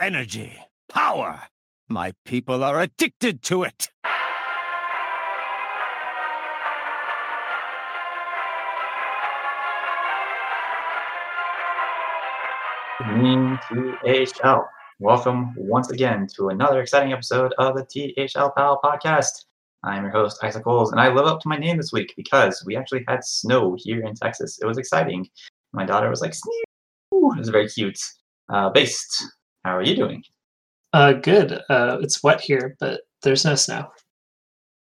energy, 0.00 0.58
power. 0.88 1.42
My 1.88 2.12
people 2.24 2.64
are 2.64 2.80
addicted 2.80 3.42
to 3.42 3.62
it. 3.62 3.90
THL. 14.04 14.60
Welcome 14.98 15.54
once 15.56 15.90
again 15.90 16.26
to 16.36 16.48
another 16.48 16.80
exciting 16.80 17.12
episode 17.12 17.54
of 17.58 17.74
the 17.74 17.84
THL 17.84 18.48
Pal 18.56 18.80
podcast. 18.84 19.44
I'm 19.82 20.04
your 20.04 20.12
host, 20.12 20.42
Isaac 20.42 20.64
Coles, 20.64 20.92
and 20.92 21.00
I 21.00 21.08
live 21.08 21.26
up 21.26 21.40
to 21.40 21.48
my 21.48 21.56
name 21.56 21.76
this 21.76 21.92
week 21.92 22.12
because 22.16 22.62
we 22.66 22.76
actually 22.76 23.04
had 23.08 23.24
snow 23.24 23.76
here 23.78 24.04
in 24.04 24.14
Texas. 24.14 24.58
It 24.60 24.66
was 24.66 24.78
exciting. 24.78 25.28
My 25.72 25.84
daughter 25.84 26.08
was 26.10 26.20
like, 26.20 26.34
Snow! 26.34 27.32
It 27.32 27.38
was 27.38 27.48
very 27.48 27.68
cute. 27.68 27.98
Uh, 28.48 28.70
based, 28.70 29.24
how 29.64 29.76
are 29.76 29.82
you 29.82 29.96
doing? 29.96 30.22
Uh, 30.92 31.12
good. 31.14 31.60
Uh, 31.68 31.98
it's 32.00 32.22
wet 32.22 32.40
here, 32.40 32.76
but 32.80 33.00
there's 33.22 33.44
no 33.44 33.54
snow. 33.54 33.88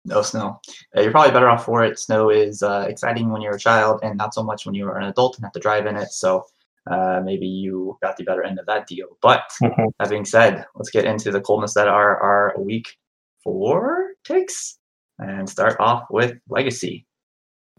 No 0.06 0.22
snow. 0.22 0.60
Uh, 0.96 1.02
you're 1.02 1.12
probably 1.12 1.32
better 1.32 1.50
off 1.50 1.66
for 1.66 1.84
it. 1.84 1.98
Snow 1.98 2.30
is 2.30 2.62
uh, 2.62 2.86
exciting 2.90 3.32
when 3.32 3.42
you're 3.42 3.56
a 3.56 3.60
child 3.60 4.02
and 4.04 4.18
not 4.18 4.34
so 4.34 4.44
much 4.44 4.66
when 4.66 4.76
you're 4.76 4.98
an 4.98 5.06
adult 5.08 5.38
and 5.38 5.46
have 5.46 5.54
to 5.54 5.60
drive 5.60 5.86
in 5.86 5.96
it. 5.96 6.10
So 6.12 6.44
uh, 6.92 7.22
maybe 7.24 7.48
you 7.48 7.98
got 8.04 8.18
the 8.18 8.26
better 8.26 8.44
end 8.44 8.60
of 8.60 8.66
that 8.66 8.86
deal. 8.88 9.18
But 9.22 9.44
Mhm. 9.62 9.92
that 10.00 10.10
being 10.10 10.26
said, 10.26 10.66
let's 10.76 10.90
get 10.90 11.06
into 11.06 11.32
the 11.32 11.40
coldness 11.40 11.74
that 11.76 11.88
are 11.88 12.18
our 12.22 12.54
week 12.60 12.98
four 13.44 14.10
takes 14.26 14.78
and 15.20 15.50
start 15.50 15.78
off 15.80 16.04
with 16.10 16.34
Legacy. 16.50 17.06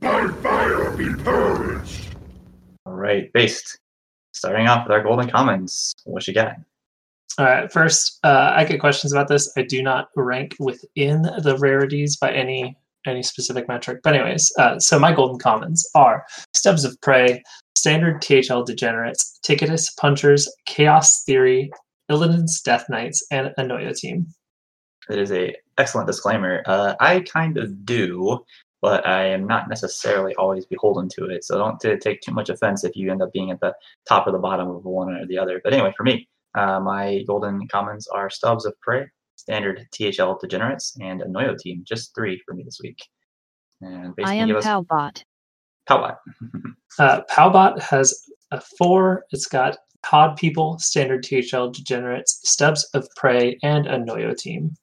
By 0.01 0.27
fire 0.43 0.91
be 0.97 1.13
purged. 1.23 2.17
All 2.87 2.95
right, 2.95 3.31
based. 3.35 3.79
Starting 4.33 4.67
off 4.67 4.87
with 4.87 4.93
our 4.93 5.03
Golden 5.03 5.29
Commons. 5.31 5.95
What 6.05 6.27
you 6.27 6.35
got? 6.35 6.57
All 7.39 7.47
right. 7.47 7.73
First, 7.73 8.21
uh, 8.23 8.53
I 8.55 8.65
get 8.65 8.81
questions 8.81 9.13
about 9.13 9.29
this. 9.29 9.53
I 9.57 9.63
do 9.63 9.83
not 9.83 10.09
rank 10.15 10.55
within 10.61 11.23
the 11.23 11.57
rarities 11.59 12.17
by 12.17 12.33
any 12.33 12.77
any 13.07 13.23
specific 13.23 13.69
metric. 13.69 14.01
But 14.03 14.15
anyways, 14.15 14.51
uh, 14.59 14.79
so 14.79 14.99
my 14.99 15.13
golden 15.13 15.39
commons 15.39 15.87
are 15.95 16.25
Stubs 16.55 16.85
of 16.85 16.99
Prey, 17.03 17.43
Standard 17.77 18.23
THL 18.23 18.63
Degenerates, 18.63 19.39
Ticketus 19.43 19.91
Punchers, 19.91 20.51
Chaos 20.67 21.23
Theory, 21.25 21.71
Illidan's 22.09 22.61
Death 22.63 22.87
Knights, 22.89 23.27
and 23.31 23.53
Anoya 23.59 23.95
Team. 23.95 24.27
It 25.11 25.19
is 25.19 25.33
a 25.33 25.55
excellent 25.77 26.07
disclaimer. 26.07 26.63
Uh, 26.67 26.95
I 26.99 27.21
kind 27.21 27.59
of 27.59 27.85
do, 27.85 28.43
but 28.81 29.07
I 29.07 29.27
am 29.27 29.47
not 29.47 29.69
necessarily 29.69 30.35
always 30.37 30.65
beholden 30.65 31.09
to 31.11 31.27
it. 31.27 31.45
So 31.45 31.59
don't 31.59 32.01
take 32.01 32.21
too 32.23 32.33
much 32.33 32.49
offense 32.49 32.85
if 32.85 32.97
you 32.97 33.11
end 33.11 33.23
up 33.23 33.33
being 33.33 33.51
at 33.51 33.61
the 33.61 33.75
top 34.09 34.27
or 34.27 34.33
the 34.33 34.39
bottom 34.39 34.71
of 34.71 34.85
one 34.85 35.13
or 35.13 35.27
the 35.27 35.37
other. 35.37 35.61
But 35.63 35.75
anyway, 35.75 35.93
for 35.97 36.05
me, 36.05 36.27
uh, 36.55 36.81
my 36.81 37.23
golden 37.27 37.67
commons 37.69 38.07
are 38.09 38.31
Stubs 38.31 38.65
of 38.65 38.79
Prey, 38.81 39.07
Standard 39.37 39.87
THL 39.93 40.35
Degenerates, 40.41 40.97
and 41.01 41.23
a 41.23 41.27
Noyo 41.27 41.59
team. 41.59 41.83
Just 41.87 42.15
three 42.15 42.41
for 42.47 42.55
me 42.55 42.63
this 42.63 42.81
week. 42.83 42.99
And 43.81 44.15
basically 44.17 44.39
I 44.39 44.43
am 44.43 44.49
give 44.49 44.57
us 44.57 44.65
Palbot. 44.65 45.23
Powbot. 45.89 46.17
Uh, 46.97 47.23
Powbot 47.29 47.81
has 47.81 48.15
a 48.53 48.61
four. 48.79 49.25
It's 49.33 49.47
got 49.47 49.77
Pod 50.05 50.37
People, 50.37 50.79
Standard 50.79 51.25
THL 51.25 51.71
Degenerates, 51.71 52.41
Stubs 52.45 52.85
of 52.95 53.09
Prey, 53.17 53.59
and 53.65 53.89
a 53.89 53.99
Noyo 53.99 54.37
Team. 54.37 54.77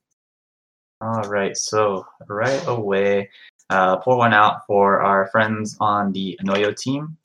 All 1.00 1.23
right, 1.30 1.56
so 1.56 2.06
right 2.28 2.61
away, 2.67 3.30
uh, 3.69 3.95
pour 3.97 4.17
one 4.17 4.33
out 4.33 4.67
for 4.67 5.02
our 5.02 5.30
friends 5.31 5.78
on 5.80 6.11
the 6.11 6.38
Anoyo 6.44 6.75
team, 6.75 7.17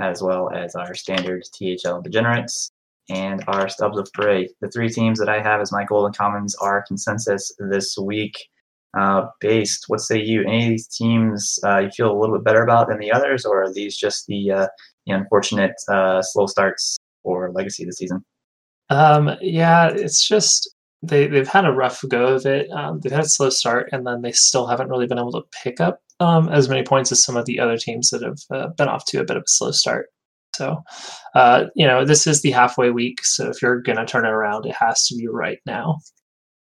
as 0.00 0.22
well 0.22 0.50
as 0.50 0.74
our 0.74 0.94
standard 0.94 1.44
THL 1.52 2.00
Degenerates 2.00 2.71
and 3.08 3.42
our 3.48 3.68
Stubs 3.68 3.98
of 3.98 4.08
Prey. 4.14 4.48
The 4.60 4.70
three 4.70 4.88
teams 4.88 5.18
that 5.18 5.28
I 5.28 5.42
have 5.42 5.60
as 5.60 5.72
my 5.72 5.84
Golden 5.84 6.12
Commons 6.12 6.54
are 6.56 6.84
consensus 6.86 7.52
this 7.58 7.96
week. 7.98 8.36
Uh, 8.98 9.26
based, 9.40 9.84
what 9.88 10.00
say 10.00 10.20
you? 10.20 10.42
Any 10.42 10.64
of 10.64 10.70
these 10.70 10.88
teams 10.88 11.58
uh, 11.64 11.78
you 11.78 11.90
feel 11.90 12.12
a 12.12 12.18
little 12.18 12.36
bit 12.36 12.44
better 12.44 12.62
about 12.62 12.88
than 12.88 12.98
the 12.98 13.10
others, 13.10 13.44
or 13.44 13.62
are 13.62 13.72
these 13.72 13.96
just 13.96 14.26
the, 14.26 14.50
uh, 14.50 14.66
the 15.06 15.12
unfortunate 15.12 15.72
uh, 15.88 16.20
slow 16.20 16.46
starts 16.46 16.98
for 17.22 17.50
Legacy 17.52 17.84
this 17.84 17.96
season? 17.96 18.22
Um, 18.90 19.30
yeah, 19.40 19.88
it's 19.88 20.28
just 20.28 20.74
they 21.02 21.26
they've 21.26 21.48
had 21.48 21.64
a 21.64 21.72
rough 21.72 22.04
go 22.08 22.34
of 22.34 22.44
it. 22.44 22.70
Um, 22.70 23.00
they've 23.00 23.12
had 23.12 23.24
a 23.24 23.28
slow 23.28 23.48
start, 23.48 23.88
and 23.92 24.06
then 24.06 24.20
they 24.20 24.32
still 24.32 24.66
haven't 24.66 24.88
really 24.88 25.06
been 25.06 25.18
able 25.18 25.32
to 25.32 25.42
pick 25.62 25.80
up 25.80 26.00
um, 26.20 26.48
as 26.50 26.68
many 26.68 26.82
points 26.82 27.10
as 27.10 27.22
some 27.22 27.36
of 27.36 27.46
the 27.46 27.58
other 27.58 27.78
teams 27.78 28.10
that 28.10 28.22
have 28.22 28.38
uh, 28.50 28.68
been 28.76 28.88
off 28.88 29.06
to 29.06 29.20
a 29.20 29.24
bit 29.24 29.36
of 29.36 29.42
a 29.42 29.48
slow 29.48 29.70
start. 29.70 30.10
So, 30.62 30.80
uh, 31.34 31.64
you 31.74 31.86
know, 31.86 32.04
this 32.04 32.26
is 32.26 32.40
the 32.42 32.52
halfway 32.52 32.90
week. 32.90 33.24
So 33.24 33.50
if 33.50 33.60
you're 33.60 33.80
gonna 33.80 34.06
turn 34.06 34.24
it 34.24 34.30
around, 34.30 34.64
it 34.64 34.74
has 34.74 35.06
to 35.08 35.16
be 35.16 35.26
right 35.26 35.58
now. 35.66 35.98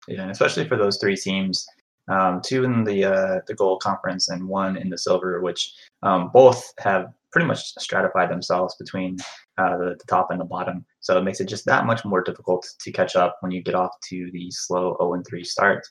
Yeah, 0.06 0.28
especially 0.28 0.68
for 0.68 0.76
those 0.76 0.98
three 0.98 1.16
teams, 1.16 1.66
um, 2.08 2.42
two 2.44 2.64
in 2.64 2.84
the 2.84 3.04
uh, 3.04 3.40
the 3.46 3.54
gold 3.54 3.80
conference 3.82 4.28
and 4.28 4.46
one 4.46 4.76
in 4.76 4.90
the 4.90 4.98
silver, 4.98 5.40
which 5.40 5.72
um, 6.02 6.30
both 6.32 6.62
have 6.78 7.06
pretty 7.32 7.46
much 7.46 7.72
stratified 7.78 8.30
themselves 8.30 8.76
between 8.78 9.16
uh, 9.58 9.78
the, 9.78 9.96
the 9.98 10.04
top 10.08 10.30
and 10.30 10.40
the 10.40 10.44
bottom. 10.44 10.84
So 11.00 11.18
it 11.18 11.24
makes 11.24 11.40
it 11.40 11.48
just 11.48 11.64
that 11.64 11.86
much 11.86 12.04
more 12.04 12.22
difficult 12.22 12.68
to 12.80 12.92
catch 12.92 13.16
up 13.16 13.38
when 13.40 13.50
you 13.50 13.62
get 13.62 13.74
off 13.74 13.92
to 14.10 14.30
the 14.32 14.50
slow 14.50 14.96
0 15.00 15.14
and 15.14 15.26
3 15.26 15.42
start. 15.42 15.86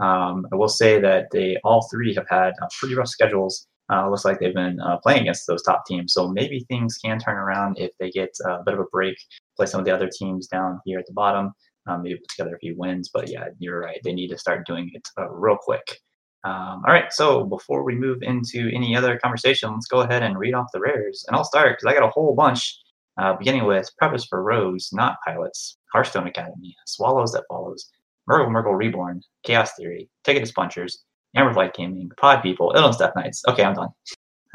Um, 0.00 0.46
I 0.50 0.56
will 0.56 0.68
say 0.68 0.98
that 1.00 1.26
they 1.30 1.58
all 1.62 1.86
three 1.90 2.14
have 2.14 2.28
had 2.28 2.54
uh, 2.62 2.68
pretty 2.78 2.94
rough 2.94 3.08
schedules. 3.08 3.66
Uh, 3.90 4.08
looks 4.08 4.24
like 4.24 4.38
they've 4.38 4.54
been 4.54 4.78
uh, 4.80 4.96
playing 4.98 5.22
against 5.22 5.46
those 5.46 5.62
top 5.62 5.84
teams, 5.86 6.12
so 6.12 6.28
maybe 6.28 6.60
things 6.68 6.96
can 6.96 7.18
turn 7.18 7.36
around 7.36 7.76
if 7.78 7.90
they 7.98 8.10
get 8.10 8.30
a 8.46 8.62
bit 8.64 8.74
of 8.74 8.80
a 8.80 8.84
break, 8.92 9.16
play 9.56 9.66
some 9.66 9.80
of 9.80 9.84
the 9.84 9.94
other 9.94 10.08
teams 10.08 10.46
down 10.46 10.80
here 10.84 10.98
at 10.98 11.06
the 11.06 11.12
bottom 11.12 11.52
um, 11.86 12.02
maybe 12.02 12.16
put 12.16 12.28
together 12.28 12.54
a 12.54 12.58
few 12.58 12.74
wins. 12.76 13.10
But 13.12 13.30
yeah, 13.30 13.48
you're 13.58 13.80
right. 13.80 14.00
They 14.04 14.12
need 14.12 14.28
to 14.28 14.38
start 14.38 14.66
doing 14.66 14.90
it 14.92 15.08
uh, 15.18 15.30
real 15.30 15.56
quick. 15.60 16.00
Um, 16.44 16.82
all 16.86 16.92
right. 16.92 17.12
So 17.12 17.44
before 17.44 17.84
we 17.84 17.94
move 17.94 18.22
into 18.22 18.70
any 18.74 18.96
other 18.96 19.18
conversation, 19.18 19.72
let's 19.72 19.86
go 19.86 20.00
ahead 20.00 20.22
and 20.22 20.38
read 20.38 20.54
off 20.54 20.72
the 20.72 20.80
rares. 20.80 21.24
And 21.28 21.36
I'll 21.36 21.44
start 21.44 21.78
because 21.78 21.90
I 21.90 21.98
got 21.98 22.06
a 22.06 22.10
whole 22.10 22.34
bunch, 22.34 22.78
uh, 23.18 23.34
beginning 23.34 23.64
with 23.64 23.90
Preface 23.98 24.24
for 24.24 24.42
Rose, 24.42 24.90
Not 24.92 25.16
Pilots, 25.26 25.78
Hearthstone 25.92 26.26
Academy, 26.26 26.74
Swallows 26.86 27.32
That 27.32 27.44
Follows, 27.48 27.90
Murgle 28.28 28.48
Murgle 28.48 28.76
Reborn, 28.76 29.22
Chaos 29.44 29.72
Theory, 29.76 30.08
Ticket 30.24 30.46
to 30.46 30.98
Amber 31.36 31.52
Flight 31.52 31.74
Gaming, 31.74 32.10
Pod 32.16 32.42
People, 32.42 32.72
Illidan's 32.74 32.96
Death 32.96 33.12
Knights. 33.16 33.42
Okay, 33.48 33.64
I'm 33.64 33.74
done. 33.74 33.88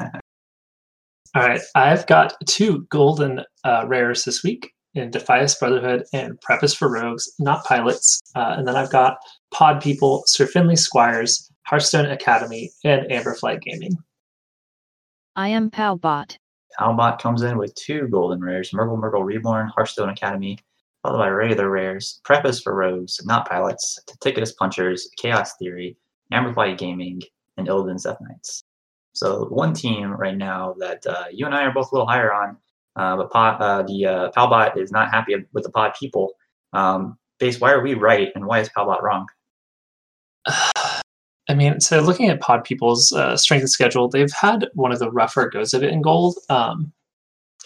All 0.00 1.42
right, 1.42 1.60
I've 1.74 2.06
got 2.06 2.34
two 2.46 2.86
golden 2.90 3.42
uh, 3.64 3.84
rares 3.86 4.24
this 4.24 4.42
week 4.42 4.72
in 4.94 5.10
Defias 5.10 5.58
Brotherhood 5.58 6.04
and 6.12 6.40
Preface 6.40 6.74
for 6.74 6.90
Rogues, 6.90 7.30
not 7.38 7.64
pilots. 7.64 8.22
Uh, 8.34 8.54
and 8.56 8.66
then 8.66 8.76
I've 8.76 8.90
got 8.90 9.18
Pod 9.52 9.82
People, 9.82 10.24
Sir 10.26 10.46
Finley 10.46 10.76
Squires, 10.76 11.50
Hearthstone 11.66 12.06
Academy, 12.06 12.70
and 12.84 13.08
Amberflight 13.10 13.60
Gaming. 13.62 13.96
I 15.34 15.48
am 15.48 15.70
Palbot. 15.70 16.38
Albot 16.80 17.18
comes 17.18 17.42
in 17.42 17.58
with 17.58 17.74
two 17.74 18.08
golden 18.08 18.40
rares, 18.40 18.70
Murgle 18.70 18.98
Murgle 18.98 19.24
Reborn, 19.24 19.68
Hearthstone 19.68 20.08
Academy, 20.08 20.58
followed 21.02 21.18
by 21.18 21.28
regular 21.28 21.70
rares, 21.70 22.20
Preface 22.24 22.60
for 22.60 22.74
Rogues, 22.74 23.20
Not 23.24 23.48
Pilots, 23.48 23.98
Ticketus 24.20 24.52
Punchers, 24.52 25.10
Chaos 25.16 25.52
Theory, 25.58 25.96
Amberflight 26.32 26.78
Gaming, 26.78 27.22
and 27.56 27.68
Illidan's 27.68 28.04
Death 28.04 28.18
Knights. 28.20 28.64
So 29.14 29.46
one 29.46 29.72
team 29.72 30.12
right 30.12 30.36
now 30.36 30.74
that 30.78 31.06
uh, 31.06 31.24
you 31.32 31.46
and 31.46 31.54
I 31.54 31.62
are 31.62 31.72
both 31.72 31.90
a 31.90 31.94
little 31.94 32.08
higher 32.08 32.32
on, 32.32 32.56
uh, 32.96 33.16
but 33.16 33.30
uh, 33.34 33.82
the 33.82 34.06
uh, 34.06 34.30
Palbot 34.32 34.76
is 34.76 34.92
not 34.92 35.10
happy 35.10 35.34
with 35.52 35.64
the 35.64 35.70
pod 35.70 35.94
people. 35.98 36.32
Um, 36.72 37.18
base, 37.38 37.60
why 37.60 37.72
are 37.72 37.82
we 37.82 37.94
right 37.94 38.28
and 38.34 38.46
why 38.46 38.60
is 38.60 38.68
Palbot 38.68 39.02
wrong? 39.02 39.26
I 41.48 41.54
mean, 41.54 41.80
so 41.80 42.00
looking 42.00 42.28
at 42.28 42.40
Pod 42.40 42.64
People's 42.64 43.12
uh, 43.12 43.36
strength 43.36 43.62
of 43.62 43.70
schedule, 43.70 44.08
they've 44.08 44.32
had 44.32 44.66
one 44.74 44.90
of 44.90 44.98
the 44.98 45.12
rougher 45.12 45.48
goes 45.48 45.74
of 45.74 45.84
it 45.84 45.92
in 45.92 46.02
gold. 46.02 46.36
Um, 46.50 46.92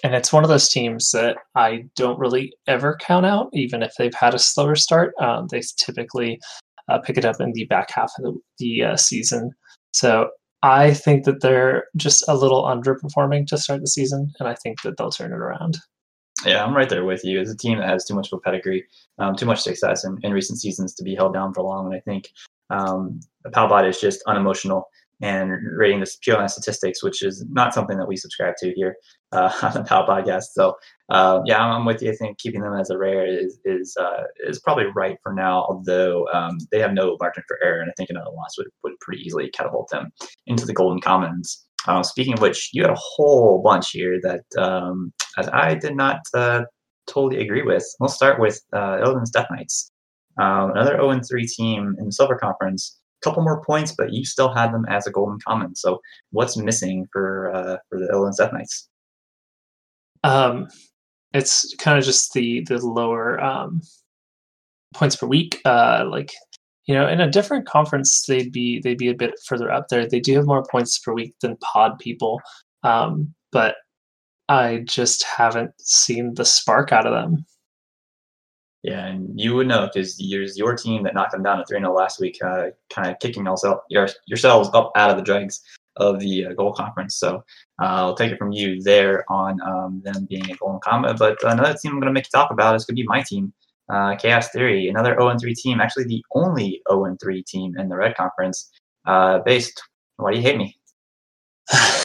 and 0.05 0.15
it's 0.15 0.33
one 0.33 0.45
of 0.45 0.51
those 0.51 0.69
teams 0.69 1.11
that 1.13 1.37
I 1.55 1.85
don't 1.97 2.19
really 2.19 2.53
ever 2.67 2.97
count 3.01 3.27
out, 3.27 3.49
even 3.53 3.83
if 3.83 3.95
they've 3.97 4.15
had 4.15 4.35
a 4.35 4.39
slower 4.39 4.75
start. 4.75 5.15
Um, 5.19 5.47
they 5.51 5.63
typically 5.77 6.41
uh, 6.91 6.99
pick 6.99 7.17
it 7.17 7.25
up 7.25 7.41
in 7.41 7.53
the 7.53 7.65
back 7.65 7.91
half 7.91 8.13
of 8.19 8.25
the, 8.25 8.39
the 8.59 8.85
uh, 8.85 8.97
season. 8.97 9.53
So 9.93 10.31
I 10.63 10.93
think 10.93 11.25
that 11.25 11.41
they're 11.41 11.85
just 11.97 12.25
a 12.29 12.37
little 12.37 12.65
underperforming 12.65 13.47
to 13.49 13.59
start 13.59 13.81
the 13.81 13.87
season, 13.87 14.33
and 14.39 14.49
I 14.49 14.55
think 14.55 14.83
that 14.83 14.97
they'll 14.97 15.11
turn 15.11 15.33
it 15.33 15.37
around. 15.37 15.79
Yeah, 16.45 16.65
I'm 16.65 16.75
right 16.75 16.89
there 16.89 17.05
with 17.05 17.25
you. 17.25 17.41
It's 17.41 17.51
a 17.51 17.57
team 17.57 17.79
that 17.79 17.89
has 17.89 18.05
too 18.05 18.15
much 18.15 18.33
of 18.33 18.39
a 18.39 18.41
pedigree, 18.41 18.85
um, 19.19 19.37
too 19.37 19.47
much 19.47 19.61
success 19.61 20.05
in, 20.05 20.19
in 20.23 20.33
recent 20.33 20.59
seasons 20.59 20.95
to 20.95 21.05
be 21.05 21.15
held 21.15 21.35
down 21.35 21.53
for 21.53 21.63
long. 21.63 21.87
And 21.87 21.95
I 21.95 22.01
think 22.01 22.31
um, 22.71 23.21
Palbot 23.47 23.89
is 23.89 24.01
just 24.01 24.23
unemotional 24.27 24.89
and 25.21 25.53
rating 25.77 26.01
this 26.01 26.17
pure 26.17 26.39
on 26.39 26.49
statistics, 26.49 27.03
which 27.03 27.23
is 27.23 27.45
not 27.51 27.75
something 27.75 27.99
that 27.99 28.09
we 28.09 28.17
subscribe 28.17 28.55
to 28.59 28.73
here 28.73 28.97
uh, 29.33 29.53
on 29.63 29.73
the 29.75 29.85
Pal 29.85 30.07
podcast. 30.07 30.47
So 30.53 30.77
uh, 31.09 31.41
yeah, 31.47 31.61
I'm, 31.63 31.85
with 31.85 32.03
you. 32.03 32.11
I 32.11 32.15
think 32.15 32.39
keeping 32.39 32.61
them 32.61 32.75
as 32.75 32.91
a 32.91 32.99
rare 32.99 33.27
is 33.27 33.59
is 33.65 33.97
uh, 34.01 34.25
is 34.47 34.61
probably 34.61 34.87
right 34.95 35.17
for 35.23 35.33
now. 35.33 35.65
Although 35.69 36.27
um, 36.33 36.59
they 36.71 36.81
have 36.81 36.93
no 36.93 37.17
margin 37.21 37.43
for 37.49 37.59
error, 37.63 37.81
and 37.81 37.91
I 37.91 37.95
think 37.97 38.11
another 38.11 38.31
loss 38.31 38.57
would, 38.59 38.69
would 38.85 38.99
pretty 39.01 39.23
easily 39.23 39.51
catapult 39.51 39.91
them 39.91 40.13
into 40.47 40.67
the 40.67 40.75
Golden 40.75 41.01
Commons. 41.01 41.65
Uh, 41.87 42.03
speaking 42.03 42.35
of 42.35 42.41
which, 42.43 42.71
you 42.73 42.83
had 42.83 42.91
a 42.91 42.99
whole 42.99 43.63
bunch 43.63 43.91
here 43.91 44.21
that 44.23 44.45
um, 44.63 45.13
as 45.39 45.49
I 45.49 45.75
did 45.75 45.97
not 45.97 46.21
uh, 46.35 46.63
totally 47.11 47.43
agree 47.43 47.63
with. 47.63 47.85
We'll 47.99 48.09
start 48.09 48.41
with 48.41 48.61
uh, 48.73 48.99
Illidan's 49.03 49.31
Death 49.31 49.49
Knights, 49.51 49.91
um, 50.41 50.71
another 50.73 50.97
0 50.97 51.21
3 51.29 51.47
team 51.47 51.97
in 51.99 52.07
the 52.07 52.13
Silver 52.13 52.37
Conference. 52.37 52.99
Couple 53.23 53.43
more 53.43 53.63
points, 53.65 53.95
but 53.97 54.15
you 54.15 54.25
still 54.25 54.55
had 54.55 54.73
them 54.73 54.87
as 54.89 55.07
a 55.07 55.11
golden 55.11 55.39
common. 55.47 55.75
So, 55.75 56.01
what's 56.31 56.57
missing 56.57 57.07
for 57.13 57.53
uh, 57.55 57.77
for 57.89 57.99
the 57.99 58.09
Illidan's 58.11 58.39
Death 58.39 58.53
Knights? 58.53 58.89
Um, 60.25 60.69
it's 61.33 61.75
kind 61.79 61.99
of 61.99 62.05
just 62.05 62.33
the 62.33 62.63
the 62.63 62.79
lower 62.79 63.41
um, 63.43 63.81
points 64.95 65.17
per 65.17 65.27
week. 65.27 65.61
Uh, 65.65 66.07
like 66.11 66.33
you 66.87 66.95
know, 66.95 67.07
in 67.07 67.21
a 67.21 67.31
different 67.31 67.67
conference, 67.67 68.25
they'd 68.27 68.53
be 68.53 68.81
they'd 68.81 68.99
be 68.99 69.11
a 69.11 69.15
bit 69.15 69.35
further 69.47 69.71
up 69.71 69.89
there. 69.89 70.07
They 70.07 70.21
do 70.21 70.35
have 70.35 70.47
more 70.47 70.65
points 70.71 70.99
per 70.99 71.13
week 71.13 71.35
than 71.41 71.57
Pod 71.59 71.99
people, 71.99 72.41
um, 72.83 73.35
but 73.53 73.77
I 74.49 74.83
just 74.87 75.25
haven't 75.25 75.73
seen 75.81 76.35
the 76.35 76.45
spark 76.45 76.93
out 76.93 77.07
of 77.07 77.13
them. 77.13 77.45
Yeah, 78.83 79.07
and 79.07 79.39
you 79.39 79.55
would 79.55 79.69
know 79.69 79.89
because 79.93 80.19
yours 80.19 80.57
your 80.57 80.75
team 80.75 81.03
that 81.05 81.15
knocked 81.15 81.33
them 81.33 81.43
down 81.43 81.61
at 81.61 81.69
3 81.69 81.79
0 81.79 81.93
last 81.95 82.19
week, 82.19 82.39
uh, 82.43 82.69
kind 82.89 83.11
of 83.11 83.19
kicking 83.21 83.45
yourself, 83.45 83.81
your, 83.91 84.09
yourselves 84.27 84.71
up 84.73 84.91
out 84.97 85.11
of 85.11 85.19
the 85.19 85.23
dregs 85.23 85.61
of 85.97 86.21
the 86.21 86.47
uh, 86.47 86.53
goal 86.55 86.73
conference. 86.73 87.17
So 87.17 87.37
uh, 87.83 87.85
I'll 87.85 88.15
take 88.15 88.33
it 88.33 88.39
from 88.39 88.53
you 88.53 88.83
there 88.83 89.25
on 89.31 89.61
um, 89.63 90.01
them 90.05 90.27
being 90.29 90.51
a 90.51 90.57
golden 90.57 90.81
common. 90.81 91.17
But 91.17 91.43
another 91.43 91.75
team 91.75 91.93
I'm 91.93 92.01
going 92.01 92.07
to 92.07 92.13
make 92.13 92.25
you 92.25 92.39
talk 92.39 92.51
about 92.51 92.75
is 92.75 92.85
going 92.85 92.97
to 92.97 93.03
be 93.03 93.07
my 93.07 93.23
team, 93.23 93.53
uh, 93.93 94.17
Chaos 94.17 94.49
Theory, 94.51 94.89
another 94.89 95.17
0 95.19 95.37
3 95.39 95.55
team, 95.55 95.81
actually 95.81 96.05
the 96.05 96.25
only 96.35 96.81
0 96.91 97.17
3 97.21 97.43
team 97.45 97.77
in 97.79 97.89
the 97.89 97.97
Red 97.97 98.17
Conference. 98.17 98.71
Uh, 99.07 99.39
based, 99.45 99.81
why 100.17 100.33
do 100.33 100.37
you 100.37 100.43
hate 100.43 100.57
me? 100.59 100.77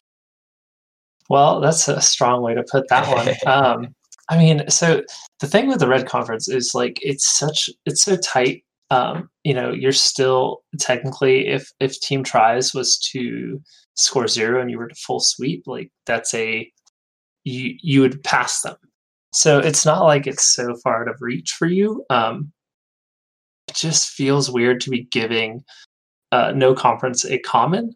well, 1.29 1.59
that's 1.59 1.87
a 1.87 2.01
strong 2.01 2.41
way 2.41 2.53
to 2.53 2.63
put 2.69 2.87
that 2.89 3.07
one. 3.07 3.35
Um, 3.47 3.95
I 4.27 4.37
mean, 4.37 4.67
so 4.69 5.03
the 5.39 5.47
thing 5.47 5.67
with 5.67 5.79
the 5.79 5.87
Red 5.87 6.07
Conference 6.07 6.49
is 6.49 6.73
like 6.73 6.97
it's 7.01 7.37
such 7.37 7.69
it's 7.85 8.01
so 8.01 8.17
tight. 8.17 8.63
Um, 8.91 9.29
you 9.43 9.53
know, 9.53 9.71
you're 9.71 9.91
still 9.91 10.61
technically 10.79 11.47
if 11.47 11.69
if 11.79 11.99
Team 11.99 12.23
Tries 12.23 12.73
was 12.73 12.97
to 13.11 13.61
score 13.95 14.27
zero 14.27 14.61
and 14.61 14.69
you 14.69 14.77
were 14.77 14.87
to 14.87 14.95
full 14.95 15.19
sweep, 15.19 15.63
like 15.65 15.91
that's 16.05 16.33
a 16.33 16.71
you 17.43 17.75
you 17.81 18.01
would 18.01 18.23
pass 18.23 18.61
them. 18.61 18.75
So 19.33 19.59
it's 19.59 19.85
not 19.85 20.03
like 20.03 20.27
it's 20.27 20.45
so 20.45 20.75
far 20.83 21.01
out 21.03 21.09
of 21.09 21.17
reach 21.21 21.51
for 21.51 21.67
you. 21.67 22.05
Um, 22.09 22.51
it 23.67 23.75
just 23.75 24.09
feels 24.09 24.51
weird 24.51 24.79
to 24.81 24.89
be 24.89 25.07
giving 25.11 25.63
uh, 26.31 26.53
no 26.55 26.73
conference 26.75 27.25
a 27.25 27.39
common. 27.39 27.93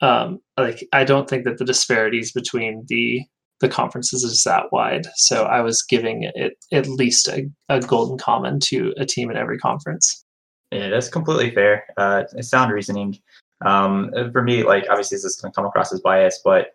Um, 0.00 0.38
like 0.56 0.86
I 0.92 1.04
don't 1.04 1.28
think 1.28 1.44
that 1.44 1.58
the 1.58 1.64
disparities 1.64 2.32
between 2.32 2.84
the 2.88 3.22
the 3.60 3.68
conferences 3.68 4.24
is 4.24 4.42
that 4.44 4.72
wide. 4.72 5.06
So 5.16 5.44
I 5.44 5.60
was 5.60 5.82
giving 5.82 6.30
it 6.34 6.54
at 6.72 6.88
least 6.88 7.28
a, 7.28 7.48
a 7.68 7.80
golden 7.80 8.16
common 8.16 8.58
to 8.60 8.94
a 8.96 9.04
team 9.04 9.30
in 9.30 9.36
every 9.36 9.58
conference. 9.58 10.24
Yeah, 10.70 10.88
that's 10.88 11.08
completely 11.08 11.50
fair. 11.52 11.84
Uh, 11.96 12.24
sound 12.40 12.72
reasoning. 12.72 13.18
Um, 13.64 14.10
for 14.32 14.42
me, 14.42 14.62
like 14.62 14.86
obviously 14.88 15.16
this 15.16 15.24
is 15.24 15.36
going 15.36 15.52
to 15.52 15.56
come 15.56 15.66
across 15.66 15.92
as 15.92 16.00
bias, 16.00 16.40
but 16.44 16.68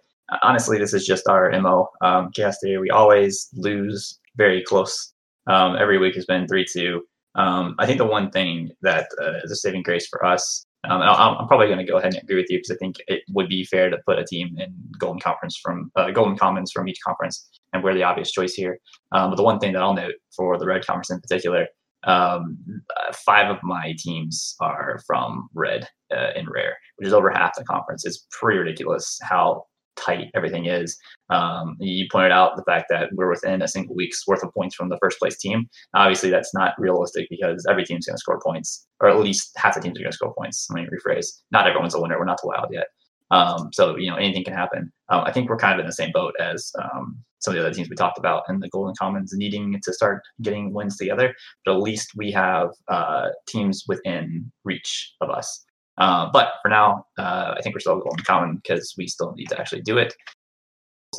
honestly, 0.43 0.77
this 0.77 0.93
is 0.93 1.05
just 1.05 1.27
our 1.27 1.49
mo. 1.59 1.89
Um, 2.01 2.31
Chaos 2.31 2.57
Theory, 2.61 2.77
we 2.77 2.89
always 2.89 3.49
lose 3.53 4.19
very 4.35 4.63
close. 4.63 5.13
Um, 5.47 5.75
every 5.77 5.97
week 5.97 6.15
has 6.15 6.25
been 6.25 6.47
three 6.47 6.65
two. 6.65 7.05
Um, 7.35 7.75
I 7.79 7.85
think 7.85 7.97
the 7.97 8.05
one 8.05 8.31
thing 8.31 8.71
that 8.81 9.07
uh, 9.21 9.39
is 9.43 9.51
a 9.51 9.55
saving 9.55 9.83
grace 9.83 10.07
for 10.07 10.25
us 10.25 10.65
um, 10.89 11.01
I'm 11.01 11.47
probably 11.47 11.67
going 11.67 11.79
to 11.79 11.91
go 11.91 11.97
ahead 11.97 12.13
and 12.13 12.23
agree 12.23 12.35
with 12.35 12.49
you 12.49 12.57
because 12.57 12.71
I 12.71 12.75
think 12.75 12.97
it 13.07 13.23
would 13.29 13.49
be 13.49 13.63
fair 13.65 13.89
to 13.89 13.97
put 14.05 14.19
a 14.19 14.25
team 14.25 14.57
in 14.59 14.73
Golden 14.97 15.19
Conference 15.19 15.57
from 15.57 15.91
uh, 15.95 16.11
Golden 16.11 16.37
Commons 16.37 16.71
from 16.71 16.87
each 16.87 16.99
conference, 17.05 17.47
and 17.73 17.83
we're 17.83 17.93
the 17.93 18.03
obvious 18.03 18.31
choice 18.31 18.53
here. 18.53 18.79
Um, 19.11 19.31
but 19.31 19.37
the 19.37 19.43
one 19.43 19.59
thing 19.59 19.73
that 19.73 19.81
I'll 19.81 19.93
note 19.93 20.15
for 20.35 20.57
the 20.57 20.65
Red 20.65 20.85
Conference 20.85 21.11
in 21.11 21.19
particular, 21.19 21.67
um, 22.05 22.57
uh, 22.97 23.13
five 23.13 23.49
of 23.49 23.57
my 23.63 23.95
teams 23.97 24.55
are 24.61 24.99
from 25.05 25.49
Red 25.53 25.87
uh, 26.15 26.29
in 26.35 26.47
Rare, 26.49 26.77
which 26.97 27.07
is 27.07 27.13
over 27.13 27.29
half 27.29 27.55
the 27.57 27.63
conference. 27.63 28.05
It's 28.05 28.25
pretty 28.31 28.59
ridiculous 28.59 29.19
how 29.23 29.65
tight 29.95 30.27
everything 30.35 30.65
is. 30.65 30.97
Um, 31.29 31.77
you 31.79 32.05
pointed 32.11 32.31
out 32.31 32.55
the 32.55 32.63
fact 32.63 32.87
that 32.89 33.09
we're 33.13 33.29
within 33.29 33.61
a 33.61 33.67
single 33.67 33.95
week's 33.95 34.27
worth 34.27 34.43
of 34.43 34.53
points 34.53 34.75
from 34.75 34.89
the 34.89 34.97
first 35.01 35.19
place 35.19 35.37
team. 35.37 35.67
Obviously, 35.93 36.29
that's 36.29 36.53
not 36.53 36.73
realistic 36.77 37.27
because 37.29 37.65
every 37.69 37.85
team's 37.85 38.05
going 38.05 38.15
to 38.15 38.19
score 38.19 38.39
points, 38.41 38.85
or 38.99 39.09
at 39.09 39.19
least 39.19 39.51
half 39.57 39.75
the 39.75 39.81
teams 39.81 39.97
are 39.97 40.03
going 40.03 40.11
to 40.11 40.15
score 40.15 40.33
points. 40.37 40.67
Let 40.69 40.83
me 40.83 40.89
rephrase: 40.89 41.27
not 41.51 41.67
everyone's 41.67 41.95
a 41.95 42.01
winner. 42.01 42.19
We're 42.19 42.25
not 42.25 42.39
wild 42.43 42.69
yet. 42.71 42.87
Um, 43.35 43.69
so 43.73 43.97
you 43.97 44.09
know 44.09 44.15
anything 44.15 44.45
can 44.45 44.53
happen. 44.53 44.91
Um, 45.09 45.23
I 45.25 45.31
think 45.31 45.49
we're 45.49 45.57
kind 45.57 45.73
of 45.73 45.79
in 45.81 45.85
the 45.85 45.99
same 46.01 46.11
boat 46.13 46.33
as 46.39 46.71
um, 46.81 47.17
some 47.39 47.53
of 47.53 47.55
the 47.55 47.65
other 47.65 47.73
teams 47.73 47.89
we 47.89 47.95
talked 47.95 48.17
about, 48.17 48.43
and 48.47 48.61
the 48.61 48.69
Golden 48.69 48.95
Commons 48.97 49.33
needing 49.33 49.79
to 49.83 49.93
start 49.93 50.21
getting 50.41 50.73
wins 50.73 50.97
together. 50.97 51.33
But 51.65 51.75
at 51.75 51.81
least 51.81 52.11
we 52.15 52.31
have 52.31 52.69
uh, 52.87 53.27
teams 53.47 53.83
within 53.87 54.51
reach 54.63 55.13
of 55.19 55.29
us. 55.29 55.65
Uh, 55.97 56.29
but 56.31 56.53
for 56.61 56.69
now, 56.69 57.05
uh, 57.17 57.55
I 57.57 57.61
think 57.61 57.75
we're 57.75 57.81
still 57.81 57.99
Golden 57.99 58.23
common 58.23 58.55
because 58.55 58.93
we 58.97 59.07
still 59.07 59.33
need 59.33 59.49
to 59.49 59.59
actually 59.59 59.81
do 59.81 59.97
it. 59.97 60.13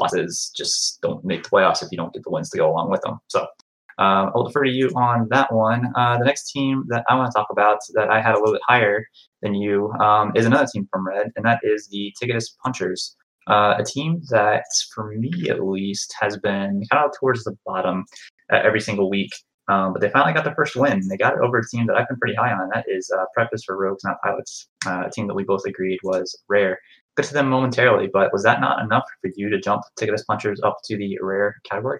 Losses 0.00 0.52
just 0.56 1.00
don't 1.02 1.24
make 1.24 1.42
the 1.42 1.50
playoffs 1.50 1.82
if 1.82 1.88
you 1.90 1.96
don't 1.96 2.12
get 2.12 2.22
the 2.24 2.30
wins 2.30 2.50
to 2.50 2.58
go 2.58 2.70
along 2.70 2.90
with 2.90 3.00
them. 3.02 3.18
So 3.28 3.46
uh, 3.98 4.30
I'll 4.34 4.44
defer 4.44 4.64
to 4.64 4.70
you 4.70 4.88
on 4.90 5.28
that 5.30 5.52
one. 5.52 5.92
Uh, 5.96 6.18
the 6.18 6.24
next 6.24 6.50
team 6.50 6.84
that 6.88 7.04
I 7.08 7.14
want 7.14 7.30
to 7.30 7.36
talk 7.36 7.48
about 7.50 7.78
that 7.94 8.10
I 8.10 8.20
had 8.20 8.34
a 8.34 8.38
little 8.38 8.52
bit 8.52 8.62
higher 8.66 9.06
than 9.42 9.54
you 9.54 9.92
um, 10.00 10.32
is 10.34 10.46
another 10.46 10.66
team 10.72 10.86
from 10.90 11.06
Red, 11.06 11.32
and 11.36 11.44
that 11.44 11.60
is 11.62 11.88
the 11.88 12.12
Ticketus 12.20 12.56
Punchers. 12.62 13.16
Uh, 13.46 13.76
a 13.78 13.84
team 13.84 14.20
that, 14.30 14.64
for 14.94 15.12
me 15.12 15.48
at 15.48 15.64
least, 15.64 16.14
has 16.20 16.36
been 16.36 16.82
kind 16.90 17.04
of 17.04 17.12
towards 17.18 17.44
the 17.44 17.56
bottom 17.64 18.04
every 18.50 18.80
single 18.80 19.08
week. 19.08 19.30
Um, 19.68 19.92
but 19.92 20.00
they 20.00 20.10
finally 20.10 20.32
got 20.32 20.44
their 20.44 20.54
first 20.54 20.76
win. 20.76 21.08
They 21.08 21.16
got 21.16 21.32
it 21.32 21.40
over 21.40 21.58
a 21.58 21.68
team 21.68 21.86
that 21.86 21.96
I've 21.96 22.06
been 22.06 22.18
pretty 22.18 22.36
high 22.36 22.52
on. 22.52 22.70
That 22.72 22.84
is 22.88 23.10
uh, 23.10 23.24
Practice 23.34 23.64
for 23.64 23.76
Rogues, 23.76 24.04
Not 24.04 24.20
Pilots, 24.22 24.68
uh, 24.86 25.04
a 25.06 25.10
team 25.10 25.26
that 25.26 25.34
we 25.34 25.42
both 25.42 25.62
agreed 25.66 25.98
was 26.04 26.38
rare. 26.48 26.78
Good 27.16 27.24
to 27.26 27.34
them 27.34 27.48
momentarily, 27.48 28.08
but 28.12 28.32
was 28.32 28.44
that 28.44 28.60
not 28.60 28.80
enough 28.80 29.04
for 29.20 29.30
you 29.34 29.48
to 29.50 29.58
jump 29.58 29.82
Ticketus 29.98 30.24
Punchers 30.24 30.60
up 30.62 30.76
to 30.84 30.96
the 30.96 31.18
rare 31.20 31.56
category? 31.68 31.98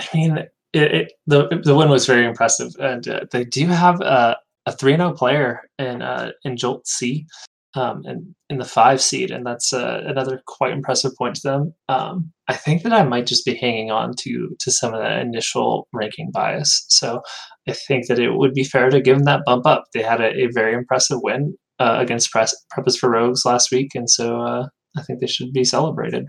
I 0.00 0.06
mean, 0.14 0.38
it, 0.38 0.48
it, 0.94 1.12
the 1.26 1.60
the 1.64 1.74
win 1.74 1.88
was 1.88 2.06
very 2.06 2.26
impressive, 2.26 2.72
and 2.80 3.06
uh, 3.08 3.20
they 3.30 3.44
do 3.44 3.66
have 3.66 4.00
a 4.00 4.36
a 4.66 4.72
three 4.72 4.96
zero 4.96 5.10
oh 5.10 5.12
player 5.12 5.62
in 5.78 6.02
uh, 6.02 6.32
in 6.44 6.56
Jolt 6.56 6.86
C 6.86 7.26
um, 7.74 8.02
and 8.04 8.34
in 8.50 8.58
the 8.58 8.64
five 8.64 9.00
seed, 9.00 9.30
and 9.30 9.46
that's 9.46 9.72
uh, 9.72 10.02
another 10.06 10.42
quite 10.46 10.72
impressive 10.72 11.12
point 11.16 11.36
to 11.36 11.42
them. 11.42 11.74
Um, 11.88 12.32
I 12.48 12.54
think 12.54 12.82
that 12.82 12.92
I 12.92 13.02
might 13.02 13.26
just 13.26 13.44
be 13.44 13.54
hanging 13.54 13.90
on 13.90 14.14
to 14.20 14.56
to 14.58 14.70
some 14.70 14.94
of 14.94 15.00
that 15.00 15.20
initial 15.20 15.88
ranking 15.92 16.30
bias. 16.30 16.84
So 16.88 17.22
I 17.68 17.72
think 17.72 18.06
that 18.08 18.18
it 18.18 18.30
would 18.30 18.54
be 18.54 18.64
fair 18.64 18.90
to 18.90 19.00
give 19.00 19.16
them 19.16 19.24
that 19.24 19.44
bump 19.44 19.66
up. 19.66 19.84
They 19.92 20.02
had 20.02 20.20
a, 20.20 20.30
a 20.44 20.48
very 20.52 20.74
impressive 20.74 21.18
win 21.22 21.56
uh, 21.78 21.96
against 22.00 22.30
Press, 22.30 22.54
Preppers 22.72 22.98
for 22.98 23.10
Rogues 23.10 23.44
last 23.44 23.70
week, 23.70 23.90
and 23.94 24.08
so 24.08 24.40
uh, 24.40 24.66
I 24.96 25.02
think 25.02 25.20
they 25.20 25.26
should 25.26 25.52
be 25.52 25.64
celebrated. 25.64 26.28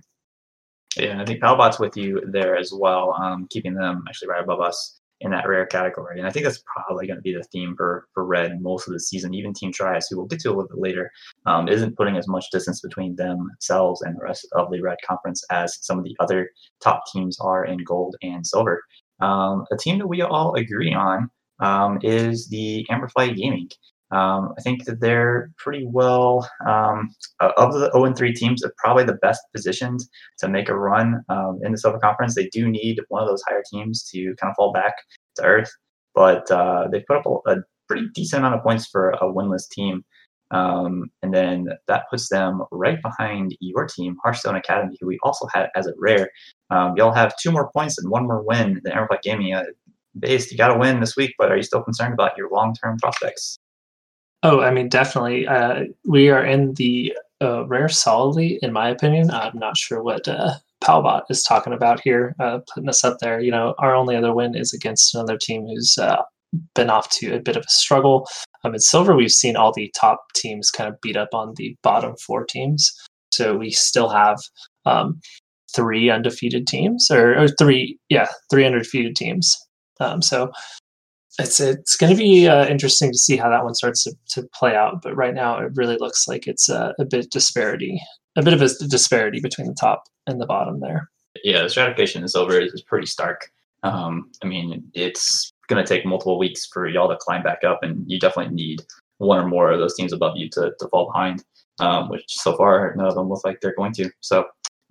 Yeah, 0.97 1.21
I 1.21 1.25
think 1.25 1.41
Palbot's 1.41 1.79
with 1.79 1.97
you 1.97 2.21
there 2.27 2.55
as 2.55 2.71
well, 2.73 3.13
um, 3.21 3.47
keeping 3.49 3.73
them 3.73 4.03
actually 4.07 4.29
right 4.29 4.43
above 4.43 4.61
us 4.61 4.99
in 5.21 5.31
that 5.31 5.47
rare 5.47 5.65
category. 5.65 6.19
And 6.19 6.27
I 6.27 6.31
think 6.31 6.45
that's 6.45 6.63
probably 6.65 7.07
going 7.07 7.17
to 7.17 7.21
be 7.21 7.33
the 7.33 7.43
theme 7.43 7.75
for 7.75 8.07
for 8.13 8.25
Red 8.25 8.61
most 8.61 8.87
of 8.87 8.93
the 8.93 8.99
season. 8.99 9.33
Even 9.33 9.53
Team 9.53 9.71
Tries, 9.71 10.07
who 10.07 10.17
we'll 10.17 10.27
get 10.27 10.39
to 10.41 10.49
a 10.49 10.51
little 10.51 10.67
bit 10.67 10.77
later, 10.77 11.11
um, 11.45 11.67
isn't 11.67 11.95
putting 11.97 12.17
as 12.17 12.27
much 12.27 12.45
distance 12.51 12.81
between 12.81 13.15
themselves 13.15 14.01
and 14.01 14.15
the 14.15 14.23
rest 14.23 14.47
of 14.53 14.69
the 14.71 14.81
Red 14.81 14.97
Conference 15.07 15.43
as 15.51 15.77
some 15.81 15.97
of 15.97 16.03
the 16.03 16.15
other 16.19 16.49
top 16.81 17.03
teams 17.11 17.39
are 17.39 17.65
in 17.65 17.77
Gold 17.83 18.15
and 18.21 18.45
Silver. 18.45 18.81
Um, 19.21 19.65
a 19.71 19.77
team 19.77 19.97
that 19.99 20.07
we 20.07 20.21
all 20.21 20.55
agree 20.55 20.93
on 20.93 21.29
um, 21.59 21.99
is 22.03 22.47
the 22.49 22.85
Amberflight 22.91 23.35
Gaming. 23.35 23.69
Um, 24.15 24.53
I 24.57 24.61
think 24.61 24.85
that 24.85 25.01
they're 25.01 25.51
pretty 25.57 25.85
well 25.85 26.49
um, 26.65 27.13
of 27.41 27.73
the 27.73 27.91
0 27.91 28.13
3 28.13 28.33
teams. 28.33 28.61
They're 28.61 28.73
probably 28.77 29.03
the 29.03 29.19
best 29.21 29.41
positioned 29.53 29.99
to 30.39 30.47
make 30.47 30.69
a 30.69 30.75
run 30.75 31.21
um, 31.27 31.59
in 31.63 31.73
the 31.73 31.77
Silver 31.77 31.99
Conference. 31.99 32.33
They 32.33 32.47
do 32.47 32.69
need 32.69 33.01
one 33.09 33.21
of 33.21 33.27
those 33.27 33.43
higher 33.45 33.63
teams 33.69 34.09
to 34.11 34.33
kind 34.39 34.51
of 34.51 34.55
fall 34.55 34.71
back 34.71 34.93
to 35.35 35.43
earth, 35.43 35.71
but 36.13 36.49
uh, 36.49 36.87
they 36.89 37.01
put 37.01 37.17
up 37.17 37.25
a, 37.25 37.51
a, 37.51 37.57
pretty 37.87 38.07
decent 38.15 38.39
amount 38.39 38.55
of 38.55 38.63
points 38.63 38.87
for 38.87 39.11
a 39.11 39.31
winless 39.31 39.69
team. 39.69 40.03
Um, 40.49 41.11
and 41.21 41.31
then 41.31 41.67
that 41.87 42.05
puts 42.09 42.29
them 42.29 42.63
right 42.71 42.99
behind 42.99 43.55
your 43.59 43.85
team, 43.85 44.15
Hearthstone 44.23 44.55
Academy, 44.55 44.97
who 44.99 45.05
we 45.05 45.19
also 45.21 45.45
had 45.53 45.69
as 45.75 45.85
a 45.85 45.93
rare. 45.99 46.31
Um, 46.71 46.95
y'all 46.97 47.13
have 47.13 47.37
two 47.37 47.51
more 47.51 47.69
points 47.71 47.99
and 47.99 48.09
one 48.09 48.23
more 48.23 48.41
win 48.41 48.81
than 48.83 48.93
Amberflight 48.93 49.21
Gaming. 49.21 49.53
Uh, 49.53 49.65
based, 50.17 50.51
you 50.51 50.57
got 50.57 50.69
to 50.69 50.79
win 50.79 50.99
this 50.99 51.15
week, 51.15 51.35
but 51.37 51.51
are 51.51 51.57
you 51.57 51.61
still 51.61 51.83
concerned 51.83 52.13
about 52.13 52.35
your 52.37 52.49
long 52.49 52.73
term 52.73 52.97
prospects? 52.97 53.59
Oh, 54.45 54.61
I 54.61 54.69
mean, 54.69 54.89
definitely. 54.89 55.47
Uh, 55.47 55.85
we 56.05 56.29
are 56.29 56.45
in 56.45 56.75
the 56.75 57.17
uh, 57.41 57.65
rare 57.65 57.89
solidly, 57.89 58.59
in 58.61 58.71
my 58.71 58.89
opinion. 58.89 59.31
I'm 59.31 59.57
not 59.57 59.75
sure 59.75 60.03
what 60.03 60.27
uh, 60.27 60.53
Palbot 60.83 61.23
is 61.31 61.41
talking 61.41 61.73
about 61.73 61.99
here, 61.99 62.35
uh, 62.39 62.59
putting 62.71 62.87
us 62.87 63.03
up 63.03 63.17
there. 63.17 63.39
You 63.39 63.49
know, 63.49 63.73
our 63.79 63.95
only 63.95 64.15
other 64.15 64.35
win 64.35 64.55
is 64.55 64.71
against 64.71 65.15
another 65.15 65.35
team 65.35 65.65
who's 65.65 65.97
uh, 65.97 66.21
been 66.75 66.91
off 66.91 67.09
to 67.17 67.33
a 67.33 67.39
bit 67.39 67.55
of 67.55 67.63
a 67.63 67.69
struggle. 67.71 68.27
Um, 68.63 68.75
in 68.75 68.79
silver, 68.81 69.15
we've 69.15 69.31
seen 69.31 69.55
all 69.55 69.73
the 69.73 69.91
top 69.99 70.23
teams 70.35 70.69
kind 70.69 70.93
of 70.93 71.01
beat 71.01 71.17
up 71.17 71.33
on 71.33 71.55
the 71.55 71.75
bottom 71.81 72.15
four 72.17 72.45
teams. 72.45 72.93
So 73.31 73.57
we 73.57 73.71
still 73.71 74.09
have 74.09 74.37
um, 74.85 75.19
three 75.75 76.11
undefeated 76.11 76.67
teams, 76.67 77.09
or, 77.09 77.35
or 77.35 77.47
three, 77.47 77.97
yeah, 78.09 78.27
three 78.51 78.63
undefeated 78.63 79.15
teams. 79.15 79.57
Um, 79.99 80.21
so 80.21 80.51
it's 81.39 81.59
it's 81.59 81.95
going 81.95 82.11
to 82.11 82.17
be 82.17 82.47
uh, 82.47 82.65
interesting 82.67 83.11
to 83.11 83.17
see 83.17 83.37
how 83.37 83.49
that 83.49 83.63
one 83.63 83.75
starts 83.75 84.03
to, 84.03 84.15
to 84.29 84.43
play 84.53 84.75
out. 84.75 85.01
But 85.01 85.15
right 85.15 85.33
now, 85.33 85.57
it 85.59 85.71
really 85.75 85.97
looks 85.97 86.27
like 86.27 86.47
it's 86.47 86.69
a, 86.69 86.93
a 86.99 87.05
bit 87.05 87.31
disparity, 87.31 88.01
a 88.35 88.43
bit 88.43 88.53
of 88.53 88.61
a 88.61 88.69
disparity 88.87 89.39
between 89.39 89.67
the 89.67 89.73
top 89.73 90.03
and 90.27 90.39
the 90.39 90.45
bottom 90.45 90.79
there. 90.79 91.09
Yeah, 91.43 91.63
the 91.63 91.69
stratification 91.69 92.23
is, 92.23 92.35
is 92.35 92.81
pretty 92.81 93.07
stark. 93.07 93.51
Um, 93.83 94.31
I 94.43 94.47
mean, 94.47 94.89
it's 94.93 95.51
going 95.67 95.83
to 95.83 95.87
take 95.87 96.05
multiple 96.05 96.39
weeks 96.39 96.65
for 96.65 96.87
y'all 96.87 97.09
to 97.09 97.17
climb 97.17 97.43
back 97.43 97.63
up, 97.63 97.79
and 97.83 98.03
you 98.07 98.19
definitely 98.19 98.53
need 98.55 98.81
one 99.17 99.39
or 99.39 99.47
more 99.47 99.71
of 99.71 99.79
those 99.79 99.95
teams 99.95 100.13
above 100.13 100.37
you 100.37 100.49
to, 100.49 100.73
to 100.79 100.87
fall 100.89 101.07
behind, 101.11 101.43
um, 101.79 102.09
which 102.09 102.25
so 102.27 102.55
far 102.55 102.93
none 102.95 103.07
of 103.07 103.15
them 103.15 103.29
look 103.29 103.43
like 103.45 103.61
they're 103.61 103.75
going 103.75 103.93
to. 103.93 104.09
So 104.21 104.45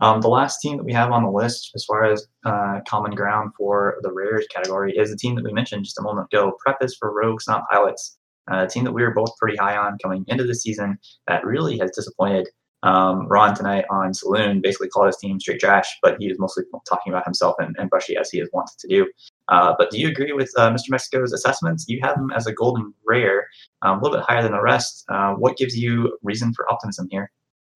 um, 0.05 0.21
the 0.21 0.29
last 0.29 0.61
team 0.61 0.77
that 0.77 0.85
we 0.85 0.93
have 0.93 1.11
on 1.13 1.23
the 1.23 1.31
list, 1.31 1.71
as 1.75 1.85
far 1.87 2.05
as 2.05 2.27
uh, 2.45 2.81
common 2.87 3.13
ground 3.13 3.53
for 3.57 3.97
the 4.03 4.13
rares 4.13 4.47
category, 4.55 4.93
is 4.97 5.11
the 5.11 5.17
team 5.17 5.35
that 5.35 5.45
we 5.45 5.53
mentioned 5.53 5.85
just 5.85 5.99
a 5.99 6.03
moment 6.03 6.29
ago. 6.31 6.53
Is 6.83 6.95
for 6.95 7.11
Rogues, 7.11 7.47
not 7.49 7.65
Pilots. 7.71 8.19
Uh, 8.51 8.65
a 8.65 8.69
team 8.69 8.85
that 8.85 8.93
we 8.93 9.03
were 9.03 9.15
both 9.15 9.31
pretty 9.39 9.57
high 9.57 9.79
on 9.79 9.97
coming 10.03 10.23
into 10.29 10.45
the 10.45 10.55
season 10.55 10.99
that 11.27 11.47
really 11.47 11.79
has 11.79 11.91
disappointed. 11.93 12.47
Um, 12.83 13.27
Ron 13.29 13.55
tonight 13.55 13.87
on 13.91 14.13
Saloon 14.13 14.61
basically 14.61 14.89
called 14.89 15.07
his 15.07 15.17
team 15.17 15.41
straight 15.41 15.61
trash, 15.61 15.87
but 16.03 16.17
he 16.21 16.29
was 16.29 16.39
mostly 16.39 16.65
talking 16.87 17.11
about 17.11 17.25
himself 17.25 17.55
and, 17.59 17.75
and 17.79 17.89
Brushy 17.89 18.15
as 18.19 18.29
he 18.29 18.39
has 18.41 18.51
wanted 18.53 18.79
to 18.81 18.89
do. 18.89 19.11
Uh, 19.49 19.73
but 19.79 19.91
do 19.91 19.99
you 19.99 20.09
agree 20.09 20.33
with 20.33 20.53
uh, 20.59 20.71
Mr. 20.71 20.91
Mexico's 20.91 21.33
assessments? 21.33 21.87
You 21.89 22.01
have 22.03 22.17
him 22.17 22.31
as 22.37 22.47
a 22.47 22.53
golden 22.53 22.93
rare, 23.07 23.47
um, 23.81 24.01
a 24.01 24.03
little 24.03 24.19
bit 24.19 24.27
higher 24.27 24.43
than 24.43 24.53
the 24.53 24.61
rest. 24.61 25.07
Uh, 25.09 25.33
what 25.33 25.57
gives 25.57 25.75
you 25.75 26.19
reason 26.23 26.53
for 26.53 26.71
optimism 26.71 27.09
here? 27.11 27.31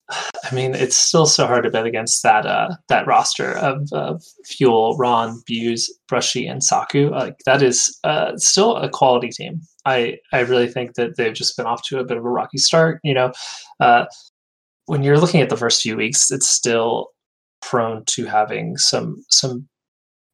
I 0.51 0.55
mean, 0.55 0.73
it's 0.73 0.95
still 0.95 1.25
so 1.25 1.45
hard 1.45 1.63
to 1.63 1.69
bet 1.69 1.85
against 1.85 2.23
that 2.23 2.45
uh, 2.45 2.75
that 2.87 3.07
roster 3.07 3.53
of 3.57 3.91
uh, 3.93 4.17
Fuel, 4.45 4.97
Ron, 4.97 5.41
Buse, 5.45 5.91
Brushy, 6.07 6.47
and 6.47 6.63
Saku. 6.63 7.09
Like 7.11 7.37
that 7.45 7.61
is 7.61 7.97
uh, 8.03 8.35
still 8.37 8.75
a 8.77 8.89
quality 8.89 9.29
team. 9.29 9.61
I 9.85 10.17
I 10.33 10.39
really 10.39 10.67
think 10.67 10.95
that 10.95 11.17
they've 11.17 11.33
just 11.33 11.57
been 11.57 11.65
off 11.65 11.83
to 11.87 11.99
a 11.99 12.03
bit 12.03 12.17
of 12.17 12.25
a 12.25 12.29
rocky 12.29 12.57
start. 12.57 12.99
You 13.03 13.13
know, 13.13 13.31
uh, 13.79 14.05
when 14.85 15.03
you're 15.03 15.19
looking 15.19 15.41
at 15.41 15.49
the 15.49 15.57
first 15.57 15.81
few 15.81 15.95
weeks, 15.95 16.31
it's 16.31 16.47
still 16.47 17.09
prone 17.61 18.03
to 18.05 18.25
having 18.25 18.77
some 18.77 19.23
some 19.29 19.67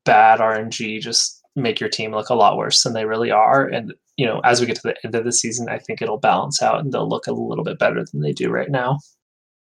bad 0.06 0.40
RNG 0.40 1.02
just 1.02 1.42
make 1.56 1.80
your 1.80 1.90
team 1.90 2.12
look 2.12 2.30
a 2.30 2.36
lot 2.36 2.58
worse 2.58 2.84
than 2.84 2.94
they 2.94 3.06
really 3.06 3.32
are. 3.32 3.66
And 3.66 3.94
you 4.18 4.26
know, 4.26 4.40
as 4.46 4.62
we 4.62 4.68
get 4.68 4.78
to 4.78 4.82
the 4.84 4.96
end 5.04 5.16
of 5.16 5.26
the 5.26 5.34
season, 5.34 5.68
I 5.70 5.80
think 5.80 6.02
it'll 6.02 6.18
balance 6.18 6.62
out 6.62 6.80
and 6.80 6.92
they'll 6.94 7.10
look 7.10 7.28
a 7.28 7.34
little 7.34 7.66
bit 7.66 7.80
better 7.80 8.06
than 8.12 8.22
they 8.22 8.32
do 8.32 8.50
right 8.50 8.70
now. 8.70 9.00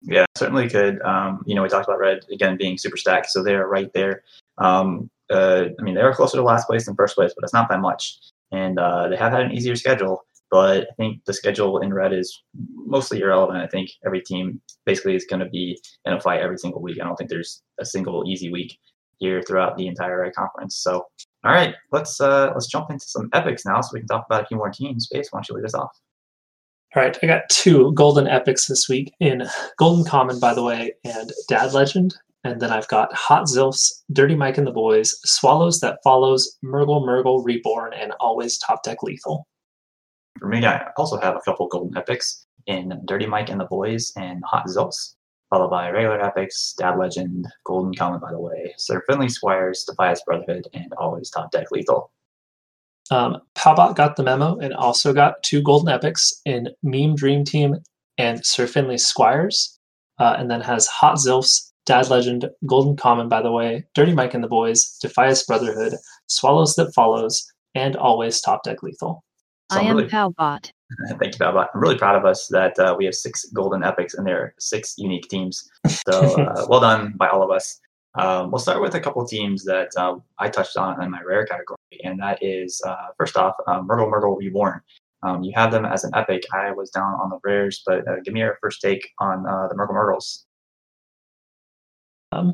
Yeah, 0.04 0.26
certainly 0.36 0.70
could. 0.70 1.02
Um, 1.02 1.44
you 1.46 1.56
know, 1.56 1.64
we 1.64 1.70
talked 1.70 1.88
about 1.88 2.00
Red 2.00 2.26
again 2.32 2.58
being 2.58 2.78
super 2.78 2.98
stacked, 2.98 3.30
so 3.30 3.42
they're 3.42 3.68
right 3.68 3.92
there. 3.94 4.24
Um, 4.58 5.10
uh, 5.30 5.66
I 5.80 5.84
mean, 5.84 5.96
they 5.96 6.02
are 6.02 6.14
closer 6.14 6.38
to 6.38 6.44
last 6.44 6.68
place 6.68 6.86
than 6.86 6.96
first 6.96 7.16
place, 7.16 7.34
but 7.36 7.44
it's 7.44 7.54
not 7.54 7.70
by 7.70 7.78
much. 7.78 8.20
And 8.52 8.78
uh, 8.78 9.08
they 9.08 9.16
have 9.16 9.32
had 9.32 9.42
an 9.42 9.52
easier 9.52 9.76
schedule, 9.76 10.26
but 10.52 10.88
I 10.92 10.94
think 10.98 11.24
the 11.26 11.34
schedule 11.34 11.80
in 11.80 11.94
Red 11.94 12.14
is 12.14 12.44
mostly 12.76 13.22
irrelevant. 13.22 13.60
I 13.60 13.68
think 13.68 13.92
every 14.06 14.22
team 14.22 14.62
basically 14.86 15.16
is 15.16 15.26
going 15.26 15.40
to 15.40 15.50
be 15.50 15.80
in 16.06 16.14
a 16.14 16.20
fight 16.20 16.42
every 16.42 16.58
single 16.58 16.82
week. 16.82 17.00
I 17.02 17.06
don't 17.06 17.16
think 17.16 17.30
there's 17.30 17.62
a 17.80 17.86
single 17.86 18.24
easy 18.28 18.52
week 18.52 18.78
here 19.20 19.42
throughout 19.42 19.78
the 19.78 19.88
entire 19.88 20.22
Red 20.22 20.34
conference. 20.36 20.76
So, 20.76 21.06
all 21.46 21.52
right, 21.52 21.74
let's 21.92 22.20
uh, 22.20 22.52
let's 22.54 22.68
jump 22.68 22.92
into 22.92 23.06
some 23.08 23.30
epics 23.34 23.66
now, 23.66 23.80
so 23.80 23.92
we 23.94 24.02
can 24.02 24.08
talk 24.08 24.26
about 24.26 24.44
a 24.44 24.46
few 24.48 24.58
more 24.58 24.70
teams. 24.70 25.06
Space, 25.06 25.30
why 25.32 25.38
don't 25.38 25.50
you 25.50 25.56
lead 25.56 25.66
us 25.66 25.74
off? 25.74 25.98
All 26.96 27.02
right, 27.02 27.18
I 27.24 27.26
got 27.26 27.50
two 27.50 27.92
golden 27.94 28.28
epics 28.28 28.68
this 28.68 28.88
week 28.88 29.16
in 29.20 29.48
Golden 29.80 30.06
Common, 30.06 30.40
by 30.40 30.54
the 30.54 30.62
way, 30.62 30.94
and 31.04 31.32
Dad 31.50 31.74
Legend. 31.74 32.14
And 32.44 32.62
then 32.62 32.70
I've 32.72 32.88
got 32.88 33.12
Hot 33.14 33.46
Zilfs, 33.46 34.04
Dirty 34.12 34.36
Mike 34.36 34.60
and 34.60 34.68
the 34.68 34.72
Boys, 34.72 35.18
Swallows 35.26 35.80
That 35.80 35.98
Follows, 36.04 36.60
Murgle 36.64 37.02
Murgle 37.02 37.44
Reborn, 37.44 37.94
and 37.94 38.12
Always 38.20 38.60
Top 38.60 38.84
Deck 38.84 39.02
Lethal. 39.02 39.48
For 40.38 40.48
me, 40.48 40.64
I 40.64 40.86
also 40.96 41.18
have 41.18 41.36
a 41.36 41.40
couple 41.40 41.68
golden 41.68 41.98
epics 41.98 42.46
in 42.68 43.02
Dirty 43.06 43.26
Mike 43.26 43.50
and 43.50 43.60
the 43.60 43.66
Boys 43.66 44.14
and 44.16 44.44
Hot 44.46 44.68
Zilfs, 44.68 45.16
followed 45.50 45.70
by 45.70 45.90
regular 45.90 46.24
epics, 46.24 46.76
Dad 46.78 47.00
Legend, 47.00 47.48
Golden 47.64 47.96
Common, 47.96 48.20
by 48.20 48.32
the 48.32 48.40
way, 48.40 48.72
Sir 48.78 49.02
Finley 49.10 49.30
Squires, 49.30 49.84
Defias 49.90 50.20
Brotherhood, 50.28 50.68
and 50.76 50.94
Always 51.00 51.32
Top 51.32 51.50
Deck 51.50 51.72
Lethal. 51.72 52.12
Um, 53.12 53.42
Palbot 53.56 53.96
got 53.96 54.16
the 54.16 54.24
memo 54.24 54.58
and 54.58 54.74
also 54.74 55.14
got 55.14 55.42
two 55.44 55.62
golden 55.62 55.90
epics 55.90 56.34
in 56.46 56.70
Meme 56.84 57.16
Dream 57.16 57.44
Team 57.44 57.78
and 58.18 58.46
Sir 58.46 58.68
Finley 58.68 58.98
Squires, 58.98 59.78
uh, 60.20 60.36
and 60.38 60.50
then 60.50 60.62
has 60.62 60.88
Hot 60.88 61.16
Zilfs, 61.16 61.72
Dad 61.86 62.10
Legend, 62.10 62.50
Golden 62.66 62.96
Common, 62.96 63.28
by 63.28 63.42
the 63.42 63.52
way, 63.52 63.86
Dirty 63.94 64.14
Mike 64.14 64.34
and 64.34 64.44
the 64.44 64.48
Boys, 64.48 64.98
Defias 65.04 65.46
Brotherhood, 65.46 65.96
Swallows 66.28 66.76
That 66.76 66.94
Follows, 66.94 67.46
and 67.76 67.96
Always 67.96 68.40
Top 68.40 68.64
Deck 68.64 68.84
Lethal. 68.84 69.24
So 69.72 69.80
I 69.80 69.84
am 69.84 69.98
really, 69.98 70.10
Palbot. 70.10 70.72
Thank 71.20 71.34
you, 71.34 71.40
Palbot. 71.40 71.68
I'm 71.74 71.82
really 71.82 71.98
proud 71.98 72.16
of 72.16 72.26
us 72.26 72.48
that 72.48 72.78
uh, 72.78 72.96
we 72.98 73.06
have 73.06 73.16
six 73.16 73.46
golden 73.54 73.84
epics 73.84 74.14
and 74.14 74.26
there 74.26 74.40
are 74.40 74.56
six 74.60 74.96
unique 74.98 75.28
teams. 75.30 75.68
So 76.08 76.42
uh, 76.42 76.66
well 76.70 76.80
done 76.80 77.14
by 77.18 77.28
all 77.28 77.44
of 77.44 77.50
us. 77.50 77.80
Um, 78.16 78.52
we'll 78.52 78.60
start 78.60 78.82
with 78.82 78.94
a 78.94 79.00
couple 79.00 79.26
teams 79.26 79.64
that 79.66 79.90
uh, 79.98 80.18
I 80.38 80.50
touched 80.50 80.78
on 80.78 81.02
in 81.02 81.10
my 81.10 81.22
rare 81.22 81.46
category, 81.46 81.78
and 82.04 82.20
that 82.20 82.40
is 82.42 82.82
uh, 82.86 83.08
first 83.18 83.38
off, 83.38 83.56
um, 83.68 83.88
Murgle 83.88 84.12
Murgle 84.12 84.38
Reborn. 84.38 84.82
Um, 85.24 85.44
you 85.44 85.54
have 85.56 85.72
them 85.72 85.86
as 85.86 86.04
an 86.04 86.12
epic. 86.16 86.44
I 86.54 86.72
was 86.72 86.90
down 86.90 87.14
on 87.14 87.30
the 87.30 87.40
rares, 87.44 87.82
but 87.86 88.08
uh, 88.08 88.16
give 88.26 88.34
me 88.34 88.42
your 88.42 88.58
first 88.62 88.82
take 88.82 89.10
on 89.20 89.46
uh, 89.48 89.68
the 89.70 89.76
Murgle 89.76 89.94
Murgles. 89.94 90.46
Um, 92.34 92.54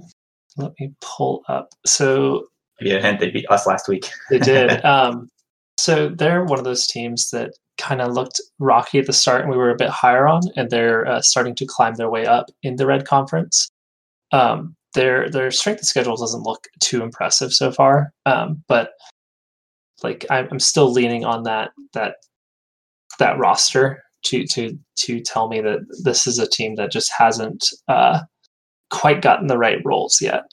let 0.57 0.73
me 0.79 0.93
pull 1.01 1.43
up. 1.47 1.69
So, 1.85 2.47
yeah, 2.79 2.95
a 2.95 3.01
hint, 3.01 3.19
they 3.19 3.31
beat 3.31 3.49
us 3.49 3.65
last 3.65 3.87
week. 3.87 4.09
they 4.29 4.39
did. 4.39 4.83
Um, 4.85 5.29
so 5.77 6.09
they're 6.09 6.43
one 6.43 6.59
of 6.59 6.65
those 6.65 6.85
teams 6.85 7.29
that 7.31 7.53
kind 7.77 8.01
of 8.01 8.13
looked 8.13 8.41
rocky 8.59 8.99
at 8.99 9.05
the 9.05 9.13
start, 9.13 9.41
and 9.41 9.49
we 9.49 9.57
were 9.57 9.71
a 9.71 9.77
bit 9.77 9.89
higher 9.89 10.27
on, 10.27 10.41
and 10.55 10.69
they're 10.69 11.07
uh, 11.07 11.21
starting 11.21 11.55
to 11.55 11.65
climb 11.65 11.95
their 11.95 12.09
way 12.09 12.25
up 12.25 12.47
in 12.61 12.75
the 12.75 12.85
Red 12.85 13.07
Conference. 13.07 13.69
Um, 14.31 14.75
their 14.93 15.29
their 15.29 15.51
strength 15.51 15.81
of 15.81 15.87
schedule 15.87 16.15
doesn't 16.15 16.43
look 16.43 16.67
too 16.79 17.01
impressive 17.01 17.53
so 17.53 17.71
far, 17.71 18.11
um, 18.25 18.63
but 18.67 18.91
like 20.03 20.25
I'm 20.29 20.59
still 20.59 20.91
leaning 20.91 21.25
on 21.25 21.43
that 21.43 21.71
that 21.93 22.15
that 23.19 23.37
roster 23.37 24.03
to 24.25 24.45
to 24.47 24.77
to 24.97 25.19
tell 25.21 25.47
me 25.47 25.61
that 25.61 25.79
this 26.03 26.27
is 26.27 26.39
a 26.39 26.49
team 26.49 26.75
that 26.75 26.91
just 26.91 27.11
hasn't 27.17 27.65
uh, 27.87 28.21
quite 28.89 29.21
gotten 29.21 29.47
the 29.47 29.57
right 29.57 29.79
roles 29.85 30.21
yet. 30.21 30.43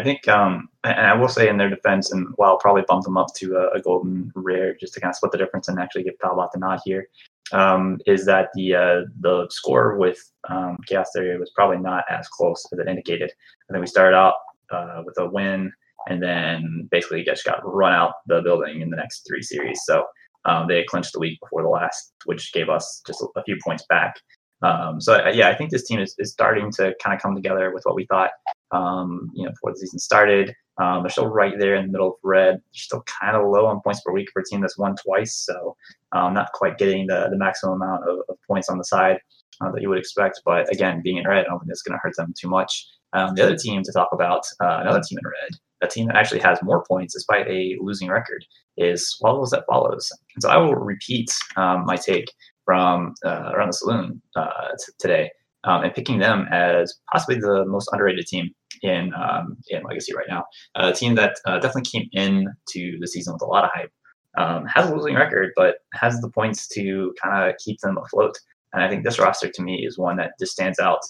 I 0.00 0.04
think, 0.04 0.28
um, 0.28 0.68
and 0.84 1.06
I 1.06 1.14
will 1.14 1.28
say 1.28 1.48
in 1.48 1.56
their 1.56 1.68
defense, 1.68 2.12
and 2.12 2.28
while 2.36 2.50
I'll 2.50 2.58
probably 2.58 2.84
bump 2.86 3.02
them 3.02 3.18
up 3.18 3.34
to 3.34 3.56
a, 3.56 3.78
a, 3.78 3.82
golden 3.82 4.30
rare 4.36 4.76
just 4.76 4.94
to 4.94 5.00
kind 5.00 5.10
of 5.10 5.16
split 5.16 5.32
the 5.32 5.38
difference 5.38 5.66
and 5.66 5.76
actually 5.80 6.04
give 6.04 6.16
Palbot 6.22 6.52
the 6.52 6.60
nod 6.60 6.78
here 6.84 7.08
um, 7.50 7.98
is 8.06 8.24
that 8.26 8.50
the 8.54 8.74
uh, 8.74 9.00
the 9.20 9.48
score 9.50 9.96
with 9.96 10.18
um, 10.48 10.78
Chaos 10.86 11.10
Theory 11.12 11.38
was 11.38 11.50
probably 11.50 11.78
not 11.78 12.04
as 12.08 12.28
close 12.28 12.64
as 12.72 12.78
it 12.78 12.88
indicated. 12.88 13.32
I 13.68 13.72
think 13.72 13.80
we 13.80 13.88
started 13.88 14.16
out 14.16 14.34
uh, 14.70 15.02
with 15.04 15.18
a 15.18 15.28
win, 15.28 15.72
and 16.08 16.22
then 16.22 16.88
basically 16.90 17.22
just 17.22 17.44
got 17.44 17.60
run 17.64 17.92
out 17.92 18.14
the 18.26 18.40
building 18.42 18.80
in 18.80 18.90
the 18.90 18.96
next 18.96 19.26
three 19.28 19.42
series. 19.42 19.80
So 19.84 20.04
um, 20.44 20.66
they 20.66 20.84
clinched 20.84 21.12
the 21.12 21.20
week 21.20 21.38
before 21.40 21.62
the 21.62 21.68
last, 21.68 22.12
which 22.24 22.52
gave 22.52 22.68
us 22.68 23.02
just 23.06 23.22
a, 23.36 23.42
few 23.44 23.58
points 23.64 23.84
back. 23.88 24.14
Um, 24.62 25.00
so 25.00 25.14
uh, 25.14 25.30
yeah, 25.32 25.48
I 25.48 25.54
think 25.54 25.70
this 25.70 25.86
team 25.86 26.00
is, 26.00 26.14
is 26.18 26.32
starting 26.32 26.72
to 26.72 26.94
kind 27.02 27.14
of 27.14 27.22
come 27.22 27.34
together 27.34 27.72
with 27.72 27.84
what 27.84 27.94
we 27.94 28.06
thought. 28.06 28.30
Um, 28.70 29.30
you 29.34 29.44
know, 29.44 29.50
before 29.50 29.72
the 29.72 29.78
season 29.78 29.98
started, 29.98 30.54
um, 30.80 31.02
they're 31.02 31.10
still 31.10 31.26
right 31.26 31.54
there 31.58 31.74
in 31.74 31.86
the 31.86 31.92
middle 31.92 32.08
of 32.08 32.14
red. 32.22 32.54
They're 32.54 32.62
still 32.72 33.04
kind 33.20 33.36
of 33.36 33.46
low 33.46 33.66
on 33.66 33.80
points 33.82 34.00
per 34.00 34.12
week 34.12 34.28
for 34.32 34.40
a 34.40 34.44
team 34.44 34.60
that's 34.60 34.78
won 34.78 34.96
twice, 34.96 35.34
so 35.34 35.76
um, 36.12 36.34
not 36.34 36.52
quite 36.52 36.78
getting 36.78 37.06
the, 37.06 37.28
the 37.30 37.36
maximum 37.36 37.82
amount 37.82 38.08
of, 38.08 38.18
of 38.28 38.36
points 38.46 38.68
on 38.68 38.78
the 38.78 38.84
side 38.84 39.18
uh, 39.60 39.70
that 39.72 39.82
you 39.82 39.88
would 39.88 39.98
expect. 39.98 40.40
But 40.44 40.72
again, 40.72 41.02
being 41.02 41.18
in 41.18 41.26
red, 41.26 41.46
I 41.46 41.48
don't 41.48 41.60
think 41.60 41.70
it's 41.70 41.82
going 41.82 41.96
to 41.96 42.02
hurt 42.02 42.16
them 42.16 42.32
too 42.38 42.48
much. 42.48 42.86
Um, 43.12 43.34
the 43.34 43.44
other 43.44 43.56
team 43.56 43.82
to 43.82 43.92
talk 43.92 44.10
about, 44.12 44.42
uh, 44.60 44.78
another 44.82 45.00
team 45.00 45.18
in 45.18 45.24
red, 45.24 45.58
a 45.82 45.86
team 45.86 46.06
that 46.06 46.16
actually 46.16 46.40
has 46.40 46.58
more 46.62 46.84
points 46.88 47.14
despite 47.14 47.46
a 47.48 47.76
losing 47.80 48.08
record, 48.08 48.44
is 48.76 49.08
Swallows 49.10 49.50
That 49.50 49.64
Follows. 49.68 50.10
And 50.34 50.42
so 50.42 50.50
I 50.50 50.56
will 50.56 50.74
repeat 50.74 51.30
um, 51.56 51.84
my 51.86 51.96
take 51.96 52.32
from 52.64 53.14
uh, 53.24 53.50
around 53.54 53.68
the 53.68 53.72
saloon 53.72 54.22
uh, 54.36 54.68
t- 54.78 54.92
today, 54.98 55.30
um, 55.64 55.84
and 55.84 55.94
picking 55.94 56.18
them 56.18 56.46
as 56.52 56.94
possibly 57.12 57.36
the 57.36 57.64
most 57.66 57.88
underrated 57.92 58.26
team 58.26 58.50
in 58.82 59.12
um, 59.14 59.56
in 59.70 59.82
Legacy 59.82 60.14
right 60.14 60.26
now. 60.28 60.44
A 60.76 60.92
team 60.92 61.14
that 61.14 61.36
uh, 61.46 61.58
definitely 61.58 61.90
came 61.90 62.08
into 62.12 62.98
the 63.00 63.06
season 63.06 63.32
with 63.32 63.42
a 63.42 63.46
lot 63.46 63.64
of 63.64 63.70
hype. 63.74 63.90
Um, 64.36 64.66
has 64.66 64.88
a 64.88 64.94
losing 64.94 65.16
record, 65.16 65.50
but 65.56 65.76
has 65.94 66.20
the 66.20 66.30
points 66.30 66.68
to 66.68 67.12
kind 67.20 67.50
of 67.50 67.56
keep 67.64 67.80
them 67.80 67.98
afloat. 67.98 68.36
And 68.72 68.84
I 68.84 68.88
think 68.88 69.02
this 69.02 69.18
roster 69.18 69.48
to 69.50 69.62
me 69.62 69.84
is 69.84 69.98
one 69.98 70.16
that 70.18 70.32
just 70.38 70.52
stands 70.52 70.78
out 70.78 71.00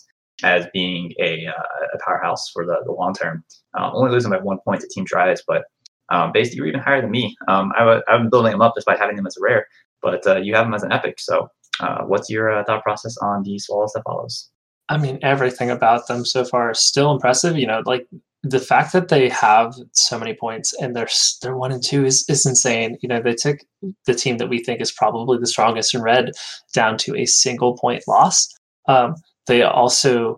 as 0.42 0.66
being 0.72 1.12
a, 1.20 1.46
uh, 1.46 1.86
a 1.94 1.98
powerhouse 2.04 2.48
for 2.50 2.64
the, 2.64 2.76
the 2.84 2.92
long 2.92 3.14
term. 3.14 3.44
Uh, 3.78 3.90
only 3.92 4.10
losing 4.10 4.30
by 4.30 4.38
one 4.38 4.58
point 4.64 4.80
to 4.80 4.88
Team 4.88 5.04
Tries, 5.04 5.42
but 5.46 5.64
um, 6.10 6.32
based 6.32 6.54
you're 6.54 6.66
even 6.66 6.80
higher 6.80 7.00
than 7.00 7.10
me. 7.10 7.36
Um, 7.48 7.72
I 7.76 7.80
w- 7.80 8.02
I've 8.08 8.20
been 8.20 8.30
building 8.30 8.52
them 8.52 8.62
up 8.62 8.74
despite 8.74 8.98
having 8.98 9.16
them 9.16 9.26
as 9.26 9.36
a 9.36 9.40
rare 9.42 9.66
but 10.02 10.26
uh, 10.26 10.36
you 10.36 10.54
have 10.54 10.66
them 10.66 10.74
as 10.74 10.82
an 10.82 10.92
epic. 10.92 11.18
So, 11.18 11.48
uh, 11.80 12.04
what's 12.04 12.28
your 12.30 12.50
uh, 12.50 12.64
thought 12.64 12.82
process 12.82 13.16
on 13.18 13.42
the 13.42 13.58
swallows 13.58 13.92
that 13.94 14.02
follows? 14.04 14.50
I 14.88 14.98
mean, 14.98 15.18
everything 15.22 15.70
about 15.70 16.08
them 16.08 16.24
so 16.24 16.44
far 16.44 16.70
is 16.70 16.80
still 16.80 17.12
impressive. 17.12 17.58
You 17.58 17.66
know, 17.66 17.82
like 17.84 18.06
the 18.42 18.60
fact 18.60 18.92
that 18.92 19.08
they 19.08 19.28
have 19.28 19.74
so 19.92 20.18
many 20.18 20.34
points 20.34 20.72
and 20.80 20.94
they're 20.94 21.08
they're 21.42 21.56
one 21.56 21.72
and 21.72 21.82
two 21.82 22.04
is 22.04 22.24
is 22.28 22.46
insane. 22.46 22.96
You 23.02 23.08
know, 23.08 23.20
they 23.20 23.34
took 23.34 23.58
the 24.06 24.14
team 24.14 24.38
that 24.38 24.48
we 24.48 24.62
think 24.62 24.80
is 24.80 24.92
probably 24.92 25.38
the 25.38 25.46
strongest 25.46 25.94
in 25.94 26.02
red 26.02 26.30
down 26.74 26.96
to 26.98 27.16
a 27.16 27.26
single 27.26 27.76
point 27.76 28.02
loss. 28.08 28.48
Um, 28.86 29.14
they 29.48 29.62
also 29.62 30.36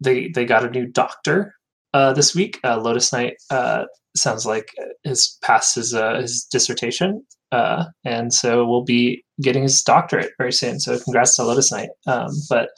they 0.00 0.28
they 0.28 0.46
got 0.46 0.64
a 0.64 0.70
new 0.70 0.86
doctor 0.86 1.54
uh, 1.92 2.12
this 2.12 2.34
week. 2.34 2.58
Uh, 2.64 2.80
Lotus 2.80 3.12
Knight 3.12 3.34
uh, 3.50 3.84
sounds 4.16 4.46
like 4.46 4.68
has 5.04 5.36
passed 5.42 5.74
his 5.74 5.92
uh, 5.92 6.20
his 6.20 6.46
dissertation, 6.50 7.22
uh, 7.52 7.84
and 8.04 8.32
so 8.32 8.64
we'll 8.64 8.84
be 8.84 9.22
getting 9.42 9.62
his 9.62 9.82
doctorate 9.82 10.32
very 10.38 10.52
soon. 10.52 10.80
So 10.80 10.98
congrats 10.98 11.36
to 11.36 11.44
Lotus 11.44 11.70
Knight. 11.70 11.90
Um, 12.06 12.30
but 12.48 12.70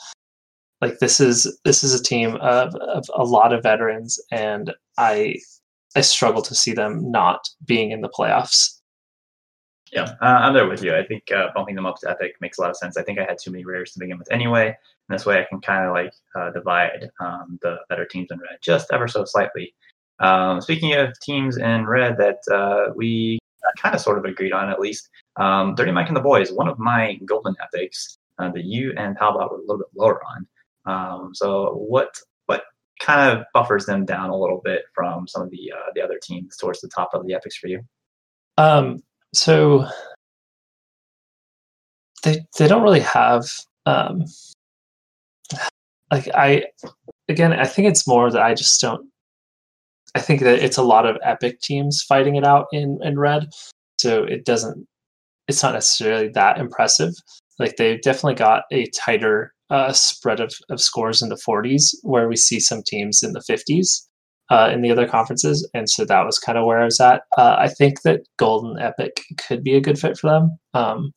like 0.80 0.98
this 1.00 1.20
is 1.20 1.58
this 1.64 1.84
is 1.84 1.98
a 1.98 2.02
team 2.02 2.36
of, 2.36 2.74
of 2.76 3.04
a 3.14 3.24
lot 3.24 3.52
of 3.52 3.62
veterans, 3.62 4.18
and 4.32 4.72
I 4.96 5.36
I 5.96 6.00
struggle 6.00 6.42
to 6.42 6.54
see 6.54 6.72
them 6.72 7.10
not 7.10 7.40
being 7.64 7.90
in 7.90 8.00
the 8.00 8.08
playoffs. 8.08 8.77
Yeah, 9.92 10.14
uh, 10.20 10.24
I'm 10.24 10.52
there 10.52 10.68
with 10.68 10.82
you. 10.82 10.94
I 10.94 11.04
think 11.04 11.30
uh, 11.32 11.48
bumping 11.54 11.74
them 11.74 11.86
up 11.86 11.96
to 12.00 12.10
Epic 12.10 12.36
makes 12.40 12.58
a 12.58 12.60
lot 12.60 12.70
of 12.70 12.76
sense. 12.76 12.96
I 12.96 13.02
think 13.02 13.18
I 13.18 13.24
had 13.24 13.38
too 13.38 13.50
many 13.50 13.64
rares 13.64 13.92
to 13.92 13.98
begin 13.98 14.18
with 14.18 14.30
anyway. 14.30 14.66
And 14.66 15.18
this 15.18 15.24
way 15.24 15.40
I 15.40 15.46
can 15.48 15.60
kind 15.60 15.86
of 15.86 15.92
like 15.92 16.12
uh, 16.34 16.50
divide 16.50 17.10
um, 17.20 17.58
the 17.62 17.78
better 17.88 18.04
teams 18.04 18.28
in 18.30 18.38
red 18.38 18.58
just 18.60 18.92
ever 18.92 19.08
so 19.08 19.24
slightly. 19.24 19.74
Um, 20.20 20.60
speaking 20.60 20.94
of 20.94 21.18
teams 21.20 21.56
in 21.56 21.86
red 21.86 22.18
that 22.18 22.40
uh, 22.52 22.92
we 22.94 23.38
kind 23.78 23.94
of 23.94 24.00
sort 24.00 24.18
of 24.18 24.24
agreed 24.24 24.52
on 24.52 24.68
at 24.68 24.80
least, 24.80 25.08
um, 25.36 25.74
Dirty 25.74 25.92
Mike 25.92 26.08
and 26.08 26.16
the 26.16 26.20
Boys, 26.20 26.52
one 26.52 26.68
of 26.68 26.78
my 26.78 27.18
golden 27.24 27.54
epics 27.62 28.18
uh, 28.38 28.50
that 28.50 28.64
you 28.64 28.92
and 28.96 29.16
Palbot 29.16 29.50
were 29.50 29.58
a 29.58 29.60
little 29.60 29.78
bit 29.78 29.88
lower 29.96 30.20
on. 30.24 30.46
Um, 30.86 31.34
so 31.34 31.74
what 31.74 32.18
what 32.46 32.64
kind 33.00 33.38
of 33.38 33.44
buffers 33.52 33.86
them 33.86 34.04
down 34.04 34.30
a 34.30 34.36
little 34.36 34.60
bit 34.64 34.82
from 34.94 35.28
some 35.28 35.42
of 35.42 35.50
the 35.50 35.72
uh, 35.74 35.90
the 35.94 36.02
other 36.02 36.18
teams 36.22 36.56
towards 36.56 36.80
the 36.80 36.88
top 36.88 37.10
of 37.14 37.26
the 37.26 37.34
epics 37.34 37.56
for 37.56 37.68
you? 37.68 37.80
Um, 38.56 39.02
so 39.34 39.86
they 42.22 42.44
they 42.58 42.68
don't 42.68 42.82
really 42.82 43.00
have 43.00 43.44
um, 43.86 44.24
like 46.10 46.28
I 46.34 46.64
again 47.28 47.52
I 47.52 47.64
think 47.64 47.88
it's 47.88 48.06
more 48.06 48.30
that 48.30 48.42
I 48.42 48.54
just 48.54 48.80
don't 48.80 49.08
I 50.14 50.20
think 50.20 50.40
that 50.40 50.62
it's 50.62 50.78
a 50.78 50.82
lot 50.82 51.06
of 51.06 51.16
epic 51.22 51.60
teams 51.60 52.02
fighting 52.02 52.36
it 52.36 52.44
out 52.44 52.66
in 52.72 52.98
in 53.02 53.18
red. 53.18 53.48
So 53.98 54.24
it 54.24 54.44
doesn't 54.44 54.86
it's 55.48 55.62
not 55.62 55.74
necessarily 55.74 56.28
that 56.30 56.58
impressive. 56.58 57.14
Like 57.58 57.76
they've 57.76 58.00
definitely 58.02 58.34
got 58.34 58.64
a 58.70 58.86
tighter 58.90 59.52
uh, 59.70 59.92
spread 59.92 60.40
of, 60.40 60.54
of 60.70 60.80
scores 60.80 61.22
in 61.22 61.28
the 61.28 61.36
40s 61.36 61.94
where 62.02 62.28
we 62.28 62.36
see 62.36 62.60
some 62.60 62.82
teams 62.86 63.22
in 63.22 63.32
the 63.32 63.40
50s 63.40 64.07
uh, 64.50 64.70
in 64.72 64.82
the 64.82 64.90
other 64.90 65.06
conferences, 65.06 65.68
and 65.74 65.88
so 65.88 66.04
that 66.04 66.24
was 66.24 66.38
kind 66.38 66.58
of 66.58 66.64
where 66.64 66.80
I 66.80 66.84
was 66.84 67.00
at. 67.00 67.22
Uh, 67.36 67.56
I 67.58 67.68
think 67.68 68.02
that 68.02 68.22
Golden 68.38 68.78
Epic 68.78 69.22
could 69.46 69.62
be 69.62 69.74
a 69.74 69.80
good 69.80 69.98
fit 69.98 70.18
for 70.18 70.30
them. 70.30 70.58
Um, 70.74 71.12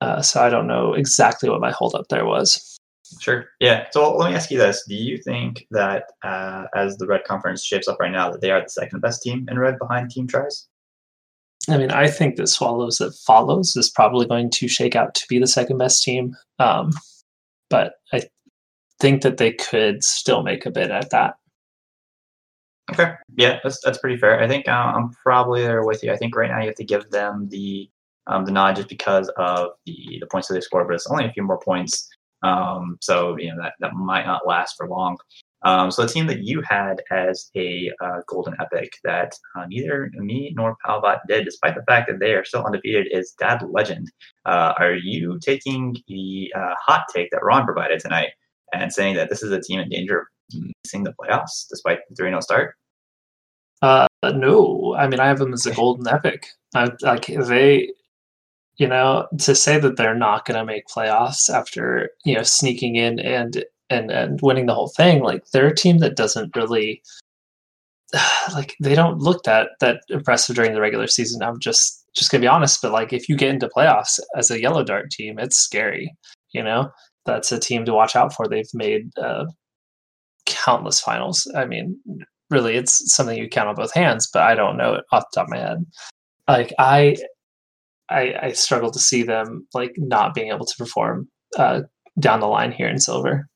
uh, 0.00 0.22
so 0.22 0.42
I 0.42 0.50
don't 0.50 0.66
know 0.66 0.94
exactly 0.94 1.48
what 1.48 1.60
my 1.60 1.70
holdup 1.70 2.08
there 2.08 2.26
was. 2.26 2.78
Sure. 3.20 3.46
Yeah. 3.60 3.86
So 3.92 4.16
let 4.16 4.30
me 4.30 4.36
ask 4.36 4.50
you 4.50 4.58
this: 4.58 4.84
Do 4.88 4.94
you 4.94 5.18
think 5.18 5.66
that 5.70 6.04
uh, 6.22 6.64
as 6.74 6.96
the 6.96 7.06
Red 7.06 7.24
Conference 7.24 7.64
shapes 7.64 7.88
up 7.88 7.98
right 8.00 8.10
now, 8.10 8.30
that 8.30 8.40
they 8.40 8.50
are 8.50 8.62
the 8.62 8.68
second 8.68 9.00
best 9.00 9.22
team 9.22 9.46
in 9.50 9.58
Red 9.58 9.78
behind 9.78 10.10
Team 10.10 10.26
Tries? 10.26 10.68
I 11.68 11.78
mean, 11.78 11.90
I 11.90 12.08
think 12.08 12.36
that 12.36 12.48
Swallows 12.48 12.98
that 12.98 13.14
follows 13.26 13.76
is 13.76 13.90
probably 13.90 14.26
going 14.26 14.50
to 14.50 14.68
shake 14.68 14.94
out 14.94 15.14
to 15.16 15.26
be 15.28 15.38
the 15.38 15.46
second 15.46 15.78
best 15.78 16.02
team. 16.02 16.36
Um, 16.58 16.90
but 17.70 17.94
I 18.12 18.22
think 19.00 19.22
that 19.22 19.36
they 19.36 19.52
could 19.52 20.02
still 20.02 20.42
make 20.42 20.66
a 20.66 20.70
bid 20.70 20.90
at 20.90 21.10
that. 21.10 21.34
Okay, 22.92 23.14
yeah, 23.36 23.58
that's 23.62 23.80
that's 23.84 23.98
pretty 23.98 24.16
fair. 24.16 24.40
I 24.40 24.46
think 24.46 24.68
uh, 24.68 24.92
I'm 24.94 25.10
probably 25.10 25.62
there 25.62 25.84
with 25.84 26.04
you. 26.04 26.12
I 26.12 26.16
think 26.16 26.36
right 26.36 26.50
now 26.50 26.60
you 26.60 26.66
have 26.66 26.76
to 26.76 26.84
give 26.84 27.10
them 27.10 27.48
the 27.48 27.90
um, 28.28 28.44
the 28.44 28.52
nod 28.52 28.76
just 28.76 28.88
because 28.88 29.28
of 29.36 29.70
the 29.86 30.18
the 30.20 30.26
points 30.30 30.48
that 30.48 30.54
they 30.54 30.60
scored, 30.60 30.86
but 30.86 30.94
it's 30.94 31.10
only 31.10 31.26
a 31.26 31.32
few 31.32 31.42
more 31.42 31.58
points. 31.58 32.08
Um, 32.42 32.96
so 33.00 33.36
you 33.38 33.50
know 33.50 33.60
that 33.60 33.74
that 33.80 33.94
might 33.94 34.26
not 34.26 34.46
last 34.46 34.76
for 34.76 34.88
long. 34.88 35.16
Um, 35.62 35.90
so 35.90 36.02
the 36.02 36.12
team 36.12 36.28
that 36.28 36.44
you 36.44 36.62
had 36.68 37.02
as 37.10 37.50
a 37.56 37.90
uh, 38.00 38.20
golden 38.28 38.54
epic 38.60 38.92
that 39.02 39.32
uh, 39.56 39.66
neither 39.66 40.10
me 40.14 40.52
nor 40.54 40.76
Palbot 40.86 41.18
did, 41.26 41.44
despite 41.44 41.74
the 41.74 41.82
fact 41.88 42.08
that 42.08 42.20
they 42.20 42.34
are 42.34 42.44
still 42.44 42.64
undefeated, 42.64 43.08
is 43.10 43.32
Dad 43.32 43.64
Legend. 43.68 44.12
Uh, 44.44 44.74
are 44.78 44.94
you 44.94 45.40
taking 45.40 45.96
the 46.06 46.52
uh, 46.54 46.74
hot 46.78 47.06
take 47.12 47.30
that 47.32 47.42
Ron 47.42 47.64
provided 47.64 47.98
tonight 47.98 48.28
and 48.72 48.92
saying 48.92 49.16
that 49.16 49.28
this 49.28 49.42
is 49.42 49.52
a 49.52 49.60
team 49.60 49.80
in 49.80 49.88
danger 49.88 50.20
of 50.20 50.26
missing 50.84 51.04
the 51.04 51.14
playoffs 51.20 51.66
despite 51.68 52.00
the 52.08 52.14
3 52.16 52.30
0 52.30 52.40
start? 52.40 52.74
Uh, 53.82 54.06
no, 54.24 54.94
I 54.96 55.06
mean 55.06 55.20
I 55.20 55.26
have 55.26 55.38
them 55.38 55.52
as 55.52 55.66
a 55.66 55.74
golden 55.74 56.08
epic. 56.08 56.46
I, 56.74 56.90
like 57.02 57.26
they, 57.26 57.90
you 58.76 58.88
know, 58.88 59.26
to 59.38 59.54
say 59.54 59.78
that 59.78 59.96
they're 59.96 60.14
not 60.14 60.46
going 60.46 60.58
to 60.58 60.64
make 60.64 60.86
playoffs 60.86 61.50
after 61.50 62.10
you 62.24 62.34
know 62.34 62.42
sneaking 62.42 62.96
in 62.96 63.20
and 63.20 63.64
and 63.90 64.10
and 64.10 64.40
winning 64.42 64.66
the 64.66 64.74
whole 64.74 64.88
thing, 64.88 65.22
like 65.22 65.44
they're 65.52 65.68
a 65.68 65.74
team 65.74 65.98
that 65.98 66.16
doesn't 66.16 66.56
really 66.56 67.02
like 68.52 68.76
they 68.80 68.94
don't 68.94 69.18
look 69.18 69.42
that 69.44 69.70
that 69.80 70.02
impressive 70.08 70.56
during 70.56 70.72
the 70.74 70.80
regular 70.80 71.06
season. 71.06 71.42
I'm 71.42 71.58
just 71.60 72.04
just 72.14 72.30
gonna 72.30 72.40
be 72.40 72.48
honest, 72.48 72.80
but 72.82 72.92
like 72.92 73.12
if 73.12 73.28
you 73.28 73.36
get 73.36 73.50
into 73.50 73.68
playoffs 73.68 74.18
as 74.36 74.50
a 74.50 74.60
yellow 74.60 74.84
dart 74.84 75.10
team, 75.10 75.38
it's 75.38 75.56
scary. 75.56 76.14
You 76.52 76.62
know, 76.62 76.90
that's 77.26 77.52
a 77.52 77.58
team 77.58 77.84
to 77.84 77.92
watch 77.92 78.16
out 78.16 78.32
for. 78.32 78.48
They've 78.48 78.64
made 78.74 79.10
uh, 79.18 79.46
countless 80.46 81.00
finals. 81.00 81.50
I 81.54 81.66
mean, 81.66 81.98
really, 82.50 82.76
it's 82.76 83.14
something 83.14 83.36
you 83.36 83.48
count 83.48 83.68
on 83.68 83.74
both 83.74 83.92
hands, 83.92 84.28
but 84.32 84.42
I 84.42 84.54
don't 84.54 84.76
know 84.76 84.94
it 84.94 85.04
off 85.12 85.24
the 85.32 85.40
top 85.40 85.46
of 85.46 85.50
my 85.50 85.58
head. 85.58 85.86
Like 86.48 86.72
I, 86.78 87.16
I, 88.08 88.34
I 88.40 88.52
struggle 88.52 88.90
to 88.92 88.98
see 88.98 89.22
them 89.22 89.66
like 89.74 89.92
not 89.96 90.34
being 90.34 90.52
able 90.52 90.66
to 90.66 90.74
perform 90.78 91.28
uh, 91.58 91.82
down 92.18 92.40
the 92.40 92.46
line 92.46 92.72
here 92.72 92.88
in 92.88 92.98
silver. 92.98 93.48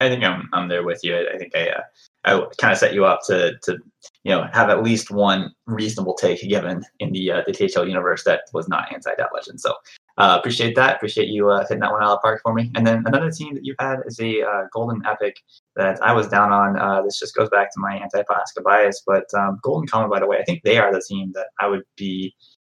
I 0.00 0.08
think 0.08 0.22
I'm 0.22 0.48
I'm 0.52 0.68
there 0.68 0.84
with 0.84 1.00
you. 1.02 1.16
I 1.16 1.38
think 1.38 1.56
I 1.56 1.70
uh, 1.70 1.82
I 2.24 2.46
kind 2.60 2.72
of 2.72 2.78
set 2.78 2.94
you 2.94 3.04
up 3.04 3.20
to 3.26 3.58
to 3.64 3.78
you 4.22 4.30
know 4.30 4.46
have 4.52 4.70
at 4.70 4.82
least 4.82 5.10
one 5.10 5.50
reasonable 5.66 6.14
take 6.14 6.40
given 6.48 6.84
in 7.00 7.10
the 7.12 7.32
uh, 7.32 7.42
the 7.46 7.52
THL 7.52 7.84
universe 7.84 8.22
that 8.24 8.42
was 8.52 8.68
not 8.68 8.92
anti 8.92 9.12
Dad 9.16 9.28
Legend. 9.34 9.60
So 9.60 9.74
uh, 10.18 10.36
appreciate 10.38 10.74
that. 10.74 10.96
Appreciate 10.96 11.28
you 11.28 11.48
uh, 11.48 11.62
hitting 11.62 11.78
that 11.78 11.92
one 11.92 12.02
out 12.02 12.10
of 12.10 12.16
the 12.16 12.22
park 12.22 12.40
for 12.42 12.52
me. 12.52 12.70
And 12.74 12.84
then 12.84 13.04
another 13.06 13.30
team 13.30 13.54
that 13.54 13.64
you 13.64 13.74
had 13.78 14.00
is 14.04 14.18
a 14.18 14.42
uh, 14.42 14.62
Golden 14.72 15.00
Epic 15.06 15.36
that 15.76 16.02
I 16.02 16.12
was 16.12 16.28
down 16.28 16.52
on. 16.52 16.76
Uh, 16.76 17.02
this 17.02 17.18
just 17.18 17.36
goes 17.36 17.48
back 17.50 17.72
to 17.72 17.80
my 17.80 17.94
anti-Pasca 17.96 18.62
bias, 18.64 19.02
but 19.06 19.24
um, 19.38 19.60
Golden 19.62 19.86
Common, 19.86 20.10
by 20.10 20.18
the 20.18 20.26
way, 20.26 20.38
I 20.38 20.44
think 20.44 20.62
they 20.64 20.76
are 20.78 20.92
the 20.92 21.00
team 21.08 21.30
that 21.34 21.46
I 21.60 21.68
would 21.68 21.84
be 21.96 22.34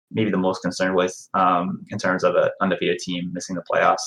maybe 0.09 0.31
the 0.31 0.37
most 0.37 0.61
concerned 0.61 0.95
with 0.95 1.15
um, 1.33 1.83
in 1.89 1.97
terms 1.97 2.23
of 2.23 2.35
an 2.35 2.49
undefeated 2.61 2.99
team 2.99 3.31
missing 3.33 3.55
the 3.55 3.63
playoffs. 3.71 3.97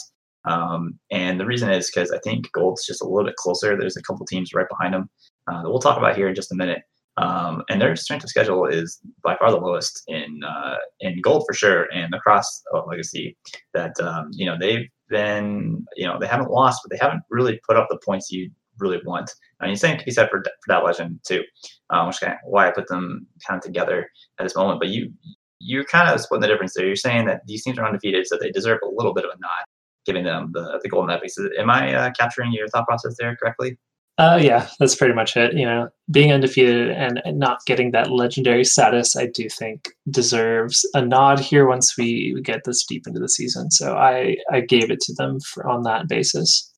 Um, 0.47 0.99
and 1.11 1.39
the 1.39 1.45
reason 1.45 1.71
is 1.71 1.91
because 1.91 2.13
I 2.13 2.19
think 2.21 2.51
Gold's 2.53 2.87
just 2.87 3.03
a 3.03 3.05
little 3.05 3.25
bit 3.25 3.37
closer. 3.37 3.77
There's 3.77 3.97
a 3.97 4.03
couple 4.03 4.25
teams 4.25 4.55
right 4.55 4.69
behind 4.69 4.95
them 4.95 5.11
uh, 5.51 5.63
that 5.63 5.69
we'll 5.69 5.81
talk 5.81 5.99
about 5.99 6.17
here 6.17 6.29
in 6.29 6.35
just 6.35 6.53
a 6.53 6.57
minute. 6.57 6.83
Um, 7.19 7.63
and 7.71 7.81
their 7.81 7.97
strength 7.97 8.25
of 8.25 8.31
schedule 8.31 8.67
is 8.67 9.01
by 9.23 9.37
far 9.37 9.51
the 9.51 9.57
lowest 9.57 10.03
in 10.07 10.41
uh, 10.47 10.77
in 11.01 11.21
gold 11.23 11.45
for 11.47 11.55
sure, 11.55 11.87
and 11.93 12.13
across 12.15 12.63
oh, 12.75 12.85
legacy. 12.87 13.37
That 13.75 13.99
um, 14.01 14.29
you 14.33 14.47
know 14.47 14.57
they've 14.59 14.87
been 15.09 15.85
you 15.97 16.07
know 16.07 16.19
they 16.19 16.27
haven't 16.27 16.51
lost, 16.51 16.81
but 16.83 16.91
they 16.91 17.03
haven't 17.03 17.23
really 17.31 17.61
put 17.67 17.77
up 17.77 17.89
the 17.89 17.99
points 18.05 18.31
you 18.31 18.51
really 18.79 19.01
want. 19.07 19.31
And 19.61 19.73
the 19.73 19.77
same 19.77 19.97
can 19.97 20.05
be 20.05 20.11
said 20.11 20.29
for 20.31 20.43
for 20.43 20.75
Dad 20.75 20.81
Legend 20.81 21.21
too, 21.27 21.43
um, 21.91 22.07
which 22.07 22.17
is 22.17 22.21
kind 22.21 22.35
of 22.35 22.39
why 22.45 22.69
I 22.69 22.73
put 22.73 22.89
them 22.89 23.27
kind 23.47 23.59
of 23.59 23.65
together 23.65 24.11
at 24.39 24.45
this 24.45 24.57
moment. 24.57 24.81
But 24.81 24.89
you 24.89 25.13
you're 25.59 25.85
kind 25.85 26.11
of 26.11 26.21
splitting 26.21 26.43
the 26.43 26.49
difference 26.49 26.75
there. 26.75 26.87
You're 26.87 26.97
saying 26.97 27.27
that 27.27 27.41
these 27.47 27.65
teams 27.65 27.79
are 27.79 27.87
undefeated, 27.87 28.27
so 28.27 28.37
they 28.39 28.51
deserve 28.51 28.81
a 28.85 28.89
little 28.89 29.15
bit 29.15 29.25
of 29.25 29.31
a 29.31 29.41
nod, 29.41 29.65
giving 30.05 30.25
them 30.25 30.51
the 30.53 30.79
the 30.83 30.89
golden 30.91 31.11
epics. 31.11 31.37
Am 31.59 31.71
I 31.71 31.95
uh, 31.95 32.11
capturing 32.19 32.53
your 32.53 32.69
thought 32.69 32.87
process 32.87 33.17
there 33.19 33.35
correctly? 33.37 33.79
Uh, 34.19 34.39
yeah, 34.41 34.67
that's 34.79 34.95
pretty 34.95 35.13
much 35.13 35.37
it. 35.37 35.53
You 35.53 35.67
know, 35.67 35.91
being 36.11 36.33
undefeated 36.33 36.91
and, 36.91 37.21
and 37.27 37.39
not 37.39 37.59
getting 37.67 37.91
that 37.91 38.11
legendary 38.11 38.65
status, 38.65 39.15
I 39.15 39.27
do 39.27 39.47
think 39.51 39.91
deserves 40.11 40.89
a 40.95 41.05
nod 41.05 41.39
here 41.39 41.67
once 41.67 41.99
we 41.99 42.41
get 42.43 42.65
this 42.65 42.87
deep 42.87 43.07
into 43.07 43.21
the 43.21 43.29
season. 43.29 43.71
So 43.71 43.95
I 43.95 44.37
I 44.51 44.61
gave 44.61 44.91
it 44.91 45.01
to 45.01 45.15
them 45.15 45.39
for, 45.41 45.67
on 45.67 45.83
that 45.83 46.09
basis. 46.09 46.73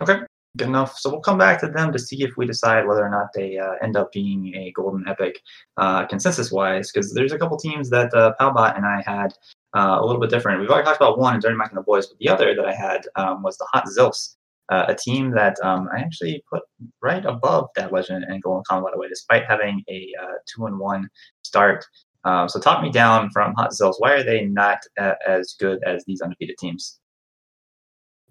Okay, 0.00 0.20
good 0.56 0.68
enough. 0.68 0.96
So 0.98 1.10
we'll 1.10 1.20
come 1.20 1.38
back 1.38 1.58
to 1.62 1.68
them 1.68 1.90
to 1.92 1.98
see 1.98 2.22
if 2.22 2.36
we 2.36 2.46
decide 2.46 2.86
whether 2.86 3.04
or 3.04 3.10
not 3.10 3.30
they 3.34 3.58
uh, 3.58 3.74
end 3.82 3.96
up 3.96 4.12
being 4.12 4.54
a 4.54 4.70
golden 4.70 5.08
epic 5.08 5.40
uh, 5.78 6.06
consensus 6.06 6.52
wise, 6.52 6.92
because 6.92 7.12
there's 7.12 7.32
a 7.32 7.38
couple 7.38 7.56
teams 7.56 7.90
that 7.90 8.14
uh, 8.14 8.34
Palbot 8.40 8.76
and 8.76 8.86
I 8.86 9.02
had 9.04 9.34
uh, 9.76 9.98
a 10.00 10.06
little 10.06 10.20
bit 10.20 10.30
different. 10.30 10.60
We've 10.60 10.70
already 10.70 10.84
talked 10.84 11.00
about 11.00 11.18
one, 11.18 11.34
and 11.34 11.42
Dirty 11.42 11.56
Mike 11.56 11.70
and 11.70 11.78
the 11.78 11.82
Boys, 11.82 12.06
but 12.06 12.18
the 12.18 12.28
other 12.28 12.54
that 12.54 12.66
I 12.66 12.72
had 12.72 13.00
um, 13.16 13.42
was 13.42 13.58
the 13.58 13.66
Hot 13.72 13.86
Zilfs 13.86 14.36
uh, 14.68 14.86
a 14.88 14.94
team 14.94 15.30
that 15.32 15.56
um, 15.62 15.88
I 15.94 16.00
actually 16.00 16.42
put 16.50 16.62
right 17.02 17.24
above 17.24 17.68
Dad 17.76 17.92
Legend 17.92 18.24
and 18.24 18.42
Golden 18.42 18.62
Common, 18.68 18.84
by 18.84 18.90
the 18.92 18.98
way, 18.98 19.08
despite 19.08 19.44
having 19.46 19.82
a 19.88 20.12
uh, 20.22 20.34
two 20.46 20.66
and 20.66 20.78
one 20.78 21.08
start. 21.42 21.84
Um, 22.24 22.48
so 22.48 22.60
talk 22.60 22.82
me 22.82 22.90
down 22.90 23.30
from 23.30 23.54
Hot 23.54 23.70
Zilfs. 23.70 23.96
Why 23.98 24.12
are 24.12 24.22
they 24.22 24.44
not 24.44 24.78
uh, 24.98 25.14
as 25.26 25.56
good 25.58 25.80
as 25.84 26.04
these 26.04 26.20
undefeated 26.20 26.56
teams? 26.58 26.98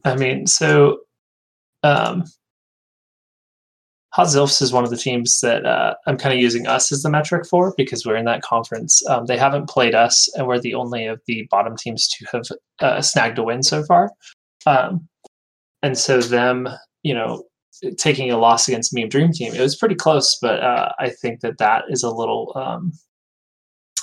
I 0.06 0.16
mean, 0.16 0.48
so 0.48 1.00
um, 1.84 2.24
Hot 4.14 4.28
Zilfs 4.28 4.62
is 4.62 4.74
one 4.74 4.84
of 4.84 4.90
the 4.90 4.98
teams 4.98 5.40
that 5.42 5.66
uh, 5.66 5.96
I'm 6.06 6.18
kind 6.18 6.34
of 6.34 6.40
using 6.40 6.68
us 6.68 6.92
as 6.92 7.02
the 7.02 7.10
metric 7.10 7.46
for 7.46 7.74
because 7.78 8.06
we're 8.06 8.18
in 8.18 8.26
that 8.26 8.42
conference. 8.42 9.06
Um, 9.08 9.26
they 9.26 9.38
haven't 9.38 9.70
played 9.70 9.96
us, 9.96 10.28
and 10.36 10.48
we're 10.48 10.60
the 10.60 10.74
only 10.74 11.06
of 11.06 11.22
the 11.28 11.48
bottom 11.50 11.78
teams 11.78 12.08
to 12.10 12.26
have 12.32 12.44
uh, 12.80 13.02
snagged 13.02 13.38
a 13.38 13.44
win 13.44 13.64
so 13.64 13.84
far. 13.84 14.12
Um, 14.66 15.08
and 15.84 15.98
so, 15.98 16.22
them, 16.22 16.68
you 17.04 17.14
know, 17.14 17.44
taking 17.98 18.32
a 18.32 18.38
loss 18.38 18.68
against 18.68 18.94
Meme 18.94 19.10
Dream 19.10 19.32
Team, 19.32 19.54
it 19.54 19.62
was 19.62 19.76
pretty 19.76 19.96
close, 19.96 20.38
but 20.42 20.62
uh, 20.62 20.92
I 21.00 21.10
think 21.10 21.42
that 21.42 21.58
that 21.58 21.86
is 21.90 22.04
a 22.04 22.12
little, 22.12 22.54
um, 22.56 22.92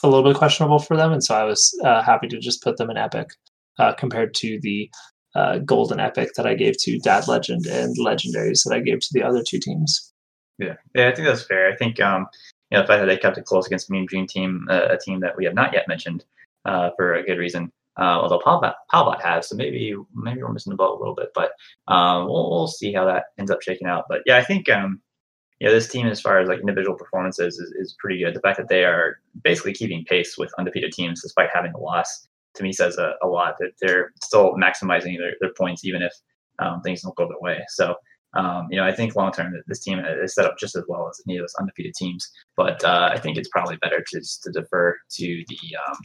a 0.02 0.08
little 0.08 0.28
bit 0.28 0.38
questionable 0.38 0.78
for 0.78 0.96
them. 0.96 1.12
And 1.12 1.22
so, 1.22 1.34
I 1.34 1.44
was 1.44 1.78
uh, 1.84 2.02
happy 2.02 2.28
to 2.28 2.38
just 2.38 2.62
put 2.62 2.76
them 2.76 2.90
in 2.90 2.96
Epic 2.96 3.28
uh, 3.78 3.92
compared 3.94 4.34
to 4.34 4.58
the 4.62 4.90
uh, 5.34 5.58
golden 5.58 6.00
epic 6.00 6.30
that 6.34 6.46
I 6.46 6.54
gave 6.54 6.76
to 6.78 6.98
Dad 6.98 7.28
Legend 7.28 7.66
and 7.66 7.96
legendaries 7.98 8.64
that 8.64 8.72
I 8.74 8.80
gave 8.80 9.00
to 9.00 9.08
the 9.12 9.22
other 9.22 9.42
two 9.42 9.58
teams. 9.58 10.12
Yeah, 10.58 10.74
yeah, 10.94 11.08
I 11.08 11.14
think 11.14 11.28
that's 11.28 11.44
fair. 11.44 11.70
I 11.70 11.76
think 11.76 12.00
um, 12.00 12.26
you 12.70 12.76
know 12.76 12.82
the 12.82 12.88
fact 12.88 13.00
that 13.00 13.06
they 13.06 13.16
kept 13.16 13.38
it 13.38 13.44
close 13.44 13.66
against 13.66 13.90
Meme 13.90 14.06
Dream 14.06 14.26
Team, 14.26 14.66
uh, 14.68 14.88
a 14.90 14.98
team 14.98 15.20
that 15.20 15.36
we 15.36 15.44
have 15.44 15.54
not 15.54 15.72
yet 15.72 15.86
mentioned 15.86 16.24
uh, 16.64 16.90
for 16.96 17.14
a 17.14 17.22
good 17.22 17.38
reason. 17.38 17.70
Uh, 17.98 18.20
although 18.20 18.38
Palbot, 18.38 18.74
Palbot 18.92 19.20
has, 19.22 19.48
so 19.48 19.56
maybe 19.56 19.94
maybe 20.14 20.42
we're 20.42 20.52
missing 20.52 20.70
the 20.70 20.76
boat 20.76 20.96
a 20.96 21.00
little 21.00 21.16
bit, 21.16 21.30
but 21.34 21.50
um, 21.88 22.26
we'll, 22.26 22.48
we'll 22.50 22.68
see 22.68 22.92
how 22.92 23.04
that 23.04 23.24
ends 23.38 23.50
up 23.50 23.60
shaking 23.60 23.88
out. 23.88 24.04
But 24.08 24.20
yeah, 24.24 24.36
I 24.36 24.44
think 24.44 24.70
um, 24.70 25.00
you 25.58 25.66
know 25.66 25.74
this 25.74 25.88
team, 25.88 26.06
as 26.06 26.20
far 26.20 26.38
as 26.38 26.48
like 26.48 26.60
individual 26.60 26.96
performances, 26.96 27.58
is, 27.58 27.72
is 27.72 27.96
pretty 27.98 28.22
good. 28.22 28.34
The 28.34 28.40
fact 28.40 28.58
that 28.58 28.68
they 28.68 28.84
are 28.84 29.18
basically 29.42 29.72
keeping 29.72 30.04
pace 30.04 30.38
with 30.38 30.52
undefeated 30.58 30.92
teams 30.92 31.22
despite 31.22 31.50
having 31.52 31.72
a 31.72 31.78
loss 31.78 32.28
to 32.54 32.62
me 32.62 32.72
says 32.72 32.98
a, 32.98 33.14
a 33.22 33.26
lot 33.26 33.56
that 33.58 33.72
they're 33.80 34.12
still 34.22 34.54
maximizing 34.54 35.16
their, 35.16 35.34
their 35.40 35.52
points 35.56 35.84
even 35.84 36.02
if 36.02 36.12
um, 36.58 36.80
things 36.82 37.02
don't 37.02 37.16
go 37.16 37.26
their 37.28 37.40
way. 37.40 37.64
So, 37.68 37.94
um, 38.34 38.66
you 38.70 38.76
know, 38.76 38.84
I 38.84 38.92
think 38.92 39.16
long 39.16 39.32
term 39.32 39.54
this 39.66 39.80
team 39.80 40.00
is 40.00 40.34
set 40.34 40.44
up 40.44 40.58
just 40.58 40.76
as 40.76 40.84
well 40.88 41.08
as 41.08 41.20
any 41.26 41.38
of 41.38 41.42
those 41.42 41.54
undefeated 41.58 41.94
teams. 41.94 42.30
But 42.56 42.84
uh, 42.84 43.10
I 43.12 43.18
think 43.18 43.36
it's 43.36 43.48
probably 43.48 43.76
better 43.76 44.04
to 44.06 44.20
to 44.42 44.50
defer 44.52 44.96
to 45.10 45.44
the, 45.48 45.58
um, 45.88 45.96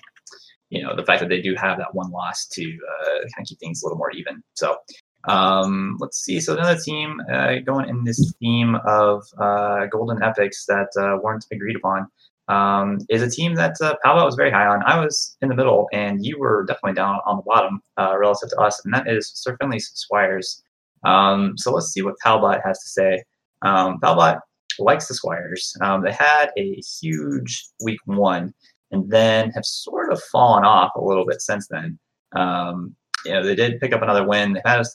you 0.73 0.81
know, 0.83 0.95
the 0.95 1.05
fact 1.05 1.19
that 1.21 1.29
they 1.29 1.41
do 1.41 1.53
have 1.55 1.77
that 1.77 1.93
one 1.93 2.11
loss 2.11 2.47
to 2.47 2.63
uh, 2.63 3.19
kind 3.33 3.41
of 3.41 3.47
keep 3.47 3.59
things 3.59 3.81
a 3.81 3.85
little 3.85 3.97
more 3.97 4.11
even. 4.11 4.43
So. 4.53 4.77
Um, 5.25 5.95
let's 6.01 6.17
see. 6.17 6.41
So 6.41 6.51
another 6.53 6.77
team 6.77 7.21
uh, 7.31 7.53
going 7.65 7.87
in 7.87 8.03
this 8.03 8.33
theme 8.41 8.75
of 8.85 9.23
uh, 9.39 9.85
golden 9.85 10.21
epics 10.21 10.65
that 10.65 10.89
uh, 10.99 11.17
weren't 11.23 11.45
agreed 11.49 11.77
upon 11.77 12.09
um, 12.47 12.99
is 13.09 13.21
a 13.21 13.29
team 13.29 13.55
that 13.55 13.75
uh, 13.81 13.95
Palbot 14.03 14.25
was 14.25 14.35
very 14.35 14.51
high 14.51 14.67
on. 14.67 14.83
I 14.85 14.99
was 14.99 15.37
in 15.41 15.49
the 15.49 15.55
middle, 15.55 15.87
and 15.93 16.25
you 16.25 16.37
were 16.39 16.65
definitely 16.65 16.93
down 16.93 17.19
on 17.25 17.37
the 17.37 17.43
bottom 17.43 17.81
uh, 17.97 18.17
relative 18.17 18.49
to 18.49 18.57
us, 18.57 18.81
and 18.83 18.93
that 18.93 19.07
is 19.07 19.31
Sir 19.33 19.55
Finley's 19.57 19.91
Squires. 19.93 20.61
Um, 21.05 21.53
so 21.57 21.71
let's 21.71 21.91
see 21.91 22.01
what 22.01 22.15
Palbot 22.23 22.61
has 22.65 22.79
to 22.79 22.89
say. 22.89 23.23
Um, 23.61 23.99
Palbot 24.01 24.39
likes 24.79 25.07
the 25.07 25.13
Squires. 25.13 25.73
Um, 25.81 26.03
they 26.03 26.11
had 26.11 26.51
a 26.57 26.81
huge 27.01 27.65
week 27.83 27.99
one, 28.05 28.53
and 28.93 29.09
then 29.09 29.51
have 29.51 29.65
sort 29.65 30.11
of 30.11 30.21
fallen 30.31 30.63
off 30.63 30.91
a 30.95 31.03
little 31.03 31.25
bit 31.25 31.41
since 31.41 31.67
then. 31.67 31.99
Um, 32.35 32.95
you 33.25 33.33
know, 33.33 33.43
they 33.43 33.55
did 33.55 33.79
pick 33.79 33.93
up 33.93 34.01
another 34.01 34.25
win. 34.25 34.53
They 34.53 34.61
had 34.65 34.81
a 34.81 34.85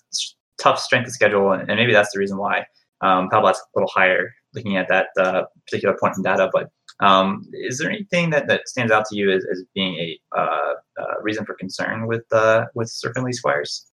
tough 0.59 0.79
strength 0.79 1.09
of 1.09 1.13
schedule, 1.13 1.53
and, 1.53 1.69
and 1.69 1.79
maybe 1.79 1.93
that's 1.93 2.13
the 2.13 2.19
reason 2.19 2.39
why 2.39 2.65
um, 3.01 3.29
a 3.33 3.55
little 3.75 3.91
higher 3.93 4.31
looking 4.55 4.77
at 4.77 4.89
that 4.89 5.09
uh, 5.19 5.45
particular 5.67 5.97
point 6.01 6.17
in 6.17 6.23
data, 6.23 6.49
but 6.53 6.71
um, 7.01 7.47
is 7.53 7.79
there 7.79 7.91
anything 7.91 8.31
that, 8.31 8.49
that 8.49 8.69
stands 8.69 8.91
out 8.91 9.05
to 9.07 9.17
you 9.17 9.31
as, 9.31 9.45
as 9.51 9.63
being 9.75 9.95
a 9.97 10.19
uh, 10.37 10.75
uh, 11.01 11.21
reason 11.23 11.45
for 11.45 11.55
concern 11.55 12.07
with 12.07 12.25
uh, 12.33 12.65
with 12.75 12.89
Sir 12.89 13.13
Finley 13.15 13.33
Squires? 13.33 13.87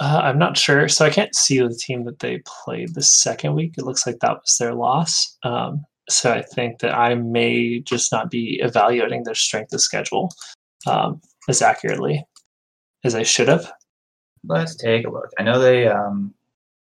Uh, 0.00 0.20
I'm 0.24 0.38
not 0.38 0.56
sure, 0.56 0.88
so 0.88 1.04
I 1.04 1.10
can't 1.10 1.34
see 1.34 1.58
the 1.60 1.74
team 1.74 2.04
that 2.04 2.18
they 2.18 2.42
played 2.46 2.94
the 2.94 3.02
second 3.02 3.54
week. 3.54 3.74
It 3.78 3.84
looks 3.84 4.06
like 4.06 4.18
that 4.20 4.40
was 4.40 4.56
their 4.58 4.74
loss. 4.74 5.36
Um, 5.44 5.84
so 6.08 6.32
I 6.32 6.42
think 6.42 6.80
that 6.80 6.94
I 6.94 7.14
may 7.14 7.80
just 7.80 8.12
not 8.12 8.30
be 8.30 8.60
evaluating 8.62 9.24
their 9.24 9.34
strength 9.34 9.72
of 9.72 9.80
schedule 9.80 10.30
um, 10.86 11.20
as 11.48 11.62
accurately 11.62 12.24
as 13.04 13.14
I 13.14 13.22
should 13.22 13.48
have. 13.48 13.72
Let's 14.46 14.76
take 14.76 15.06
a 15.06 15.10
look. 15.10 15.30
I 15.38 15.42
know 15.42 15.58
they 15.58 15.86
um, 15.86 16.34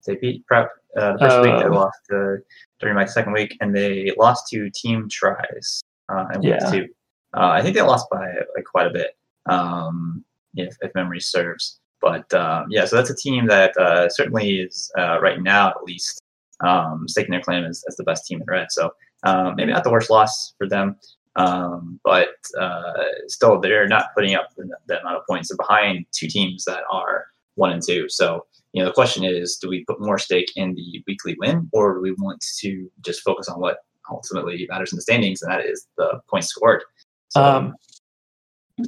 they 0.06 0.16
beat 0.16 0.44
Prep 0.46 0.70
uh, 0.96 1.12
the 1.12 1.18
first 1.18 1.40
week. 1.42 1.58
They 1.58 1.66
uh, 1.66 1.72
lost 1.72 1.98
to 2.10 2.38
during 2.80 2.96
my 2.96 3.04
second 3.04 3.32
week, 3.32 3.56
and 3.60 3.74
they 3.74 4.12
lost 4.18 4.48
to 4.48 4.70
Team 4.70 5.08
Tries 5.08 5.82
uh, 6.08 6.26
in 6.34 6.40
week 6.40 6.54
yeah. 6.60 6.70
two. 6.70 6.88
Uh, 7.34 7.50
I 7.50 7.62
think 7.62 7.76
they 7.76 7.82
lost 7.82 8.10
by 8.10 8.26
like 8.56 8.64
quite 8.64 8.88
a 8.88 8.90
bit, 8.90 9.16
um, 9.46 10.24
if, 10.54 10.76
if 10.82 10.94
memory 10.94 11.20
serves. 11.20 11.78
But 12.00 12.32
um, 12.34 12.66
yeah, 12.68 12.84
so 12.84 12.96
that's 12.96 13.10
a 13.10 13.16
team 13.16 13.46
that 13.46 13.76
uh, 13.76 14.08
certainly 14.08 14.56
is 14.56 14.90
uh, 14.98 15.20
right 15.20 15.40
now 15.40 15.70
at 15.70 15.84
least 15.84 16.20
um, 16.60 17.06
staking 17.06 17.30
their 17.30 17.40
claim 17.40 17.64
as, 17.64 17.84
as 17.88 17.96
the 17.96 18.04
best 18.04 18.26
team 18.26 18.40
in 18.40 18.46
red. 18.46 18.72
So 18.72 18.92
um, 19.24 19.54
maybe 19.56 19.72
not 19.72 19.84
the 19.84 19.90
worst 19.90 20.10
loss 20.10 20.54
for 20.58 20.68
them, 20.68 20.96
um, 21.36 22.00
but 22.04 22.34
uh, 22.60 22.92
still 23.28 23.60
they're 23.60 23.88
not 23.88 24.14
putting 24.14 24.34
up 24.34 24.48
that 24.88 25.00
amount 25.00 25.16
of 25.16 25.22
points. 25.28 25.48
They're 25.48 25.56
behind 25.56 26.06
two 26.12 26.28
teams 26.28 26.64
that 26.64 26.82
are 26.90 27.26
one 27.54 27.72
and 27.72 27.82
two. 27.82 28.08
So 28.08 28.46
you 28.72 28.82
know, 28.82 28.88
the 28.88 28.94
question 28.94 29.22
is, 29.24 29.56
do 29.56 29.68
we 29.68 29.84
put 29.84 30.00
more 30.00 30.18
stake 30.18 30.50
in 30.56 30.74
the 30.74 31.02
weekly 31.06 31.36
win, 31.38 31.68
or 31.72 31.94
do 31.94 32.00
we 32.00 32.12
want 32.12 32.42
to 32.60 32.90
just 33.04 33.20
focus 33.20 33.48
on 33.48 33.60
what 33.60 33.78
ultimately 34.10 34.66
matters 34.70 34.92
in 34.92 34.96
the 34.96 35.02
standings, 35.02 35.42
and 35.42 35.52
that 35.52 35.64
is 35.64 35.86
the 35.98 36.20
points 36.28 36.48
scored? 36.48 36.82
So, 37.28 37.42
um, 37.42 37.74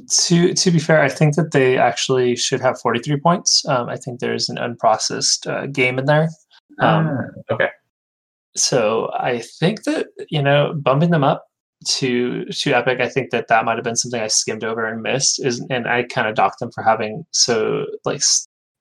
to 0.09 0.53
to 0.53 0.71
be 0.71 0.79
fair, 0.79 1.01
I 1.01 1.09
think 1.09 1.35
that 1.35 1.51
they 1.51 1.77
actually 1.77 2.35
should 2.35 2.61
have 2.61 2.79
43 2.81 3.19
points. 3.19 3.63
Um, 3.67 3.89
I 3.89 3.97
think 3.97 4.19
there's 4.19 4.49
an 4.49 4.57
unprocessed 4.57 5.47
uh, 5.47 5.67
game 5.67 5.99
in 5.99 6.05
there. 6.05 6.29
Um, 6.79 7.07
uh, 7.07 7.53
okay. 7.53 7.69
So 8.55 9.11
I 9.13 9.39
think 9.59 9.83
that 9.83 10.07
you 10.29 10.41
know 10.41 10.73
bumping 10.73 11.11
them 11.11 11.23
up 11.23 11.45
to 11.85 12.45
to 12.45 12.73
Epic, 12.73 12.99
I 12.99 13.09
think 13.09 13.31
that 13.31 13.47
that 13.47 13.65
might 13.65 13.77
have 13.77 13.83
been 13.83 13.95
something 13.95 14.21
I 14.21 14.27
skimmed 14.27 14.63
over 14.63 14.85
and 14.85 15.01
missed. 15.01 15.43
Is 15.43 15.65
and 15.69 15.87
I 15.87 16.03
kind 16.03 16.27
of 16.27 16.35
docked 16.35 16.59
them 16.59 16.71
for 16.71 16.83
having 16.83 17.25
so 17.31 17.85
like 18.05 18.21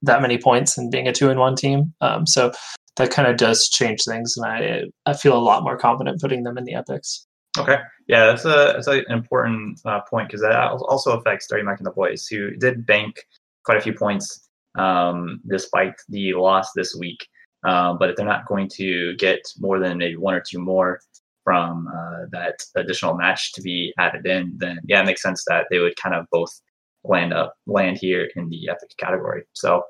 that 0.02 0.22
many 0.22 0.38
points 0.38 0.78
and 0.78 0.90
being 0.90 1.08
a 1.08 1.12
two 1.12 1.30
in 1.30 1.38
one 1.38 1.56
team. 1.56 1.92
Um, 2.00 2.26
so 2.26 2.52
that 2.96 3.10
kind 3.10 3.26
of 3.28 3.36
does 3.36 3.68
change 3.68 4.04
things, 4.04 4.36
and 4.36 4.46
I 4.46 4.84
I 5.06 5.14
feel 5.14 5.36
a 5.36 5.38
lot 5.38 5.64
more 5.64 5.76
confident 5.76 6.20
putting 6.20 6.44
them 6.44 6.58
in 6.58 6.64
the 6.64 6.74
epics. 6.74 7.26
Okay, 7.58 7.78
yeah, 8.08 8.26
that's 8.26 8.44
a 8.44 8.72
that's 8.74 8.86
an 8.86 9.04
important 9.08 9.80
uh, 9.84 10.00
point 10.08 10.28
because 10.28 10.42
that 10.42 10.70
also 10.70 11.18
affects 11.18 11.46
Dirty 11.48 11.62
Mike 11.62 11.78
and 11.78 11.86
the 11.86 11.92
boys 11.92 12.26
who 12.26 12.50
did 12.56 12.86
bank 12.86 13.24
quite 13.64 13.78
a 13.78 13.80
few 13.80 13.92
points 13.92 14.48
um, 14.76 15.40
despite 15.48 15.94
the 16.08 16.34
loss 16.34 16.72
this 16.74 16.94
week. 16.94 17.26
Uh, 17.64 17.94
but 17.94 18.10
if 18.10 18.16
they're 18.16 18.26
not 18.26 18.46
going 18.46 18.68
to 18.68 19.14
get 19.16 19.40
more 19.58 19.78
than 19.78 19.98
maybe 19.98 20.16
one 20.16 20.34
or 20.34 20.42
two 20.46 20.58
more 20.58 21.00
from 21.42 21.88
uh, 21.88 22.26
that 22.30 22.62
additional 22.76 23.14
match 23.14 23.52
to 23.52 23.62
be 23.62 23.92
added 23.98 24.26
in, 24.26 24.54
then 24.56 24.78
yeah, 24.86 25.00
it 25.00 25.06
makes 25.06 25.22
sense 25.22 25.44
that 25.46 25.66
they 25.70 25.78
would 25.78 25.96
kind 25.96 26.14
of 26.14 26.26
both 26.30 26.60
land 27.04 27.32
up 27.34 27.54
land 27.66 27.98
here 27.98 28.28
in 28.36 28.48
the 28.48 28.68
epic 28.68 28.90
category. 28.98 29.44
So 29.52 29.82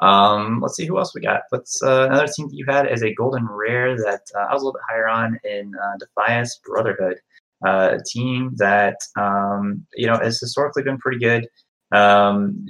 um, 0.00 0.60
let's 0.62 0.76
see 0.76 0.86
who 0.86 0.98
else 0.98 1.14
we 1.14 1.20
got. 1.20 1.42
Let's 1.52 1.82
uh, 1.82 2.06
another 2.10 2.26
team 2.26 2.48
that 2.48 2.56
you 2.56 2.64
had 2.66 2.86
as 2.86 3.02
a 3.02 3.14
golden 3.14 3.46
rare 3.46 3.96
that 3.96 4.22
uh, 4.34 4.46
I 4.48 4.54
was 4.54 4.62
a 4.62 4.64
little 4.64 4.72
bit 4.72 4.82
higher 4.88 5.08
on 5.08 5.38
in 5.44 5.72
uh, 5.74 5.98
Defias 5.98 6.60
Brotherhood, 6.64 7.18
uh, 7.66 7.98
a 7.98 8.02
team 8.04 8.52
that 8.56 8.96
um, 9.18 9.86
you 9.94 10.06
know 10.06 10.18
has 10.18 10.40
historically 10.40 10.82
been 10.82 10.98
pretty 10.98 11.18
good. 11.18 11.46
Um, 11.92 12.66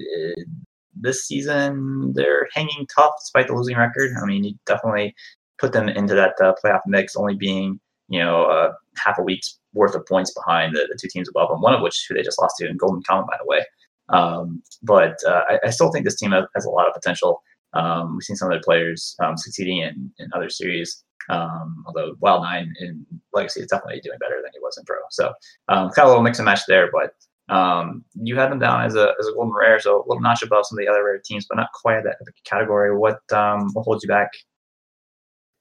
this 0.94 1.26
season 1.26 2.12
they're 2.14 2.48
hanging 2.54 2.86
tough 2.94 3.12
despite 3.20 3.46
the 3.46 3.54
losing 3.54 3.76
record. 3.76 4.12
I 4.20 4.26
mean, 4.26 4.44
you 4.44 4.54
definitely 4.66 5.14
put 5.58 5.72
them 5.72 5.88
into 5.88 6.14
that 6.14 6.34
uh, 6.42 6.54
playoff 6.62 6.80
mix, 6.86 7.16
only 7.16 7.34
being 7.34 7.80
you 8.08 8.18
know 8.18 8.44
uh, 8.44 8.72
half 8.96 9.18
a 9.18 9.22
week's 9.22 9.58
worth 9.72 9.94
of 9.94 10.06
points 10.06 10.32
behind 10.34 10.74
the, 10.74 10.86
the 10.90 10.98
two 11.00 11.08
teams 11.08 11.28
above 11.28 11.48
them. 11.48 11.60
One 11.60 11.74
of 11.74 11.82
which 11.82 12.06
who 12.08 12.14
they 12.14 12.22
just 12.22 12.40
lost 12.40 12.56
to 12.58 12.68
in 12.68 12.76
Golden 12.76 13.02
Common, 13.02 13.26
by 13.26 13.36
the 13.38 13.46
way. 13.46 13.64
Um, 14.08 14.62
but 14.82 15.18
uh, 15.26 15.42
I, 15.48 15.58
I, 15.66 15.70
still 15.70 15.92
think 15.92 16.04
this 16.04 16.16
team 16.16 16.32
has, 16.32 16.64
a 16.64 16.70
lot 16.70 16.88
of 16.88 16.94
potential. 16.94 17.42
Um, 17.74 18.16
we've 18.16 18.24
seen 18.24 18.34
some 18.34 18.48
of 18.48 18.52
their 18.52 18.62
players 18.64 19.14
um, 19.22 19.36
succeeding 19.36 19.78
in, 19.78 20.10
in 20.18 20.28
other 20.34 20.50
series. 20.50 21.04
Um, 21.28 21.84
although 21.86 22.16
Wild 22.18 22.42
Nine 22.42 22.74
in 22.80 23.06
Legacy 23.32 23.60
is 23.60 23.68
definitely 23.68 24.00
doing 24.00 24.18
better 24.18 24.40
than 24.42 24.50
he 24.52 24.58
was 24.58 24.76
in 24.76 24.84
Pro. 24.84 24.96
So 25.10 25.28
um, 25.68 25.90
kind 25.90 25.98
of 25.98 26.04
a 26.06 26.08
little 26.08 26.22
mix 26.24 26.40
and 26.40 26.46
match 26.46 26.62
there. 26.66 26.90
But 26.92 27.14
um, 27.50 28.04
you 28.14 28.36
had 28.36 28.50
them 28.50 28.58
down 28.58 28.84
as 28.84 28.94
a, 28.94 29.12
as 29.18 29.26
a 29.26 29.32
golden 29.34 29.52
rare, 29.52 29.78
so 29.80 29.96
a 29.96 30.04
little 30.06 30.20
notch 30.20 30.42
above 30.42 30.64
some 30.66 30.78
of 30.78 30.84
the 30.84 30.90
other 30.90 31.04
rare 31.04 31.20
teams, 31.24 31.46
but 31.48 31.56
not 31.56 31.72
quite 31.72 32.02
that 32.04 32.16
category. 32.44 32.96
What 32.96 33.20
um, 33.32 33.70
what 33.72 33.82
holds 33.82 34.04
you 34.04 34.08
back? 34.08 34.30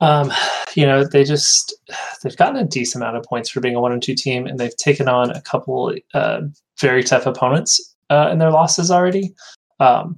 Um, 0.01 0.31
you 0.75 0.85
know, 0.85 1.03
they 1.03 1.23
just 1.23 1.75
they've 2.23 2.37
gotten 2.37 2.57
a 2.57 2.65
decent 2.65 3.03
amount 3.03 3.17
of 3.17 3.23
points 3.23 3.49
for 3.49 3.59
being 3.59 3.75
a 3.75 3.81
one 3.81 3.91
and 3.91 4.01
two 4.01 4.15
team, 4.15 4.45
and 4.45 4.59
they've 4.59 4.77
taken 4.77 5.09
on 5.09 5.31
a 5.31 5.41
couple 5.41 5.93
uh, 6.13 6.41
very 6.79 7.03
tough 7.03 7.25
opponents 7.25 7.95
uh, 8.09 8.29
in 8.31 8.37
their 8.37 8.51
losses 8.51 8.91
already. 8.91 9.33
Um, 9.79 10.15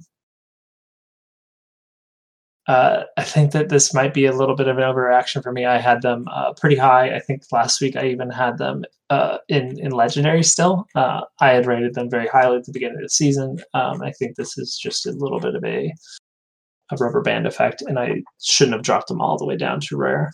Uh, 2.68 3.02
I 3.16 3.24
think 3.24 3.50
that 3.52 3.70
this 3.70 3.92
might 3.92 4.14
be 4.14 4.24
a 4.24 4.32
little 4.32 4.54
bit 4.54 4.68
of 4.68 4.78
an 4.78 4.84
overreaction 4.84 5.42
for 5.42 5.52
me. 5.52 5.66
I 5.66 5.78
had 5.78 6.02
them 6.02 6.28
uh, 6.32 6.52
pretty 6.52 6.76
high. 6.76 7.14
I 7.14 7.18
think 7.18 7.42
last 7.50 7.80
week 7.80 7.96
I 7.96 8.06
even 8.06 8.30
had 8.30 8.58
them 8.58 8.84
uh, 9.10 9.38
in 9.48 9.78
in 9.80 9.90
legendary. 9.90 10.44
Still, 10.44 10.86
uh, 10.94 11.22
I 11.40 11.50
had 11.50 11.66
rated 11.66 11.94
them 11.94 12.08
very 12.08 12.28
highly 12.28 12.58
at 12.58 12.64
the 12.64 12.72
beginning 12.72 12.98
of 12.98 13.02
the 13.02 13.08
season. 13.08 13.58
Um, 13.74 14.00
I 14.02 14.12
think 14.12 14.36
this 14.36 14.56
is 14.58 14.78
just 14.78 15.06
a 15.06 15.12
little 15.12 15.40
bit 15.40 15.56
of 15.56 15.64
a 15.64 15.92
a 16.92 16.96
rubber 16.96 17.20
band 17.20 17.46
effect, 17.46 17.82
and 17.82 17.98
I 17.98 18.22
shouldn't 18.40 18.74
have 18.74 18.84
dropped 18.84 19.08
them 19.08 19.20
all 19.20 19.38
the 19.38 19.46
way 19.46 19.56
down 19.56 19.80
to 19.80 19.96
rare. 19.96 20.30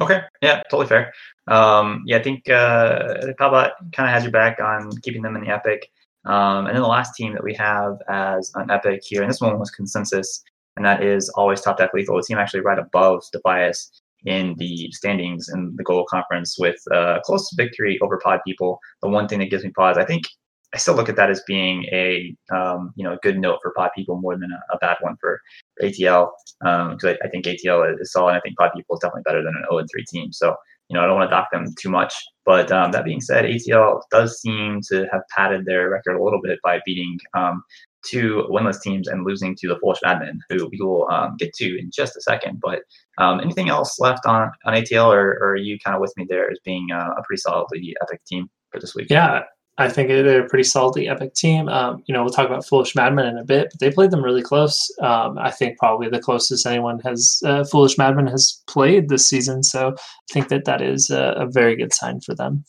Okay, 0.00 0.20
yeah, 0.42 0.62
totally 0.70 0.86
fair. 0.86 1.12
Um, 1.48 2.04
yeah, 2.06 2.18
I 2.18 2.22
think 2.22 2.48
uh, 2.48 3.14
Palbot 3.40 3.72
kind 3.92 4.08
of 4.08 4.14
has 4.14 4.22
your 4.22 4.30
back 4.30 4.60
on 4.60 4.92
keeping 5.02 5.22
them 5.22 5.34
in 5.34 5.42
the 5.42 5.50
epic. 5.50 5.90
Um, 6.24 6.66
and 6.66 6.74
then 6.76 6.82
the 6.82 6.88
last 6.88 7.14
team 7.14 7.32
that 7.32 7.42
we 7.42 7.54
have 7.54 7.98
as 8.08 8.52
an 8.54 8.70
epic 8.70 9.00
here, 9.02 9.22
and 9.22 9.30
this 9.30 9.40
one 9.40 9.58
was 9.58 9.70
consensus, 9.70 10.42
and 10.78 10.86
that 10.86 11.02
is 11.02 11.28
always 11.30 11.60
top 11.60 11.76
deck 11.76 11.90
lethal. 11.92 12.16
The 12.16 12.22
team 12.22 12.38
actually 12.38 12.60
right 12.60 12.78
above 12.78 13.24
Defias 13.34 13.90
in 14.24 14.54
the 14.58 14.88
standings 14.92 15.48
in 15.52 15.74
the 15.76 15.82
Global 15.82 16.06
Conference 16.08 16.56
with 16.56 16.80
uh, 16.94 17.18
close 17.24 17.50
victory 17.56 17.98
over 18.00 18.16
Pod 18.22 18.40
People. 18.46 18.78
The 19.02 19.08
one 19.08 19.26
thing 19.26 19.40
that 19.40 19.50
gives 19.50 19.64
me 19.64 19.70
pause, 19.70 19.98
I 19.98 20.04
think 20.04 20.24
I 20.72 20.78
still 20.78 20.94
look 20.94 21.08
at 21.08 21.16
that 21.16 21.30
as 21.30 21.42
being 21.48 21.84
a 21.86 22.32
um, 22.52 22.92
you 22.94 23.02
know 23.02 23.14
a 23.14 23.18
good 23.24 23.40
note 23.40 23.58
for 23.60 23.72
Pod 23.76 23.90
People 23.96 24.20
more 24.20 24.36
than 24.36 24.52
a, 24.52 24.74
a 24.74 24.78
bad 24.78 24.98
one 25.00 25.16
for, 25.20 25.40
ATL 25.82 26.30
because 26.60 27.04
um, 27.04 27.10
I, 27.10 27.26
I, 27.26 27.28
think 27.28 27.46
ATL 27.46 28.00
is 28.00 28.12
solid. 28.12 28.34
I 28.34 28.40
think 28.40 28.56
Pod 28.56 28.70
People 28.76 28.94
is 28.94 29.00
definitely 29.00 29.22
better 29.24 29.42
than 29.42 29.54
an 29.56 29.64
0 29.68 29.84
3 29.90 30.04
team. 30.08 30.32
So 30.32 30.54
you 30.88 30.94
know 30.94 31.02
I 31.02 31.06
don't 31.06 31.16
want 31.16 31.28
to 31.28 31.34
dock 31.34 31.48
them 31.50 31.66
too 31.76 31.90
much. 31.90 32.14
But 32.46 32.70
um, 32.70 32.92
that 32.92 33.04
being 33.04 33.20
said, 33.20 33.46
ATL 33.46 34.02
does 34.12 34.40
seem 34.40 34.80
to 34.90 35.08
have 35.10 35.22
padded 35.34 35.64
their 35.64 35.90
record 35.90 36.16
a 36.16 36.22
little 36.22 36.40
bit 36.40 36.60
by 36.62 36.80
beating 36.86 37.18
um, 37.34 37.64
two 38.08 38.46
winless 38.50 38.80
teams 38.80 39.08
and 39.08 39.24
losing 39.24 39.54
to 39.56 39.68
the 39.68 39.78
Foolish 39.80 40.00
Madmen, 40.04 40.40
who 40.48 40.68
we 40.70 40.78
will 40.80 41.08
um, 41.10 41.36
get 41.38 41.52
to 41.54 41.78
in 41.78 41.90
just 41.94 42.16
a 42.16 42.20
second. 42.20 42.60
But 42.60 42.80
um, 43.18 43.40
anything 43.40 43.68
else 43.68 43.98
left 43.98 44.26
on, 44.26 44.50
on 44.64 44.74
ATL, 44.74 45.08
or, 45.08 45.38
or, 45.40 45.50
are 45.52 45.56
you 45.56 45.78
kind 45.84 45.94
of 45.94 46.00
with 46.00 46.14
me 46.16 46.26
there 46.28 46.50
as 46.50 46.58
being 46.64 46.88
uh, 46.92 47.14
a 47.16 47.22
pretty 47.24 47.40
solidly 47.40 47.96
epic 48.02 48.20
team 48.24 48.48
for 48.70 48.80
this 48.80 48.94
week? 48.94 49.08
Yeah, 49.10 49.42
I 49.78 49.88
think 49.88 50.08
they're 50.08 50.44
a 50.44 50.48
pretty 50.48 50.64
solidly 50.64 51.08
epic 51.08 51.34
team. 51.34 51.68
Um, 51.68 52.02
you 52.06 52.12
know, 52.12 52.22
we'll 52.22 52.32
talk 52.32 52.46
about 52.46 52.66
Foolish 52.66 52.96
Madmen 52.96 53.26
in 53.26 53.38
a 53.38 53.44
bit, 53.44 53.68
but 53.70 53.78
they 53.78 53.92
played 53.92 54.10
them 54.10 54.24
really 54.24 54.42
close. 54.42 54.90
Um, 55.00 55.38
I 55.38 55.52
think 55.52 55.78
probably 55.78 56.08
the 56.08 56.18
closest 56.18 56.66
anyone 56.66 56.98
has 57.00 57.40
uh, 57.44 57.64
Foolish 57.64 57.96
Madmen 57.96 58.26
has 58.26 58.60
played 58.66 59.08
this 59.08 59.28
season. 59.28 59.62
So 59.62 59.94
I 59.96 60.32
think 60.32 60.48
that 60.48 60.64
that 60.64 60.82
is 60.82 61.10
a, 61.10 61.34
a 61.38 61.46
very 61.46 61.76
good 61.76 61.92
sign 61.92 62.20
for 62.20 62.34
them. 62.34 62.64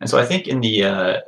And 0.00 0.10
so 0.10 0.18
I 0.18 0.26
think 0.26 0.46
in 0.46 0.60
the 0.60 0.84
uh, 0.84 1.20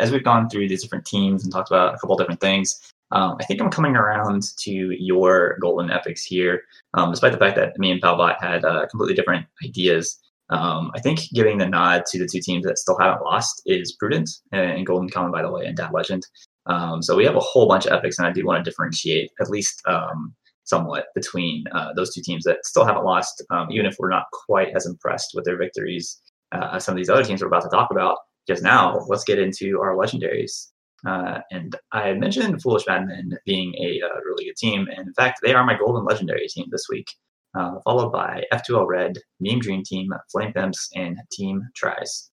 as 0.00 0.10
we've 0.10 0.24
gone 0.24 0.48
through 0.48 0.68
these 0.68 0.82
different 0.82 1.06
teams 1.06 1.44
and 1.44 1.52
talked 1.52 1.70
about 1.70 1.94
a 1.94 1.98
couple 1.98 2.16
different 2.16 2.40
things, 2.40 2.92
um, 3.10 3.36
I 3.40 3.44
think 3.44 3.60
I'm 3.60 3.70
coming 3.70 3.94
around 3.94 4.42
to 4.58 4.70
your 4.70 5.58
golden 5.60 5.90
epics 5.90 6.24
here, 6.24 6.62
um, 6.94 7.10
despite 7.10 7.32
the 7.32 7.38
fact 7.38 7.56
that 7.56 7.78
me 7.78 7.90
and 7.90 8.00
Palbot 8.00 8.40
had 8.40 8.64
uh, 8.64 8.86
completely 8.86 9.14
different 9.14 9.46
ideas. 9.64 10.18
Um, 10.50 10.90
I 10.94 11.00
think 11.00 11.20
giving 11.32 11.58
the 11.58 11.68
nod 11.68 12.04
to 12.06 12.18
the 12.18 12.26
two 12.26 12.40
teams 12.40 12.64
that 12.64 12.78
still 12.78 12.98
haven't 12.98 13.22
lost 13.22 13.62
is 13.66 13.92
prudent, 13.92 14.28
and 14.50 14.84
Golden 14.84 15.08
Common, 15.08 15.30
by 15.30 15.42
the 15.42 15.50
way, 15.50 15.64
and 15.66 15.76
Dad 15.76 15.90
Legend. 15.92 16.26
Um, 16.66 17.02
so 17.02 17.16
we 17.16 17.24
have 17.24 17.36
a 17.36 17.40
whole 17.40 17.66
bunch 17.66 17.86
of 17.86 17.92
epics, 17.92 18.18
and 18.18 18.26
I 18.26 18.32
do 18.32 18.44
want 18.44 18.62
to 18.62 18.70
differentiate 18.70 19.30
at 19.40 19.50
least 19.50 19.82
um, 19.86 20.34
somewhat 20.64 21.06
between 21.14 21.64
uh, 21.72 21.92
those 21.94 22.14
two 22.14 22.22
teams 22.22 22.44
that 22.44 22.64
still 22.64 22.84
haven't 22.84 23.04
lost, 23.04 23.42
um, 23.50 23.68
even 23.70 23.86
if 23.86 23.96
we're 23.98 24.10
not 24.10 24.26
quite 24.46 24.68
as 24.74 24.86
impressed 24.86 25.32
with 25.34 25.44
their 25.44 25.56
victories 25.56 26.20
uh, 26.52 26.78
some 26.78 26.94
of 26.94 26.96
these 26.96 27.08
other 27.08 27.24
teams 27.24 27.40
we're 27.40 27.48
about 27.48 27.62
to 27.62 27.68
talk 27.68 27.90
about. 27.90 28.18
Just 28.46 28.62
now, 28.62 28.98
let's 29.08 29.24
get 29.24 29.38
into 29.38 29.78
our 29.80 29.94
legendaries. 29.94 30.68
Uh, 31.06 31.40
and 31.50 31.76
I 31.92 32.12
mentioned 32.14 32.62
Foolish 32.62 32.84
Madmen 32.86 33.32
being 33.44 33.74
a 33.74 34.00
uh, 34.04 34.20
really 34.24 34.44
good 34.44 34.56
team, 34.56 34.86
and 34.88 35.08
in 35.08 35.14
fact, 35.14 35.40
they 35.42 35.54
are 35.54 35.64
my 35.64 35.76
golden 35.76 36.04
legendary 36.04 36.46
team 36.48 36.66
this 36.70 36.86
week 36.88 37.06
uh, 37.54 37.78
followed 37.84 38.10
by 38.10 38.44
F2L 38.52 38.86
Red, 38.86 39.18
Meme 39.40 39.60
Dream 39.60 39.82
Team, 39.84 40.10
Flame 40.30 40.52
Pimps, 40.52 40.88
and 40.94 41.18
Team 41.30 41.62
Tries. 41.74 42.30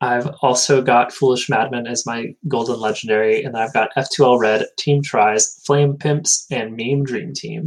I've 0.00 0.28
also 0.42 0.82
got 0.82 1.12
Foolish 1.12 1.48
Madmen 1.48 1.86
as 1.86 2.04
my 2.04 2.34
golden 2.48 2.78
legendary, 2.78 3.42
and 3.42 3.56
I've 3.56 3.72
got 3.72 3.90
F2L 3.96 4.38
Red, 4.38 4.66
Team 4.78 5.02
Tries, 5.02 5.60
Flame 5.64 5.96
Pimps, 5.96 6.46
and 6.50 6.76
Meme 6.76 7.04
Dream 7.04 7.32
Team. 7.32 7.64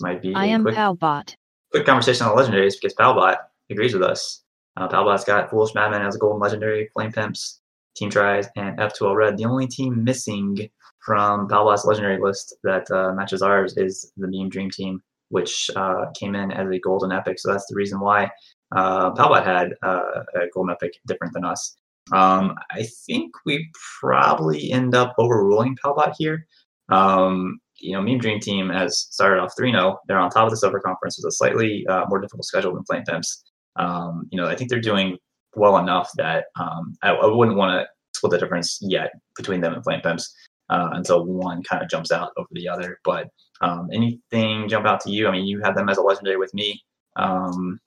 Might 0.00 0.20
be 0.20 0.34
I 0.34 0.46
am 0.46 0.62
quick, 0.62 0.74
Palbot. 0.74 1.34
Quick 1.70 1.86
conversation 1.86 2.26
on 2.26 2.36
the 2.36 2.42
legendaries 2.42 2.74
because 2.80 2.94
Palbot 2.94 3.36
agrees 3.70 3.94
with 3.94 4.02
us. 4.02 4.42
Uh, 4.76 4.88
Palbot's 4.88 5.24
got 5.24 5.50
Foolish 5.50 5.74
Madmen 5.74 6.02
as 6.02 6.16
a 6.16 6.18
golden 6.18 6.40
legendary, 6.40 6.88
Flame 6.94 7.12
Pimps, 7.12 7.60
Team 7.96 8.10
Tries, 8.10 8.48
and 8.56 8.78
F2L 8.78 9.16
Red. 9.16 9.36
The 9.36 9.44
only 9.44 9.66
team 9.66 10.04
missing 10.04 10.68
from 11.04 11.48
Palbot's 11.48 11.84
legendary 11.84 12.20
list 12.20 12.54
that 12.62 12.90
uh, 12.90 13.12
matches 13.12 13.42
ours 13.42 13.76
is 13.76 14.12
the 14.16 14.28
Meme 14.28 14.50
Dream 14.50 14.70
Team 14.70 15.02
which 15.30 15.70
uh, 15.76 16.06
came 16.18 16.34
in 16.34 16.50
as 16.52 16.68
a 16.70 16.78
golden 16.78 17.12
epic. 17.12 17.38
So 17.38 17.50
that's 17.50 17.66
the 17.66 17.74
reason 17.74 18.00
why 18.00 18.30
uh, 18.74 19.12
Palbot 19.12 19.44
had 19.44 19.72
uh, 19.82 20.22
a 20.34 20.48
golden 20.52 20.72
epic 20.72 20.94
different 21.06 21.34
than 21.34 21.44
us. 21.44 21.76
Um, 22.12 22.54
I 22.70 22.86
think 23.06 23.32
we 23.44 23.70
probably 24.00 24.72
end 24.72 24.94
up 24.94 25.14
overruling 25.18 25.76
Palbot 25.76 26.14
here. 26.18 26.46
Um, 26.88 27.60
you 27.76 27.92
know, 27.92 28.02
Meme 28.02 28.18
Dream 28.18 28.40
Team 28.40 28.70
has 28.70 29.06
started 29.10 29.40
off 29.40 29.52
3 29.56 29.72
0. 29.72 29.98
They're 30.08 30.18
on 30.18 30.30
top 30.30 30.44
of 30.44 30.50
the 30.50 30.56
Silver 30.56 30.80
Conference 30.80 31.18
with 31.18 31.30
a 31.30 31.36
slightly 31.36 31.86
uh, 31.86 32.06
more 32.08 32.20
difficult 32.20 32.46
schedule 32.46 32.74
than 32.74 32.84
Flame 32.84 33.04
Pimps. 33.06 33.44
Um, 33.78 34.28
you 34.30 34.40
know, 34.40 34.48
I 34.48 34.56
think 34.56 34.70
they're 34.70 34.80
doing 34.80 35.18
well 35.54 35.78
enough 35.78 36.10
that 36.16 36.46
um, 36.58 36.96
I, 37.02 37.10
I, 37.10 37.26
wouldn't 37.26 37.56
want 37.56 37.80
to 37.80 37.88
split 38.14 38.32
the 38.32 38.38
difference 38.38 38.78
yet 38.82 39.12
between 39.36 39.60
them 39.60 39.74
and 39.74 39.82
Flame 39.82 40.00
Pimps 40.00 40.34
uh, 40.68 40.90
until 40.92 41.24
one 41.24 41.62
kind 41.62 41.82
of 41.82 41.88
jumps 41.88 42.12
out 42.12 42.32
over 42.36 42.48
the 42.52 42.68
other. 42.68 42.98
But 43.04 43.28
um, 43.60 43.88
anything 43.92 44.68
jump 44.68 44.86
out 44.86 45.00
to 45.02 45.10
you? 45.10 45.28
I 45.28 45.32
mean, 45.32 45.46
you 45.46 45.60
had 45.62 45.74
them 45.74 45.88
as 45.88 45.96
a 45.96 46.02
legendary 46.02 46.36
with 46.36 46.52
me. 46.54 46.82
Um, 47.16 47.80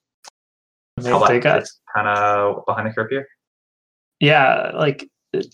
how 1.02 1.26
they 1.26 1.40
got 1.40 1.64
kind 1.94 2.08
of 2.08 2.64
behind 2.66 2.88
the 2.88 2.92
curve 2.92 3.08
here. 3.10 3.26
Yeah, 4.20 4.70
like 4.74 5.08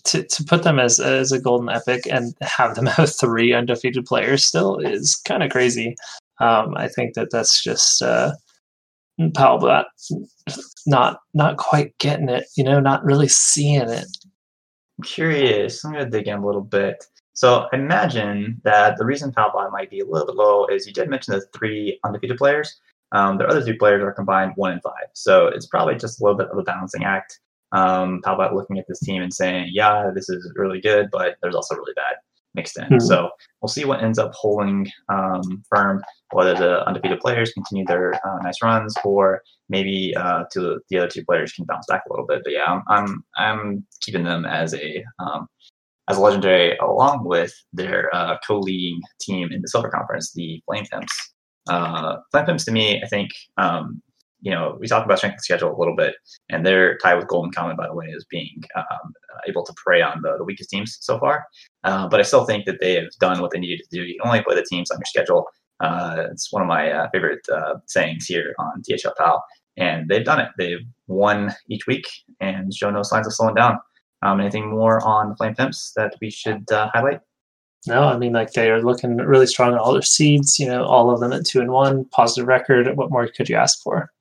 to, 0.05 0.23
to 0.23 0.43
put 0.43 0.63
them 0.63 0.79
as 0.79 0.99
as 0.99 1.31
a 1.31 1.39
golden 1.39 1.69
epic 1.69 2.03
and 2.09 2.33
have 2.41 2.75
them 2.75 2.85
have 2.97 3.15
three 3.15 3.53
undefeated 3.53 4.05
players 4.05 4.45
still 4.45 4.77
is 4.77 5.15
kind 5.25 5.43
of 5.43 5.51
crazy. 5.51 5.95
Um, 6.39 6.75
I 6.77 6.87
think 6.87 7.15
that 7.15 7.29
that's 7.31 7.63
just 7.63 8.01
uh, 8.01 8.33
Palbot 9.19 9.85
not 10.87 11.19
not 11.33 11.57
quite 11.57 11.97
getting 11.97 12.29
it. 12.29 12.45
You 12.55 12.63
know, 12.63 12.79
not 12.79 13.03
really 13.03 13.27
seeing 13.27 13.89
it. 13.89 14.07
I'm 14.97 15.03
curious. 15.03 15.83
I'm 15.83 15.91
gonna 15.91 16.09
dig 16.09 16.27
in 16.27 16.39
a 16.39 16.45
little 16.45 16.61
bit. 16.61 17.05
So 17.33 17.67
I 17.71 17.75
imagine 17.77 18.59
that 18.63 18.97
the 18.97 19.05
reason 19.05 19.31
Palbot 19.31 19.71
might 19.71 19.89
be 19.89 19.99
a 20.01 20.05
little 20.05 20.27
bit 20.27 20.35
low 20.35 20.65
is 20.67 20.85
you 20.85 20.93
did 20.93 21.09
mention 21.09 21.33
the 21.35 21.45
three 21.57 21.99
undefeated 22.03 22.37
players. 22.37 22.79
Um, 23.11 23.37
their 23.37 23.49
other 23.49 23.63
two 23.63 23.77
players 23.77 24.03
are 24.03 24.11
combined 24.11 24.53
one 24.55 24.73
and 24.73 24.81
five. 24.81 25.07
So 25.13 25.47
it's 25.47 25.65
probably 25.65 25.95
just 25.95 26.19
a 26.19 26.23
little 26.23 26.37
bit 26.37 26.49
of 26.49 26.57
a 26.57 26.63
balancing 26.63 27.05
act. 27.05 27.39
Um, 27.71 28.21
Palbot 28.25 28.53
looking 28.53 28.77
at 28.77 28.85
this 28.87 28.99
team 28.99 29.21
and 29.21 29.33
saying, 29.33 29.69
yeah, 29.71 30.11
this 30.13 30.29
is 30.29 30.51
really 30.55 30.81
good, 30.81 31.09
but 31.11 31.37
there's 31.41 31.55
also 31.55 31.75
really 31.75 31.93
bad 31.95 32.15
mixed 32.55 32.77
in. 32.77 32.85
Mm-hmm. 32.85 32.99
So 32.99 33.29
we'll 33.61 33.69
see 33.69 33.85
what 33.85 34.03
ends 34.03 34.19
up 34.19 34.31
holding 34.33 34.87
um, 35.09 35.63
firm, 35.73 36.03
whether 36.31 36.53
the 36.53 36.85
undefeated 36.87 37.19
players 37.19 37.51
continue 37.51 37.85
their 37.85 38.13
uh, 38.15 38.39
nice 38.41 38.61
runs 38.61 38.93
or 39.03 39.41
maybe 39.69 40.13
uh, 40.15 40.43
to 40.53 40.79
the 40.89 40.97
other 40.97 41.07
two 41.07 41.23
players 41.25 41.53
can 41.53 41.65
bounce 41.65 41.85
back 41.87 42.03
a 42.05 42.13
little 42.13 42.25
bit. 42.25 42.41
But 42.43 42.53
yeah, 42.53 42.65
I'm 42.65 42.83
I'm, 42.87 43.23
I'm 43.37 43.85
keeping 44.01 44.23
them 44.23 44.45
as 44.45 44.73
a 44.73 45.03
um, 45.19 45.47
as 46.09 46.17
a 46.17 46.21
legendary 46.21 46.75
along 46.77 47.25
with 47.25 47.53
their 47.71 48.13
uh, 48.13 48.37
co-leading 48.45 48.99
team 49.21 49.49
in 49.51 49.61
the 49.61 49.67
Silver 49.67 49.89
Conference, 49.89 50.33
the 50.33 50.61
Flame 50.65 50.85
Pimps. 50.91 51.33
Uh, 51.69 52.17
Flame 52.31 52.45
Pimps, 52.45 52.65
to 52.65 52.71
me, 52.71 53.01
I 53.03 53.07
think, 53.07 53.29
um, 53.57 54.01
you 54.41 54.51
know, 54.51 54.77
we 54.79 54.87
talked 54.87 55.05
about 55.05 55.17
strength 55.17 55.35
of 55.35 55.43
schedule 55.43 55.75
a 55.75 55.77
little 55.77 55.95
bit, 55.95 56.15
and 56.49 56.65
they're 56.65 56.97
tied 56.97 57.15
with 57.15 57.27
Golden 57.27 57.51
Common, 57.51 57.75
by 57.75 57.87
the 57.87 57.93
way, 57.93 58.11
as 58.15 58.25
being 58.29 58.63
um, 58.75 59.13
able 59.47 59.65
to 59.65 59.73
prey 59.73 60.01
on 60.01 60.21
the, 60.21 60.37
the 60.37 60.43
weakest 60.43 60.69
teams 60.69 60.97
so 61.01 61.19
far. 61.19 61.45
Uh, 61.83 62.07
but 62.07 62.19
I 62.19 62.23
still 62.23 62.45
think 62.45 62.65
that 62.65 62.79
they 62.79 62.95
have 62.95 63.09
done 63.19 63.41
what 63.41 63.51
they 63.51 63.59
needed 63.59 63.81
to 63.83 63.97
do. 63.97 64.03
You 64.03 64.19
only 64.23 64.41
play 64.43 64.55
the 64.55 64.65
teams 64.69 64.91
on 64.91 64.97
your 64.97 65.05
schedule. 65.05 65.47
Uh, 65.79 66.27
it's 66.31 66.51
one 66.51 66.61
of 66.61 66.67
my 66.67 66.91
uh, 66.91 67.09
favorite 67.11 67.45
uh, 67.53 67.75
sayings 67.87 68.25
here 68.25 68.53
on 68.59 68.81
THL 68.87 69.11
Pal, 69.17 69.43
and 69.77 70.09
they've 70.09 70.25
done 70.25 70.39
it. 70.39 70.49
They've 70.57 70.85
won 71.07 71.53
each 71.69 71.87
week 71.87 72.07
and 72.39 72.73
show 72.73 72.89
no 72.89 73.03
signs 73.03 73.27
of 73.27 73.33
slowing 73.33 73.55
down. 73.55 73.79
Um, 74.21 74.41
anything 74.41 74.69
more 74.69 75.05
on 75.05 75.29
the 75.29 75.35
Flame 75.35 75.55
Pimps 75.55 75.93
that 75.95 76.15
we 76.21 76.29
should 76.29 76.69
uh, 76.71 76.89
highlight? 76.93 77.21
No, 77.87 78.03
I 78.03 78.17
mean 78.17 78.33
like 78.33 78.51
they 78.51 78.69
are 78.69 78.81
looking 78.81 79.15
really 79.17 79.47
strong 79.47 79.71
on 79.71 79.79
all 79.79 79.93
their 79.93 80.01
seeds. 80.01 80.59
You 80.59 80.67
know, 80.67 80.83
all 80.83 81.11
of 81.11 81.21
them 81.21 81.31
at 81.31 81.45
two 81.45 81.61
and 81.61 81.71
one, 81.71 82.03
positive 82.05 82.47
record. 82.47 82.97
What 82.97 83.09
more 83.09 83.27
could 83.27 83.47
you 83.47 83.55
ask 83.55 83.81
for? 83.81 84.11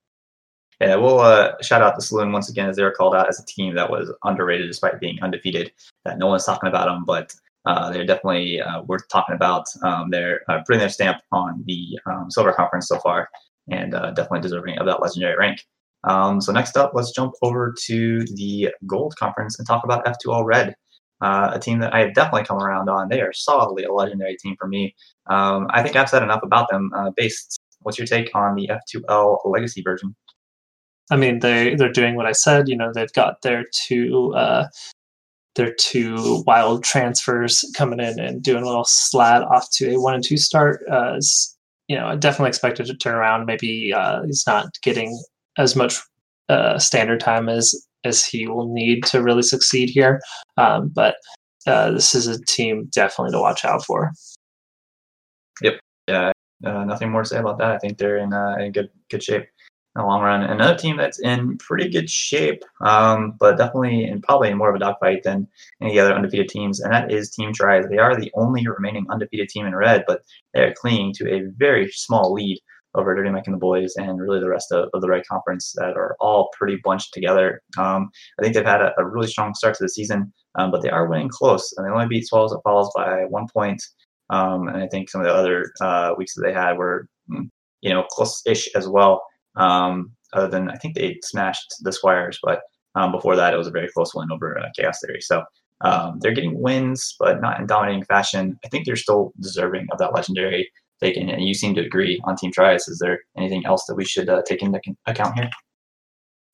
Yeah, 0.80 0.96
we'll 0.96 1.20
uh, 1.20 1.54
shout 1.60 1.82
out 1.82 1.96
the 1.96 2.02
Saloon 2.02 2.32
once 2.32 2.48
again 2.48 2.68
as 2.68 2.76
they 2.76 2.84
were 2.84 2.92
called 2.92 3.14
out 3.14 3.28
as 3.28 3.40
a 3.40 3.44
team 3.46 3.74
that 3.74 3.90
was 3.90 4.12
underrated 4.24 4.68
despite 4.68 5.00
being 5.00 5.18
undefeated. 5.22 5.72
That 6.04 6.18
no 6.18 6.28
one's 6.28 6.44
talking 6.46 6.68
about 6.68 6.86
them, 6.86 7.04
but 7.04 7.34
uh, 7.66 7.90
they're 7.90 8.06
definitely 8.06 8.60
uh, 8.60 8.82
worth 8.82 9.08
talking 9.08 9.34
about. 9.34 9.66
Um, 9.82 10.10
they're 10.10 10.42
uh, 10.48 10.60
putting 10.66 10.78
their 10.80 10.88
stamp 10.88 11.18
on 11.32 11.64
the 11.66 11.98
um, 12.06 12.30
Silver 12.30 12.52
Conference 12.52 12.88
so 12.88 12.98
far, 13.00 13.28
and 13.68 13.94
uh, 13.94 14.12
definitely 14.12 14.40
deserving 14.40 14.78
of 14.78 14.86
that 14.86 15.02
legendary 15.02 15.36
rank. 15.36 15.64
Um, 16.04 16.40
so 16.40 16.52
next 16.52 16.76
up, 16.76 16.92
let's 16.94 17.10
jump 17.12 17.34
over 17.42 17.74
to 17.86 18.20
the 18.34 18.70
Gold 18.86 19.16
Conference 19.18 19.58
and 19.58 19.66
talk 19.66 19.82
about 19.84 20.06
F2L 20.06 20.44
Red. 20.44 20.74
uh, 21.20 21.50
a 21.54 21.58
team 21.58 21.80
that 21.80 21.94
I 21.94 22.00
have 22.00 22.14
definitely 22.14 22.44
come 22.44 22.58
around 22.58 22.88
on. 22.88 23.08
They 23.08 23.20
are 23.20 23.32
solidly 23.32 23.84
a 23.84 23.92
legendary 23.92 24.36
team 24.36 24.56
for 24.58 24.68
me. 24.68 24.94
Um, 25.28 25.66
I 25.70 25.82
think 25.82 25.96
I've 25.96 26.08
said 26.08 26.22
enough 26.22 26.42
about 26.44 26.68
them. 26.70 26.90
Uh, 26.94 27.10
based, 27.16 27.60
what's 27.82 27.98
your 27.98 28.06
take 28.06 28.30
on 28.34 28.54
the 28.54 28.68
F2L 28.68 29.38
legacy 29.44 29.82
version? 29.82 30.14
I 31.10 31.16
mean, 31.16 31.40
they 31.40 31.74
they're 31.74 31.92
doing 31.92 32.14
what 32.16 32.26
I 32.26 32.32
said. 32.32 32.68
You 32.68 32.76
know, 32.76 32.92
they've 32.92 33.12
got 33.12 33.42
their 33.42 33.64
two 33.72 34.34
uh, 34.34 34.68
their 35.54 35.72
two 35.74 36.44
wild 36.46 36.84
transfers 36.84 37.64
coming 37.76 38.00
in 38.00 38.20
and 38.20 38.42
doing 38.42 38.62
a 38.62 38.66
little 38.66 38.84
slad 38.84 39.48
off 39.50 39.68
to 39.72 39.94
a 39.94 40.00
one 40.00 40.14
and 40.14 40.24
two 40.24 40.36
start. 40.36 40.82
Uh, 40.90 41.14
is, 41.16 41.56
you 41.88 41.96
know, 41.96 42.06
I 42.06 42.16
definitely 42.16 42.50
expected 42.50 42.86
to 42.86 42.96
turn 42.96 43.14
around. 43.14 43.46
Maybe 43.46 43.92
uh, 43.92 44.22
he's 44.24 44.44
not 44.46 44.66
getting 44.82 45.18
as 45.56 45.74
much 45.74 45.98
uh, 46.48 46.78
standard 46.78 47.20
time 47.20 47.48
as 47.48 47.74
as 48.04 48.24
he 48.24 48.46
will 48.46 48.72
need 48.72 49.04
to 49.04 49.22
really 49.22 49.42
succeed 49.42 49.90
here. 49.90 50.20
Um, 50.56 50.88
but 50.88 51.16
uh, 51.66 51.90
this 51.90 52.14
is 52.14 52.26
a 52.26 52.42
team 52.44 52.88
definitely 52.92 53.32
to 53.32 53.40
watch 53.40 53.64
out 53.64 53.84
for. 53.84 54.12
Yep. 55.62 55.80
Yeah. 56.06 56.32
Uh, 56.64 56.84
nothing 56.84 57.10
more 57.10 57.22
to 57.22 57.28
say 57.28 57.38
about 57.38 57.58
that. 57.58 57.72
I 57.72 57.78
think 57.78 57.98
they're 57.98 58.18
in, 58.18 58.32
uh, 58.32 58.56
in 58.58 58.72
good 58.72 58.90
good 59.10 59.22
shape 59.22 59.46
the 59.98 60.04
long 60.04 60.22
run. 60.22 60.42
Another 60.42 60.76
team 60.76 60.96
that's 60.96 61.20
in 61.20 61.58
pretty 61.58 61.88
good 61.90 62.08
shape, 62.08 62.62
um, 62.80 63.34
but 63.38 63.58
definitely 63.58 64.04
in 64.04 64.22
probably 64.22 64.52
more 64.54 64.70
of 64.70 64.76
a 64.76 64.78
dogfight 64.78 65.22
than 65.22 65.46
any 65.82 65.98
other 65.98 66.14
undefeated 66.14 66.48
teams, 66.48 66.80
and 66.80 66.92
that 66.92 67.12
is 67.12 67.30
Team 67.30 67.52
Tries. 67.52 67.86
They 67.88 67.98
are 67.98 68.18
the 68.18 68.30
only 68.34 68.66
remaining 68.66 69.06
undefeated 69.10 69.48
team 69.48 69.66
in 69.66 69.74
red, 69.74 70.04
but 70.06 70.22
they're 70.54 70.74
clinging 70.74 71.12
to 71.14 71.30
a 71.30 71.50
very 71.56 71.90
small 71.90 72.32
lead 72.32 72.58
over 72.94 73.14
Dirty 73.14 73.30
Mike 73.30 73.46
and 73.46 73.54
the 73.54 73.58
boys, 73.58 73.94
and 73.96 74.20
really 74.20 74.40
the 74.40 74.48
rest 74.48 74.72
of, 74.72 74.88
of 74.94 75.00
the 75.00 75.08
Red 75.08 75.26
Conference 75.26 75.72
that 75.76 75.96
are 75.96 76.16
all 76.20 76.50
pretty 76.56 76.78
bunched 76.82 77.12
together. 77.12 77.62
Um, 77.76 78.10
I 78.38 78.42
think 78.42 78.54
they've 78.54 78.64
had 78.64 78.80
a, 78.80 78.92
a, 78.98 79.04
really 79.04 79.28
strong 79.28 79.54
start 79.54 79.74
to 79.74 79.84
the 79.84 79.88
season, 79.88 80.32
um, 80.58 80.70
but 80.70 80.82
they 80.82 80.90
are 80.90 81.06
winning 81.06 81.28
close, 81.28 81.72
and 81.76 81.86
they 81.86 81.90
only 81.90 82.08
beat 82.08 82.26
Swallows 82.26 82.52
at 82.52 82.62
Falls 82.64 82.90
by 82.96 83.24
one 83.28 83.46
point. 83.52 83.82
Um, 84.30 84.68
and 84.68 84.82
I 84.82 84.88
think 84.88 85.10
some 85.10 85.20
of 85.20 85.26
the 85.26 85.34
other 85.34 85.72
uh, 85.80 86.14
weeks 86.16 86.34
that 86.34 86.42
they 86.42 86.52
had 86.52 86.76
were, 86.76 87.08
mm, 87.30 87.48
you 87.80 87.90
know, 87.90 88.04
close-ish 88.10 88.74
as 88.74 88.88
well. 88.88 89.22
Um, 89.56 90.12
other 90.32 90.48
than 90.48 90.70
I 90.70 90.76
think 90.76 90.94
they 90.94 91.18
smashed 91.22 91.74
the 91.80 91.92
Squires, 91.92 92.38
but 92.42 92.60
um, 92.94 93.12
before 93.12 93.36
that 93.36 93.54
it 93.54 93.56
was 93.56 93.66
a 93.66 93.72
very 93.72 93.88
close 93.88 94.14
win 94.14 94.30
over 94.30 94.58
uh, 94.58 94.68
Chaos 94.76 95.00
Theory. 95.04 95.20
So 95.20 95.42
um, 95.80 96.18
they're 96.20 96.34
getting 96.34 96.60
wins, 96.60 97.14
but 97.18 97.40
not 97.40 97.60
in 97.60 97.66
dominating 97.66 98.04
fashion. 98.04 98.58
I 98.64 98.68
think 98.68 98.84
they're 98.84 98.96
still 98.96 99.32
deserving 99.40 99.86
of 99.90 99.98
that 99.98 100.14
legendary 100.14 100.70
taken. 101.00 101.28
And 101.28 101.46
you 101.46 101.54
seem 101.54 101.74
to 101.76 101.84
agree 101.84 102.20
on 102.24 102.36
Team 102.36 102.52
Tries. 102.52 102.88
Is 102.88 102.98
there 102.98 103.20
anything 103.36 103.64
else 103.64 103.84
that 103.86 103.94
we 103.94 104.04
should 104.04 104.28
uh, 104.28 104.42
take 104.46 104.62
into 104.62 104.80
account 105.06 105.38
here? 105.38 105.50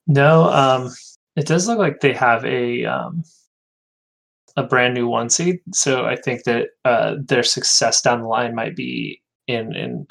No, 0.06 0.44
um, 0.44 0.92
it 1.36 1.46
does 1.46 1.66
look 1.66 1.78
like 1.78 2.00
they 2.00 2.12
have 2.12 2.44
a 2.44 2.84
um, 2.84 3.24
a 4.56 4.62
brand 4.62 4.94
new 4.94 5.08
one 5.08 5.30
seed. 5.30 5.60
So 5.72 6.04
I 6.04 6.16
think 6.16 6.44
that 6.44 6.68
uh, 6.84 7.16
their 7.18 7.42
success 7.42 8.02
down 8.02 8.20
the 8.20 8.28
line 8.28 8.54
might 8.54 8.76
be 8.76 9.20
in 9.46 9.74
in 9.74 10.06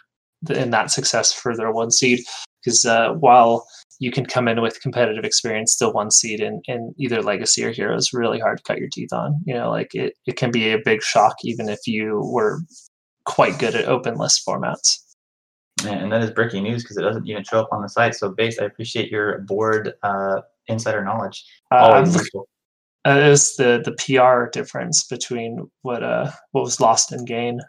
in 0.49 0.71
that 0.71 0.91
success 0.91 1.31
for 1.31 1.55
their 1.55 1.71
one 1.71 1.91
seed. 1.91 2.21
Because 2.63 2.85
uh, 2.85 3.13
while 3.13 3.67
you 3.99 4.11
can 4.11 4.25
come 4.25 4.47
in 4.47 4.61
with 4.61 4.81
competitive 4.81 5.25
experience, 5.25 5.73
still 5.73 5.93
one 5.93 6.11
seed 6.11 6.39
in, 6.39 6.61
in 6.65 6.93
either 6.97 7.21
Legacy 7.21 7.63
or 7.63 7.71
Hero 7.71 7.95
is 7.95 8.13
really 8.13 8.39
hard 8.39 8.57
to 8.57 8.63
cut 8.63 8.79
your 8.79 8.89
teeth 8.89 9.13
on. 9.13 9.41
You 9.45 9.53
know, 9.53 9.69
like 9.69 9.93
it, 9.93 10.13
it 10.25 10.37
can 10.37 10.51
be 10.51 10.71
a 10.71 10.79
big 10.83 11.01
shock 11.01 11.35
even 11.43 11.69
if 11.69 11.79
you 11.85 12.21
were 12.23 12.59
quite 13.25 13.59
good 13.59 13.75
at 13.75 13.85
open 13.85 14.15
list 14.15 14.45
formats. 14.47 14.99
And 15.85 16.11
that 16.11 16.21
is 16.21 16.31
breaking 16.31 16.63
news 16.63 16.83
because 16.83 16.97
it 16.97 17.01
doesn't 17.01 17.27
even 17.27 17.43
show 17.43 17.59
up 17.59 17.69
on 17.71 17.81
the 17.81 17.89
site. 17.89 18.15
So, 18.15 18.29
Base, 18.29 18.59
I 18.59 18.65
appreciate 18.65 19.11
your 19.11 19.39
board 19.39 19.93
uh, 20.03 20.41
insider 20.67 21.03
knowledge. 21.03 21.43
Uh, 21.71 21.77
Always 21.77 22.15
useful. 22.15 22.47
Uh, 23.05 23.19
it 23.25 23.29
was 23.29 23.55
the 23.57 23.81
the 23.83 23.91
PR 23.99 24.49
difference 24.49 25.03
between 25.03 25.69
what 25.81 26.03
uh 26.03 26.31
what 26.51 26.63
was 26.63 26.79
lost 26.79 27.11
and 27.11 27.27
gain. 27.27 27.59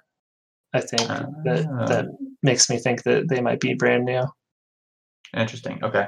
I 0.74 0.80
think 0.80 1.10
uh, 1.10 1.26
that 1.44 1.66
that 1.88 2.06
makes 2.42 2.70
me 2.70 2.78
think 2.78 3.02
that 3.02 3.28
they 3.28 3.40
might 3.40 3.60
be 3.60 3.74
brand 3.74 4.04
new. 4.04 4.22
Interesting. 5.36 5.82
Okay. 5.82 6.06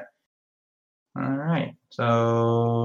All 1.19 1.31
right. 1.31 1.75
So 1.91 2.85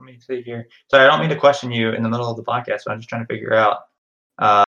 let 0.00 0.06
me 0.06 0.18
see 0.18 0.42
here. 0.42 0.66
Sorry, 0.90 1.04
I 1.04 1.10
don't 1.10 1.20
mean 1.20 1.30
to 1.30 1.36
question 1.36 1.70
you 1.70 1.90
in 1.90 2.02
the 2.02 2.08
middle 2.08 2.30
of 2.30 2.36
the 2.36 2.44
podcast, 2.44 2.82
but 2.86 2.92
I'm 2.92 2.98
just 2.98 3.08
trying 3.08 3.26
to 3.26 3.32
figure 3.32 3.54
out. 3.54 3.78
Uh, 4.38 4.64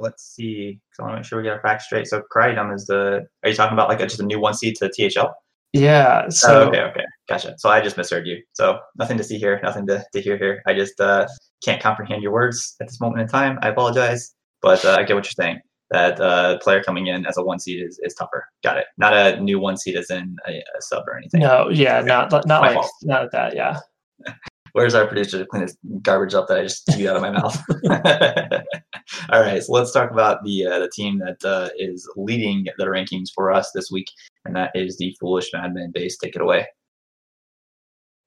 let's 0.00 0.34
see. 0.34 0.80
So 0.92 1.02
I 1.02 1.06
want 1.06 1.16
to 1.16 1.20
make 1.20 1.26
sure 1.26 1.38
we 1.38 1.44
get 1.44 1.52
our 1.52 1.62
facts 1.62 1.86
straight. 1.86 2.06
So 2.06 2.22
Kraidum 2.34 2.74
is 2.74 2.86
the. 2.86 3.26
Are 3.42 3.48
you 3.48 3.54
talking 3.54 3.74
about 3.74 3.88
like 3.88 4.00
a, 4.00 4.06
just 4.06 4.20
a 4.20 4.26
new 4.26 4.40
one 4.40 4.54
seed 4.54 4.76
to 4.76 4.88
THL? 4.88 5.28
Yeah. 5.72 6.22
Oh, 6.26 6.30
so 6.30 6.62
oh, 6.62 6.68
okay, 6.68 6.80
okay, 6.80 7.04
gotcha. 7.28 7.54
So 7.58 7.68
I 7.68 7.80
just 7.80 7.96
misheard 7.96 8.26
you. 8.26 8.42
So 8.52 8.78
nothing 8.98 9.16
to 9.18 9.24
see 9.24 9.38
here, 9.38 9.60
nothing 9.62 9.86
to, 9.86 10.04
to 10.12 10.20
hear 10.20 10.36
here. 10.36 10.62
I 10.66 10.74
just 10.74 11.00
uh, 11.00 11.26
can't 11.64 11.80
comprehend 11.80 12.22
your 12.22 12.32
words 12.32 12.74
at 12.80 12.88
this 12.88 13.00
moment 13.00 13.22
in 13.22 13.28
time. 13.28 13.58
I 13.62 13.68
apologize, 13.68 14.34
but 14.62 14.84
uh, 14.84 14.96
I 14.98 15.04
get 15.04 15.14
what 15.14 15.24
you're 15.24 15.44
saying. 15.44 15.60
That 15.90 16.20
uh, 16.20 16.58
player 16.58 16.82
coming 16.82 17.08
in 17.08 17.26
as 17.26 17.36
a 17.36 17.42
one 17.42 17.58
seed 17.58 17.82
is, 17.84 17.98
is 18.04 18.14
tougher. 18.14 18.46
Got 18.62 18.78
it. 18.78 18.86
Not 18.96 19.12
a 19.12 19.40
new 19.40 19.58
one 19.58 19.76
seed 19.76 19.96
as 19.96 20.08
in 20.08 20.36
a, 20.46 20.52
a 20.52 20.80
sub 20.80 21.02
or 21.08 21.16
anything. 21.16 21.40
No, 21.40 21.68
yeah, 21.68 21.98
okay. 21.98 22.06
not 22.06 22.30
not 22.30 22.46
My 22.46 22.68
like 22.68 22.74
fault. 22.74 22.90
not 23.02 23.32
that. 23.32 23.56
Yeah. 23.56 23.78
Where's 24.72 24.94
our 24.94 25.06
producer 25.06 25.38
to 25.38 25.46
clean 25.46 25.62
this 25.62 25.76
garbage 26.02 26.34
up 26.34 26.46
that 26.46 26.58
I 26.58 26.62
just 26.62 26.90
spewed 26.90 27.08
out 27.08 27.16
of 27.16 27.22
my 27.22 27.30
mouth? 27.30 27.60
All 29.30 29.40
right, 29.40 29.62
so 29.62 29.72
let's 29.72 29.92
talk 29.92 30.12
about 30.12 30.44
the 30.44 30.66
uh, 30.66 30.78
the 30.78 30.90
team 30.94 31.18
that 31.18 31.44
uh, 31.44 31.70
is 31.76 32.08
leading 32.16 32.66
the 32.78 32.84
rankings 32.84 33.28
for 33.34 33.50
us 33.50 33.72
this 33.74 33.90
week, 33.90 34.06
and 34.44 34.54
that 34.54 34.70
is 34.74 34.96
the 34.96 35.16
Foolish 35.18 35.50
Madmen 35.52 35.90
base. 35.92 36.16
Take 36.16 36.36
it 36.36 36.42
away. 36.42 36.66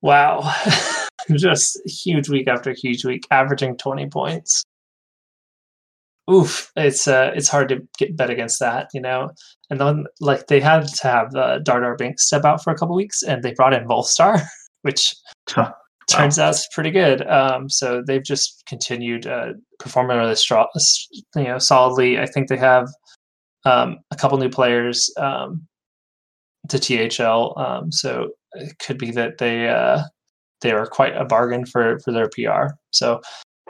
Wow, 0.01 0.53
just 1.35 1.79
huge 1.85 2.27
week 2.27 2.49
after 2.49 2.73
huge 2.73 3.05
week, 3.05 3.25
averaging 3.31 3.77
twenty 3.77 4.07
points. 4.07 4.63
Oof, 6.31 6.71
it's 6.77 7.07
uh, 7.07 7.31
it's 7.35 7.49
hard 7.49 7.67
to 7.69 7.85
get 7.97 8.15
bet 8.15 8.29
against 8.29 8.59
that, 8.59 8.87
you 8.93 9.01
know. 9.01 9.31
And 9.69 9.79
then 9.79 10.05
like 10.21 10.47
they 10.47 10.61
had 10.61 10.87
to 10.87 11.07
have 11.07 11.35
uh, 11.35 11.59
Dardar 11.59 11.97
step 12.17 12.45
out 12.45 12.63
for 12.63 12.71
a 12.71 12.77
couple 12.77 12.95
weeks, 12.95 13.23
and 13.23 13.43
they 13.43 13.53
brought 13.53 13.73
in 13.73 13.85
Volstar, 13.85 14.41
which 14.83 15.13
turns 15.47 16.37
wow. 16.37 16.45
out 16.45 16.49
it's 16.51 16.67
pretty 16.73 16.91
good. 16.91 17.27
Um, 17.27 17.69
so 17.69 18.01
they've 18.05 18.23
just 18.23 18.63
continued 18.67 19.27
uh, 19.27 19.53
performing 19.79 20.17
really 20.17 20.35
strong, 20.35 20.67
you 21.35 21.43
know, 21.43 21.57
solidly. 21.57 22.17
I 22.17 22.25
think 22.25 22.47
they 22.47 22.57
have 22.57 22.87
um, 23.65 23.97
a 24.11 24.15
couple 24.15 24.37
new 24.37 24.49
players 24.49 25.11
um, 25.17 25.67
to 26.69 26.79
THL, 26.79 27.59
um, 27.59 27.91
so 27.91 28.29
it 28.53 28.79
could 28.79 28.97
be 28.97 29.11
that 29.11 29.39
they 29.39 29.67
uh, 29.67 30.03
they 30.61 30.71
are 30.71 30.85
quite 30.85 31.17
a 31.17 31.25
bargain 31.25 31.65
for 31.65 31.99
for 31.99 32.13
their 32.13 32.29
PR. 32.29 32.75
So 32.91 33.19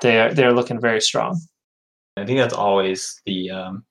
they 0.02 0.20
are 0.20 0.32
they're 0.32 0.54
looking 0.54 0.80
very 0.80 1.02
strong. 1.02 1.42
I 2.18 2.26
think 2.26 2.40
that's 2.40 2.54
always 2.54 3.22
the 3.26 3.50
um, 3.50 3.86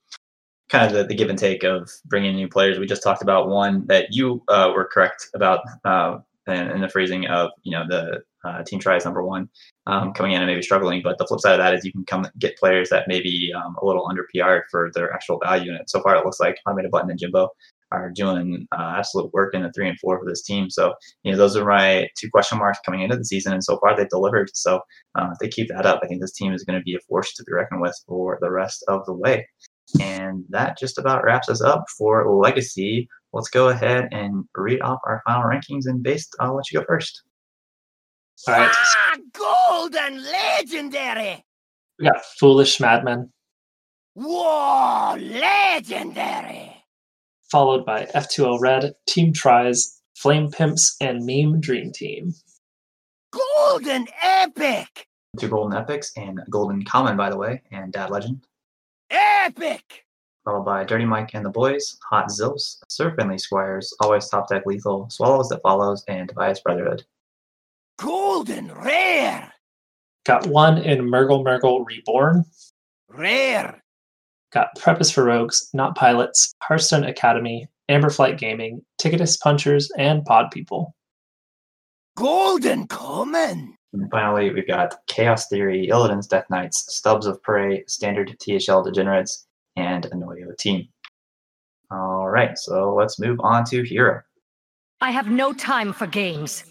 kind 0.69 0.87
of 0.87 0.93
the, 0.93 1.05
the, 1.05 1.15
give 1.15 1.29
and 1.29 1.39
take 1.39 1.65
of 1.65 1.91
bringing 2.07 2.37
new 2.37 2.49
players. 2.49 2.79
We 2.79 2.87
just 2.87 3.03
talked 3.03 3.23
about 3.23 3.49
one 3.49 3.87
that 3.89 4.09
you 4.11 4.43
uh, 4.49 4.73
were 4.75 4.89
correct 4.93 5.29
about 5.35 5.61
uh, 5.85 6.19
in, 6.47 6.71
in, 6.71 6.81
the 6.81 6.89
phrasing 6.89 7.27
of 7.27 7.51
you 7.63 7.73
know 7.73 7.85
the 7.89 8.23
uh, 8.45 8.63
team 8.65 8.79
tries 8.79 9.05
number 9.05 9.23
one 9.25 9.49
um, 9.87 10.13
coming 10.13 10.33
in 10.33 10.41
and 10.41 10.49
maybe 10.49 10.63
struggling. 10.63 11.03
But 11.03 11.19
the 11.19 11.27
flip 11.27 11.41
side 11.41 11.53
of 11.53 11.59
that 11.59 11.75
is 11.75 11.85
you 11.85 11.93
can 11.93 12.05
come 12.05 12.27
get 12.39 12.57
players 12.57 12.91
that 12.91 13.09
maybe 13.09 13.53
um, 13.57 13.77
a 13.83 13.85
little 13.85 14.09
under 14.09 14.27
PR'd 14.35 14.65
for 14.71 14.91
their 14.95 15.13
actual 15.13 15.39
value. 15.43 15.73
And 15.73 15.89
so 15.89 16.01
far, 16.01 16.17
it 16.17 16.25
looks 16.25 16.41
like 16.41 16.59
Automated 16.67 16.91
Button 16.91 17.11
and 17.11 17.19
Jimbo 17.19 17.51
are 17.93 18.11
doing 18.11 18.67
uh, 18.77 18.95
absolute 18.97 19.33
work 19.33 19.55
in 19.55 19.63
the 19.63 19.73
three 19.73 19.89
and 19.89 19.99
four 20.01 20.19
for 20.19 20.29
this 20.29 20.43
team. 20.43 20.71
So, 20.71 20.95
you 21.23 21.33
know, 21.33 21.39
those 21.39 21.57
are 21.57 21.65
my 21.65 22.09
two 22.19 22.31
question 22.31 22.59
marks 22.59 22.79
coming 22.85 23.03
into 23.03 23.17
the 23.17 23.25
season. 23.25 23.53
And 23.53 23.63
so 23.63 23.79
far, 23.79 23.97
they've 23.97 24.09
delivered. 24.09 24.51
So, 24.55 24.81
uh, 25.19 25.29
if 25.33 25.39
they 25.39 25.49
keep 25.49 25.69
that 25.69 25.87
up, 25.87 26.01
I 26.03 26.07
think 26.07 26.21
this 26.21 26.33
team 26.33 26.53
is 26.53 26.65
going 26.65 26.79
to 26.79 26.85
be 26.85 26.95
a 26.95 27.01
force 27.09 27.35
to 27.35 27.45
be 27.45 27.53
reckoned 27.53 27.81
with 27.83 27.97
for 28.07 28.39
the 28.41 28.51
rest 28.51 28.85
of 28.89 29.05
the 29.07 29.13
way. 29.13 29.47
And 30.01 30.45
that 30.51 30.79
just 30.79 30.99
about 30.99 31.25
wraps 31.25 31.49
us 31.49 31.61
up 31.61 31.85
for 31.99 32.35
Legacy. 32.35 33.09
Let's 33.33 33.49
go 33.49 33.69
ahead 33.69 34.09
and 34.13 34.45
read 34.55 34.81
off 34.81 35.01
our 35.07 35.23
final 35.27 35.43
rankings. 35.43 35.87
And 35.87 36.03
based, 36.03 36.35
I'll 36.41 36.57
let 36.57 36.71
you 36.71 36.81
go 36.81 36.87
first. 36.87 37.23
All 38.49 38.55
right. 38.55 38.71
Ah, 38.73 39.17
golden 39.33 40.23
legendary. 40.23 41.45
We 41.99 42.07
got 42.07 42.25
Foolish 42.39 42.81
Madmen. 42.81 43.31
Whoa, 44.15 45.17
legendary. 45.19 46.72
Followed 47.53 47.85
by 47.85 48.07
F2L 48.15 48.63
Red, 48.63 48.95
Team 49.07 49.31
Tries, 49.31 50.01
Flame 50.17 50.51
Pimps, 50.51 50.97
and 51.03 51.27
Meme 51.27 51.61
Dream 51.61 51.93
Team. 51.93 52.33
Golden 53.31 54.09
Epic. 54.23 55.07
Two 55.39 55.49
Golden 55.49 55.77
Epics 55.77 56.13
and 56.17 56.41
Golden 56.49 56.83
Common, 56.83 57.15
by 57.15 57.29
the 57.29 57.37
way, 57.37 57.61
and 57.71 57.93
Dad 57.93 58.09
Legend. 58.09 58.47
Epic. 59.11 60.07
Followed 60.47 60.65
by 60.65 60.85
Dirty 60.85 61.05
Mike 61.05 61.33
and 61.35 61.45
the 61.45 61.51
Boys, 61.51 61.99
Hot 62.09 62.29
Zilfs, 62.29 62.79
Sir 62.89 63.15
Finley 63.17 63.37
Squires, 63.37 63.95
Always 64.01 64.31
Top 64.31 64.49
Deck 64.49 64.65
Lethal, 64.65 65.11
Swallows 65.11 65.51
That 65.51 65.61
Follows, 65.61 66.03
and 66.09 66.31
Tobias 66.31 66.61
Brotherhood. 66.61 67.05
Golden 67.99 68.73
rare. 68.73 69.53
Got 70.25 70.47
one 70.47 70.79
in 70.79 71.01
Murgle 71.01 71.45
Murgle 71.45 71.85
Reborn. 71.85 72.47
Rare. 73.11 73.82
Got 74.53 74.77
Preppers 74.77 75.13
for 75.13 75.25
Rogues, 75.25 75.71
Not 75.73 75.97
Pilots, 75.97 76.55
Hearthstone 76.63 77.05
Academy, 77.05 77.69
Amberflight 77.91 78.39
Gaming, 78.39 78.83
Ticketus 78.99 79.39
Punchers, 79.39 79.91
and 79.97 80.25
Pod 80.25 80.51
People. 80.51 80.95
Golden 82.17 82.87
Common. 82.87 83.75
And 83.95 84.11
finally, 84.11 84.51
we've 84.51 84.67
got 84.67 84.97
Chaos 85.07 85.49
Theory, 85.49 85.89
Illidan's 85.89 86.27
Death 86.27 86.47
Knights, 86.51 86.95
Stubs 86.95 87.27
of 87.27 87.43
Prey, 87.43 87.85
Standard 87.87 88.37
THL 88.41 88.83
Degenerates, 88.83 89.47
and 89.77 90.05
Anoyo 90.05 90.57
Team. 90.59 90.89
All 91.91 92.29
right, 92.29 92.57
so 92.59 92.95
let's 92.95 93.19
move 93.19 93.39
on 93.41 93.65
to 93.67 93.83
Hero. 93.83 94.23
I 95.01 95.11
have 95.11 95.31
no 95.31 95.53
time 95.53 95.93
for 95.93 96.07
games. 96.07 96.65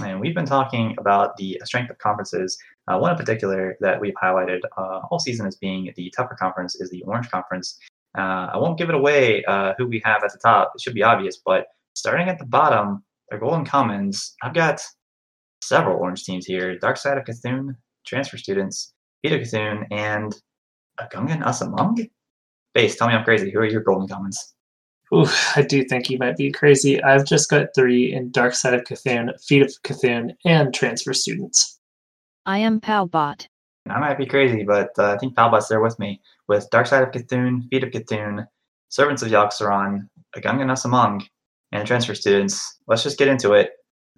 And 0.00 0.20
we've 0.20 0.34
been 0.34 0.46
talking 0.46 0.94
about 0.98 1.36
the 1.36 1.60
strength 1.64 1.90
of 1.90 1.98
conferences. 1.98 2.58
Uh, 2.88 2.98
one 2.98 3.10
in 3.10 3.16
particular 3.16 3.76
that 3.80 4.00
we've 4.00 4.14
highlighted 4.22 4.60
uh, 4.76 5.00
all 5.10 5.18
season 5.18 5.46
as 5.46 5.56
being 5.56 5.92
the 5.96 6.12
tougher 6.16 6.36
conference 6.38 6.80
is 6.80 6.90
the 6.90 7.02
Orange 7.02 7.30
Conference. 7.30 7.78
Uh, 8.16 8.48
I 8.52 8.56
won't 8.56 8.78
give 8.78 8.88
it 8.88 8.94
away 8.94 9.44
uh, 9.44 9.74
who 9.76 9.86
we 9.86 10.00
have 10.04 10.24
at 10.24 10.32
the 10.32 10.38
top. 10.38 10.72
It 10.74 10.80
should 10.80 10.94
be 10.94 11.02
obvious, 11.02 11.36
but 11.44 11.66
starting 11.94 12.28
at 12.28 12.38
the 12.38 12.46
bottom, 12.46 13.04
they're 13.28 13.38
Golden 13.38 13.64
Commons. 13.64 14.34
I've 14.42 14.54
got 14.54 14.80
several 15.62 15.98
Orange 15.98 16.24
teams 16.24 16.46
here 16.46 16.78
Dark 16.78 16.96
Side 16.96 17.18
of 17.18 17.24
Cthulhu, 17.24 17.74
Transfer 18.06 18.38
Students, 18.38 18.94
Feet 19.22 19.32
of 19.32 19.40
Cthulhu, 19.40 19.84
and 19.90 20.34
Agungan 20.98 21.42
Gungan 21.42 21.42
Asamung? 21.42 22.08
Base, 22.74 22.96
tell 22.96 23.08
me 23.08 23.14
I'm 23.14 23.24
crazy. 23.24 23.50
Who 23.50 23.58
are 23.58 23.66
your 23.66 23.82
Golden 23.82 24.08
Commons? 24.08 24.54
Ooh, 25.14 25.26
I 25.56 25.62
do 25.62 25.84
think 25.84 26.10
you 26.10 26.18
might 26.18 26.36
be 26.36 26.50
crazy. 26.50 27.02
I've 27.02 27.24
just 27.24 27.50
got 27.50 27.68
three 27.74 28.12
in 28.12 28.30
Dark 28.30 28.54
Side 28.54 28.74
of 28.74 28.84
Cthulhu, 28.84 29.40
Feet 29.44 29.62
of 29.62 29.72
Cthulhu, 29.84 30.34
and 30.44 30.72
Transfer 30.74 31.12
Students. 31.12 31.77
I 32.48 32.56
am 32.56 32.80
Palbot. 32.80 33.46
I 33.90 34.00
might 34.00 34.16
be 34.16 34.24
crazy, 34.24 34.64
but 34.64 34.92
uh, 34.98 35.12
I 35.12 35.18
think 35.18 35.36
Palbot's 35.36 35.68
there 35.68 35.82
with 35.82 35.98
me 35.98 36.22
with 36.48 36.66
Dark 36.70 36.86
Side 36.86 37.02
of 37.02 37.10
Cthulhu, 37.10 37.68
Feet 37.68 37.84
of 37.84 37.90
Cthulhu, 37.90 38.46
Servants 38.88 39.20
of 39.20 39.28
Yogg-Saron, 39.28 40.08
a 40.34 40.40
Gungan 40.40 40.72
Asamung, 40.72 41.22
and 41.72 41.86
Transfer 41.86 42.14
Students. 42.14 42.78
Let's 42.86 43.02
just 43.02 43.18
get 43.18 43.28
into 43.28 43.52
it. 43.52 43.72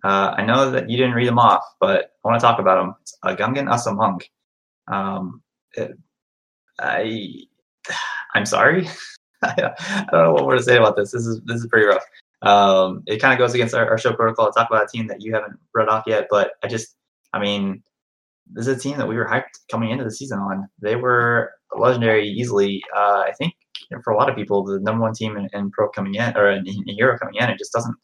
Uh, 0.05 0.33
I 0.37 0.45
know 0.45 0.71
that 0.71 0.89
you 0.89 0.97
didn't 0.97 1.15
read 1.15 1.27
them 1.27 1.41
off, 1.41 1.65
but 1.81 2.13
I 2.25 2.29
want 2.29 2.41
to 2.41 2.47
talk 2.47 2.61
about 2.61 2.81
them. 2.81 2.95
It's 3.01 3.19
a 3.25 3.35
Gungan 3.35 3.69
Asamung. 3.69 4.23
Um, 4.87 5.43
I, 6.79 7.33
I'm 8.37 8.47
sorry. 8.47 8.89
I 9.43 9.73
don't 10.13 10.13
know 10.13 10.33
what 10.35 10.45
more 10.45 10.55
to 10.55 10.63
say 10.63 10.77
about 10.77 10.95
this. 10.95 11.11
This 11.11 11.27
is 11.27 11.41
this 11.47 11.63
is 11.63 11.67
pretty 11.67 11.89
rough. 11.89 12.05
Um, 12.43 13.03
it 13.07 13.21
kind 13.21 13.33
of 13.33 13.41
goes 13.41 13.55
against 13.55 13.75
our, 13.75 13.91
our, 13.91 13.99
show 13.99 14.13
protocol 14.13 14.47
to 14.47 14.53
talk 14.53 14.71
about 14.71 14.85
a 14.85 14.87
team 14.87 15.09
that 15.09 15.21
you 15.21 15.35
haven't 15.35 15.59
read 15.75 15.89
off 15.89 16.05
yet, 16.07 16.29
but 16.31 16.53
I 16.63 16.69
just, 16.69 16.97
I 17.35 17.39
mean, 17.39 17.83
this 18.53 18.67
is 18.67 18.77
a 18.77 18.81
team 18.81 18.99
that 18.99 19.09
we 19.09 19.17
were 19.17 19.27
hyped 19.27 19.61
coming 19.71 19.91
into 19.91 20.05
the 20.05 20.11
season 20.11 20.39
on. 20.39 20.69
They 20.81 20.97
were 20.97 21.53
legendary 21.77 22.29
easily. 22.29 22.83
Uh, 22.95 23.25
I 23.27 23.33
think 23.39 23.55
for 24.05 24.13
a 24.13 24.17
lot 24.17 24.29
of 24.29 24.37
people, 24.37 24.65
the 24.65 24.81
number 24.81 25.03
one 25.03 25.15
team 25.15 25.37
in, 25.37 25.49
in 25.53 25.71
pro 25.71 25.89
coming 25.89 26.15
in 26.15 26.37
or 26.37 26.51
in, 26.51 26.67
in 26.67 26.97
Euro 26.97 27.19
coming 27.19 27.37
in, 27.37 27.49
it 27.51 27.59
just 27.59 27.73
doesn't 27.73 27.95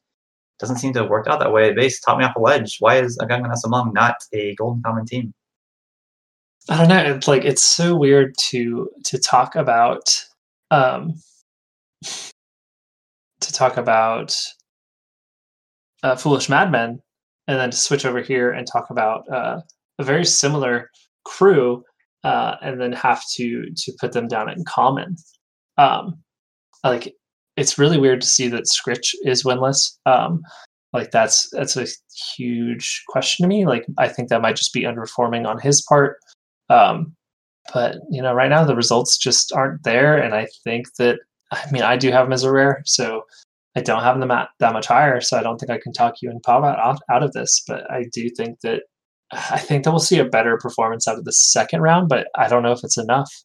doesn't 0.59 0.79
seem 0.79 0.93
to 0.95 1.01
have 1.01 1.11
worked 1.11 1.29
out 1.29 1.39
that 1.41 1.53
way. 1.53 1.73
Base 1.75 2.01
taught 2.01 2.19
me 2.19 2.25
off 2.25 2.37
a 2.37 2.41
ledge. 2.41 2.77
Why 2.81 2.97
is 2.97 3.19
Gungan 3.19 3.53
Asamung 3.53 3.93
not 3.93 4.17
a 4.33 4.55
golden 4.55 4.83
common 4.83 5.05
team? 5.05 5.35
I 6.69 6.79
don't 6.79 6.89
know. 6.89 7.15
It's 7.15 7.29
like 7.29 7.45
it's 7.45 7.63
so 7.63 7.95
weird 7.97 8.35
to 8.51 8.89
to 9.05 9.19
talk 9.19 9.55
about 9.55 10.25
um 10.71 11.15
to 12.03 13.53
talk 13.53 13.77
about 13.77 14.35
uh, 16.03 16.17
Foolish 16.17 16.49
Madmen, 16.49 17.01
and 17.47 17.59
then 17.59 17.71
to 17.71 17.77
switch 17.77 18.05
over 18.05 18.21
here 18.21 18.51
and 18.51 18.67
talk 18.67 18.91
about 18.91 19.29
uh, 19.31 19.61
a 19.99 20.05
very 20.05 20.25
similar 20.25 20.91
crew, 21.25 21.85
uh, 22.25 22.57
and 22.63 22.81
then 22.81 22.93
have 22.93 23.23
to 23.35 23.71
to 23.77 23.93
put 24.01 24.13
them 24.13 24.29
down 24.29 24.49
in 24.51 24.65
common. 24.65 25.17
Um, 25.79 26.19
like 26.85 27.15
it's 27.57 27.79
really 27.79 27.99
weird 27.99 28.21
to 28.21 28.27
see 28.27 28.49
that 28.49 28.65
Scritch 28.65 29.15
is 29.25 29.45
winless. 29.45 29.97
Um, 30.07 30.43
like 30.93 31.11
that's 31.11 31.51
that's 31.51 31.77
a 31.77 31.87
huge 32.37 33.03
question 33.09 33.45
to 33.45 33.49
me. 33.49 33.67
Like 33.67 33.87
I 33.99 34.09
think 34.09 34.29
that 34.29 34.43
might 34.43 34.57
just 34.57 34.73
be 34.73 34.83
underperforming 34.83 35.47
on 35.47 35.61
his 35.61 35.83
part. 35.83 36.19
Um, 36.69 37.15
but 37.75 37.97
you 38.11 38.23
know, 38.23 38.33
right 38.33 38.51
now 38.51 38.65
the 38.65 38.77
results 38.77 39.19
just 39.19 39.53
aren't 39.53 39.83
there, 39.83 40.17
and 40.17 40.35
I 40.35 40.47
think 40.65 40.87
that 40.99 41.19
I 41.53 41.71
mean 41.71 41.83
I 41.83 41.97
do 41.97 42.11
have 42.11 42.27
him 42.27 42.33
as 42.33 42.45
a 42.45 42.53
rare, 42.53 42.83
so 42.87 43.25
I 43.77 43.81
don't 43.83 44.03
have 44.03 44.19
them 44.19 44.31
at 44.31 44.49
that 44.59 44.73
much 44.73 44.87
higher. 44.87 45.21
So 45.21 45.39
I 45.39 45.43
don't 45.43 45.59
think 45.59 45.71
I 45.71 45.79
can 45.79 45.93
talk 45.93 46.23
you 46.23 46.31
and 46.31 46.43
Paul 46.43 46.65
out 46.65 47.01
out 47.11 47.23
of 47.23 47.33
this. 47.33 47.63
But 47.67 47.91
I 47.91 48.07
do 48.13 48.29
think 48.31 48.61
that 48.63 48.83
I 49.33 49.59
think 49.59 49.85
that 49.85 49.91
we'll 49.91 50.01
see 50.01 50.19
a 50.19 50.25
better 50.25 50.57
performance 50.57 51.09
out 51.09 51.19
of 51.19 51.25
the 51.25 51.33
second 51.33 51.81
round, 51.81 52.09
but 52.09 52.29
I 52.37 52.49
don't 52.49 52.63
know 52.63 52.73
if 52.73 52.85
it's 52.85 52.99
enough. 52.99 53.45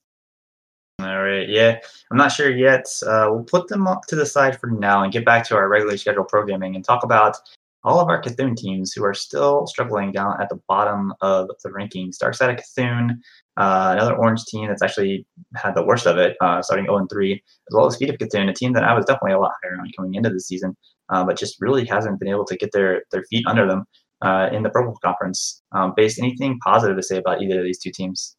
All 0.99 1.23
right, 1.23 1.49
yeah, 1.49 1.79
I'm 2.11 2.17
not 2.17 2.31
sure 2.31 2.55
yet. 2.55 2.85
Uh, 3.05 3.27
we'll 3.31 3.43
put 3.43 3.67
them 3.67 3.87
up 3.87 4.05
to 4.07 4.15
the 4.15 4.25
side 4.25 4.59
for 4.59 4.67
now 4.67 5.03
and 5.03 5.11
get 5.11 5.25
back 5.25 5.47
to 5.47 5.55
our 5.55 5.67
regularly 5.67 5.97
scheduled 5.97 6.27
programming 6.27 6.75
and 6.75 6.85
talk 6.85 7.03
about 7.03 7.37
all 7.83 7.99
of 7.99 8.07
our 8.07 8.21
Cthulhu 8.21 8.55
teams 8.55 8.93
who 8.93 9.03
are 9.03 9.15
still 9.15 9.65
struggling 9.65 10.11
down 10.11 10.39
at 10.39 10.49
the 10.49 10.59
bottom 10.67 11.11
of 11.21 11.49
the 11.63 11.69
rankings. 11.69 12.19
Dark 12.19 12.35
Side 12.35 12.51
of 12.51 12.63
Cthulhu, 12.63 13.09
uh, 13.57 13.93
another 13.93 14.15
orange 14.15 14.45
team 14.45 14.67
that's 14.67 14.83
actually 14.83 15.25
had 15.55 15.73
the 15.73 15.83
worst 15.83 16.05
of 16.05 16.19
it, 16.19 16.37
uh, 16.41 16.61
starting 16.61 16.85
0 16.85 17.07
3, 17.11 17.33
as 17.33 17.39
well 17.71 17.87
as 17.87 17.97
Feet 17.97 18.11
of 18.11 18.17
Cthulhu, 18.17 18.49
a 18.49 18.53
team 18.53 18.73
that 18.73 18.83
I 18.83 18.93
was 18.93 19.05
definitely 19.05 19.33
a 19.33 19.39
lot 19.39 19.53
higher 19.63 19.79
on 19.79 19.89
coming 19.97 20.13
into 20.13 20.29
the 20.29 20.39
season, 20.39 20.77
uh, 21.09 21.23
but 21.23 21.39
just 21.39 21.59
really 21.59 21.85
hasn't 21.85 22.19
been 22.19 22.29
able 22.29 22.45
to 22.45 22.55
get 22.55 22.71
their, 22.71 23.01
their 23.11 23.23
feet 23.23 23.45
under 23.47 23.67
them 23.67 23.85
uh, 24.21 24.49
in 24.51 24.63
the 24.63 24.69
Purple 24.69 24.97
Conference. 25.03 25.61
Um, 25.71 25.93
based 25.95 26.19
anything 26.19 26.59
positive 26.59 26.97
to 26.97 27.03
say 27.03 27.17
about 27.17 27.41
either 27.41 27.59
of 27.59 27.65
these 27.65 27.79
two 27.79 27.91
teams? 27.91 28.35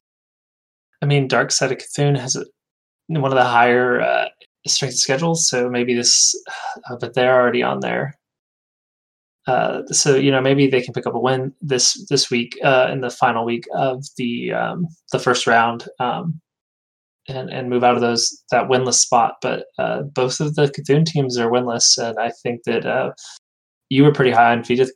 I 1.02 1.06
mean, 1.06 1.28
Dark 1.28 1.50
Side 1.50 1.72
of 1.72 1.78
Cthulhu 1.78 2.18
has 2.18 2.36
one 3.08 3.32
of 3.32 3.36
the 3.36 3.44
higher 3.44 4.00
uh, 4.00 4.28
strength 4.66 4.94
schedules, 4.94 5.48
so 5.48 5.68
maybe 5.68 5.94
this, 5.94 6.34
uh, 6.90 6.96
but 7.00 7.14
they're 7.14 7.40
already 7.40 7.62
on 7.62 7.80
there. 7.80 8.18
Uh, 9.48 9.82
so 9.88 10.14
you 10.14 10.30
know 10.30 10.40
maybe 10.40 10.68
they 10.68 10.80
can 10.80 10.94
pick 10.94 11.04
up 11.04 11.16
a 11.16 11.18
win 11.18 11.52
this 11.60 12.06
this 12.08 12.30
week 12.30 12.56
uh, 12.62 12.88
in 12.92 13.00
the 13.00 13.10
final 13.10 13.44
week 13.44 13.64
of 13.74 14.04
the 14.16 14.52
um, 14.52 14.86
the 15.10 15.18
first 15.18 15.48
round 15.48 15.88
um, 15.98 16.40
and 17.28 17.50
and 17.50 17.68
move 17.68 17.82
out 17.82 17.96
of 17.96 18.00
those 18.00 18.44
that 18.52 18.68
winless 18.68 19.00
spot. 19.00 19.34
But 19.42 19.66
uh, 19.78 20.02
both 20.02 20.38
of 20.38 20.54
the 20.54 20.68
Cthulhu 20.68 21.04
teams 21.06 21.38
are 21.38 21.50
winless, 21.50 21.98
and 21.98 22.16
I 22.20 22.30
think 22.44 22.62
that 22.66 22.86
uh, 22.86 23.12
you 23.90 24.04
were 24.04 24.12
pretty 24.12 24.30
high 24.30 24.52
on 24.52 24.60
of 24.60 24.90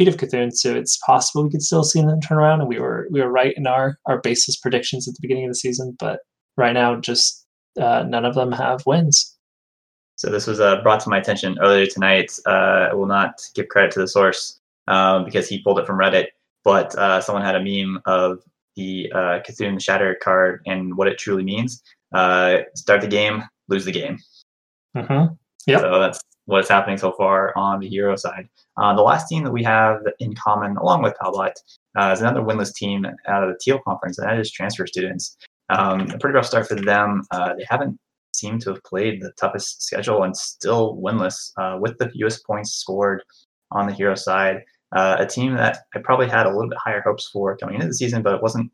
feet 0.00 0.08
of 0.08 0.16
Cthulhu, 0.16 0.50
so 0.50 0.74
it's 0.74 0.96
possible 1.04 1.44
we 1.44 1.50
could 1.50 1.62
still 1.62 1.84
see 1.84 2.00
them 2.00 2.20
turn 2.22 2.38
around. 2.38 2.60
And 2.60 2.68
we 2.68 2.78
were 2.78 3.06
we 3.10 3.20
were 3.20 3.30
right 3.30 3.54
in 3.54 3.66
our 3.66 3.98
our 4.06 4.18
baseless 4.18 4.56
predictions 4.56 5.06
at 5.06 5.14
the 5.14 5.20
beginning 5.20 5.44
of 5.44 5.50
the 5.50 5.56
season, 5.56 5.94
but 5.98 6.20
right 6.56 6.72
now 6.72 6.96
just 6.96 7.46
uh, 7.78 8.04
none 8.08 8.24
of 8.24 8.34
them 8.34 8.50
have 8.50 8.86
wins. 8.86 9.36
So 10.16 10.30
this 10.30 10.46
was 10.46 10.58
uh, 10.58 10.80
brought 10.82 11.00
to 11.00 11.10
my 11.10 11.18
attention 11.18 11.58
earlier 11.60 11.86
tonight. 11.86 12.32
Uh, 12.46 12.88
I 12.90 12.94
will 12.94 13.06
not 13.06 13.42
give 13.54 13.68
credit 13.68 13.90
to 13.92 14.00
the 14.00 14.08
source 14.08 14.58
um, 14.88 15.26
because 15.26 15.48
he 15.48 15.62
pulled 15.62 15.78
it 15.78 15.86
from 15.86 15.98
Reddit, 15.98 16.28
but 16.64 16.94
uh, 16.94 17.20
someone 17.20 17.44
had 17.44 17.56
a 17.56 17.62
meme 17.62 18.00
of 18.06 18.42
the 18.76 19.12
uh, 19.14 19.40
Cthulhu 19.46 19.80
Shatter 19.80 20.16
card 20.22 20.62
and 20.66 20.96
what 20.96 21.08
it 21.08 21.18
truly 21.18 21.44
means. 21.44 21.82
Uh, 22.14 22.58
start 22.74 23.02
the 23.02 23.06
game, 23.06 23.44
lose 23.68 23.84
the 23.84 23.92
game. 23.92 24.18
Mm-hmm. 24.96 25.34
Yep. 25.66 25.80
So 25.80 26.00
that's 26.00 26.20
what's 26.46 26.68
happening 26.68 26.98
so 26.98 27.12
far 27.12 27.56
on 27.56 27.80
the 27.80 27.88
hero 27.88 28.16
side. 28.16 28.48
Uh, 28.76 28.94
the 28.94 29.02
last 29.02 29.28
team 29.28 29.44
that 29.44 29.52
we 29.52 29.62
have 29.62 30.00
in 30.18 30.34
common, 30.34 30.76
along 30.76 31.02
with 31.02 31.14
Palbot, 31.22 31.52
uh, 31.98 32.10
is 32.12 32.20
another 32.20 32.40
winless 32.40 32.74
team 32.74 33.06
out 33.28 33.42
of 33.42 33.48
the 33.48 33.58
Teal 33.60 33.80
Conference, 33.86 34.18
and 34.18 34.28
that 34.28 34.38
is 34.38 34.50
Transfer 34.50 34.86
Students. 34.86 35.36
Um, 35.70 36.10
a 36.10 36.18
pretty 36.18 36.34
rough 36.34 36.46
start 36.46 36.66
for 36.66 36.74
them. 36.74 37.22
Uh, 37.30 37.54
they 37.54 37.64
haven't 37.68 37.98
seemed 38.34 38.60
to 38.62 38.70
have 38.70 38.82
played 38.84 39.20
the 39.20 39.32
toughest 39.38 39.82
schedule 39.82 40.22
and 40.22 40.36
still 40.36 40.96
winless 40.96 41.52
uh, 41.58 41.78
with 41.78 41.96
the 41.98 42.10
fewest 42.10 42.44
points 42.46 42.72
scored 42.72 43.22
on 43.72 43.86
the 43.86 43.92
hero 43.92 44.14
side. 44.14 44.62
Uh, 44.94 45.16
a 45.18 45.26
team 45.26 45.54
that 45.54 45.78
I 45.94 46.00
probably 46.02 46.28
had 46.28 46.46
a 46.46 46.50
little 46.50 46.68
bit 46.68 46.78
higher 46.78 47.02
hopes 47.04 47.28
for 47.32 47.56
coming 47.56 47.76
into 47.76 47.86
the 47.86 47.94
season, 47.94 48.22
but 48.22 48.34
it 48.34 48.42
wasn't 48.42 48.72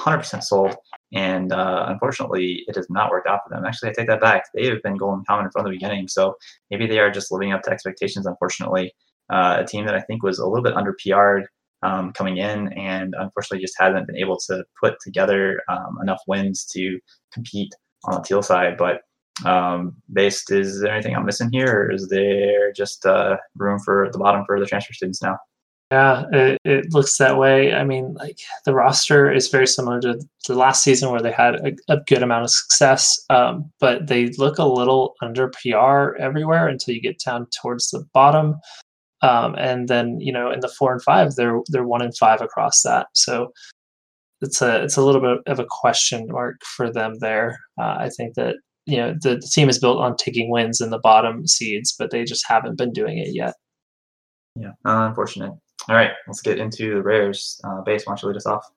100% 0.00 0.42
sold. 0.42 0.74
And 1.14 1.52
uh, 1.52 1.86
unfortunately, 1.88 2.64
it 2.66 2.76
has 2.76 2.86
not 2.88 3.10
worked 3.10 3.28
out 3.28 3.40
for 3.46 3.54
them. 3.54 3.64
Actually, 3.64 3.90
I 3.90 3.92
take 3.92 4.08
that 4.08 4.20
back. 4.20 4.44
They 4.54 4.66
have 4.66 4.82
been 4.82 4.96
going 4.96 5.24
common 5.28 5.50
from 5.50 5.64
the 5.64 5.70
beginning. 5.70 6.08
So 6.08 6.36
maybe 6.70 6.86
they 6.86 6.98
are 6.98 7.10
just 7.10 7.30
living 7.30 7.52
up 7.52 7.62
to 7.62 7.70
expectations, 7.70 8.26
unfortunately. 8.26 8.92
Uh, 9.30 9.58
a 9.60 9.64
team 9.64 9.86
that 9.86 9.94
I 9.94 10.00
think 10.00 10.22
was 10.22 10.38
a 10.38 10.46
little 10.46 10.62
bit 10.62 10.76
under 10.76 10.94
PR'd 10.94 11.46
um, 11.82 12.12
coming 12.12 12.36
in 12.36 12.72
and 12.74 13.14
unfortunately 13.18 13.62
just 13.62 13.78
hasn't 13.78 14.06
been 14.06 14.16
able 14.16 14.38
to 14.46 14.64
put 14.80 14.94
together 15.00 15.60
um, 15.68 15.98
enough 16.02 16.20
wins 16.26 16.64
to 16.66 16.98
compete 17.32 17.72
on 18.04 18.14
the 18.14 18.22
teal 18.22 18.42
side. 18.42 18.76
But 18.76 19.00
um, 19.44 19.96
based, 20.12 20.50
is 20.50 20.80
there 20.80 20.92
anything 20.92 21.16
I'm 21.16 21.24
missing 21.24 21.50
here, 21.50 21.84
or 21.84 21.92
is 21.92 22.08
there 22.08 22.72
just 22.72 23.04
uh, 23.06 23.36
room 23.56 23.78
for 23.84 24.08
the 24.12 24.18
bottom 24.18 24.44
for 24.46 24.60
the 24.60 24.66
transfer 24.66 24.92
students 24.92 25.22
now? 25.22 25.38
Yeah, 25.92 26.24
it, 26.32 26.58
it 26.64 26.94
looks 26.94 27.18
that 27.18 27.36
way. 27.36 27.74
I 27.74 27.84
mean, 27.84 28.14
like 28.14 28.38
the 28.64 28.72
roster 28.72 29.30
is 29.30 29.50
very 29.50 29.66
similar 29.66 30.00
to 30.00 30.18
the 30.48 30.54
last 30.54 30.82
season 30.82 31.10
where 31.10 31.20
they 31.20 31.30
had 31.30 31.56
a, 31.56 31.72
a 31.92 32.00
good 32.06 32.22
amount 32.22 32.44
of 32.44 32.50
success, 32.50 33.22
um, 33.28 33.70
but 33.78 34.06
they 34.06 34.28
look 34.38 34.56
a 34.56 34.64
little 34.64 35.14
under 35.20 35.50
PR 35.50 36.16
everywhere 36.18 36.66
until 36.66 36.94
you 36.94 37.02
get 37.02 37.20
down 37.22 37.46
towards 37.60 37.90
the 37.90 38.02
bottom. 38.14 38.54
Um, 39.20 39.54
and 39.58 39.86
then 39.86 40.18
you 40.18 40.32
know 40.32 40.50
in 40.50 40.60
the 40.60 40.68
four 40.78 40.94
and 40.94 41.02
five, 41.02 41.34
they're 41.34 41.60
they're 41.68 41.86
one 41.86 42.00
and 42.00 42.16
five 42.16 42.40
across 42.40 42.80
that. 42.84 43.08
So 43.12 43.52
it's 44.40 44.62
a 44.62 44.82
it's 44.82 44.96
a 44.96 45.02
little 45.02 45.20
bit 45.20 45.40
of 45.46 45.58
a 45.58 45.66
question 45.68 46.26
mark 46.30 46.56
for 46.64 46.90
them 46.90 47.18
there. 47.20 47.58
Uh, 47.78 47.96
I 47.98 48.08
think 48.16 48.34
that 48.36 48.56
you 48.86 48.96
know 48.96 49.14
the, 49.20 49.34
the, 49.34 49.50
team 49.52 49.68
is 49.68 49.78
built 49.78 49.98
on 50.00 50.16
taking 50.16 50.50
wins 50.50 50.80
in 50.80 50.88
the 50.88 51.00
bottom 51.00 51.46
seeds, 51.46 51.94
but 51.98 52.10
they 52.10 52.24
just 52.24 52.46
haven't 52.48 52.78
been 52.78 52.94
doing 52.94 53.18
it 53.18 53.34
yet. 53.34 53.52
Yeah, 54.56 54.72
unfortunate. 54.86 55.52
All 55.88 55.96
right, 55.96 56.12
let's 56.26 56.40
get 56.40 56.58
into 56.58 56.94
the 56.94 57.02
rares. 57.02 57.60
Uh, 57.64 57.80
Base, 57.82 58.06
why 58.06 58.12
don't 58.12 58.22
you 58.22 58.28
lead 58.28 58.36
us 58.36 58.46
off? 58.46 58.70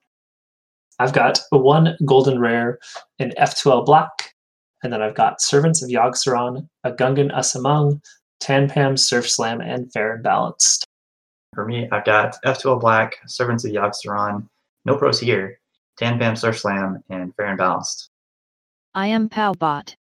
I've 0.97 1.13
got 1.13 1.39
one 1.51 1.97
golden 2.05 2.39
rare 2.39 2.79
in 3.19 3.33
F2L 3.37 3.85
black, 3.85 4.33
and 4.81 4.91
then 4.91 5.01
I've 5.01 5.15
got 5.15 5.41
Servants 5.41 5.83
of 5.83 5.89
Yogg-Saron, 5.89 6.67
a 6.83 6.91
Gungan 6.91 7.33
Asamung, 7.33 8.01
Tanpam 8.41 8.97
Surf 8.97 9.29
Slam, 9.29 9.61
and 9.61 9.91
Fair 9.91 10.13
and 10.13 10.23
Balanced. 10.23 10.85
For 11.53 11.65
me, 11.65 11.87
I've 11.91 12.05
got 12.05 12.35
F2L 12.43 12.81
Black, 12.81 13.15
Servants 13.27 13.65
of 13.65 13.71
Yogg-Saron, 13.71 14.47
No 14.83 14.97
Pros 14.97 15.19
Here, 15.19 15.59
Tanpam 15.99 16.37
Surf 16.37 16.59
Slam, 16.59 17.01
and 17.09 17.33
Fair 17.35 17.47
and 17.47 17.57
Balanced. 17.57 18.09
I 18.93 19.07
am 19.07 19.29
Palbot. 19.29 19.95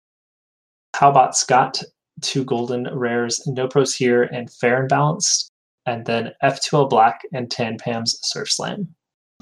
Palbot's 0.94 1.44
got 1.44 1.82
two 2.22 2.44
golden 2.44 2.88
rares, 2.94 3.46
No 3.46 3.68
Pros 3.68 3.94
Here, 3.94 4.24
and 4.24 4.50
Fair 4.50 4.80
and 4.80 4.88
Balanced, 4.88 5.51
and 5.86 6.04
then 6.04 6.32
F2L 6.42 6.88
Black 6.90 7.20
and 7.32 7.48
Tanpam's 7.48 8.18
Surf 8.22 8.50
Slam. 8.50 8.88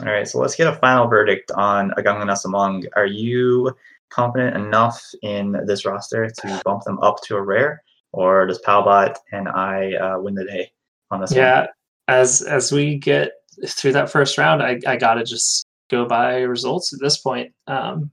All 0.00 0.06
right, 0.06 0.26
so 0.26 0.38
let's 0.38 0.56
get 0.56 0.66
a 0.72 0.76
final 0.76 1.06
verdict 1.06 1.50
on 1.52 1.90
Agangan 1.98 2.30
Asamung. 2.30 2.86
Are 2.96 3.06
you 3.06 3.70
confident 4.08 4.56
enough 4.56 5.02
in 5.22 5.52
this 5.66 5.84
roster 5.84 6.28
to 6.28 6.62
bump 6.64 6.84
them 6.84 6.98
up 7.00 7.20
to 7.24 7.36
a 7.36 7.42
rare, 7.42 7.82
or 8.12 8.46
does 8.46 8.60
Palbot 8.62 9.16
and 9.32 9.48
I 9.48 9.92
uh, 9.94 10.18
win 10.18 10.34
the 10.34 10.44
day 10.44 10.70
on 11.10 11.20
this 11.20 11.32
Yeah, 11.32 11.60
one? 11.60 11.68
as 12.08 12.42
as 12.42 12.72
we 12.72 12.96
get 12.96 13.32
through 13.66 13.92
that 13.92 14.10
first 14.10 14.38
round, 14.38 14.62
I, 14.62 14.80
I 14.86 14.96
gotta 14.96 15.22
just 15.22 15.66
go 15.90 16.06
by 16.06 16.38
results 16.40 16.92
at 16.94 17.00
this 17.00 17.18
point. 17.18 17.52
Um, 17.66 18.10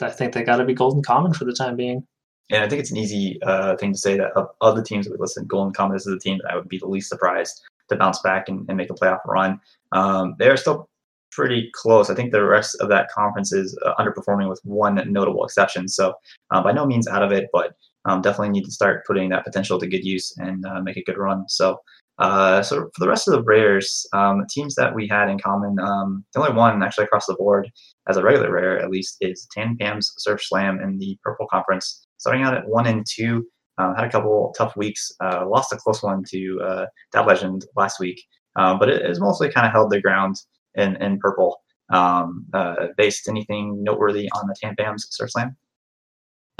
I 0.00 0.10
think 0.10 0.34
they 0.34 0.42
gotta 0.42 0.64
be 0.64 0.74
golden 0.74 1.02
common 1.02 1.32
for 1.32 1.44
the 1.46 1.54
time 1.54 1.76
being. 1.76 2.06
And 2.50 2.62
I 2.62 2.68
think 2.68 2.80
it's 2.80 2.90
an 2.90 2.96
easy 2.96 3.40
uh, 3.42 3.76
thing 3.76 3.92
to 3.92 3.98
say 3.98 4.16
that 4.16 4.32
of, 4.32 4.76
the 4.76 4.82
teams 4.82 5.06
that 5.06 5.12
we 5.12 5.18
listed, 5.18 5.48
Golden 5.48 5.72
Comet 5.72 5.96
is 5.96 6.04
the 6.04 6.18
team 6.18 6.38
that 6.42 6.52
I 6.52 6.56
would 6.56 6.68
be 6.68 6.78
the 6.78 6.86
least 6.86 7.08
surprised 7.08 7.62
to 7.88 7.96
bounce 7.96 8.20
back 8.20 8.48
and, 8.48 8.64
and 8.68 8.76
make 8.76 8.90
a 8.90 8.94
playoff 8.94 9.24
run. 9.26 9.60
Um, 9.92 10.34
they're 10.38 10.56
still 10.56 10.88
pretty 11.30 11.70
close. 11.74 12.10
I 12.10 12.14
think 12.14 12.30
the 12.30 12.44
rest 12.44 12.76
of 12.80 12.88
that 12.90 13.10
conference 13.10 13.52
is 13.52 13.78
uh, 13.86 13.94
underperforming 13.94 14.48
with 14.48 14.60
one 14.64 15.00
notable 15.10 15.44
exception. 15.44 15.88
So 15.88 16.14
uh, 16.50 16.62
by 16.62 16.72
no 16.72 16.84
means 16.84 17.08
out 17.08 17.22
of 17.22 17.32
it, 17.32 17.48
but 17.52 17.74
um, 18.04 18.20
definitely 18.20 18.50
need 18.50 18.64
to 18.64 18.70
start 18.72 19.06
putting 19.06 19.30
that 19.30 19.44
potential 19.44 19.78
to 19.78 19.86
good 19.86 20.04
use 20.04 20.36
and 20.38 20.66
uh, 20.66 20.80
make 20.82 20.96
a 20.96 21.04
good 21.04 21.16
run. 21.16 21.48
So 21.48 21.80
uh, 22.18 22.62
so 22.62 22.90
for 22.94 23.00
the 23.00 23.08
rest 23.08 23.26
of 23.26 23.32
the 23.32 23.42
Rares, 23.42 24.06
um, 24.12 24.44
teams 24.48 24.74
that 24.74 24.94
we 24.94 25.08
had 25.08 25.28
in 25.28 25.38
common, 25.38 25.78
um, 25.80 26.24
the 26.32 26.40
only 26.40 26.52
one 26.52 26.82
actually 26.82 27.04
across 27.04 27.26
the 27.26 27.34
board 27.34 27.70
as 28.08 28.16
a 28.16 28.22
regular 28.22 28.52
rare 28.52 28.78
at 28.78 28.90
least 28.90 29.16
is 29.20 29.48
Tan 29.52 29.76
Pam's 29.76 30.12
Surf 30.18 30.42
Slam 30.42 30.80
in 30.80 30.98
the 30.98 31.18
Purple 31.22 31.46
Conference. 31.48 32.06
Starting 32.22 32.44
out 32.44 32.54
at 32.54 32.68
one 32.68 32.86
and 32.86 33.04
two, 33.04 33.44
um, 33.78 33.96
had 33.96 34.04
a 34.04 34.08
couple 34.08 34.54
tough 34.56 34.76
weeks. 34.76 35.10
Uh, 35.20 35.44
lost 35.44 35.72
a 35.72 35.76
close 35.76 36.04
one 36.04 36.22
to 36.30 36.60
uh, 36.64 36.86
Dad 37.10 37.22
Legend 37.22 37.64
last 37.74 37.98
week, 37.98 38.22
um, 38.54 38.78
but 38.78 38.88
it 38.88 39.04
has 39.04 39.18
mostly 39.18 39.50
kind 39.50 39.66
of 39.66 39.72
held 39.72 39.90
their 39.90 40.00
ground 40.00 40.36
in, 40.76 40.94
in 41.02 41.18
purple. 41.18 41.60
Um, 41.92 42.46
uh, 42.54 42.86
based 42.96 43.28
anything 43.28 43.82
noteworthy 43.82 44.28
on 44.36 44.46
the 44.46 44.54
Tan 44.62 44.76
Pam's 44.78 45.04
Surf 45.10 45.32
Slam? 45.32 45.56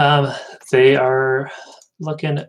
Um, 0.00 0.32
they 0.72 0.96
are 0.96 1.48
looking 2.00 2.40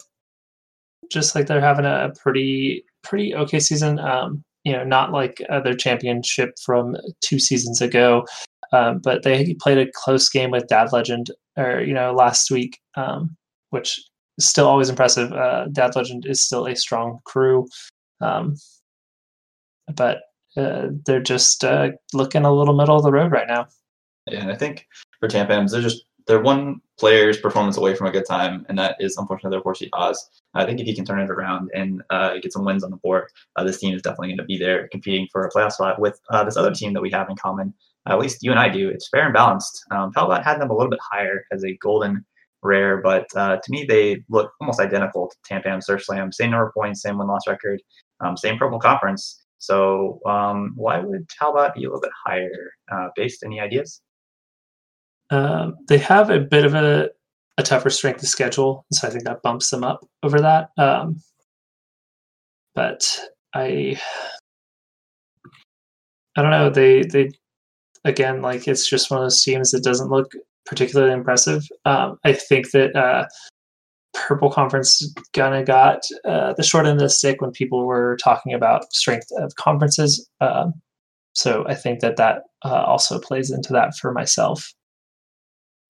just 1.11 1.35
like 1.35 1.45
they're 1.45 1.61
having 1.61 1.85
a 1.85 2.11
pretty 2.19 2.83
pretty 3.03 3.35
okay 3.35 3.59
season. 3.59 3.99
Um, 3.99 4.43
you 4.63 4.73
know, 4.73 4.83
not 4.83 5.11
like 5.11 5.39
uh, 5.51 5.59
their 5.59 5.75
championship 5.75 6.55
from 6.65 6.97
two 7.21 7.37
seasons 7.37 7.79
ago, 7.79 8.25
um, 8.71 9.01
but 9.03 9.21
they 9.21 9.55
played 9.61 9.77
a 9.77 9.91
close 9.93 10.29
game 10.29 10.49
with 10.49 10.67
Dad 10.67 10.91
Legend, 10.91 11.29
or 11.57 11.81
you 11.81 11.93
know, 11.93 12.13
last 12.13 12.51
week, 12.51 12.79
um, 12.95 13.35
which 13.69 13.99
is 14.37 14.47
still 14.47 14.67
always 14.67 14.89
impressive. 14.89 15.31
Uh, 15.31 15.65
Dad 15.71 15.95
Legend 15.95 16.25
is 16.25 16.43
still 16.43 16.65
a 16.65 16.75
strong 16.75 17.19
crew, 17.25 17.67
um, 18.21 18.55
but 19.95 20.21
uh, 20.57 20.87
they're 21.05 21.21
just 21.21 21.63
uh, 21.63 21.89
looking 22.13 22.45
a 22.45 22.53
little 22.53 22.75
middle 22.75 22.97
of 22.97 23.03
the 23.03 23.11
road 23.11 23.31
right 23.31 23.47
now. 23.47 23.67
Yeah, 24.27 24.41
and 24.41 24.51
I 24.51 24.55
think 24.55 24.87
for 25.19 25.27
Tan 25.27 25.47
Pams, 25.47 25.71
they're 25.71 25.81
just 25.81 26.05
they're 26.27 26.41
one 26.41 26.79
player's 26.97 27.37
performance 27.37 27.77
away 27.77 27.95
from 27.95 28.07
a 28.07 28.11
good 28.11 28.25
time, 28.25 28.65
and 28.69 28.77
that 28.77 28.95
is 28.99 29.17
unfortunately 29.17 29.55
their 29.55 29.63
four 29.63 29.75
seed 29.75 29.89
Oz. 29.93 30.29
I 30.53 30.65
think 30.65 30.79
if 30.79 30.85
he 30.85 30.95
can 30.95 31.05
turn 31.05 31.19
it 31.19 31.29
around 31.29 31.69
and 31.73 32.01
uh, 32.09 32.37
get 32.41 32.53
some 32.53 32.65
wins 32.65 32.83
on 32.83 32.91
the 32.91 32.97
board, 32.97 33.29
uh, 33.55 33.63
this 33.63 33.79
team 33.79 33.93
is 33.95 34.01
definitely 34.01 34.29
going 34.29 34.37
to 34.37 34.45
be 34.45 34.57
there 34.57 34.87
competing 34.89 35.27
for 35.31 35.45
a 35.45 35.51
playoff 35.51 35.73
spot 35.73 35.99
with 35.99 36.19
uh, 36.29 36.43
this 36.43 36.57
other 36.57 36.73
team 36.73 36.93
that 36.93 37.01
we 37.01 37.11
have 37.11 37.29
in 37.29 37.35
common. 37.35 37.73
At 38.07 38.19
least 38.19 38.39
you 38.41 38.51
and 38.51 38.59
I 38.59 38.69
do. 38.69 38.89
It's 38.89 39.07
fair 39.09 39.25
and 39.25 39.33
balanced. 39.33 39.83
Um, 39.91 40.11
Palbot 40.11 40.43
had 40.43 40.59
them 40.59 40.69
a 40.69 40.75
little 40.75 40.89
bit 40.89 40.99
higher 41.11 41.45
as 41.51 41.63
a 41.63 41.77
golden 41.77 42.25
rare, 42.61 43.01
but 43.01 43.27
uh, 43.35 43.57
to 43.57 43.71
me 43.71 43.85
they 43.85 44.23
look 44.29 44.51
almost 44.59 44.79
identical 44.79 45.29
to 45.29 45.53
Tampam 45.53 45.81
Surf 45.81 46.03
Slam. 46.03 46.31
Same 46.31 46.51
number 46.51 46.67
of 46.67 46.73
points, 46.73 47.01
same 47.01 47.17
win 47.17 47.27
loss 47.27 47.47
record, 47.47 47.81
um, 48.19 48.35
same 48.35 48.57
purple 48.57 48.79
conference. 48.79 49.41
So 49.59 50.19
um, 50.25 50.73
why 50.75 50.99
would 50.99 51.27
Palbot 51.29 51.73
be 51.73 51.85
a 51.85 51.87
little 51.87 52.01
bit 52.01 52.11
higher? 52.25 52.71
Uh, 52.91 53.07
based 53.15 53.43
any 53.43 53.61
ideas? 53.61 54.01
Um, 55.29 55.75
they 55.87 55.97
have 55.99 56.29
a 56.29 56.39
bit 56.39 56.65
of 56.65 56.75
a, 56.75 57.09
a 57.57 57.63
tougher 57.63 57.89
strength 57.89 58.21
of 58.21 58.27
schedule, 58.27 58.85
so 58.91 59.07
I 59.07 59.11
think 59.11 59.23
that 59.23 59.41
bumps 59.41 59.69
them 59.69 59.83
up 59.83 60.05
over 60.21 60.41
that. 60.41 60.69
Um, 60.77 61.21
but 62.75 63.19
I, 63.55 63.99
I 66.35 66.41
don't 66.41 66.51
know. 66.51 66.69
They 66.69 67.03
they 67.03 67.29
again 68.05 68.41
like 68.41 68.67
it's 68.67 68.89
just 68.89 69.09
one 69.09 69.19
of 69.19 69.25
those 69.25 69.41
teams 69.41 69.71
that 69.71 69.83
doesn't 69.83 70.09
look 70.09 70.33
particularly 70.65 71.13
impressive. 71.13 71.63
Um, 71.85 72.17
I 72.23 72.33
think 72.33 72.71
that 72.71 72.95
uh, 72.95 73.27
Purple 74.13 74.51
Conference 74.51 75.13
kind 75.33 75.55
of 75.55 75.65
got 75.65 76.01
uh, 76.25 76.53
the 76.53 76.63
short 76.63 76.85
end 76.85 76.97
of 76.97 77.03
the 77.03 77.09
stick 77.09 77.41
when 77.41 77.51
people 77.51 77.85
were 77.85 78.17
talking 78.23 78.53
about 78.53 78.93
strength 78.93 79.27
of 79.37 79.55
conferences. 79.55 80.27
Um, 80.39 80.73
so 81.33 81.65
I 81.67 81.75
think 81.75 81.99
that 82.01 82.17
that 82.17 82.43
uh, 82.63 82.83
also 82.83 83.19
plays 83.19 83.51
into 83.51 83.73
that 83.73 83.95
for 83.97 84.11
myself. 84.11 84.71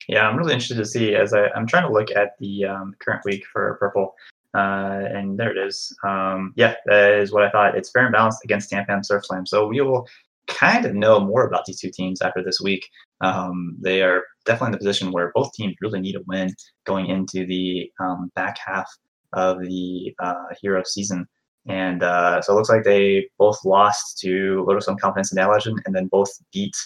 Yeah, 0.08 0.28
I'm 0.28 0.36
really 0.36 0.52
interested 0.52 0.76
to 0.76 0.84
see 0.84 1.14
as 1.14 1.32
I, 1.32 1.48
I'm 1.54 1.66
trying 1.66 1.86
to 1.86 1.92
look 1.92 2.10
at 2.10 2.32
the 2.38 2.66
um, 2.66 2.94
current 2.98 3.24
week 3.24 3.44
for 3.52 3.76
Purple. 3.80 4.14
Uh, 4.54 5.08
and 5.12 5.38
there 5.38 5.50
it 5.50 5.58
is. 5.58 5.94
Um, 6.04 6.52
yeah, 6.56 6.74
that 6.86 7.12
is 7.14 7.32
what 7.32 7.42
I 7.42 7.50
thought. 7.50 7.76
It's 7.76 7.90
fair 7.90 8.04
and 8.04 8.12
balanced 8.12 8.44
against 8.44 8.70
Tampam 8.70 9.04
Surf 9.04 9.26
Slam. 9.26 9.46
So 9.46 9.66
we 9.66 9.80
will 9.80 10.06
kind 10.46 10.84
of 10.84 10.94
know 10.94 11.20
more 11.20 11.46
about 11.46 11.64
these 11.64 11.80
two 11.80 11.90
teams 11.90 12.20
after 12.22 12.42
this 12.42 12.60
week. 12.62 12.88
Um, 13.20 13.76
they 13.80 14.02
are 14.02 14.22
definitely 14.44 14.68
in 14.68 14.72
the 14.72 14.78
position 14.78 15.12
where 15.12 15.32
both 15.34 15.52
teams 15.52 15.74
really 15.80 16.00
need 16.00 16.16
a 16.16 16.22
win 16.26 16.54
going 16.84 17.06
into 17.06 17.46
the 17.46 17.90
um, 18.00 18.30
back 18.34 18.58
half 18.64 18.90
of 19.32 19.60
the 19.60 20.14
uh, 20.20 20.44
Hero 20.60 20.82
season. 20.84 21.26
And 21.66 22.02
uh, 22.02 22.42
so 22.42 22.52
it 22.52 22.56
looks 22.56 22.68
like 22.68 22.84
they 22.84 23.28
both 23.38 23.58
lost 23.64 24.18
to 24.18 24.64
Little 24.66 24.82
Some 24.82 24.98
Confidence 24.98 25.32
and 25.32 25.48
Legend, 25.48 25.80
and 25.86 25.94
then 25.94 26.08
both 26.08 26.30
beat 26.52 26.76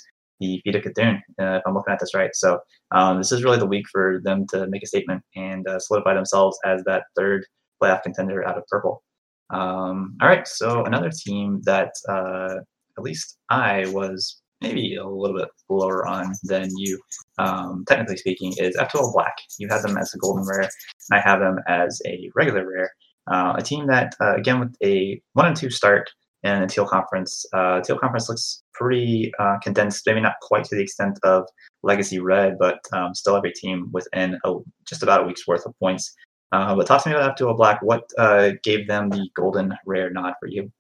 the 0.41 0.61
Feet 0.63 0.77
of 0.77 0.83
Cthulhu, 0.83 1.17
uh, 1.41 1.57
if 1.57 1.63
I'm 1.67 1.75
looking 1.75 1.93
at 1.93 1.99
this 1.99 2.15
right. 2.15 2.31
So 2.35 2.61
um, 2.93 3.19
this 3.19 3.33
is 3.33 3.43
really 3.43 3.59
the 3.59 3.67
week 3.67 3.87
for 3.91 4.21
them 4.23 4.47
to 4.51 4.69
make 4.69 4.85
a 4.85 4.87
statement 4.87 5.23
and 5.35 5.67
uh, 5.67 5.81
solidify 5.81 6.15
themselves 6.15 6.57
as 6.65 6.85
that 6.85 7.05
third 7.17 7.45
playoff 7.83 8.03
contender 8.03 8.47
out 8.47 8.57
of 8.57 8.67
purple. 8.69 9.03
Um, 9.51 10.17
all 10.21 10.29
right, 10.29 10.47
so 10.47 10.85
another 10.85 11.11
team 11.11 11.61
that 11.65 11.91
uh, 12.09 12.57
at 12.99 13.05
least 13.05 13.39
I 13.49 13.87
was 13.89 14.41
maybe 14.61 14.97
a 14.97 15.07
little 15.07 15.37
bit 15.39 15.49
lower 15.69 16.07
on 16.07 16.35
than 16.43 16.69
you, 16.77 16.99
um, 17.39 17.85
technically 17.89 18.17
speaking, 18.17 18.53
is 18.59 18.77
F12 18.77 19.13
Black. 19.15 19.37
You 19.59 19.69
have 19.69 19.83
them 19.83 19.97
as 19.97 20.13
a 20.13 20.19
golden 20.19 20.45
rare, 20.47 20.63
and 20.63 21.13
I 21.13 21.21
have 21.21 21.41
them 21.41 21.59
as 21.69 22.03
a 22.07 22.31
regular 22.35 22.69
rare. 22.69 22.91
Uh, 23.31 23.55
a 23.57 23.63
team 23.63 23.87
that, 23.87 24.15
uh, 24.21 24.35
again, 24.35 24.59
with 24.59 24.75
a 24.83 25.21
one 25.35 25.47
and 25.47 25.57
two 25.57 25.71
start 25.71 26.11
in 26.43 26.61
the 26.61 26.67
Teal 26.67 26.87
Conference, 26.87 27.45
uh, 27.53 27.81
Teal 27.81 27.99
Conference 27.99 28.29
looks 28.29 28.63
pretty 28.75 29.33
uh, 29.39 29.59
condensed, 29.63 30.05
maybe 30.07 30.21
not 30.21 30.35
quite 30.43 30.65
to 30.65 30.77
the 30.77 30.83
extent 30.83 31.19
of 31.23 31.47
Legacy 31.83 32.19
Red, 32.19 32.59
but 32.59 32.81
um, 32.93 33.15
still 33.15 33.37
every 33.37 33.53
team 33.53 33.89
within 33.93 34.39
a, 34.45 34.55
just 34.89 35.03
about 35.03 35.23
a 35.23 35.27
week's 35.27 35.47
worth 35.47 35.67
of 35.67 35.79
points. 35.79 36.15
Uh, 36.51 36.75
but 36.75 36.87
talk 36.87 37.03
to 37.03 37.11
me 37.11 37.15
about 37.15 37.39
F12 37.39 37.57
Black. 37.57 37.83
What 37.83 38.05
uh, 38.19 38.53
gave 38.63 38.89
them 38.89 39.11
the 39.11 39.29
golden 39.35 39.75
rare 39.85 40.11
nod 40.11 40.35
for 40.41 40.49
you? 40.49 40.73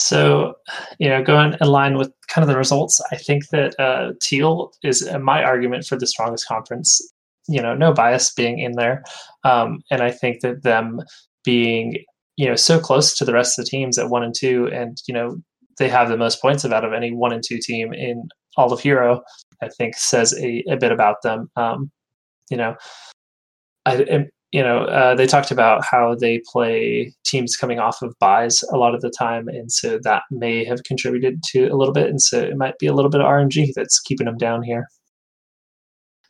So, 0.00 0.54
you 0.98 1.08
know, 1.08 1.22
going 1.22 1.56
in 1.60 1.66
line 1.66 1.98
with 1.98 2.12
kind 2.28 2.42
of 2.42 2.48
the 2.48 2.56
results, 2.56 3.00
I 3.10 3.16
think 3.16 3.48
that 3.48 3.78
uh, 3.80 4.12
Teal 4.22 4.72
is 4.84 5.08
my 5.20 5.42
argument 5.42 5.86
for 5.86 5.96
the 5.98 6.06
strongest 6.06 6.46
conference. 6.46 7.00
You 7.48 7.62
know, 7.62 7.74
no 7.74 7.92
bias 7.92 8.32
being 8.32 8.58
in 8.58 8.72
there, 8.72 9.02
um, 9.44 9.80
and 9.90 10.02
I 10.02 10.10
think 10.10 10.40
that 10.42 10.62
them 10.62 11.00
being 11.44 12.04
you 12.36 12.46
know 12.46 12.56
so 12.56 12.78
close 12.78 13.16
to 13.16 13.24
the 13.24 13.32
rest 13.32 13.58
of 13.58 13.64
the 13.64 13.70
teams 13.70 13.98
at 13.98 14.10
one 14.10 14.22
and 14.22 14.34
two, 14.34 14.68
and 14.72 14.98
you 15.08 15.14
know 15.14 15.38
they 15.78 15.88
have 15.88 16.08
the 16.08 16.16
most 16.16 16.42
points 16.42 16.64
of 16.64 16.72
out 16.72 16.84
of 16.84 16.92
any 16.92 17.12
one 17.12 17.32
and 17.32 17.42
two 17.42 17.58
team 17.58 17.94
in 17.94 18.28
all 18.56 18.72
of 18.72 18.80
Hero. 18.80 19.22
I 19.62 19.68
think 19.68 19.96
says 19.96 20.34
a, 20.38 20.62
a 20.70 20.76
bit 20.76 20.92
about 20.92 21.22
them. 21.22 21.50
Um, 21.56 21.90
you 22.50 22.56
know, 22.58 22.76
I 23.86 24.26
you 24.52 24.62
know, 24.62 24.84
uh, 24.84 25.14
they 25.14 25.26
talked 25.26 25.50
about 25.50 25.84
how 25.84 26.14
they 26.14 26.40
play 26.50 27.12
teams 27.26 27.56
coming 27.56 27.78
off 27.78 28.00
of 28.00 28.14
buys 28.18 28.62
a 28.72 28.76
lot 28.76 28.94
of 28.94 29.02
the 29.02 29.10
time, 29.10 29.48
and 29.48 29.70
so 29.70 29.98
that 30.04 30.22
may 30.30 30.64
have 30.64 30.82
contributed 30.84 31.42
to 31.48 31.66
a 31.66 31.76
little 31.76 31.92
bit, 31.92 32.08
and 32.08 32.20
so 32.22 32.40
it 32.40 32.56
might 32.56 32.78
be 32.78 32.86
a 32.86 32.94
little 32.94 33.10
bit 33.10 33.20
of 33.20 33.26
RNG 33.26 33.72
that's 33.74 34.00
keeping 34.00 34.24
them 34.24 34.38
down 34.38 34.62
here. 34.62 34.88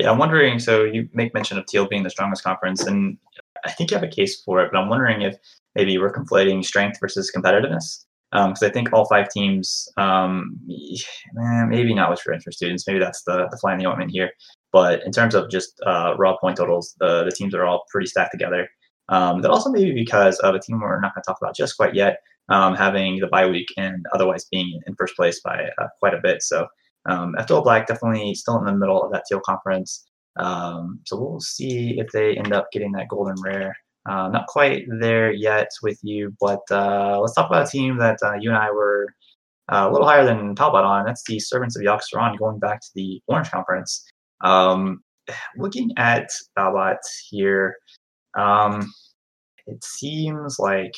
Yeah, 0.00 0.10
I'm 0.10 0.18
wondering. 0.18 0.58
So 0.58 0.84
you 0.84 1.08
make 1.12 1.34
mention 1.34 1.58
of 1.58 1.66
Teal 1.66 1.86
being 1.86 2.02
the 2.02 2.10
strongest 2.10 2.42
conference, 2.42 2.84
and 2.86 3.18
I 3.64 3.70
think 3.70 3.90
you 3.90 3.96
have 3.96 4.04
a 4.04 4.10
case 4.10 4.42
for 4.42 4.62
it, 4.62 4.70
but 4.72 4.78
I'm 4.78 4.88
wondering 4.88 5.22
if 5.22 5.36
maybe 5.74 5.96
we're 5.98 6.12
conflating 6.12 6.64
strength 6.64 6.98
versus 7.00 7.30
competitiveness. 7.34 8.04
because 8.32 8.62
um, 8.62 8.68
I 8.68 8.70
think 8.70 8.92
all 8.92 9.06
five 9.06 9.28
teams, 9.28 9.88
um, 9.96 10.58
eh, 10.70 11.64
maybe 11.66 11.94
not 11.94 12.10
with 12.10 12.20
transfer 12.20 12.50
students, 12.50 12.84
maybe 12.86 12.98
that's 12.98 13.22
the, 13.24 13.48
the 13.50 13.58
fly 13.58 13.72
in 13.72 13.78
the 13.78 13.86
ointment 13.86 14.10
here. 14.10 14.30
But 14.72 15.02
in 15.04 15.12
terms 15.12 15.34
of 15.34 15.50
just 15.50 15.80
uh, 15.86 16.14
raw 16.18 16.36
point 16.36 16.56
totals, 16.56 16.94
the, 17.00 17.24
the 17.24 17.30
teams 17.30 17.54
are 17.54 17.64
all 17.64 17.84
pretty 17.90 18.06
stacked 18.06 18.32
together. 18.32 18.68
Um, 19.08 19.40
that 19.40 19.50
also 19.50 19.70
maybe 19.70 19.92
because 19.92 20.38
of 20.40 20.54
a 20.54 20.60
team 20.60 20.80
we're 20.80 21.00
not 21.00 21.14
going 21.14 21.22
to 21.22 21.26
talk 21.26 21.38
about 21.40 21.56
just 21.56 21.76
quite 21.76 21.94
yet, 21.94 22.18
um, 22.50 22.74
having 22.74 23.18
the 23.18 23.26
bye 23.28 23.48
week 23.48 23.68
and 23.78 24.04
otherwise 24.12 24.44
being 24.50 24.80
in 24.86 24.94
first 24.96 25.16
place 25.16 25.40
by 25.40 25.68
uh, 25.78 25.88
quite 26.00 26.14
a 26.14 26.20
bit. 26.22 26.42
So 26.42 26.66
um, 27.06 27.34
Black 27.64 27.86
definitely 27.86 28.34
still 28.34 28.58
in 28.58 28.66
the 28.66 28.74
middle 28.74 29.02
of 29.02 29.10
that 29.12 29.24
teal 29.28 29.40
conference. 29.40 30.06
Um, 30.38 31.00
so 31.06 31.18
we'll 31.18 31.40
see 31.40 31.98
if 31.98 32.10
they 32.12 32.36
end 32.36 32.52
up 32.52 32.70
getting 32.70 32.92
that 32.92 33.08
golden 33.08 33.36
rare. 33.42 33.74
Uh, 34.08 34.28
not 34.28 34.46
quite 34.46 34.86
there 35.00 35.32
yet 35.32 35.68
with 35.82 35.98
you, 36.02 36.34
but 36.40 36.60
uh, 36.70 37.18
let's 37.20 37.34
talk 37.34 37.50
about 37.50 37.66
a 37.66 37.70
team 37.70 37.98
that 37.98 38.18
uh, 38.22 38.34
you 38.40 38.50
and 38.50 38.58
I 38.58 38.70
were 38.70 39.08
uh, 39.70 39.86
a 39.88 39.92
little 39.92 40.06
higher 40.06 40.24
than 40.24 40.54
Palbot 40.54 40.84
on. 40.84 41.04
That's 41.04 41.24
the 41.24 41.38
Servants 41.38 41.76
of 41.76 41.82
Yogg-Saron 41.82 42.38
going 42.38 42.58
back 42.58 42.80
to 42.80 42.88
the 42.94 43.20
Orange 43.26 43.50
Conference. 43.50 44.04
Um, 44.40 45.02
looking 45.56 45.90
at 45.96 46.28
Palbot 46.56 46.98
here, 47.28 47.76
um, 48.36 48.92
it 49.66 49.82
seems 49.84 50.58
like 50.58 50.94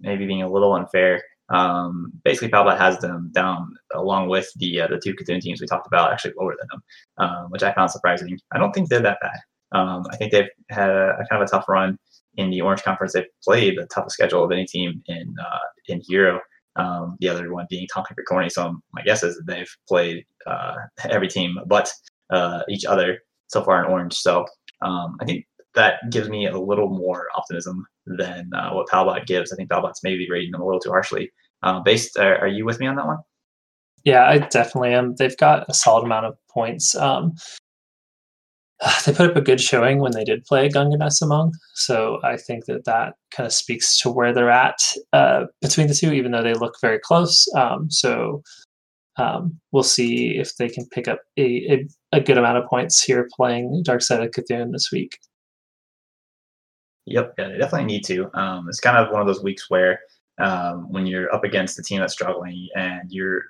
maybe 0.00 0.26
being 0.26 0.42
a 0.42 0.50
little 0.50 0.74
unfair. 0.74 1.22
Um, 1.50 2.12
basically, 2.24 2.48
Palbot 2.48 2.78
has 2.78 2.98
them 2.98 3.30
down 3.34 3.74
along 3.94 4.28
with 4.28 4.50
the 4.56 4.80
uh, 4.80 4.88
the 4.88 4.98
two 4.98 5.14
Cthulhu 5.14 5.40
teams 5.40 5.60
we 5.60 5.66
talked 5.66 5.86
about, 5.86 6.12
actually 6.12 6.34
lower 6.38 6.54
than 6.58 6.68
them, 6.70 6.82
um, 7.18 7.50
which 7.50 7.62
I 7.62 7.72
found 7.72 7.90
surprising. 7.90 8.38
I 8.52 8.58
don't 8.58 8.72
think 8.72 8.88
they're 8.88 9.00
that 9.00 9.18
bad. 9.20 9.38
Um, 9.78 10.04
I 10.10 10.16
think 10.16 10.32
they've 10.32 10.48
had 10.70 10.90
a, 10.90 11.16
a, 11.18 11.26
kind 11.28 11.42
of 11.42 11.48
a 11.48 11.50
tough 11.50 11.68
run 11.68 11.98
in 12.36 12.50
the 12.50 12.60
Orange 12.60 12.82
Conference. 12.82 13.12
They've 13.12 13.24
played 13.42 13.78
the 13.78 13.86
toughest 13.86 14.14
schedule 14.14 14.44
of 14.44 14.52
any 14.52 14.66
team 14.66 15.02
in 15.06 15.34
uh, 15.40 15.58
in 15.88 16.00
Hero. 16.06 16.40
Um, 16.76 17.16
the 17.20 17.28
other 17.28 17.52
one 17.52 17.66
being 17.68 17.86
Tom 17.92 18.04
Corny. 18.26 18.48
So 18.48 18.74
my 18.94 19.02
guess 19.02 19.22
is 19.22 19.36
that 19.36 19.46
they've 19.46 19.76
played 19.86 20.24
uh, 20.46 20.74
every 21.04 21.28
team 21.28 21.58
but 21.66 21.92
uh, 22.30 22.62
each 22.68 22.84
other 22.84 23.18
so 23.48 23.62
far 23.62 23.84
in 23.84 23.90
Orange. 23.90 24.14
So 24.14 24.46
um, 24.82 25.16
I 25.20 25.24
think 25.24 25.44
that 25.74 25.94
gives 26.10 26.28
me 26.28 26.46
a 26.46 26.58
little 26.58 26.88
more 26.88 27.26
optimism 27.36 27.86
than 28.06 28.50
uh, 28.54 28.72
what 28.72 28.88
Palbot 28.88 29.26
gives. 29.26 29.52
I 29.52 29.56
think 29.56 29.70
Palbot's 29.70 30.02
maybe 30.02 30.28
rating 30.30 30.52
them 30.52 30.60
a 30.60 30.64
little 30.64 30.80
too 30.80 30.90
harshly. 30.90 31.30
Uh, 31.62 31.80
based, 31.80 32.18
are, 32.18 32.38
are, 32.38 32.48
you 32.48 32.64
with 32.64 32.80
me 32.80 32.86
on 32.86 32.96
that 32.96 33.06
one? 33.06 33.18
Yeah, 34.04 34.28
I 34.28 34.38
definitely 34.38 34.92
am. 34.92 35.14
They've 35.16 35.36
got 35.36 35.68
a 35.68 35.74
solid 35.74 36.04
amount 36.04 36.26
of 36.26 36.34
points. 36.52 36.94
Um, 36.96 37.34
they 39.06 39.12
put 39.12 39.30
up 39.30 39.36
a 39.36 39.40
good 39.40 39.60
showing 39.60 40.00
when 40.00 40.12
they 40.12 40.24
did 40.24 40.44
play 40.44 40.68
Gungan 40.68 40.98
Asamoah. 40.98 41.52
So 41.74 42.18
I 42.24 42.36
think 42.36 42.66
that 42.66 42.84
that 42.84 43.14
kind 43.30 43.46
of 43.46 43.52
speaks 43.52 43.98
to 44.00 44.10
where 44.10 44.32
they're 44.32 44.50
at 44.50 44.78
uh, 45.12 45.44
between 45.60 45.86
the 45.86 45.94
two, 45.94 46.12
even 46.12 46.32
though 46.32 46.42
they 46.42 46.54
look 46.54 46.74
very 46.80 46.98
close. 46.98 47.46
Um, 47.56 47.90
so 47.90 48.42
um, 49.16 49.58
we'll 49.70 49.82
see 49.82 50.38
if 50.38 50.56
they 50.56 50.68
can 50.68 50.86
pick 50.90 51.06
up 51.06 51.20
a, 51.36 51.42
a, 51.42 51.86
a, 52.12 52.20
good 52.20 52.38
amount 52.38 52.58
of 52.58 52.66
points 52.68 53.02
here 53.02 53.28
playing 53.34 53.82
Dark 53.84 54.02
Side 54.02 54.22
of 54.22 54.30
Cthulhu 54.30 54.72
this 54.72 54.90
week. 54.92 55.18
Yep, 57.06 57.34
yeah, 57.38 57.48
they 57.48 57.58
definitely 57.58 57.86
need 57.86 58.04
to. 58.04 58.30
Um, 58.38 58.68
it's 58.68 58.80
kind 58.80 58.96
of 58.96 59.10
one 59.12 59.20
of 59.20 59.26
those 59.26 59.42
weeks 59.42 59.68
where 59.68 59.98
um, 60.40 60.90
when 60.92 61.06
you're 61.06 61.32
up 61.34 61.44
against 61.44 61.78
a 61.78 61.82
team 61.82 62.00
that's 62.00 62.12
struggling 62.12 62.68
and 62.76 63.10
you're 63.10 63.42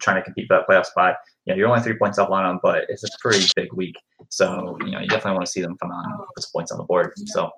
trying 0.00 0.16
to 0.16 0.22
compete 0.22 0.46
for 0.48 0.56
that 0.56 0.68
playoff 0.68 0.86
spot, 0.86 1.16
you 1.44 1.52
know, 1.52 1.56
you're 1.58 1.68
only 1.68 1.80
three 1.80 1.96
points 1.96 2.18
up 2.18 2.30
on 2.30 2.44
them, 2.44 2.60
but 2.62 2.84
it's 2.88 3.04
a 3.04 3.08
pretty 3.20 3.46
big 3.56 3.72
week. 3.72 3.96
So, 4.28 4.76
you 4.84 4.90
know, 4.90 5.00
you 5.00 5.08
definitely 5.08 5.32
want 5.32 5.46
to 5.46 5.52
see 5.52 5.60
them 5.60 5.76
come 5.80 5.90
on 5.90 6.04
put 6.34 6.42
some 6.42 6.50
points 6.52 6.72
on 6.72 6.78
the 6.78 6.84
board. 6.84 7.12
So, 7.26 7.44
all 7.44 7.52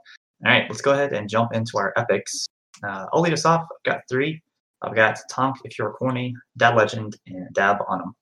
right, 0.45 0.65
let's 0.69 0.83
go 0.83 0.93
ahead 0.93 1.13
and 1.13 1.29
jump 1.29 1.55
into 1.55 1.79
our 1.79 1.93
epics. 1.97 2.47
Uh, 2.87 3.07
I'll 3.13 3.21
lead 3.21 3.33
us 3.33 3.45
off. 3.45 3.63
I've 3.63 3.93
got 3.93 4.03
three. 4.09 4.43
I've 4.83 4.95
got 4.95 5.19
Tonk, 5.31 5.57
if 5.65 5.79
you're 5.79 5.93
corny, 5.93 6.35
Dad 6.57 6.75
Legend, 6.75 7.17
and 7.27 7.49
Dab 7.55 7.79
on 7.89 7.99
them. 7.99 8.15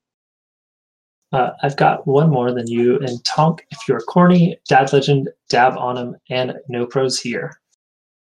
Uh, 1.32 1.50
I've 1.62 1.76
got 1.76 2.06
one 2.06 2.28
more 2.30 2.52
than 2.52 2.66
you, 2.66 2.98
and 2.98 3.24
Tonk, 3.24 3.64
if 3.70 3.78
you're 3.86 4.00
corny, 4.00 4.58
Dad 4.68 4.92
Legend, 4.92 5.28
Dab 5.48 5.76
on 5.76 5.96
him, 5.96 6.16
and 6.28 6.54
No 6.68 6.86
Pros 6.86 7.20
here. 7.20 7.60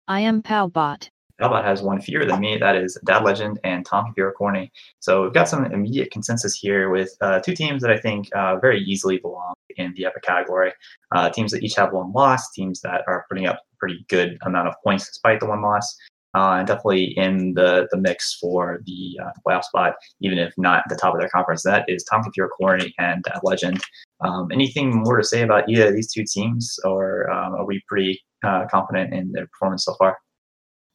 I 0.09 0.21
am 0.21 0.43
Palbot. 0.43 1.09
Palbot 1.41 1.63
has 1.63 1.81
one 1.81 2.01
fewer 2.01 2.25
than 2.25 2.41
me. 2.41 2.59
That 2.59 2.75
is 2.75 2.99
Dad 3.07 3.23
Legend 3.23 3.61
and 3.63 3.87
Tonk, 3.87 4.09
if 4.11 4.17
you're 4.17 4.33
corny. 4.33 4.73
So 4.99 5.23
we've 5.23 5.33
got 5.33 5.49
some 5.49 5.67
immediate 5.67 6.11
consensus 6.11 6.55
here 6.55 6.91
with 6.91 7.17
uh, 7.21 7.39
two 7.39 7.55
teams 7.55 7.83
that 7.83 7.93
I 7.93 7.99
think 7.99 8.29
uh, 8.35 8.57
very 8.57 8.81
easily 8.81 9.19
belong 9.19 9.55
in 9.77 9.95
the 9.97 10.07
epic 10.07 10.25
category. 10.25 10.73
Uh, 11.15 11.31
teams 11.31 11.53
that 11.53 11.63
each 11.63 11.77
have 11.77 11.93
one 11.93 12.13
loss, 12.13 12.51
teams 12.51 12.81
that 12.81 13.03
are 13.07 13.27
putting 13.29 13.47
up 13.47 13.59
a 13.59 13.77
pretty 13.79 14.05
good 14.09 14.37
amount 14.43 14.67
of 14.67 14.75
points 14.83 15.07
despite 15.07 15.39
the 15.39 15.47
one 15.47 15.63
loss 15.63 15.97
uh, 16.35 16.57
and 16.59 16.67
definitely 16.67 17.17
in 17.17 17.55
the 17.55 17.89
the 17.91 17.97
mix 17.97 18.35
for 18.35 18.81
the 18.85 19.19
uh, 19.23 19.31
playoff 19.47 19.65
spot, 19.65 19.95
even 20.21 20.39
if 20.39 20.53
not 20.59 20.85
the 20.89 20.97
top 20.97 21.15
of 21.15 21.21
their 21.21 21.29
conference. 21.29 21.63
That 21.63 21.85
is 21.89 22.05
Tom 22.05 22.23
Corny 22.57 22.95
and 22.99 23.25
uh, 23.29 23.41
Legend. 23.43 23.81
Um, 24.21 24.49
anything 24.53 24.95
more 24.95 25.19
to 25.19 25.25
say 25.25 25.43
about 25.43 25.69
either 25.69 25.89
of 25.89 25.95
these 25.95 26.13
two 26.13 26.25
teams, 26.25 26.79
or 26.85 27.31
um, 27.31 27.55
are 27.55 27.65
we 27.65 27.83
pretty 27.89 28.21
uh, 28.45 28.67
confident 28.71 29.15
in 29.15 29.33
their 29.33 29.47
performance 29.47 29.85
so 29.85 29.95
far? 29.95 30.19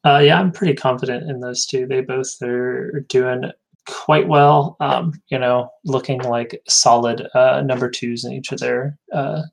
Uh, 0.05 0.19
yeah, 0.19 0.39
I'm 0.39 0.51
pretty 0.51 0.73
confident 0.73 1.29
in 1.29 1.39
those 1.39 1.65
two. 1.65 1.87
They 1.87 2.01
both 2.01 2.29
are 2.41 3.05
doing 3.07 3.51
quite 3.87 4.27
well. 4.27 4.75
Um, 4.81 5.13
you 5.29 5.39
know, 5.39 5.69
looking 5.85 6.21
like 6.21 6.61
solid 6.67 7.27
uh, 7.33 7.61
number 7.61 7.89
twos 7.89 8.25
in 8.25 8.33
each 8.33 8.51
of 8.51 8.59
their 8.59 8.97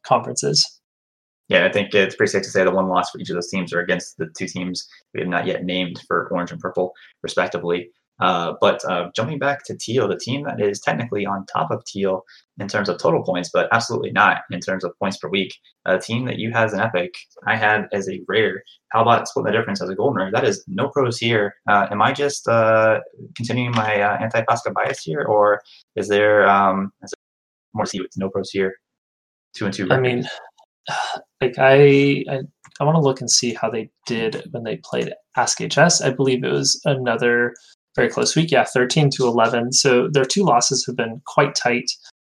conferences 0.03 0.80
yeah, 1.51 1.67
I 1.67 1.73
think 1.73 1.93
it's 1.95 2.15
pretty 2.15 2.31
safe 2.31 2.45
to 2.45 2.51
say 2.51 2.63
the 2.63 2.71
one 2.71 2.89
loss 2.89 3.11
for 3.11 3.19
each 3.19 3.29
of 3.29 3.35
those 3.35 3.51
teams 3.51 3.73
are 3.73 3.81
against 3.81 4.17
the 4.17 4.29
two 4.39 4.47
teams 4.47 4.89
we 5.13 5.21
have 5.21 5.29
not 5.29 5.47
yet 5.47 5.65
named 5.65 6.01
for 6.07 6.29
orange 6.31 6.53
and 6.53 6.61
purple, 6.61 6.95
respectively. 7.23 7.91
Uh, 8.21 8.55
but 8.61 8.85
uh, 8.85 9.11
jumping 9.17 9.39
back 9.39 9.65
to 9.65 9.77
Teal, 9.77 10.07
the 10.07 10.17
team 10.17 10.45
that 10.45 10.61
is 10.61 10.79
technically 10.81 11.25
on 11.27 11.47
top 11.47 11.71
of 11.71 11.85
Teal 11.87 12.23
in 12.59 12.69
terms 12.69 12.89
of 12.89 12.99
total 12.99 13.25
points, 13.25 13.51
but 13.53 13.69
absolutely 13.73 14.13
not 14.13 14.43
in 14.51 14.61
terms 14.61 14.85
of 14.85 14.97
points 14.99 15.17
per 15.17 15.29
week. 15.29 15.53
A 15.87 15.99
team 15.99 16.27
that 16.27 16.39
you 16.39 16.53
has 16.53 16.73
an 16.73 16.81
epic, 16.81 17.15
I 17.47 17.57
had 17.57 17.89
as 17.93 18.09
a 18.09 18.21
rare. 18.29 18.63
How 18.91 19.03
about 19.03 19.27
splitting 19.27 19.51
the 19.51 19.59
difference 19.59 19.83
as 19.83 19.89
a 19.89 19.95
golden 19.95 20.19
rare? 20.19 20.31
That 20.31 20.45
is 20.45 20.63
no 20.69 20.89
pros 20.89 21.19
here. 21.19 21.57
Uh, 21.67 21.89
am 21.91 22.03
I 22.03 22.13
just 22.13 22.47
uh, 22.47 23.01
continuing 23.35 23.73
my 23.73 24.03
uh, 24.03 24.19
anti-Pasca 24.19 24.73
bias 24.73 25.03
here, 25.03 25.23
or 25.23 25.63
is 25.97 26.07
there, 26.07 26.49
um, 26.49 26.93
is 27.03 27.11
there 27.11 27.75
more 27.75 27.87
to 27.87 27.91
see 27.91 28.01
with 28.01 28.13
no 28.17 28.29
pros 28.29 28.51
here? 28.51 28.75
Two 29.55 29.65
and 29.65 29.75
two. 29.75 29.85
Records? 29.85 29.99
I 29.99 30.01
mean, 30.01 30.25
like 31.41 31.55
I 31.59 32.25
I, 32.31 32.41
I 32.81 32.85
want 32.85 32.97
to 32.97 33.01
look 33.01 33.21
and 33.21 33.31
see 33.31 33.55
how 33.55 33.71
they 33.71 33.91
did 34.07 34.45
when 34.51 34.65
they 34.65 34.81
played 34.85 35.13
Ask 35.37 35.59
HS. 35.59 36.01
I 36.01 36.11
believe 36.11 36.45
it 36.45 36.51
was 36.51 36.81
another 36.85 37.55
very 37.97 38.09
close 38.09 38.37
week. 38.37 38.51
Yeah, 38.51 38.65
thirteen 38.65 39.11
to 39.11 39.27
eleven. 39.27 39.73
So 39.73 40.09
their 40.09 40.25
two 40.25 40.45
losses 40.45 40.85
have 40.87 40.97
been 40.97 41.21
quite 41.27 41.55
tight, 41.55 41.91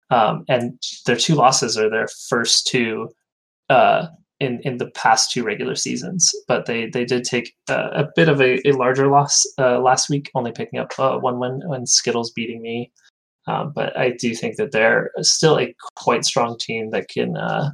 um, 0.09 0.45
and 0.49 0.79
their 1.05 1.15
two 1.15 1.35
losses 1.35 1.77
are 1.77 1.89
their 1.89 2.07
first 2.29 2.67
two 2.67 3.09
uh, 3.69 4.07
in 4.39 4.59
in 4.61 4.77
the 4.77 4.91
past 4.91 5.31
two 5.31 5.43
regular 5.43 5.75
seasons. 5.75 6.31
But 6.47 6.65
they 6.65 6.87
they 6.87 7.05
did 7.05 7.23
take 7.23 7.55
a 7.67 8.07
bit 8.15 8.29
of 8.29 8.41
a, 8.41 8.65
a 8.67 8.73
larger 8.73 9.07
loss 9.07 9.45
uh, 9.57 9.79
last 9.79 10.09
week, 10.09 10.29
only 10.35 10.51
picking 10.51 10.79
up 10.79 10.91
uh, 10.97 11.17
one 11.17 11.39
win 11.39 11.61
when 11.65 11.85
Skittles 11.85 12.31
beating 12.31 12.61
me. 12.61 12.91
Um, 13.45 13.73
but 13.75 13.97
I 13.97 14.11
do 14.11 14.33
think 14.35 14.55
that 14.55 14.71
they're 14.71 15.11
still 15.21 15.59
a 15.59 15.75
quite 15.95 16.23
strong 16.23 16.57
team 16.57 16.91
that 16.91 17.09
can 17.09 17.35
uh, 17.35 17.71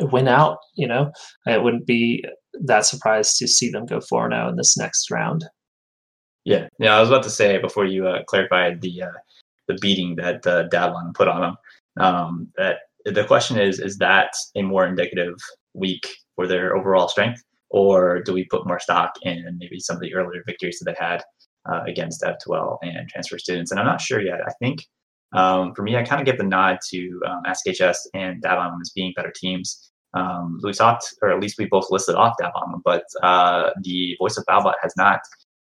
win 0.00 0.28
out. 0.28 0.58
You 0.74 0.88
know, 0.88 1.12
it 1.46 1.62
wouldn't 1.62 1.86
be 1.86 2.24
that 2.64 2.86
surprised 2.86 3.36
to 3.38 3.48
see 3.48 3.70
them 3.70 3.86
go 3.86 4.00
four 4.00 4.28
now 4.28 4.48
in 4.48 4.56
this 4.56 4.76
next 4.76 5.10
round. 5.10 5.44
Yeah, 6.44 6.68
yeah. 6.78 6.96
I 6.96 7.00
was 7.00 7.10
about 7.10 7.24
to 7.24 7.30
say 7.30 7.58
before 7.58 7.84
you 7.84 8.06
uh, 8.06 8.22
clarified 8.24 8.80
the 8.80 9.02
uh, 9.02 9.18
the 9.66 9.74
beating 9.80 10.16
that 10.16 10.46
uh, 10.46 10.68
Davlon 10.68 11.14
put 11.14 11.28
on 11.28 11.40
them. 11.40 11.56
Um, 12.00 12.48
that 12.56 12.78
the 13.04 13.24
question 13.24 13.58
is: 13.58 13.80
is 13.80 13.98
that 13.98 14.32
a 14.56 14.62
more 14.62 14.86
indicative 14.86 15.34
week 15.74 16.08
for 16.36 16.46
their 16.46 16.76
overall 16.76 17.08
strength, 17.08 17.42
or 17.70 18.22
do 18.22 18.32
we 18.32 18.44
put 18.44 18.66
more 18.66 18.80
stock 18.80 19.12
in 19.22 19.44
maybe 19.58 19.80
some 19.80 19.96
of 19.96 20.02
the 20.02 20.14
earlier 20.14 20.42
victories 20.46 20.78
that 20.78 20.92
they 20.92 21.04
had 21.04 21.22
uh, 21.70 21.82
against 21.86 22.22
F12 22.22 22.78
and 22.82 23.08
transfer 23.08 23.38
students? 23.38 23.70
And 23.70 23.78
I'm 23.78 23.86
not 23.86 24.00
sure 24.00 24.20
yet. 24.20 24.40
I 24.46 24.52
think 24.60 24.86
um, 25.32 25.74
for 25.74 25.82
me, 25.82 25.96
I 25.96 26.02
kind 26.02 26.20
of 26.20 26.26
give 26.26 26.38
the 26.38 26.44
nod 26.44 26.78
to 26.90 27.20
um, 27.26 27.42
and 28.14 28.42
Davon 28.42 28.78
as 28.80 28.90
being 28.90 29.12
better 29.14 29.32
teams. 29.34 29.90
Um, 30.14 30.58
we 30.62 30.72
talked, 30.72 31.14
or 31.20 31.30
at 31.30 31.40
least 31.40 31.58
we 31.58 31.66
both 31.66 31.90
listed 31.90 32.14
off 32.14 32.36
Davon, 32.38 32.80
but 32.84 33.04
uh, 33.22 33.70
the 33.82 34.16
voice 34.18 34.38
of 34.38 34.44
Palbot 34.46 34.74
has 34.82 34.94
not. 34.96 35.20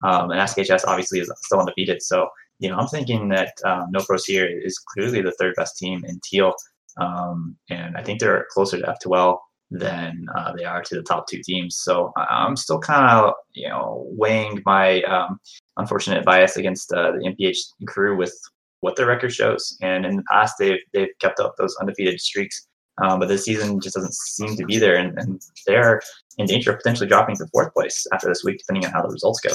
Um, 0.03 0.31
and 0.31 0.41
AskHS 0.41 0.87
obviously 0.87 1.21
is 1.21 1.31
still 1.43 1.61
undefeated. 1.61 2.03
So, 2.03 2.29
you 2.59 2.71
know, 2.71 2.77
I'm 2.77 2.89
thinking 2.89 3.29
that 3.29 3.53
um, 3.67 3.89
No 3.91 4.01
Pros 4.03 4.25
here 4.25 4.47
is 4.47 4.79
clearly 4.79 5.21
the 5.21 5.33
third 5.33 5.55
best 5.57 5.77
team 5.77 6.03
in 6.07 6.21
Teal. 6.25 6.55
Um, 6.99 7.57
and 7.69 7.97
I 7.97 8.03
think 8.03 8.19
they're 8.19 8.47
closer 8.51 8.79
to 8.79 8.97
F2L 9.05 9.39
than 9.71 10.27
uh, 10.35 10.53
they 10.57 10.65
are 10.65 10.83
to 10.83 10.97
the 10.97 11.03
top 11.03 11.29
two 11.29 11.43
teams. 11.43 11.77
So 11.77 12.13
I'm 12.17 12.57
still 12.57 12.81
kind 12.81 13.09
of, 13.09 13.35
you 13.53 13.69
know, 13.69 14.07
weighing 14.09 14.63
my 14.65 15.03
um, 15.03 15.39
unfortunate 15.77 16.25
bias 16.25 16.57
against 16.57 16.93
uh, 16.93 17.13
the 17.13 17.19
MPH 17.19 17.87
crew 17.87 18.17
with 18.17 18.35
what 18.81 18.97
their 18.97 19.07
record 19.07 19.33
shows. 19.33 19.77
And 19.83 20.05
in 20.07 20.17
the 20.17 20.25
past, 20.31 20.57
they've 20.59 20.81
they've 20.93 21.09
kept 21.21 21.41
up 21.41 21.55
those 21.59 21.77
undefeated 21.81 22.21
streaks. 22.21 22.67
Um, 23.03 23.19
but 23.21 23.29
this 23.29 23.45
season 23.45 23.81
just 23.81 23.95
doesn't 23.95 24.15
seem 24.15 24.57
to 24.57 24.65
be 24.67 24.79
there, 24.79 24.97
and, 24.97 25.19
and 25.19 25.41
they're 25.67 26.01
in 26.39 26.47
danger 26.47 26.73
of 26.73 26.79
potentially 26.79 27.09
dropping 27.09 27.37
to 27.37 27.47
fourth 27.53 27.73
place 27.73 28.07
after 28.13 28.29
this 28.29 28.45
week, 28.45 28.59
depending 28.59 28.85
on 28.87 28.93
how 28.93 29.03
the 29.03 29.09
results 29.09 29.41
go. 29.41 29.55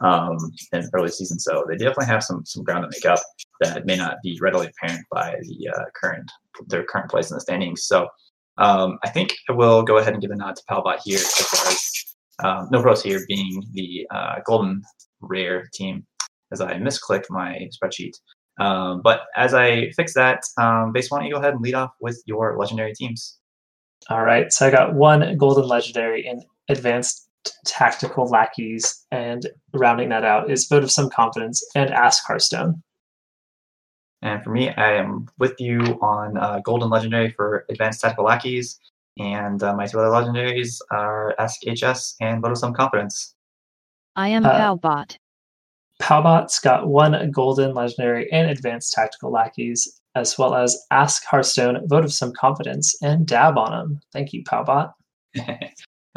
um, 0.00 0.52
in 0.72 0.88
early 0.92 1.10
season. 1.10 1.38
So 1.38 1.64
they 1.68 1.76
definitely 1.76 2.06
have 2.06 2.22
some 2.22 2.44
some 2.44 2.64
ground 2.64 2.84
to 2.84 2.90
make 2.96 3.06
up 3.06 3.20
that 3.60 3.86
may 3.86 3.96
not 3.96 4.16
be 4.22 4.38
readily 4.40 4.68
apparent 4.68 5.04
by 5.10 5.36
the 5.42 5.68
uh, 5.74 5.84
current 5.94 6.30
their 6.68 6.84
current 6.84 7.10
place 7.10 7.30
in 7.30 7.36
the 7.36 7.40
standings. 7.40 7.84
So 7.84 8.08
um, 8.58 8.98
I 9.04 9.08
think 9.10 9.34
I 9.48 9.52
will 9.52 9.82
go 9.82 9.98
ahead 9.98 10.12
and 10.12 10.22
give 10.22 10.30
a 10.30 10.36
nod 10.36 10.56
to 10.56 10.62
Palbot 10.70 10.98
here 11.04 11.18
as 11.18 11.32
far 11.32 11.72
as 11.72 11.92
um, 12.44 12.68
no 12.70 12.82
pros 12.82 13.02
here 13.02 13.24
being 13.28 13.62
the 13.72 14.06
uh, 14.10 14.36
golden 14.46 14.82
rare 15.20 15.68
team 15.72 16.06
as 16.52 16.60
I 16.60 16.74
misclick 16.74 17.24
my 17.30 17.68
spreadsheet. 17.74 18.12
Um, 18.58 19.02
but 19.02 19.22
as 19.36 19.54
I 19.54 19.90
fix 19.90 20.14
that, 20.14 20.44
um, 20.58 20.92
Base, 20.92 21.10
why 21.10 21.18
don't 21.18 21.26
you 21.26 21.32
go 21.34 21.40
ahead 21.40 21.54
and 21.54 21.62
lead 21.62 21.74
off 21.74 21.92
with 22.00 22.22
your 22.26 22.56
legendary 22.58 22.94
teams? 22.94 23.38
All 24.08 24.22
right, 24.22 24.52
so 24.52 24.66
I 24.66 24.70
got 24.70 24.94
one 24.94 25.36
golden 25.36 25.66
legendary 25.66 26.26
in 26.26 26.42
advanced 26.68 27.28
tactical 27.64 28.26
lackeys, 28.26 29.04
and 29.10 29.46
rounding 29.74 30.08
that 30.10 30.24
out 30.24 30.50
is 30.50 30.66
vote 30.66 30.82
of 30.84 30.90
some 30.90 31.10
confidence 31.10 31.64
and 31.74 31.90
ask 31.90 32.24
Hearthstone. 32.26 32.82
And 34.22 34.42
for 34.42 34.50
me, 34.50 34.70
I 34.70 34.94
am 34.94 35.28
with 35.38 35.54
you 35.60 35.80
on 36.00 36.36
uh, 36.36 36.60
golden 36.64 36.88
legendary 36.88 37.30
for 37.30 37.64
advanced 37.68 38.00
tactical 38.00 38.24
lackeys, 38.24 38.80
and 39.18 39.62
uh, 39.62 39.74
my 39.74 39.86
two 39.86 40.00
other 40.00 40.10
legendaries 40.10 40.78
are 40.90 41.34
ask 41.38 41.60
HS 41.66 42.16
and 42.20 42.40
vote 42.40 42.52
of 42.52 42.58
some 42.58 42.72
confidence. 42.74 43.34
I 44.16 44.28
am 44.28 44.46
Uh, 44.46 44.52
Palbot. 44.52 45.18
Palbot's 46.00 46.58
got 46.60 46.88
one 46.88 47.30
golden 47.30 47.74
legendary 47.74 48.30
and 48.32 48.50
advanced 48.50 48.92
tactical 48.92 49.30
lackeys, 49.32 50.00
as 50.14 50.38
well 50.38 50.54
as 50.54 50.76
ask 50.90 51.24
Hearthstone, 51.24 51.86
vote 51.88 52.04
of 52.04 52.12
some 52.12 52.32
confidence, 52.32 52.94
and 53.02 53.26
dab 53.26 53.56
on 53.58 53.72
him. 53.72 54.00
Thank 54.12 54.32
you, 54.32 54.42
Palbot. 54.44 54.92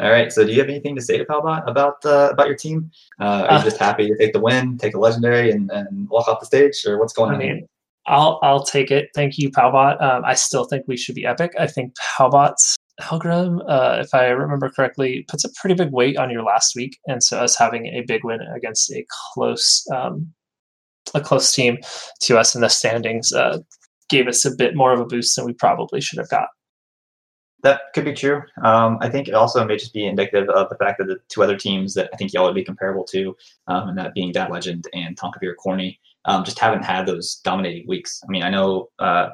All 0.00 0.10
right. 0.10 0.32
So, 0.32 0.44
do 0.44 0.52
you 0.52 0.60
have 0.60 0.68
anything 0.70 0.96
to 0.96 1.02
say 1.02 1.18
to 1.18 1.24
Palbot 1.24 1.68
about 1.68 2.04
uh, 2.04 2.30
about 2.32 2.46
your 2.46 2.56
team? 2.56 2.90
Uh, 3.20 3.24
are 3.24 3.52
you 3.54 3.58
Uh, 3.58 3.64
just 3.64 3.78
happy 3.78 4.06
to 4.08 4.16
take 4.16 4.32
the 4.32 4.40
win, 4.40 4.78
take 4.78 4.94
a 4.94 4.98
legendary, 4.98 5.50
and, 5.50 5.70
and 5.70 6.08
walk 6.08 6.26
off 6.28 6.40
the 6.40 6.46
stage, 6.46 6.82
or 6.86 6.98
what's 6.98 7.12
going 7.12 7.30
I 7.30 7.34
on? 7.34 7.38
mean, 7.38 7.66
I'll 8.06 8.38
I'll 8.42 8.64
take 8.64 8.90
it. 8.90 9.10
Thank 9.14 9.36
you, 9.36 9.50
Palbot. 9.50 10.00
Um, 10.00 10.24
I 10.24 10.34
still 10.34 10.64
think 10.64 10.84
we 10.88 10.96
should 10.96 11.14
be 11.14 11.26
epic. 11.26 11.52
I 11.58 11.66
think 11.66 11.92
Palbot's 12.16 12.76
algorithm, 13.10 13.62
uh, 13.68 13.98
if 14.00 14.12
I 14.14 14.26
remember 14.26 14.70
correctly, 14.70 15.24
puts 15.28 15.44
a 15.44 15.50
pretty 15.60 15.74
big 15.74 15.92
weight 15.92 16.16
on 16.16 16.30
your 16.30 16.42
last 16.42 16.74
week, 16.76 16.98
and 17.06 17.22
so 17.22 17.38
us 17.38 17.56
having 17.56 17.86
a 17.86 18.02
big 18.06 18.24
win 18.24 18.40
against 18.54 18.90
a 18.92 19.04
close 19.32 19.86
um, 19.94 20.32
a 21.14 21.20
close 21.20 21.52
team 21.52 21.78
to 22.20 22.38
us 22.38 22.54
in 22.54 22.60
the 22.60 22.68
standings 22.68 23.32
uh, 23.32 23.58
gave 24.08 24.28
us 24.28 24.44
a 24.44 24.54
bit 24.54 24.76
more 24.76 24.92
of 24.92 25.00
a 25.00 25.06
boost 25.06 25.36
than 25.36 25.44
we 25.44 25.52
probably 25.52 26.00
should 26.00 26.18
have 26.18 26.28
got. 26.28 26.48
That 27.62 27.80
could 27.94 28.04
be 28.04 28.14
true. 28.14 28.42
Um, 28.64 28.96
I 29.00 29.10
think 29.10 29.28
it 29.28 29.34
also 29.34 29.64
may 29.66 29.76
just 29.76 29.92
be 29.92 30.06
indicative 30.06 30.48
of 30.48 30.68
the 30.70 30.76
fact 30.76 30.98
that 30.98 31.06
the 31.06 31.18
two 31.28 31.42
other 31.42 31.56
teams 31.56 31.92
that 31.94 32.08
I 32.12 32.16
think 32.16 32.32
y'all 32.32 32.46
would 32.46 32.54
be 32.54 32.64
comparable 32.64 33.04
to, 33.04 33.36
um, 33.66 33.90
and 33.90 33.98
that 33.98 34.14
being 34.14 34.32
Dad 34.32 34.50
Legend 34.50 34.86
and 34.94 35.16
Tonkavir 35.18 35.54
Corny, 35.56 36.00
um, 36.24 36.42
just 36.44 36.58
haven't 36.58 36.84
had 36.84 37.06
those 37.06 37.40
dominating 37.44 37.86
weeks. 37.86 38.20
I 38.26 38.30
mean, 38.30 38.42
I 38.42 38.50
know 38.50 38.88
uh, 38.98 39.28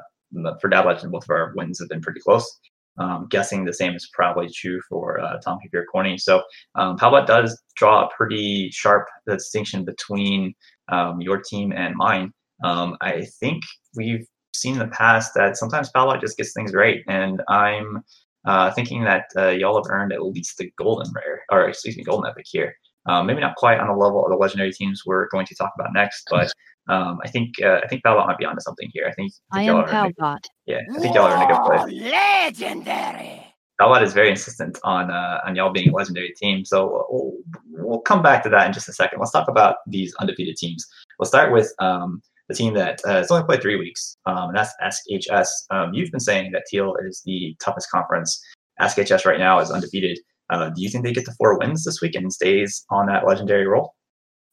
for 0.59 0.67
Dad 0.67 0.85
Legend, 0.85 1.11
both 1.11 1.23
of 1.23 1.29
our 1.29 1.53
wins 1.55 1.79
have 1.79 1.89
been 1.89 2.01
pretty 2.01 2.19
close. 2.19 2.59
Um, 2.99 3.27
guessing 3.29 3.63
the 3.63 3.73
same 3.73 3.93
is 3.93 4.09
probably 4.11 4.49
true 4.49 4.79
for 4.89 5.19
uh, 5.19 5.39
Tonkavir 5.45 5.83
Corny. 5.91 6.17
So 6.17 6.41
um, 6.75 6.97
Palbot 6.97 7.27
does 7.27 7.61
draw 7.75 8.05
a 8.05 8.09
pretty 8.15 8.71
sharp 8.71 9.07
distinction 9.27 9.85
between 9.85 10.55
um, 10.91 11.21
your 11.21 11.39
team 11.41 11.71
and 11.71 11.95
mine. 11.95 12.31
Um, 12.63 12.97
I 13.01 13.25
think 13.39 13.61
we've 13.95 14.25
seen 14.53 14.73
in 14.73 14.79
the 14.79 14.87
past 14.87 15.33
that 15.35 15.57
sometimes 15.57 15.91
Palbot 15.95 16.21
just 16.21 16.37
gets 16.37 16.53
things 16.53 16.73
right, 16.73 17.01
and 17.07 17.41
I'm 17.47 18.03
uh, 18.45 18.71
thinking 18.71 19.03
that 19.03 19.25
uh, 19.37 19.49
y'all 19.49 19.75
have 19.75 19.91
earned 19.91 20.13
at 20.13 20.23
least 20.23 20.57
the 20.57 20.71
golden 20.77 21.11
rare, 21.13 21.43
or 21.51 21.67
excuse 21.67 21.97
me, 21.97 22.03
golden 22.03 22.29
epic 22.29 22.45
here. 22.49 22.73
Um, 23.07 23.25
maybe 23.25 23.39
not 23.39 23.55
quite 23.55 23.79
on 23.79 23.87
the 23.87 23.93
level 23.93 24.25
of 24.25 24.31
the 24.31 24.37
legendary 24.37 24.71
teams 24.71 25.03
we're 25.05 25.29
going 25.29 25.45
to 25.45 25.55
talk 25.55 25.71
about 25.79 25.93
next, 25.93 26.27
but 26.29 26.51
um, 26.89 27.19
I 27.23 27.27
think 27.29 27.55
uh, 27.63 27.79
I 27.83 27.87
think 27.87 28.03
Palbot 28.03 28.27
might 28.27 28.37
be 28.37 28.45
onto 28.45 28.61
something 28.61 28.89
here. 28.93 29.05
I 29.07 29.13
think, 29.13 29.31
I 29.51 29.59
I 29.59 29.61
am 29.63 29.67
y'all 29.67 29.77
are 29.77 29.89
in 29.89 29.95
a- 29.95 30.13
Palbot. 30.13 30.45
yeah, 30.65 30.79
I 30.95 30.99
think 30.99 31.15
y'all 31.15 31.25
are 31.25 31.35
in 31.35 31.41
a 31.41 31.53
good 31.53 31.63
place. 31.65 32.11
Legendary! 32.11 33.43
Palbot 33.79 34.01
is 34.01 34.13
very 34.13 34.29
insistent 34.31 34.79
on 34.83 35.11
uh, 35.11 35.39
on 35.45 35.55
y'all 35.55 35.71
being 35.71 35.89
a 35.89 35.93
legendary 35.93 36.33
team, 36.41 36.65
so 36.65 37.05
we'll, 37.09 37.33
we'll 37.71 37.99
come 37.99 38.21
back 38.21 38.43
to 38.43 38.49
that 38.49 38.65
in 38.67 38.73
just 38.73 38.89
a 38.89 38.93
second. 38.93 39.19
Let's 39.19 39.31
talk 39.31 39.47
about 39.47 39.77
these 39.87 40.13
undefeated 40.15 40.55
teams. 40.55 40.85
We'll 41.19 41.27
start 41.27 41.51
with 41.51 41.71
um, 41.79 42.21
the 42.49 42.55
team 42.55 42.73
that 42.73 42.99
uh, 43.05 43.13
has 43.15 43.29
only 43.31 43.45
played 43.45 43.61
three 43.61 43.75
weeks, 43.75 44.17
um, 44.25 44.49
and 44.49 44.57
that's 44.57 44.73
SHS. 44.81 45.47
Um, 45.69 45.93
you've 45.93 46.11
been 46.11 46.19
saying 46.19 46.51
that 46.53 46.63
Teal 46.69 46.95
is 47.05 47.21
the 47.25 47.55
toughest 47.63 47.89
conference. 47.91 48.41
SHS 48.81 49.25
right 49.25 49.39
now 49.39 49.59
is 49.59 49.71
undefeated. 49.71 50.19
Uh, 50.49 50.69
do 50.69 50.81
you 50.81 50.89
think 50.89 51.03
they 51.03 51.11
get 51.11 51.25
the 51.25 51.35
four 51.37 51.57
wins 51.59 51.83
this 51.83 52.01
week 52.01 52.15
and 52.15 52.31
stays 52.31 52.85
on 52.89 53.07
that 53.07 53.27
legendary 53.27 53.67
roll? 53.67 53.93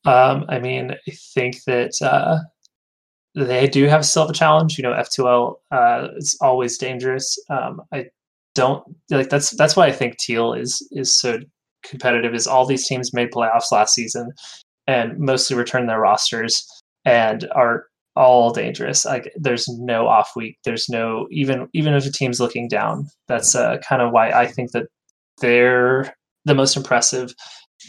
Um, 0.04 0.44
I 0.48 0.58
mean, 0.58 0.92
I 0.92 1.10
think 1.34 1.64
that 1.64 1.92
uh, 2.02 2.38
they 3.34 3.66
do 3.66 3.86
have 3.86 4.04
still 4.04 4.28
a 4.28 4.32
challenge. 4.32 4.76
You 4.78 4.82
know, 4.82 4.92
F2L 4.92 5.54
uh, 5.70 6.08
is 6.16 6.36
always 6.40 6.78
dangerous. 6.78 7.38
Um, 7.48 7.80
I 7.92 8.06
don't 8.54 8.84
like 9.10 9.30
that's 9.30 9.50
that's 9.50 9.76
why 9.76 9.86
I 9.86 9.92
think 9.92 10.18
Teal 10.18 10.52
is 10.52 10.86
is 10.92 11.18
so 11.18 11.38
competitive. 11.84 12.34
Is 12.34 12.46
all 12.46 12.66
these 12.66 12.86
teams 12.86 13.12
made 13.12 13.32
playoffs 13.32 13.72
last 13.72 13.94
season 13.94 14.30
and 14.86 15.18
mostly 15.18 15.56
returned 15.56 15.88
their 15.88 16.00
rosters 16.00 16.66
and 17.04 17.48
are 17.54 17.86
all 18.16 18.52
dangerous. 18.52 19.04
Like 19.04 19.32
there's 19.36 19.66
no 19.68 20.06
off 20.06 20.30
week. 20.36 20.58
There's 20.64 20.88
no 20.88 21.26
even 21.30 21.68
even 21.72 21.94
if 21.94 22.06
a 22.06 22.12
team's 22.12 22.40
looking 22.40 22.68
down. 22.68 23.08
That's 23.28 23.54
uh, 23.54 23.78
kind 23.78 24.02
of 24.02 24.12
why 24.12 24.30
I 24.30 24.46
think 24.46 24.72
that 24.72 24.86
they're 25.40 26.14
the 26.44 26.54
most 26.54 26.76
impressive 26.76 27.34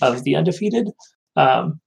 of 0.01 0.23
the 0.23 0.35
undefeated. 0.35 0.89
Um, 1.35 1.79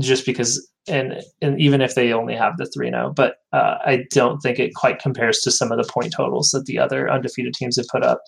just 0.00 0.26
because 0.26 0.68
and 0.86 1.22
and 1.42 1.60
even 1.60 1.80
if 1.80 1.94
they 1.94 2.12
only 2.12 2.34
have 2.34 2.56
the 2.56 2.70
3-0 2.76 3.14
but 3.14 3.36
uh, 3.52 3.76
i 3.84 4.04
don't 4.10 4.40
think 4.40 4.58
it 4.58 4.74
quite 4.74 4.98
compares 4.98 5.40
to 5.40 5.50
some 5.50 5.72
of 5.72 5.78
the 5.78 5.92
point 5.92 6.12
totals 6.14 6.50
that 6.50 6.64
the 6.66 6.78
other 6.78 7.10
undefeated 7.10 7.54
teams 7.54 7.76
have 7.76 7.88
put 7.88 8.02
up 8.02 8.20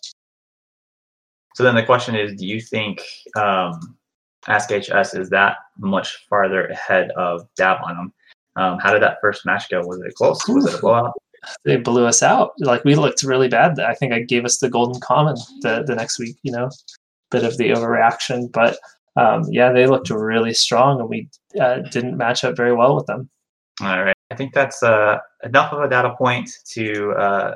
So 1.57 1.65
then 1.65 1.75
the 1.75 1.85
question 1.85 2.15
is, 2.15 2.35
do 2.37 2.47
you 2.47 2.61
think 2.61 3.03
um, 3.37 3.97
Ask 4.49 4.71
HS 4.71 5.15
is 5.15 5.29
that 5.31 5.57
much 5.79 6.27
farther 6.29 6.67
ahead 6.69 7.11
of 7.11 7.47
Dab 7.57 7.79
on 7.85 7.97
them? 7.97 8.13
Um, 8.57 8.79
how 8.79 8.93
did 8.93 9.03
that 9.03 9.19
first 9.21 9.45
match 9.45 9.69
go? 9.69 9.81
Was 9.85 10.01
it 10.01 10.15
close? 10.15 10.41
Was 10.49 10.67
it 10.67 10.79
a 10.79 10.81
blowout? 10.81 11.13
they 11.65 11.77
blew 11.77 12.07
us 12.07 12.23
out 12.23 12.53
like 12.59 12.85
we 12.85 12.95
looked 12.95 13.23
really 13.23 13.49
bad 13.49 13.79
i 13.81 13.95
think 13.95 14.13
i 14.13 14.21
gave 14.21 14.45
us 14.45 14.59
the 14.59 14.69
golden 14.69 15.01
common 15.01 15.35
the, 15.63 15.83
the 15.87 15.95
next 15.95 16.19
week 16.19 16.37
you 16.43 16.53
know 16.53 16.69
bit 17.31 17.45
of 17.45 17.57
the 17.57 17.71
overreaction 17.71 18.51
but 18.53 18.79
um, 19.21 19.43
yeah 19.51 19.73
they 19.73 19.87
looked 19.87 20.11
really 20.11 20.55
strong 20.55 21.01
and 21.01 21.09
we 21.09 21.29
uh, 21.61 21.79
didn't 21.91 22.17
match 22.17 22.45
up 22.45 22.57
very 22.57 22.75
well 22.75 22.95
with 22.97 23.07
them 23.07 23.29
All 23.83 24.03
right. 24.05 24.15
I 24.31 24.37
think 24.37 24.53
that's 24.55 24.83
uh, 24.83 25.19
enough 25.43 25.73
of 25.73 25.81
a 25.83 25.89
data 25.89 26.15
point 26.17 26.51
to, 26.75 27.13
uh, 27.13 27.55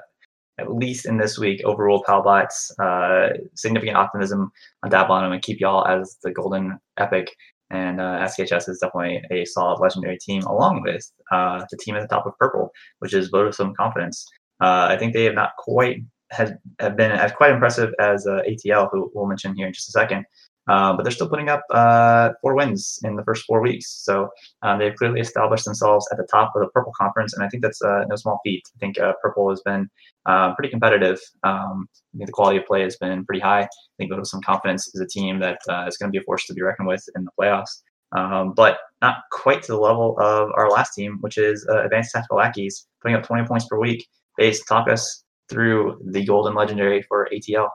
at 0.58 0.72
least 0.72 1.06
in 1.06 1.18
this 1.18 1.38
week, 1.38 1.62
overrule 1.64 2.02
Palbot's 2.02 2.74
uh, 2.78 3.28
significant 3.54 3.96
optimism 3.96 4.50
on 4.82 4.90
Dab 4.90 5.10
on 5.10 5.24
'em 5.24 5.32
and 5.32 5.42
keep 5.42 5.60
y'all 5.60 5.86
as 5.86 6.16
the 6.22 6.32
golden 6.32 6.78
epic. 6.98 7.34
And 7.70 8.00
uh, 8.00 8.26
SKHS 8.26 8.68
is 8.68 8.78
definitely 8.78 9.22
a 9.30 9.44
solid 9.44 9.80
legendary 9.80 10.18
team, 10.18 10.42
along 10.44 10.82
with 10.82 11.10
uh, 11.32 11.64
the 11.70 11.76
team 11.76 11.96
at 11.96 12.02
the 12.02 12.08
top 12.08 12.26
of 12.26 12.38
purple, 12.38 12.70
which 13.00 13.14
is 13.14 13.28
vote 13.28 13.46
of 13.48 13.54
some 13.54 13.74
confidence. 13.74 14.26
Uh, 14.62 14.86
I 14.90 14.96
think 14.96 15.12
they 15.12 15.24
have 15.24 15.34
not 15.34 15.50
quite 15.58 15.98
had 16.30 16.58
have 16.80 16.96
been 16.96 17.12
as 17.12 17.32
quite 17.32 17.52
impressive 17.52 17.92
as 18.00 18.26
uh, 18.26 18.40
ATL, 18.48 18.88
who 18.90 19.10
we'll 19.14 19.26
mention 19.26 19.54
here 19.56 19.66
in 19.66 19.72
just 19.72 19.88
a 19.88 19.92
second. 19.92 20.24
Uh, 20.66 20.94
but 20.94 21.02
they're 21.02 21.12
still 21.12 21.28
putting 21.28 21.48
up 21.48 21.62
uh, 21.70 22.30
four 22.40 22.54
wins 22.54 22.98
in 23.04 23.16
the 23.16 23.24
first 23.24 23.44
four 23.44 23.60
weeks. 23.60 23.86
So 24.02 24.30
um, 24.62 24.78
they've 24.78 24.94
clearly 24.94 25.20
established 25.20 25.64
themselves 25.64 26.08
at 26.10 26.18
the 26.18 26.26
top 26.30 26.52
of 26.54 26.62
the 26.62 26.68
Purple 26.68 26.92
Conference, 26.98 27.34
and 27.34 27.44
I 27.44 27.48
think 27.48 27.62
that's 27.62 27.82
uh, 27.82 28.04
no 28.08 28.16
small 28.16 28.40
feat. 28.44 28.62
I 28.74 28.78
think 28.78 28.98
uh, 28.98 29.12
Purple 29.22 29.50
has 29.50 29.60
been 29.62 29.90
uh, 30.26 30.54
pretty 30.54 30.70
competitive. 30.70 31.20
Um, 31.42 31.88
I 32.14 32.18
think 32.18 32.28
the 32.28 32.32
quality 32.32 32.58
of 32.58 32.66
play 32.66 32.82
has 32.82 32.96
been 32.96 33.24
pretty 33.26 33.40
high. 33.40 33.62
I 33.62 33.68
think 33.98 34.10
with 34.10 34.26
some 34.26 34.40
confidence 34.40 34.88
is 34.94 35.00
a 35.00 35.06
team 35.06 35.38
that 35.40 35.58
uh, 35.68 35.84
is 35.86 35.98
going 35.98 36.10
to 36.10 36.16
be 36.16 36.22
a 36.22 36.24
force 36.24 36.46
to 36.46 36.54
be 36.54 36.62
reckoned 36.62 36.88
with 36.88 37.04
in 37.14 37.24
the 37.24 37.30
playoffs, 37.38 37.82
um, 38.16 38.54
but 38.54 38.78
not 39.02 39.16
quite 39.32 39.62
to 39.64 39.72
the 39.72 39.78
level 39.78 40.16
of 40.18 40.50
our 40.56 40.70
last 40.70 40.94
team, 40.94 41.18
which 41.20 41.36
is 41.36 41.66
Advanced 41.68 42.12
Tactical 42.12 42.38
Lackeys, 42.38 42.86
putting 43.02 43.16
up 43.16 43.26
20 43.26 43.46
points 43.46 43.66
per 43.66 43.78
week. 43.78 44.06
Base, 44.38 44.64
talk 44.64 44.88
us 44.88 45.24
through 45.48 46.00
the 46.10 46.24
Golden 46.24 46.54
Legendary 46.54 47.02
for 47.02 47.28
ATL. 47.32 47.68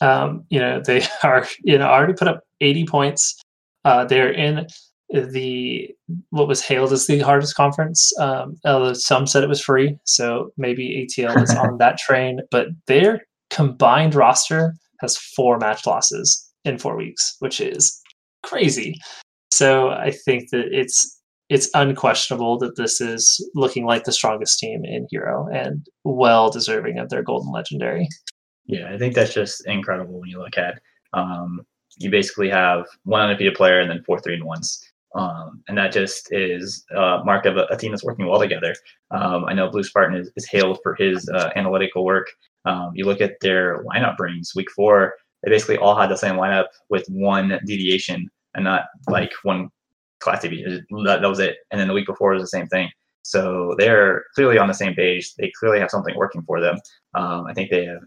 Um, 0.00 0.44
you 0.50 0.58
know 0.58 0.80
they 0.84 1.06
are 1.22 1.46
you 1.62 1.78
know 1.78 1.86
already 1.86 2.14
put 2.14 2.28
up 2.28 2.40
80 2.60 2.86
points. 2.86 3.40
Uh, 3.84 4.04
they're 4.04 4.32
in 4.32 4.66
the 5.10 5.88
what 6.30 6.48
was 6.48 6.62
hailed 6.62 6.92
as 6.92 7.06
the 7.06 7.20
hardest 7.20 7.54
conference. 7.54 8.12
Um, 8.18 8.56
although 8.64 8.92
some 8.92 9.26
said 9.26 9.44
it 9.44 9.48
was 9.48 9.60
free 9.60 9.96
so 10.04 10.50
maybe 10.56 11.06
atl 11.06 11.42
is 11.42 11.54
on 11.54 11.78
that 11.78 11.98
train 11.98 12.40
but 12.50 12.68
their 12.86 13.22
combined 13.50 14.14
roster 14.14 14.74
has 15.00 15.16
four 15.16 15.58
match 15.58 15.86
losses 15.86 16.44
in 16.64 16.78
four 16.78 16.96
weeks 16.96 17.36
which 17.38 17.60
is 17.60 18.00
crazy. 18.42 18.98
So 19.52 19.90
i 19.90 20.10
think 20.10 20.50
that 20.50 20.66
it's 20.72 21.12
it's 21.48 21.70
unquestionable 21.74 22.58
that 22.58 22.74
this 22.74 23.00
is 23.00 23.40
looking 23.54 23.86
like 23.86 24.02
the 24.02 24.12
strongest 24.12 24.58
team 24.58 24.84
in 24.84 25.06
hero 25.10 25.46
and 25.52 25.86
well 26.02 26.50
deserving 26.50 26.98
of 26.98 27.08
their 27.08 27.22
golden 27.22 27.52
legendary 27.52 28.08
Yeah, 28.66 28.92
I 28.92 28.98
think 28.98 29.14
that's 29.14 29.34
just 29.34 29.66
incredible 29.66 30.20
when 30.20 30.28
you 30.28 30.38
look 30.38 30.58
at. 30.58 30.80
Um, 31.12 31.66
you 31.98 32.10
basically 32.10 32.50
have 32.50 32.84
one 33.04 33.22
undefeated 33.22 33.54
player 33.54 33.80
and 33.80 33.90
then 33.90 34.02
four 34.04 34.20
three 34.20 34.34
and 34.34 34.44
ones 34.44 34.84
Um, 35.14 35.62
and 35.68 35.78
that 35.78 35.92
just 35.92 36.32
is 36.32 36.84
uh, 36.94 37.22
mark 37.24 37.46
of 37.46 37.56
a, 37.56 37.66
a, 37.70 37.76
team 37.76 37.92
that's 37.92 38.04
working 38.04 38.26
well 38.26 38.40
together. 38.40 38.74
Um, 39.12 39.46
I 39.46 39.54
know 39.54 39.70
Blue 39.70 39.84
Spartan 39.84 40.16
is, 40.16 40.30
is 40.36 40.46
hailed 40.46 40.78
for 40.82 40.94
his 40.94 41.28
uh, 41.30 41.50
analytical 41.56 42.04
work. 42.04 42.26
Um, 42.66 42.92
you 42.94 43.04
look 43.06 43.20
at 43.20 43.40
their 43.40 43.82
lineup 43.84 44.16
brings 44.16 44.52
week 44.54 44.70
four, 44.72 45.14
they 45.42 45.50
basically 45.50 45.78
all 45.78 45.96
had 45.96 46.10
the 46.10 46.16
same 46.16 46.34
lineup 46.34 46.66
with 46.90 47.06
one 47.08 47.58
deviation 47.64 48.28
and 48.54 48.64
not 48.64 48.86
like 49.08 49.32
one 49.42 49.70
class 50.20 50.42
deviation. 50.42 50.84
That, 51.04 51.22
that 51.22 51.28
was 51.28 51.38
it. 51.38 51.58
And 51.70 51.80
then 51.80 51.88
the 51.88 51.94
week 51.94 52.06
before 52.06 52.32
was 52.32 52.42
the 52.42 52.48
same 52.48 52.66
thing. 52.66 52.90
So 53.22 53.74
they're 53.78 54.24
clearly 54.34 54.58
on 54.58 54.68
the 54.68 54.74
same 54.74 54.94
page. 54.94 55.34
They 55.34 55.52
clearly 55.58 55.80
have 55.80 55.90
something 55.90 56.16
working 56.16 56.42
for 56.42 56.60
them. 56.60 56.78
Um, 57.14 57.46
I 57.46 57.54
think 57.54 57.70
they 57.70 57.84
have 57.86 58.02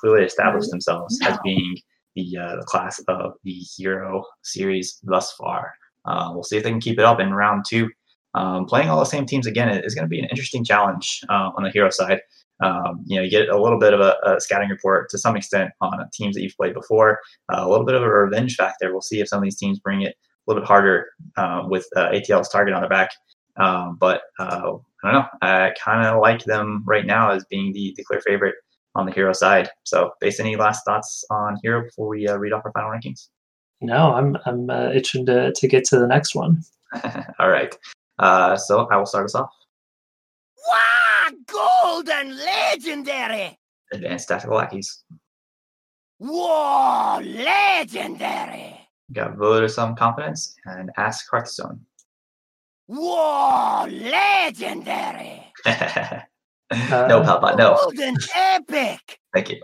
clearly 0.00 0.24
established 0.24 0.70
themselves 0.70 1.18
as 1.24 1.38
being 1.44 1.76
the, 2.14 2.36
uh, 2.38 2.56
the 2.56 2.64
class 2.66 3.00
of 3.08 3.34
the 3.44 3.52
hero 3.76 4.24
series 4.42 4.98
thus 5.02 5.32
far. 5.32 5.72
Uh, 6.04 6.30
we'll 6.32 6.42
see 6.42 6.56
if 6.56 6.64
they 6.64 6.70
can 6.70 6.80
keep 6.80 6.98
it 6.98 7.04
up 7.04 7.20
in 7.20 7.32
round 7.32 7.64
two. 7.68 7.88
Um, 8.34 8.64
playing 8.64 8.88
all 8.88 8.98
the 8.98 9.04
same 9.04 9.26
teams 9.26 9.46
again 9.46 9.68
is 9.68 9.94
going 9.94 10.04
to 10.04 10.08
be 10.08 10.18
an 10.18 10.28
interesting 10.30 10.64
challenge 10.64 11.20
uh, 11.28 11.50
on 11.56 11.64
the 11.64 11.70
hero 11.70 11.90
side. 11.90 12.20
Um, 12.62 13.02
you 13.06 13.16
know, 13.16 13.22
you 13.22 13.30
get 13.30 13.48
a 13.48 13.60
little 13.60 13.78
bit 13.78 13.92
of 13.92 14.00
a, 14.00 14.16
a, 14.24 14.40
scouting 14.40 14.68
report 14.68 15.10
to 15.10 15.18
some 15.18 15.36
extent 15.36 15.70
on 15.80 15.98
teams 16.12 16.36
that 16.36 16.42
you've 16.42 16.56
played 16.56 16.74
before, 16.74 17.18
uh, 17.52 17.66
a 17.66 17.68
little 17.68 17.84
bit 17.84 17.96
of 17.96 18.02
a 18.02 18.08
revenge 18.08 18.54
factor. 18.54 18.92
We'll 18.92 19.00
see 19.00 19.20
if 19.20 19.28
some 19.28 19.38
of 19.38 19.44
these 19.44 19.58
teams 19.58 19.80
bring 19.80 20.02
it 20.02 20.14
a 20.14 20.50
little 20.50 20.62
bit 20.62 20.68
harder 20.68 21.08
uh, 21.36 21.64
with 21.66 21.86
uh, 21.96 22.10
ATL's 22.10 22.48
target 22.48 22.72
on 22.72 22.82
their 22.82 22.88
back. 22.88 23.10
Um, 23.56 23.96
but 24.00 24.22
uh, 24.38 24.74
I 25.04 25.10
don't 25.10 25.12
know. 25.12 25.26
I 25.42 25.72
kind 25.82 26.06
of 26.06 26.20
like 26.20 26.44
them 26.44 26.84
right 26.86 27.04
now 27.04 27.30
as 27.30 27.44
being 27.46 27.72
the, 27.72 27.92
the 27.96 28.04
clear 28.04 28.20
favorite 28.20 28.54
on 28.94 29.06
the 29.06 29.12
hero 29.12 29.32
side. 29.32 29.68
So, 29.84 30.12
based 30.20 30.40
any 30.40 30.56
last 30.56 30.84
thoughts 30.84 31.24
on 31.30 31.58
hero 31.62 31.82
before 31.82 32.08
we 32.08 32.28
uh, 32.28 32.36
read 32.36 32.52
off 32.52 32.64
our 32.64 32.72
final 32.72 32.90
rankings? 32.90 33.28
No, 33.80 34.12
I'm 34.14 34.36
I'm 34.46 34.70
uh, 34.70 34.90
itching 34.90 35.26
to 35.26 35.52
to 35.52 35.68
get 35.68 35.84
to 35.86 35.98
the 35.98 36.06
next 36.06 36.34
one. 36.34 36.62
All 37.38 37.48
right. 37.48 37.76
Uh, 38.18 38.56
so 38.56 38.86
I 38.90 38.96
will 38.96 39.06
start 39.06 39.24
us 39.24 39.34
off. 39.34 39.50
Wow! 40.68 41.30
Golden 41.46 42.36
legendary. 42.36 43.58
Advanced 43.92 44.28
tactical 44.28 44.56
lackeys. 44.56 45.02
Whoa! 46.18 47.20
Legendary. 47.20 48.78
Got 49.12 49.36
vote 49.36 49.64
of 49.64 49.70
some 49.72 49.96
confidence 49.96 50.54
and 50.66 50.90
ask 50.96 51.28
Hearthstone. 51.28 51.80
Whoa! 52.86 53.86
Legendary. 53.90 55.52
no, 56.90 57.20
Palbot, 57.22 57.56
no. 57.56 57.76
Golden 57.76 58.16
epic. 58.34 59.18
Thank 59.34 59.50
you. 59.50 59.60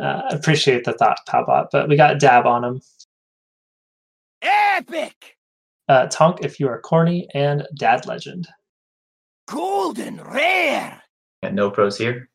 Uh, 0.00 0.22
appreciate 0.30 0.84
the 0.84 0.92
thought, 0.94 1.18
Palbot, 1.28 1.66
but 1.72 1.88
we 1.88 1.96
got 1.96 2.18
dab 2.18 2.46
on 2.46 2.64
him. 2.64 2.80
Epic. 4.42 5.36
Uh, 5.88 6.06
Tonk, 6.06 6.38
if 6.42 6.58
you 6.58 6.68
are 6.68 6.80
corny, 6.80 7.28
and 7.34 7.66
Dad 7.76 8.06
Legend. 8.06 8.48
Golden 9.48 10.22
rare. 10.22 11.02
Got 11.42 11.54
no 11.54 11.70
pros 11.70 11.98
here. 11.98 12.30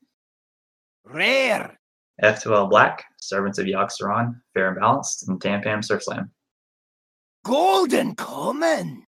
Rare. 1.05 1.79
F2L 2.23 2.69
Black, 2.69 3.03
Servants 3.19 3.57
of 3.57 3.65
Yogg-Saron, 3.65 4.35
Fair 4.53 4.69
and 4.69 4.79
Balanced, 4.79 5.27
and 5.27 5.41
Tam 5.41 5.81
Surf 5.81 6.03
Slam. 6.03 6.31
Golden 7.43 8.15
common. 8.15 9.05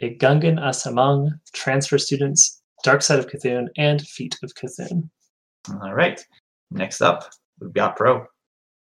A 0.00 0.16
Gungan 0.16 0.58
Asamung, 0.58 1.30
Transfer 1.52 1.98
Students, 1.98 2.57
Dark 2.84 3.02
Side 3.02 3.18
of 3.18 3.26
Cthulhu, 3.26 3.68
and 3.76 4.00
Feet 4.02 4.38
of 4.42 4.54
Cthulhu. 4.54 5.08
All 5.82 5.94
right. 5.94 6.24
Next 6.70 7.00
up, 7.00 7.30
we've 7.60 7.72
got 7.72 7.96
Pro. 7.96 8.26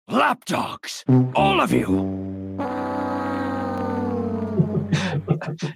Lapdogs, 0.07 1.03
all 1.35 1.61
of 1.61 1.71
you. 1.71 1.85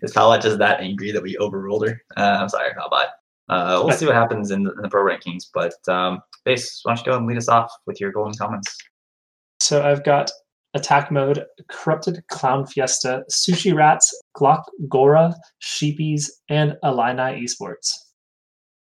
Is 0.02 0.14
Palbot 0.14 0.42
just 0.42 0.60
that 0.60 0.82
angry 0.82 1.12
that 1.12 1.24
we 1.24 1.38
overruled 1.38 1.88
her? 1.88 2.02
Uh, 2.16 2.38
I'm 2.40 2.50
sorry, 2.50 2.72
Palbot. 2.72 3.08
Uh, 3.50 3.82
we'll 3.84 3.98
see 3.98 4.06
what 4.06 4.16
happens 4.16 4.52
in 4.52 4.64
the, 4.64 4.72
in 4.74 4.82
the 4.84 4.90
pro 4.90 5.04
rankings. 5.04 5.48
But 5.52 5.74
um, 5.88 6.22
Base, 6.46 6.82
why 6.84 6.94
don't 6.94 7.06
you 7.06 7.12
go 7.12 7.18
and 7.18 7.28
lead 7.28 7.38
us 7.38 7.50
off 7.50 7.72
with 7.88 8.00
your 8.00 8.12
golden 8.12 8.36
comments? 8.36 8.78
So 9.60 9.84
I've 9.84 10.04
got 10.04 10.30
attack 10.80 11.12
mode, 11.12 11.46
corrupted 11.68 12.24
clown 12.30 12.66
fiesta, 12.66 13.24
sushi 13.30 13.76
rats, 13.76 14.12
Glock 14.36 14.64
Gora, 14.88 15.36
sheepies, 15.62 16.30
and 16.50 16.78
Illini 16.84 17.44
esports. 17.44 17.92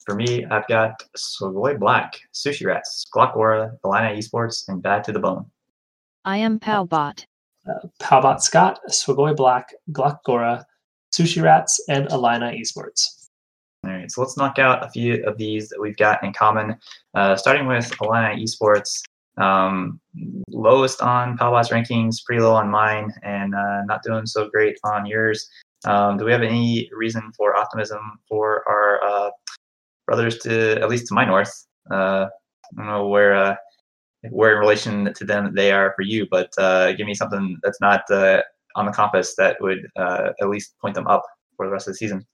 For 0.06 0.16
me, 0.16 0.46
I've 0.46 0.68
got 0.68 1.04
Savoy 1.18 1.78
Black, 1.78 2.18
Sushi 2.34 2.66
Rats, 2.66 3.06
Glock 3.14 3.34
Gora, 3.34 3.74
Illini 3.84 4.20
esports, 4.20 4.64
and 4.70 4.82
Bad 4.82 5.04
to 5.04 5.12
the 5.12 5.20
Bone. 5.20 5.46
I 6.24 6.38
am 6.38 6.60
Palbot. 6.60 7.26
Uh, 7.70 7.88
Palbot 8.02 8.40
Scott, 8.40 8.80
Swagoy 8.90 9.36
Black, 9.36 9.74
Glock 9.92 10.20
Gora, 10.26 10.66
Sushi 11.14 11.44
Rats, 11.44 11.84
and 11.90 12.10
Illini 12.12 12.62
esports. 12.62 13.28
All 13.84 13.92
right, 13.92 14.10
so 14.10 14.22
let's 14.22 14.38
knock 14.38 14.60
out 14.60 14.86
a 14.86 14.90
few 14.90 15.24
of 15.26 15.38
these 15.38 15.68
that 15.70 15.80
we've 15.82 15.98
got 15.98 16.24
in 16.24 16.32
common. 16.32 16.78
Uh, 17.14 17.36
starting 17.36 17.68
with 17.68 17.94
Illini 18.02 18.44
esports, 18.44 19.02
um, 19.38 20.00
lowest 20.50 21.02
on 21.02 21.38
Palbot's 21.38 21.70
rankings, 21.70 22.24
pretty 22.26 22.42
low 22.42 22.54
on 22.54 22.70
mine, 22.70 23.12
and 23.24 23.54
uh, 23.54 23.84
not 23.86 24.04
doing 24.04 24.26
so 24.26 24.50
great 24.50 24.78
on 24.84 25.06
yours. 25.06 25.50
Um, 25.86 26.18
do 26.18 26.26
we 26.26 26.32
have 26.32 26.42
any 26.42 26.90
reason 26.92 27.32
for 27.38 27.56
optimism 27.56 28.20
for 28.28 28.64
our 28.68 29.04
uh, 29.04 29.30
brothers 30.06 30.40
to, 30.40 30.82
at 30.82 30.90
least 30.90 31.08
to 31.08 31.14
my 31.14 31.26
north? 31.26 31.68
Uh, 31.92 32.28
I 32.28 32.76
don't 32.76 32.88
know 32.88 33.08
where 33.08 33.36
uh, 33.36 33.56
where 34.32 34.54
in 34.54 34.60
relation 34.60 35.14
to 35.14 35.26
them 35.26 35.54
they 35.56 35.72
are 35.72 35.94
for 35.96 36.02
you, 36.02 36.28
but 36.30 36.52
uh, 36.58 36.94
give 36.94 37.06
me 37.06 37.14
something 37.14 37.58
that's 37.64 37.80
not 37.80 38.02
uh, 38.10 38.42
on 38.76 38.86
the 38.86 38.92
compass 38.92 39.36
that 39.38 39.58
would 39.62 39.88
at 39.98 40.50
least 40.50 40.76
point 40.82 40.96
them 40.96 41.08
up 41.08 41.24
for 41.56 41.66
the 41.66 41.72
rest 41.72 41.88
of 41.88 41.94
the 41.94 41.98
season. 41.98 42.26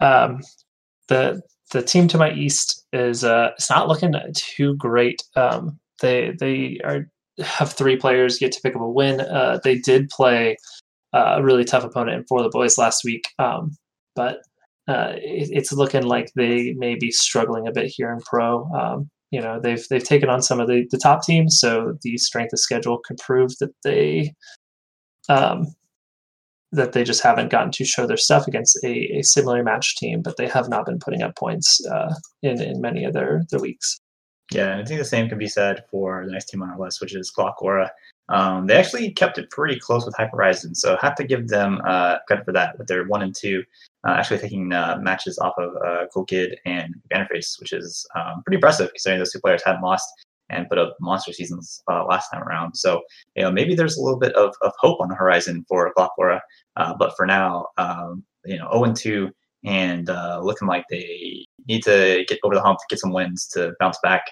Um, 0.00 0.40
the 1.08 1.42
the 1.70 1.82
team 1.82 2.08
to 2.08 2.18
my 2.18 2.32
east 2.32 2.86
is 2.92 3.24
uh, 3.24 3.50
it's 3.54 3.70
not 3.70 3.88
looking 3.88 4.14
too 4.34 4.76
great. 4.76 5.22
Um, 5.36 5.78
they 6.02 6.34
they 6.38 6.78
are 6.84 7.06
have 7.42 7.72
three 7.72 7.96
players 7.96 8.38
get 8.38 8.52
to 8.52 8.60
pick 8.62 8.76
up 8.76 8.82
a 8.82 8.88
win. 8.88 9.20
Uh, 9.20 9.58
they 9.64 9.78
did 9.78 10.10
play 10.10 10.56
uh, 11.14 11.36
a 11.38 11.42
really 11.42 11.64
tough 11.64 11.84
opponent 11.84 12.26
for 12.28 12.42
the 12.42 12.50
boys 12.50 12.76
last 12.76 13.04
week, 13.04 13.24
um, 13.38 13.76
but 14.14 14.40
uh, 14.88 15.12
it, 15.16 15.48
it's 15.52 15.72
looking 15.72 16.02
like 16.02 16.30
they 16.36 16.74
may 16.74 16.94
be 16.94 17.10
struggling 17.10 17.66
a 17.66 17.72
bit 17.72 17.86
here 17.86 18.12
in 18.12 18.20
pro. 18.20 18.64
Um, 18.72 19.08
you 19.30 19.40
know 19.40 19.58
they've 19.60 19.84
they've 19.88 20.04
taken 20.04 20.28
on 20.28 20.42
some 20.42 20.60
of 20.60 20.68
the, 20.68 20.86
the 20.90 20.98
top 20.98 21.24
teams, 21.24 21.58
so 21.58 21.96
the 22.02 22.18
strength 22.18 22.52
of 22.52 22.60
schedule 22.60 23.00
could 23.04 23.16
prove 23.18 23.56
that 23.60 23.72
they 23.82 24.34
um, 25.28 25.66
that 26.72 26.92
they 26.92 27.04
just 27.04 27.22
haven't 27.22 27.50
gotten 27.50 27.70
to 27.72 27.84
show 27.84 28.06
their 28.06 28.16
stuff 28.16 28.46
against 28.46 28.78
a, 28.84 29.18
a 29.18 29.22
similar 29.22 29.62
match 29.62 29.96
team, 29.96 30.22
but 30.22 30.36
they 30.36 30.48
have 30.48 30.68
not 30.68 30.86
been 30.86 30.98
putting 30.98 31.22
up 31.22 31.36
points 31.36 31.84
uh, 31.86 32.14
in 32.42 32.60
in 32.60 32.80
many 32.80 33.04
of 33.04 33.14
their 33.14 33.42
their 33.50 33.60
weeks. 33.60 33.98
Yeah, 34.54 34.78
I 34.78 34.84
think 34.84 34.98
the 34.98 35.04
same 35.04 35.28
can 35.28 35.38
be 35.38 35.48
said 35.48 35.84
for 35.90 36.24
the 36.26 36.32
next 36.32 36.46
team 36.46 36.62
on 36.62 36.70
our 36.70 36.78
list, 36.78 37.00
which 37.00 37.14
is 37.14 37.32
Glock 37.32 37.56
Gora. 37.56 37.90
Um, 38.28 38.66
they 38.66 38.76
actually 38.76 39.10
kept 39.10 39.38
it 39.38 39.50
pretty 39.50 39.78
close 39.78 40.04
with 40.04 40.14
Hyper 40.14 40.36
Horizon, 40.36 40.74
so 40.74 40.96
have 41.00 41.14
to 41.16 41.24
give 41.24 41.48
them 41.48 41.80
uh, 41.86 42.18
credit 42.26 42.44
for 42.44 42.52
that. 42.52 42.76
Their 42.86 43.06
one 43.06 43.22
and 43.22 43.34
two, 43.34 43.64
uh, 44.06 44.12
actually 44.12 44.38
taking 44.38 44.72
uh, 44.72 44.98
matches 45.00 45.38
off 45.38 45.54
of 45.58 45.74
uh, 45.82 46.06
Cool 46.12 46.24
Kid 46.24 46.58
and 46.66 46.94
Bannerface, 47.10 47.58
which 47.60 47.72
is 47.72 48.06
um, 48.14 48.42
pretty 48.44 48.56
impressive 48.56 48.90
considering 48.90 49.20
those 49.20 49.32
two 49.32 49.40
players 49.40 49.62
hadn't 49.64 49.82
lost 49.82 50.08
and 50.50 50.68
put 50.68 50.78
up 50.78 50.96
monster 51.00 51.32
seasons 51.32 51.82
uh, 51.90 52.04
last 52.04 52.28
time 52.30 52.42
around. 52.42 52.74
So 52.74 53.02
you 53.36 53.42
know 53.42 53.50
maybe 53.50 53.74
there's 53.74 53.96
a 53.96 54.02
little 54.02 54.20
bit 54.20 54.34
of, 54.34 54.54
of 54.62 54.72
hope 54.78 55.00
on 55.00 55.08
the 55.08 55.14
horizon 55.14 55.64
for 55.68 55.92
Glock 55.96 56.10
Gora, 56.16 56.42
uh, 56.76 56.94
but 56.98 57.14
for 57.16 57.26
now, 57.26 57.66
um, 57.78 58.22
you 58.44 58.58
know, 58.58 58.68
0 58.72 58.84
and 58.84 58.96
2 58.96 59.30
and 59.64 60.10
uh, 60.10 60.40
looking 60.42 60.68
like 60.68 60.84
they 60.90 61.46
need 61.68 61.82
to 61.84 62.24
get 62.28 62.38
over 62.42 62.54
the 62.54 62.60
hump, 62.62 62.80
get 62.90 62.98
some 62.98 63.12
wins 63.12 63.46
to 63.48 63.72
bounce 63.78 63.98
back 64.02 64.24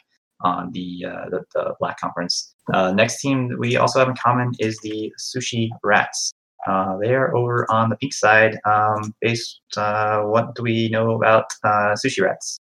on 0.43 0.71
the 0.73 1.05
uh, 1.07 1.29
the, 1.31 1.45
the, 1.55 1.75
Black 1.79 1.99
Conference. 1.99 2.55
Uh, 2.73 2.93
next 2.93 3.21
team 3.21 3.57
we 3.59 3.77
also 3.77 3.99
have 3.99 4.09
in 4.09 4.15
common 4.17 4.53
is 4.59 4.79
the 4.83 5.13
Sushi 5.19 5.69
Rats. 5.83 6.33
Uh, 6.67 6.97
they 6.99 7.15
are 7.15 7.35
over 7.35 7.71
on 7.71 7.89
the 7.89 7.97
pink 7.97 8.13
side. 8.13 8.59
Um, 8.65 9.15
based, 9.21 9.61
uh, 9.77 10.23
what 10.23 10.55
do 10.55 10.63
we 10.63 10.89
know 10.89 11.13
about 11.13 11.47
uh, 11.65 11.95
Sushi 11.95 12.23
Rats? 12.23 12.59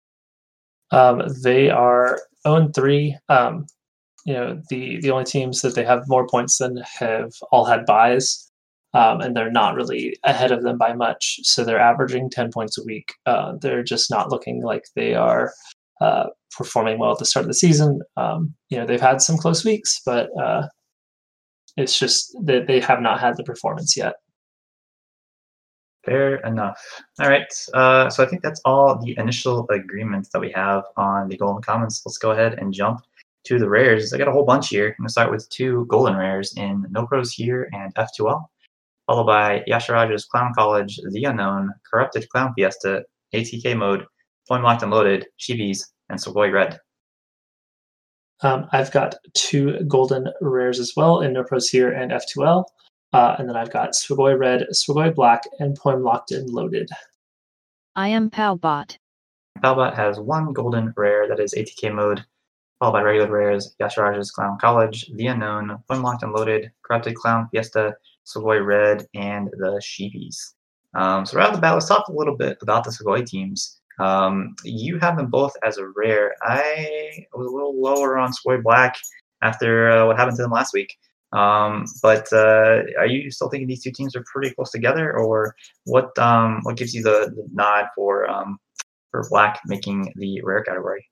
Um, 0.92 1.24
they 1.44 1.70
are 1.70 2.20
0 2.48 2.70
3. 2.74 3.18
Um, 3.30 3.66
you 4.26 4.34
know, 4.34 4.62
the, 4.70 5.00
the 5.02 5.12
only 5.12 5.26
teams 5.26 5.62
that 5.62 5.76
they 5.76 5.84
have 5.84 6.08
more 6.08 6.28
points 6.28 6.58
than 6.58 6.78
have 7.00 7.32
all 7.52 7.66
had 7.66 7.86
buys. 7.86 8.50
Um, 8.96 9.22
and 9.22 9.36
they're 9.36 9.52
not 9.52 9.76
really 9.76 10.16
ahead 10.24 10.52
of 10.52 10.62
them 10.62 10.78
by 10.78 10.94
much. 10.94 11.40
So 11.42 11.64
they're 11.64 11.80
averaging 11.80 12.30
10 12.30 12.52
points 12.52 12.78
a 12.78 12.84
week. 12.84 13.14
Uh, 13.26 13.54
they're 13.60 13.84
just 13.84 14.12
not 14.12 14.30
looking 14.30 14.62
like 14.62 14.86
they 14.96 15.16
are 15.16 15.52
uh, 16.02 16.26
performing 16.56 17.00
well 17.00 17.12
at 17.12 17.20
the 17.20 17.26
start 17.26 17.44
of 17.44 17.48
the 17.50 17.54
season. 17.54 18.00
Um, 18.18 18.54
you 18.70 18.78
know, 18.78 18.86
they've 18.86 19.02
had 19.02 19.22
some 19.22 19.38
close 19.38 19.64
weeks, 19.66 20.02
but 20.06 20.30
uh, 20.40 20.68
it's 21.78 21.98
just 21.98 22.36
that 22.46 22.68
they 22.68 22.80
have 22.80 23.02
not 23.02 23.20
had 23.20 23.38
the 23.38 23.44
performance 23.44 23.98
yet. 23.98 24.16
Fair 26.06 26.36
enough. 26.46 26.80
All 27.22 27.30
right. 27.30 27.48
Uh, 27.74 28.10
so 28.10 28.24
I 28.24 28.28
think 28.28 28.42
that's 28.42 28.62
all 28.66 29.00
the 29.02 29.18
initial 29.18 29.66
agreements 29.70 30.30
that 30.30 30.42
we 30.42 30.52
have 30.52 30.84
on 30.98 31.30
the 31.30 31.38
golden 31.38 31.62
commons. 31.62 32.02
Let's 32.06 32.18
go 32.18 32.32
ahead 32.32 32.56
and 32.60 32.74
jump 32.74 33.00
to 33.46 33.58
the 33.58 33.70
rares. 33.70 34.14
I 34.14 34.18
got 34.18 34.28
a 34.28 34.32
whole 34.32 34.46
bunch 34.46 34.70
here. 34.70 34.88
I'm 34.88 34.96
going 35.04 35.08
to 35.08 35.12
start 35.12 35.32
with 35.32 35.48
two 35.50 35.86
golden 35.88 36.16
rares 36.18 36.54
in 36.58 36.86
No 36.90 37.06
Pros 37.08 37.32
here 37.32 37.70
and 37.72 37.94
F2L. 37.96 38.44
followed 39.08 39.26
by 39.26 39.64
Yashiraja's 39.68 40.26
Clown 40.26 40.54
College, 40.54 41.00
The 41.12 41.24
Unknown, 41.24 41.74
Corrupted 41.90 42.28
Clown 42.30 42.54
Fiesta, 42.54 43.06
ATK 43.34 43.78
Mode, 43.78 44.06
Point 44.48 44.64
Locked 44.64 44.84
and 44.84 44.92
Loaded, 44.92 45.28
Shibis, 45.40 45.86
and 46.10 46.20
Sugoi 46.20 46.52
Red. 46.52 46.80
Um, 48.42 48.68
I've 48.72 48.92
got 48.92 49.16
two 49.34 49.80
golden 49.88 50.28
rares 50.42 50.80
as 50.80 50.94
well 50.96 51.22
in 51.22 51.34
No 51.34 51.44
Pros 51.44 51.70
here 51.70 51.92
and 51.92 52.12
F2L. 52.12 52.66
Uh, 53.14 53.36
and 53.38 53.48
then 53.48 53.56
I've 53.56 53.72
got 53.72 53.92
Swigoi 53.92 54.38
Red, 54.38 54.66
Swigoi 54.74 55.14
Black, 55.14 55.44
and 55.60 55.76
Poem 55.76 56.04
Locked 56.04 56.32
and 56.32 56.50
Loaded. 56.50 56.90
I 57.96 58.08
am 58.08 58.32
Palbot. 58.32 58.98
Palbot 59.60 59.96
has 59.96 60.20
one 60.20 60.52
golden 60.52 60.94
rare 60.98 61.28
that 61.28 61.40
is 61.40 61.54
ATK 61.54 61.94
mode, 61.94 62.26
followed 62.80 62.94
by 62.94 63.04
regular 63.04 63.32
rares 63.32 63.76
Yashiraja's 63.80 64.32
Clown 64.32 64.58
College, 64.60 65.12
The 65.14 65.28
Unknown, 65.28 65.78
Poem 65.88 66.02
Locked 66.02 66.24
and 66.24 66.34
Loaded, 66.34 66.72
Corrupted 66.82 67.14
Clown 67.16 67.48
Fiesta, 67.52 67.96
Sugoi 68.26 68.66
Red, 68.66 69.06
and 69.14 69.50
the 69.58 69.80
Sheepies. 69.82 70.56
Um, 70.96 71.26
so 71.26 71.38
right 71.38 71.48
off 71.48 71.56
the 71.56 71.62
bat, 71.62 71.74
let's 71.74 71.88
talk 71.88 72.08
a 72.08 72.14
little 72.14 72.36
bit 72.36 72.58
about 72.62 72.84
the 72.84 72.90
Sugoi 72.90 73.26
teams. 73.26 73.80
Um, 74.00 74.56
you 74.64 75.00
have 75.00 75.18
them 75.18 75.28
both 75.28 75.54
as 75.64 75.78
a 75.78 75.88
rare. 75.96 76.34
I 76.42 77.26
was 77.34 77.48
a 77.48 77.52
little 77.52 77.80
lower 77.80 78.18
on 78.18 78.32
Sugoi 78.32 78.62
Black 78.64 78.98
after 79.42 79.90
uh, 79.90 80.08
what 80.08 80.18
happened 80.18 80.38
to 80.38 80.44
them 80.44 80.52
last 80.52 80.74
week. 80.74 80.96
Um, 81.34 81.86
but 82.02 82.32
uh, 82.32 82.84
are 83.00 83.08
you 83.08 83.32
still 83.32 83.50
thinking 83.50 83.68
these 83.68 83.84
two 83.84 83.92
teams 83.92 84.16
are 84.16 84.24
pretty 84.32 84.54
close 84.54 84.72
together, 84.72 85.18
or 85.18 85.56
what? 85.86 86.18
Um, 86.20 86.60
what 86.62 86.78
gives 86.78 86.94
you 86.94 87.02
the, 87.02 87.34
the 87.36 87.48
nod 87.52 87.88
for 87.96 88.30
um, 88.30 88.60
for 89.10 89.28
Black 89.30 89.60
making 89.66 90.14
the 90.16 90.42
rare 90.44 90.64
category? 90.64 91.08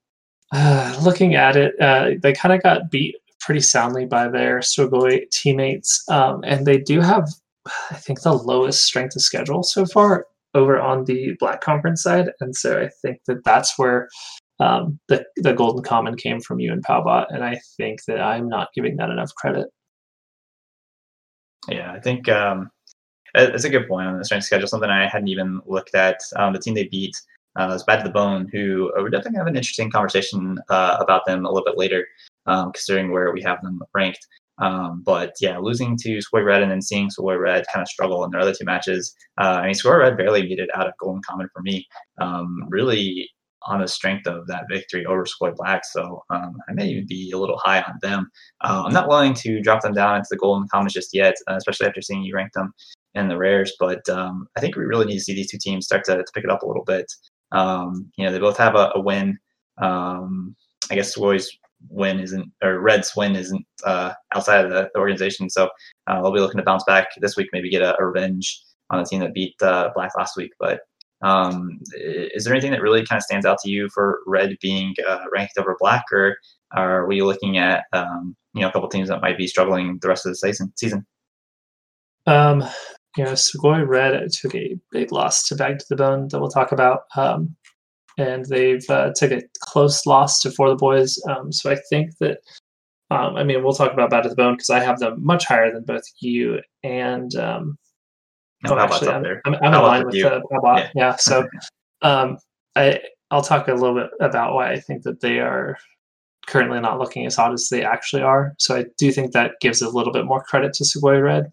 Uh, 0.51 0.95
looking 1.03 1.34
at 1.34 1.57
it, 1.57 1.79
uh, 1.82 2.11
they 2.21 2.34
kind 2.34 2.53
of 2.53 2.61
got 2.61 2.91
beat 2.91 3.15
pretty 3.39 3.61
soundly 3.61 4.05
by 4.05 4.27
their 4.27 4.59
Sugoi 4.59 5.27
teammates, 5.32 6.03
um, 6.07 6.43
and 6.43 6.67
they 6.67 6.77
do 6.77 7.01
have, 7.01 7.27
I 7.89 7.95
think, 7.95 8.21
the 8.21 8.34
lowest 8.34 8.86
strength 8.86 9.15
of 9.15 9.23
schedule 9.23 9.63
so 9.63 9.88
far 9.88 10.27
over 10.54 10.80
on 10.80 11.06
the 11.06 11.36
Black 11.39 11.62
Conference 11.62 12.04
side, 12.04 12.30
and 12.39 12.56
so 12.56 12.82
I 12.82 12.89
think 13.02 13.20
that 13.28 13.43
that's 13.43 13.78
where 13.78 14.10
um, 14.60 14.99
the 15.08 15.26
the 15.38 15.54
golden 15.54 15.84
common 15.84 16.16
came 16.16 16.39
from 16.39 16.60
you 16.60 16.72
and 16.72 16.86
Palbot, 16.86 17.28
and 17.30 17.43
I 17.43 17.60
think 17.78 18.04
that 18.08 18.22
I'm 18.22 18.47
not 18.47 18.70
giving 18.76 18.97
that 18.97 19.10
enough 19.10 19.34
credit. 19.36 19.68
Yeah, 21.68 21.91
I 21.91 21.99
think 21.99 22.28
um, 22.30 22.70
it's 23.36 23.64
a 23.64 23.70
good 23.70 23.88
point 23.88 24.08
on 24.08 24.18
the 24.18 24.26
strength 24.26 24.45
schedule. 24.45 24.68
Something 24.68 24.89
I 24.89 25.08
hadn't 25.08 25.28
even 25.28 25.62
looked 25.66 25.95
at. 25.95 26.20
Um, 26.36 26.54
the 26.54 26.60
team 26.60 26.74
they 26.74 26.88
beat 26.88 27.16
uh, 27.56 27.68
was 27.72 27.84
Bad 27.84 27.97
to 27.97 28.04
the 28.04 28.10
Bone, 28.14 28.47
who 28.52 28.91
uh, 28.97 29.02
we're 29.02 29.10
definitely 29.10 29.38
have 29.38 29.47
an 29.47 29.56
interesting 29.56 29.91
conversation 29.91 30.58
uh, 30.70 30.97
about 30.99 31.26
them 31.26 31.45
a 31.45 31.52
little 31.52 31.66
bit 31.66 31.78
later, 31.78 32.08
um, 32.45 32.72
considering 32.72 33.12
where 33.12 33.32
we 33.32 33.41
have 33.41 33.62
them 33.62 33.82
ranked. 33.93 34.26
Um, 34.60 35.02
but 35.06 35.34
yeah, 35.41 35.58
losing 35.58 35.97
to 35.97 36.20
Sugoi 36.20 36.45
Red 36.45 36.62
and 36.62 36.72
then 36.72 36.82
seeing 36.82 37.10
Sugoi 37.10 37.39
Red 37.39 37.66
kind 37.74 37.82
of 37.82 37.88
struggle 37.88 38.24
in 38.24 38.32
their 38.32 38.41
other 38.41 38.54
two 38.54 38.66
matches. 38.66 39.16
Uh, 39.39 39.62
I 39.62 39.66
mean, 39.66 39.74
Sugoi 39.74 39.99
Red 39.99 40.18
barely 40.18 40.43
made 40.43 40.60
it 40.60 40.70
out 40.76 40.88
of 40.88 40.93
Golden 40.99 41.22
Common 41.28 41.47
for 41.54 41.62
me. 41.62 41.88
Um, 42.20 42.66
really 42.70 43.30
on 43.68 43.80
the 43.80 43.88
strength 43.88 44.28
of 44.28 44.47
that 44.47 44.66
victory 44.70 45.06
over 45.06 45.26
Sugoi 45.26 45.56
Black. 45.56 45.84
So 45.86 46.24
um, 46.30 46.58
I 46.68 46.74
may 46.74 46.88
even 46.88 47.06
be 47.08 47.32
a 47.32 47.38
little 47.38 47.60
high 47.64 47.82
on 47.82 47.93
them. 48.02 48.30
Uh, 48.62 48.84
I'm 48.86 48.93
not 48.93 49.08
willing 49.08 49.34
to 49.36 49.62
drop 49.62 49.82
them 49.82 49.93
down 49.93 50.18
into 50.18 50.28
the 50.32 50.38
golden 50.38 50.68
commons 50.68 50.93
just 50.93 51.14
yet, 51.14 51.36
uh, 51.47 51.56
especially 51.56 51.88
after 51.88 52.02
seeing 52.02 52.24
you 52.24 52.36
rank 52.36 52.54
them 52.54 52.74
in 53.14 53.28
the 53.28 53.38
rares. 53.38 53.74
But 53.80 54.08
um, 54.10 54.47
I 54.58 54.62
think 54.62 54.76
we 54.76 54.84
really 54.84 55.06
need 55.06 55.18
to 55.18 55.24
see 55.24 55.36
these 55.36 55.52
two 55.52 55.60
teams 55.62 55.86
start 55.86 56.04
to, 56.06 56.18
to 56.18 56.32
pick 56.34 56.43
it 56.43 56.49
up 56.49 56.64
a 56.64 56.68
little 56.68 56.86
bit. 56.86 57.12
Um, 57.52 58.12
you 58.18 58.26
know, 58.26 58.32
they 58.32 58.39
both 58.39 58.58
have 58.58 58.76
a, 58.76 58.91
a 58.95 59.02
win. 59.02 59.38
Um, 59.80 60.56
I 60.89 60.95
guess 60.95 61.16
Sugoi's 61.16 61.56
win 61.89 62.19
isn't, 62.19 62.51
or 62.63 62.79
Red's 62.79 63.15
win 63.15 63.36
isn't 63.36 63.65
uh, 63.84 64.13
outside 64.36 64.65
of 64.65 64.71
the, 64.71 64.89
the 64.93 64.99
organization. 64.99 65.49
So 65.49 65.69
uh, 66.07 66.19
we'll 66.21 66.34
be 66.34 66.39
looking 66.39 66.59
to 66.59 66.63
bounce 66.63 66.84
back 66.86 67.07
this 67.19 67.36
week, 67.36 67.49
maybe 67.53 67.69
get 67.69 67.82
a, 67.82 67.99
a 67.99 68.05
revenge 68.05 68.61
on 68.89 68.99
the 68.99 69.05
team 69.05 69.21
that 69.21 69.34
beat 69.34 69.55
uh, 69.61 69.89
Black 69.95 70.11
last 70.17 70.38
week. 70.38 70.51
But 70.59 70.82
um, 71.21 71.79
is 71.95 72.43
there 72.43 72.53
anything 72.53 72.71
that 72.71 72.82
really 72.82 73.05
kind 73.05 73.17
of 73.17 73.23
stands 73.23 73.45
out 73.45 73.59
to 73.63 73.69
you 73.69 73.89
for 73.93 74.19
red 74.25 74.55
being 74.61 74.95
uh, 75.07 75.25
ranked 75.32 75.57
over 75.57 75.77
black, 75.79 76.05
or 76.11 76.38
are 76.75 77.05
we 77.07 77.21
looking 77.21 77.57
at 77.57 77.84
um, 77.93 78.36
you 78.53 78.61
know 78.61 78.69
a 78.69 78.71
couple 78.71 78.89
teams 78.89 79.09
that 79.09 79.21
might 79.21 79.38
be 79.38 79.47
struggling 79.47 79.99
the 80.01 80.07
rest 80.07 80.25
of 80.25 80.32
the 80.32 80.36
season? 80.36 80.73
Season. 80.75 81.05
Um, 82.25 82.63
you 83.17 83.23
know, 83.23 83.34
Sugoi 83.34 83.88
Red 83.88 84.29
took 84.32 84.55
a 84.55 84.77
big 84.91 85.11
loss 85.11 85.47
to 85.47 85.55
Bad 85.55 85.79
to 85.79 85.86
the 85.89 85.95
Bone 85.95 86.27
that 86.29 86.39
we'll 86.39 86.49
talk 86.49 86.71
about, 86.71 87.01
um, 87.15 87.55
and 88.18 88.45
they've 88.45 88.88
uh, 88.89 89.12
took 89.16 89.32
a 89.32 89.43
close 89.59 90.05
loss 90.05 90.41
to 90.41 90.51
For 90.51 90.70
the 90.70 90.76
Boys. 90.76 91.20
Um, 91.30 91.51
so 91.51 91.72
I 91.72 91.78
think 91.89 92.18
that. 92.20 92.39
Um, 93.09 93.36
I 93.36 93.43
mean, 93.43 93.62
we'll 93.62 93.74
talk 93.74 93.91
about 93.91 94.09
Bad 94.09 94.24
to 94.24 94.30
the 94.30 94.36
Bone 94.36 94.53
because 94.53 94.70
I 94.70 94.80
have 94.80 94.99
them 94.99 95.18
much 95.22 95.43
higher 95.43 95.70
than 95.70 95.84
both 95.84 96.03
you 96.22 96.62
and 96.82 97.36
um, 97.36 97.78
no, 98.64 98.76
oh, 98.76 98.80
actually, 98.80 99.09
I'm, 99.09 99.26
I'm, 99.45 99.55
I'm 99.55 99.82
line 99.82 100.05
with 100.05 100.14
the 100.14 100.36
uh, 100.36 100.41
yeah. 100.78 100.89
yeah. 100.93 101.16
So, 101.16 101.47
um, 102.03 102.38
I 102.76 102.99
I'll 103.32 103.41
talk 103.41 103.68
a 103.68 103.74
little 103.74 103.95
bit 103.95 104.12
about 104.20 104.53
why 104.53 104.72
I 104.72 104.80
think 104.80 105.03
that 105.03 105.22
they 105.22 105.39
are 105.39 105.78
currently 106.47 106.80
not 106.80 106.99
looking 106.99 107.26
as 107.26 107.36
hot 107.36 107.53
as 107.53 107.70
they 107.70 107.84
actually 107.84 108.22
are. 108.22 108.53
So 108.59 108.76
I 108.76 108.86
do 108.97 109.12
think 109.12 109.32
that 109.32 109.53
gives 109.62 109.82
a 109.82 109.89
little 109.89 110.14
bit 110.14 110.26
more 110.26 110.43
credit 110.43 110.74
to 110.74 110.84
Sugoi 110.84 111.24
Red. 111.24 111.51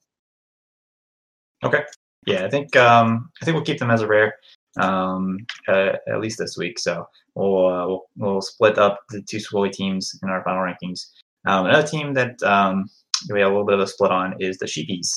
Okay. 1.65 1.85
Yeah, 2.27 2.45
I 2.45 2.51
think 2.51 2.77
um, 2.77 3.31
I 3.41 3.45
think 3.45 3.55
we'll 3.55 3.65
keep 3.65 3.79
them 3.79 3.91
as 3.91 4.03
a 4.03 4.07
rare 4.07 4.35
um, 4.79 5.39
uh, 5.69 5.93
at 6.09 6.21
least 6.21 6.39
this 6.39 6.57
week. 6.57 6.79
So 6.79 7.07
we'll, 7.35 7.67
uh, 7.67 7.87
we'll, 7.87 8.03
we'll 8.17 8.41
split 8.41 8.79
up 8.79 9.01
the 9.11 9.23
two 9.23 9.39
Sugoi 9.39 9.73
teams 9.73 10.19
in 10.23 10.29
our 10.29 10.43
final 10.45 10.63
rankings. 10.63 11.01
Um, 11.47 11.67
another 11.67 11.87
team 11.87 12.15
that 12.15 12.43
um, 12.43 12.87
we 13.31 13.41
have 13.41 13.49
a 13.49 13.53
little 13.53 13.67
bit 13.67 13.75
of 13.75 13.81
a 13.81 13.87
split 13.87 14.11
on 14.11 14.35
is 14.41 14.59
the 14.59 14.67
Sheepies 14.67 15.09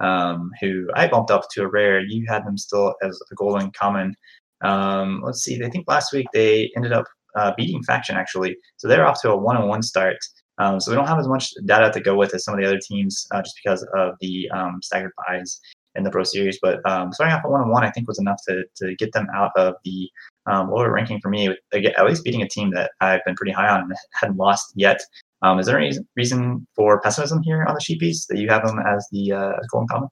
um, 0.00 0.50
who 0.60 0.88
I 0.94 1.08
bumped 1.08 1.30
up 1.30 1.44
to 1.52 1.62
a 1.62 1.68
rare. 1.68 2.00
You 2.00 2.24
had 2.28 2.46
them 2.46 2.56
still 2.56 2.94
as 3.02 3.20
a 3.30 3.34
golden 3.34 3.70
common. 3.72 4.14
Um, 4.60 5.22
let's 5.24 5.42
see. 5.42 5.62
I 5.64 5.68
think 5.68 5.88
last 5.88 6.12
week 6.12 6.26
they 6.32 6.70
ended 6.76 6.92
up 6.92 7.06
uh, 7.36 7.52
beating 7.56 7.82
Faction 7.82 8.16
actually, 8.16 8.56
so 8.76 8.88
they're 8.88 9.06
off 9.06 9.20
to 9.22 9.30
a 9.30 9.36
one-on-one 9.36 9.82
start. 9.82 10.16
Um, 10.58 10.80
so 10.80 10.90
we 10.90 10.96
don't 10.96 11.06
have 11.06 11.20
as 11.20 11.28
much 11.28 11.52
data 11.66 11.90
to 11.92 12.00
go 12.00 12.16
with 12.16 12.34
as 12.34 12.44
some 12.44 12.54
of 12.54 12.60
the 12.60 12.66
other 12.66 12.80
teams, 12.82 13.26
uh, 13.32 13.42
just 13.42 13.54
because 13.62 13.86
of 13.94 14.14
the 14.20 14.50
um, 14.50 14.80
staggered 14.82 15.12
buys 15.28 15.60
in 15.98 16.04
the 16.04 16.10
Pro 16.10 16.24
Series. 16.24 16.58
But 16.62 16.80
um, 16.88 17.12
starting 17.12 17.34
off 17.34 17.44
at 17.44 17.50
one-on-one, 17.50 17.84
I 17.84 17.90
think 17.90 18.08
was 18.08 18.18
enough 18.18 18.40
to 18.48 18.64
to 18.76 18.94
get 18.94 19.12
them 19.12 19.26
out 19.34 19.50
of 19.56 19.74
the 19.84 20.08
um, 20.46 20.70
lower 20.70 20.90
ranking 20.90 21.20
for 21.20 21.28
me. 21.28 21.48
At 21.72 22.06
least 22.06 22.24
beating 22.24 22.42
a 22.42 22.48
team 22.48 22.70
that 22.70 22.92
I've 23.00 23.24
been 23.26 23.34
pretty 23.34 23.52
high 23.52 23.68
on 23.68 23.82
and 23.82 23.92
hadn't 24.14 24.38
lost 24.38 24.72
yet. 24.74 25.00
Um, 25.42 25.58
is 25.58 25.66
there 25.66 25.78
any 25.78 25.96
reason 26.16 26.66
for 26.74 27.00
pessimism 27.00 27.42
here 27.42 27.64
on 27.64 27.74
the 27.74 27.80
sheepies 27.80 28.26
that 28.28 28.38
you 28.38 28.48
have 28.48 28.66
them 28.66 28.78
as 28.80 29.06
the 29.12 29.32
uh, 29.32 29.52
golden 29.70 29.88
common? 29.88 30.08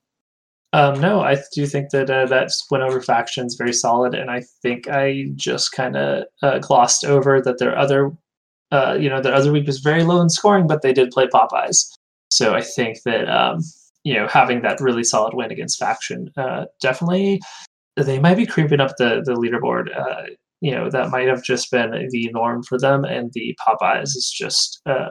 Um, 0.73 1.01
no, 1.01 1.21
I 1.21 1.39
do 1.55 1.67
think 1.67 1.91
that 1.91 2.11
uh, 2.11 2.27
that 2.27 2.51
win 2.71 2.83
over 2.83 3.01
factions 3.01 3.55
very 3.55 3.73
solid, 3.73 4.15
and 4.15 4.31
I 4.31 4.43
think 4.63 4.89
I 4.89 5.29
just 5.35 5.73
kind 5.73 5.97
of 5.97 6.25
uh, 6.43 6.59
glossed 6.59 7.05
over 7.05 7.41
that 7.41 7.59
their 7.59 7.77
other, 7.79 8.13
uh, 8.73 8.97
you 9.01 9.09
know, 9.09 9.23
their 9.23 9.35
other 9.35 9.53
week 9.53 9.67
was 9.67 9.79
very 9.79 10.05
low 10.05 10.21
in 10.21 10.29
scoring, 10.29 10.67
but 10.67 10.83
they 10.83 10.93
did 10.93 11.13
play 11.13 11.29
Popeyes, 11.29 11.87
so 12.31 12.55
I 12.55 12.61
think 12.61 12.99
that 13.05 13.29
um, 13.29 13.61
you 14.07 14.15
know 14.15 14.27
having 14.29 14.63
that 14.63 14.81
really 14.81 15.05
solid 15.05 15.35
win 15.35 15.51
against 15.51 15.79
faction 15.79 16.31
uh, 16.37 16.65
definitely 16.81 17.41
they 17.97 18.19
might 18.19 18.37
be 18.37 18.47
creeping 18.47 18.81
up 18.81 18.97
the 18.99 19.23
the 19.25 19.35
leaderboard. 19.35 19.97
Uh, 19.97 20.31
you 20.61 20.71
know 20.71 20.91
that 20.91 21.11
might 21.11 21.29
have 21.29 21.43
just 21.43 21.71
been 21.71 22.09
the 22.11 22.31
norm 22.33 22.63
for 22.63 22.79
them, 22.79 23.05
and 23.05 23.33
the 23.33 23.59
Popeyes 23.67 24.17
is 24.17 24.33
just 24.37 24.81
uh, 24.87 25.09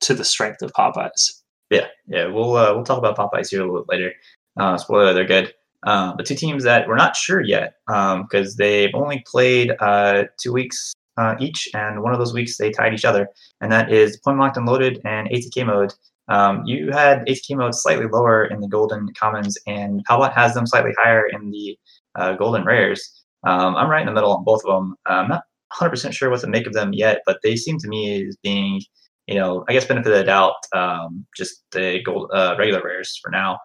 to 0.00 0.14
the 0.14 0.24
strength 0.24 0.62
of 0.62 0.72
Popeyes. 0.72 1.42
Yeah, 1.70 1.86
yeah, 2.06 2.26
we'll 2.26 2.56
uh, 2.56 2.74
we'll 2.74 2.84
talk 2.84 2.98
about 2.98 3.16
Popeyes 3.16 3.50
here 3.50 3.60
a 3.60 3.64
little 3.64 3.84
bit 3.84 3.94
later. 3.94 4.12
Uh, 4.58 4.76
spoiler, 4.76 5.12
they're 5.12 5.24
good. 5.24 5.52
Um, 5.84 6.16
but 6.16 6.26
two 6.26 6.34
teams 6.34 6.64
that 6.64 6.88
we're 6.88 6.96
not 6.96 7.14
sure 7.14 7.40
yet 7.40 7.74
because 7.86 8.48
um, 8.48 8.54
they've 8.58 8.94
only 8.94 9.22
played 9.26 9.72
uh, 9.78 10.24
two 10.40 10.52
weeks 10.52 10.92
uh, 11.16 11.36
each, 11.38 11.68
and 11.74 12.02
one 12.02 12.12
of 12.12 12.18
those 12.18 12.34
weeks 12.34 12.56
they 12.56 12.70
tied 12.70 12.94
each 12.94 13.04
other, 13.04 13.28
and 13.60 13.70
that 13.70 13.92
is 13.92 14.18
Point 14.18 14.38
Locked 14.38 14.56
and 14.56 14.66
Loaded 14.66 15.00
and 15.04 15.28
ATK 15.28 15.66
mode. 15.66 15.94
Um, 16.28 16.64
you 16.66 16.90
had 16.92 17.26
ATK 17.26 17.56
mode 17.56 17.74
slightly 17.74 18.06
lower 18.06 18.44
in 18.44 18.60
the 18.60 18.68
Golden 18.68 19.12
Commons, 19.14 19.56
and 19.66 20.04
Palbot 20.06 20.34
has 20.34 20.54
them 20.54 20.66
slightly 20.66 20.92
higher 20.98 21.26
in 21.26 21.50
the 21.50 21.78
uh, 22.16 22.34
Golden 22.34 22.64
Rares. 22.64 23.24
Um, 23.46 23.76
I'm 23.76 23.88
right 23.88 24.00
in 24.00 24.06
the 24.06 24.12
middle 24.12 24.32
on 24.32 24.44
both 24.44 24.62
of 24.64 24.74
them. 24.74 24.94
I'm 25.06 25.28
not 25.28 25.42
100% 25.72 26.12
sure 26.12 26.30
what 26.30 26.40
to 26.40 26.46
make 26.46 26.66
of 26.66 26.72
them 26.72 26.92
yet, 26.92 27.22
but 27.26 27.38
they 27.42 27.56
seem 27.56 27.78
to 27.78 27.88
me 27.88 28.26
as 28.26 28.36
being, 28.42 28.82
you 29.26 29.36
know, 29.36 29.64
I 29.68 29.72
guess 29.72 29.86
benefit 29.86 30.12
of 30.12 30.18
the 30.18 30.24
doubt, 30.24 30.54
um, 30.74 31.26
just 31.36 31.64
the 31.72 32.02
gold, 32.04 32.30
uh, 32.34 32.56
regular 32.58 32.82
rares 32.82 33.18
for 33.22 33.30
now. 33.30 33.58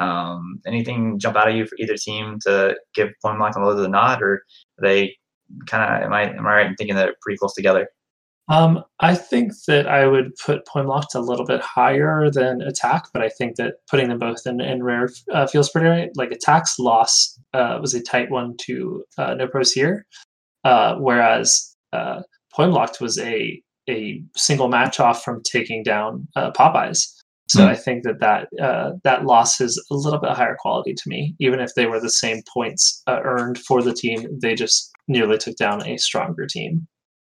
Um, 0.00 0.60
anything 0.66 1.18
jump 1.18 1.36
out 1.36 1.48
of 1.48 1.54
you 1.54 1.66
for 1.66 1.76
either 1.78 1.96
team 1.96 2.38
to 2.46 2.74
give 2.94 3.10
Point 3.22 3.38
Lock 3.38 3.54
and 3.54 3.64
Load 3.64 3.74
the 3.74 3.88
nod, 3.88 4.22
or 4.22 4.42
they 4.80 5.14
kind 5.66 5.82
of 5.82 6.02
am 6.02 6.12
I 6.12 6.22
am 6.22 6.46
I 6.46 6.54
right 6.54 6.66
in 6.66 6.74
thinking 6.76 6.96
that 6.96 7.04
they're 7.04 7.16
pretty 7.20 7.36
close 7.36 7.54
together? 7.54 7.86
Um, 8.50 8.82
I 8.98 9.14
think 9.14 9.52
that 9.68 9.86
I 9.86 10.08
would 10.08 10.34
put 10.44 10.66
Point 10.66 10.88
Locked 10.88 11.14
a 11.14 11.20
little 11.20 11.46
bit 11.46 11.60
higher 11.60 12.28
than 12.30 12.62
Attack, 12.62 13.04
but 13.12 13.22
I 13.22 13.28
think 13.28 13.56
that 13.56 13.74
putting 13.88 14.08
them 14.08 14.18
both 14.18 14.44
in, 14.44 14.60
in 14.60 14.82
rare 14.82 15.08
uh, 15.32 15.46
feels 15.46 15.70
pretty 15.70 15.86
right. 15.86 16.10
Like 16.16 16.32
Attack's 16.32 16.76
loss 16.78 17.38
uh, 17.54 17.78
was 17.80 17.94
a 17.94 18.02
tight 18.02 18.28
one 18.28 18.56
to 18.62 19.04
uh, 19.18 19.34
No 19.34 19.46
Pros 19.46 19.70
here, 19.70 20.04
uh, 20.64 20.96
whereas 20.96 21.76
uh, 21.92 22.22
Point 22.52 22.72
Locked 22.72 23.00
was 23.00 23.18
a 23.20 23.62
a 23.88 24.22
single 24.36 24.68
match 24.68 25.00
off 25.00 25.22
from 25.24 25.42
taking 25.42 25.82
down 25.82 26.26
uh, 26.36 26.50
Popeyes. 26.50 27.06
So 27.48 27.64
Hmm. 27.64 27.70
I 27.70 27.76
think 27.76 28.04
that 28.04 28.20
that 28.20 28.48
uh, 28.62 28.92
that 29.04 29.24
loss 29.26 29.60
is 29.60 29.76
a 29.90 29.94
little 29.94 30.20
bit 30.20 30.30
higher 30.30 30.56
quality 30.58 30.94
to 30.94 31.08
me. 31.08 31.34
Even 31.40 31.60
if 31.60 31.74
they 31.74 31.86
were 31.86 32.00
the 32.00 32.10
same 32.10 32.42
points 32.52 33.02
uh, 33.06 33.20
earned 33.24 33.58
for 33.58 33.82
the 33.82 33.94
team, 33.94 34.26
they 34.40 34.54
just 34.54 34.92
nearly 35.08 35.38
took 35.38 35.56
down 35.56 35.86
a 35.86 35.96
stronger 35.98 36.46
team. 36.46 36.86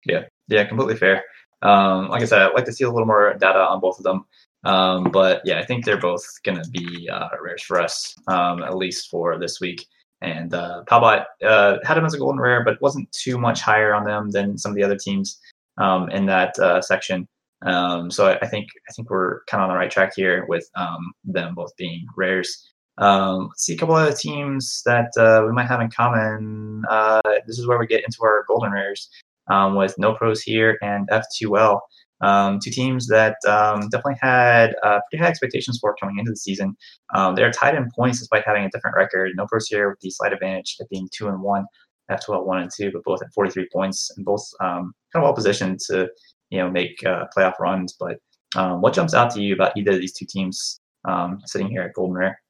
Yeah, 0.06 0.24
completely 0.64 0.96
fair. 0.96 1.24
Um, 1.62 2.08
like 2.08 2.22
I 2.22 2.24
said, 2.24 2.42
I'd 2.42 2.54
like 2.54 2.64
to 2.64 2.72
see 2.72 2.84
a 2.84 2.90
little 2.90 3.06
more 3.06 3.34
data 3.34 3.58
on 3.58 3.80
both 3.80 3.98
of 3.98 4.04
them. 4.04 4.24
Um, 4.64 5.04
but 5.04 5.42
yeah, 5.44 5.58
I 5.58 5.64
think 5.64 5.84
they're 5.84 6.00
both 6.00 6.24
going 6.44 6.62
to 6.62 6.68
be 6.70 7.08
uh, 7.08 7.28
rares 7.42 7.62
for 7.62 7.80
us, 7.80 8.14
um, 8.28 8.62
at 8.62 8.76
least 8.76 9.10
for 9.10 9.38
this 9.38 9.60
week. 9.60 9.86
And 10.22 10.52
uh, 10.52 10.84
Palbot 10.86 11.24
uh, 11.46 11.78
had 11.82 11.96
him 11.96 12.04
as 12.04 12.14
a 12.14 12.18
golden 12.18 12.40
rare, 12.40 12.62
but 12.62 12.80
wasn't 12.82 13.10
too 13.12 13.38
much 13.38 13.62
higher 13.62 13.94
on 13.94 14.04
them 14.04 14.30
than 14.30 14.58
some 14.58 14.70
of 14.70 14.76
the 14.76 14.82
other 14.82 14.96
teams 14.96 15.38
um, 15.78 16.10
in 16.10 16.26
that 16.26 16.58
uh, 16.58 16.82
section. 16.82 17.26
Um, 17.62 18.10
so 18.10 18.26
I, 18.26 18.38
I 18.42 18.46
think 18.46 18.68
I 18.88 18.92
think 18.92 19.10
we're 19.10 19.44
kind 19.44 19.62
of 19.62 19.68
on 19.68 19.74
the 19.74 19.78
right 19.78 19.90
track 19.90 20.12
here 20.14 20.46
with 20.46 20.68
um, 20.76 21.12
them 21.24 21.54
both 21.54 21.74
being 21.76 22.06
rares. 22.16 22.66
Um, 22.98 23.48
let's 23.48 23.64
see 23.64 23.74
a 23.74 23.78
couple 23.78 23.94
other 23.94 24.14
teams 24.14 24.82
that 24.84 25.10
uh, 25.16 25.42
we 25.46 25.52
might 25.52 25.66
have 25.66 25.80
in 25.80 25.90
common. 25.90 26.84
Uh, 26.88 27.20
this 27.46 27.58
is 27.58 27.66
where 27.66 27.78
we 27.78 27.86
get 27.86 28.04
into 28.04 28.18
our 28.22 28.44
golden 28.46 28.72
rares 28.72 29.08
um, 29.50 29.74
with 29.74 29.94
No 29.98 30.14
Pros 30.14 30.42
here 30.42 30.78
and 30.82 31.08
F2L. 31.08 31.80
Um, 32.22 32.58
two 32.62 32.70
teams 32.70 33.06
that 33.06 33.36
um, 33.48 33.88
definitely 33.88 34.18
had 34.20 34.74
uh, 34.82 35.00
pretty 35.10 35.22
high 35.22 35.30
expectations 35.30 35.78
for 35.80 35.96
coming 35.98 36.18
into 36.18 36.30
the 36.30 36.36
season. 36.36 36.76
Um, 37.14 37.34
they're 37.34 37.50
tied 37.50 37.74
in 37.74 37.88
points 37.96 38.18
despite 38.18 38.46
having 38.46 38.64
a 38.64 38.70
different 38.70 38.96
record. 38.96 39.32
No 39.34 39.46
Pros 39.46 39.68
here 39.68 39.88
with 39.88 40.00
the 40.00 40.10
slight 40.10 40.32
advantage 40.32 40.76
of 40.80 40.88
being 40.90 41.08
two 41.12 41.28
and 41.28 41.40
one, 41.40 41.64
F2L 42.10 42.44
one 42.44 42.60
and 42.62 42.70
two, 42.74 42.90
but 42.92 43.04
both 43.04 43.22
at 43.22 43.32
43 43.34 43.68
points 43.72 44.10
and 44.16 44.24
both 44.24 44.46
um, 44.60 44.92
kind 45.12 45.22
of 45.22 45.22
well 45.22 45.34
positioned 45.34 45.80
to 45.88 46.08
you 46.50 46.58
know 46.58 46.70
make 46.70 47.04
uh, 47.06 47.24
playoff 47.36 47.58
runs. 47.58 47.96
But 47.98 48.18
um, 48.54 48.82
what 48.82 48.94
jumps 48.94 49.14
out 49.14 49.30
to 49.32 49.40
you 49.40 49.54
about 49.54 49.76
either 49.76 49.92
of 49.92 50.00
these 50.00 50.12
two 50.12 50.26
teams 50.28 50.80
um, 51.06 51.40
sitting 51.46 51.68
here 51.68 51.82
at 51.82 51.94
Golden 51.94 52.16
Rare? 52.16 52.40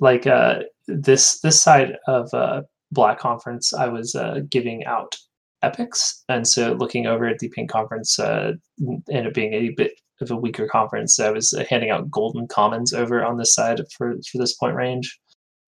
Like 0.00 0.26
uh, 0.26 0.60
this 0.88 1.40
this 1.40 1.62
side 1.62 1.96
of 2.08 2.32
uh, 2.34 2.62
Black 2.90 3.20
Conference, 3.20 3.72
I 3.72 3.86
was 3.86 4.16
uh, 4.16 4.40
giving 4.50 4.84
out 4.86 5.14
epics, 5.62 6.24
and 6.28 6.46
so 6.46 6.72
looking 6.72 7.06
over 7.06 7.26
at 7.26 7.38
the 7.38 7.48
Pink 7.50 7.70
Conference, 7.70 8.18
uh, 8.18 8.52
ended 9.10 9.26
up 9.28 9.34
being 9.34 9.54
a 9.54 9.70
bit 9.70 9.92
of 10.20 10.30
a 10.30 10.36
weaker 10.36 10.66
conference. 10.66 11.18
I 11.18 11.30
was 11.30 11.52
uh, 11.52 11.64
handing 11.68 11.90
out 11.90 12.10
golden 12.10 12.46
commons 12.46 12.92
over 12.92 13.24
on 13.24 13.38
this 13.38 13.54
side 13.54 13.80
for 13.96 14.14
for 14.30 14.38
this 14.38 14.54
point 14.54 14.74
range, 14.74 15.18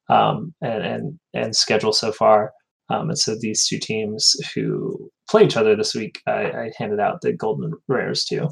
um, 0.09 0.55
and 0.63 0.83
and 0.85 1.21
and 1.35 1.57
schedule 1.57 1.93
so 1.93 2.13
far. 2.13 2.53
Um, 2.89 3.09
and 3.09 3.19
so 3.19 3.35
these 3.39 3.67
two 3.67 3.79
teams 3.79 4.35
who 4.55 5.11
play 5.31 5.45
each 5.45 5.57
other 5.57 5.75
this 5.75 5.95
week, 5.95 6.21
I, 6.27 6.51
I 6.51 6.73
handed 6.77 7.01
out 7.01 7.23
the 7.23 7.33
golden 7.33 7.73
rares 7.89 8.25
to. 8.27 8.51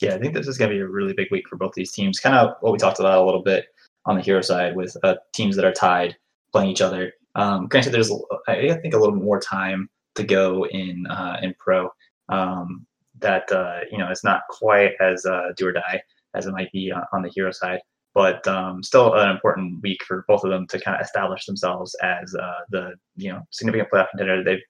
Yeah, 0.00 0.14
I 0.14 0.18
think 0.18 0.34
this 0.34 0.48
is 0.48 0.56
going 0.58 0.70
to 0.70 0.76
be 0.76 0.80
a 0.80 0.88
really 0.88 1.12
big 1.12 1.28
week 1.30 1.48
for 1.48 1.56
both 1.56 1.74
these 1.74 1.92
teams. 1.92 2.18
Kind 2.18 2.34
of 2.34 2.54
what 2.60 2.72
we 2.72 2.78
talked 2.78 2.98
about 2.98 3.22
a 3.22 3.24
little 3.24 3.42
bit 3.42 3.66
on 4.06 4.16
the 4.16 4.22
hero 4.22 4.40
side 4.40 4.74
with 4.74 4.96
uh, 5.04 5.16
teams 5.32 5.54
that 5.56 5.64
are 5.64 5.72
tied 5.72 6.16
playing 6.52 6.70
each 6.70 6.80
other. 6.80 7.12
Um, 7.34 7.66
granted, 7.66 7.92
there's 7.92 8.10
I 8.48 8.78
think 8.82 8.94
a 8.94 8.98
little 8.98 9.14
more 9.14 9.40
time 9.40 9.88
to 10.14 10.24
go 10.24 10.66
in 10.66 11.06
uh, 11.06 11.38
in 11.42 11.54
pro. 11.58 11.88
Um, 12.28 12.86
that 13.18 13.50
uh, 13.52 13.80
you 13.90 13.98
know 13.98 14.08
it's 14.10 14.24
not 14.24 14.42
quite 14.50 14.92
as 15.00 15.24
uh, 15.26 15.52
do 15.56 15.68
or 15.68 15.72
die 15.72 16.02
as 16.34 16.46
it 16.46 16.52
might 16.52 16.72
be 16.72 16.90
on, 16.90 17.02
on 17.12 17.22
the 17.22 17.30
hero 17.34 17.50
side, 17.50 17.80
but 18.14 18.46
um, 18.48 18.82
still 18.82 19.14
an 19.14 19.30
important 19.30 19.82
week 19.82 20.02
for 20.06 20.24
both 20.28 20.44
of 20.44 20.50
them 20.50 20.66
to 20.68 20.80
kind 20.80 20.96
of 20.96 21.04
establish 21.04 21.46
themselves 21.46 21.94
as 22.02 22.34
uh, 22.34 22.60
the 22.70 22.94
you 23.16 23.30
know 23.30 23.40
significant 23.50 23.90
playoff 23.90 24.10
contender. 24.10 24.42
They've 24.44 24.62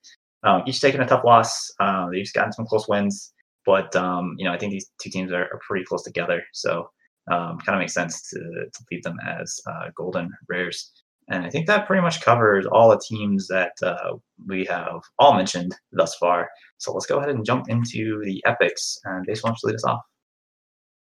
um, 0.44 0.62
each 0.66 0.80
taken 0.80 1.00
a 1.00 1.06
tough 1.06 1.24
loss. 1.24 1.70
Uh, 1.80 2.08
they've 2.10 2.32
gotten 2.32 2.52
some 2.52 2.66
close 2.66 2.88
wins, 2.88 3.32
but 3.64 3.94
um, 3.96 4.34
you 4.38 4.44
know 4.44 4.52
I 4.52 4.58
think 4.58 4.72
these 4.72 4.90
two 5.00 5.10
teams 5.10 5.32
are, 5.32 5.44
are 5.44 5.60
pretty 5.66 5.84
close 5.84 6.02
together. 6.02 6.42
So 6.52 6.88
um, 7.30 7.58
kind 7.58 7.76
of 7.76 7.78
makes 7.78 7.94
sense 7.94 8.28
to, 8.30 8.38
to 8.38 8.84
leave 8.90 9.02
them 9.02 9.16
as 9.26 9.60
uh, 9.66 9.90
golden 9.96 10.30
rares. 10.48 10.90
And 11.28 11.44
I 11.46 11.50
think 11.50 11.66
that 11.66 11.86
pretty 11.86 12.02
much 12.02 12.20
covers 12.20 12.66
all 12.66 12.90
the 12.90 13.02
teams 13.06 13.46
that 13.48 13.72
uh, 13.82 14.16
we 14.46 14.64
have 14.66 15.00
all 15.18 15.34
mentioned 15.34 15.74
thus 15.92 16.14
far. 16.16 16.48
So 16.78 16.92
let's 16.92 17.06
go 17.06 17.18
ahead 17.18 17.30
and 17.30 17.44
jump 17.44 17.68
into 17.68 18.20
the 18.24 18.42
epics. 18.44 18.98
And 19.04 19.24
Jason, 19.26 19.42
why 19.42 19.50
don't 19.50 19.64
lead 19.64 19.76
us 19.76 19.84
off? 19.84 20.00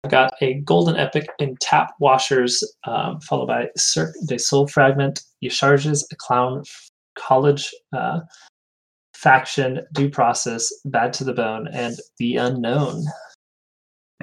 I 0.05 0.09
got 0.09 0.33
a 0.41 0.55
golden 0.61 0.97
epic 0.97 1.27
in 1.39 1.55
tap 1.61 1.93
washers, 1.99 2.63
um, 2.85 3.21
followed 3.21 3.47
by 3.47 3.69
Cirque 3.77 4.15
du 4.27 4.37
Soul 4.37 4.67
Fragment, 4.67 5.21
Yasharges, 5.41 6.03
a 6.11 6.15
clown 6.17 6.63
college 7.17 7.71
uh, 7.93 8.19
faction, 9.15 9.81
due 9.93 10.09
process, 10.09 10.69
bad 10.85 11.13
to 11.13 11.23
the 11.23 11.33
bone, 11.33 11.69
and 11.71 11.95
the 12.17 12.35
unknown. 12.35 13.05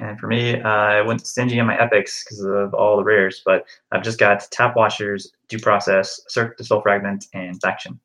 And 0.01 0.19
for 0.19 0.25
me, 0.25 0.59
uh, 0.59 0.67
I 0.67 1.01
went 1.01 1.27
stingy 1.27 1.59
on 1.59 1.67
my 1.67 1.79
epics 1.79 2.23
because 2.23 2.43
of 2.43 2.73
all 2.73 2.97
the 2.97 3.03
rares, 3.03 3.43
but 3.45 3.65
I've 3.91 4.01
just 4.01 4.17
got 4.17 4.41
Tap 4.51 4.75
Washers, 4.75 5.31
Due 5.47 5.59
Process, 5.59 6.19
Cirque 6.27 6.57
du 6.57 6.63
Soul 6.63 6.81
Fragment, 6.81 7.27
and 7.35 7.61
Faction. 7.61 7.99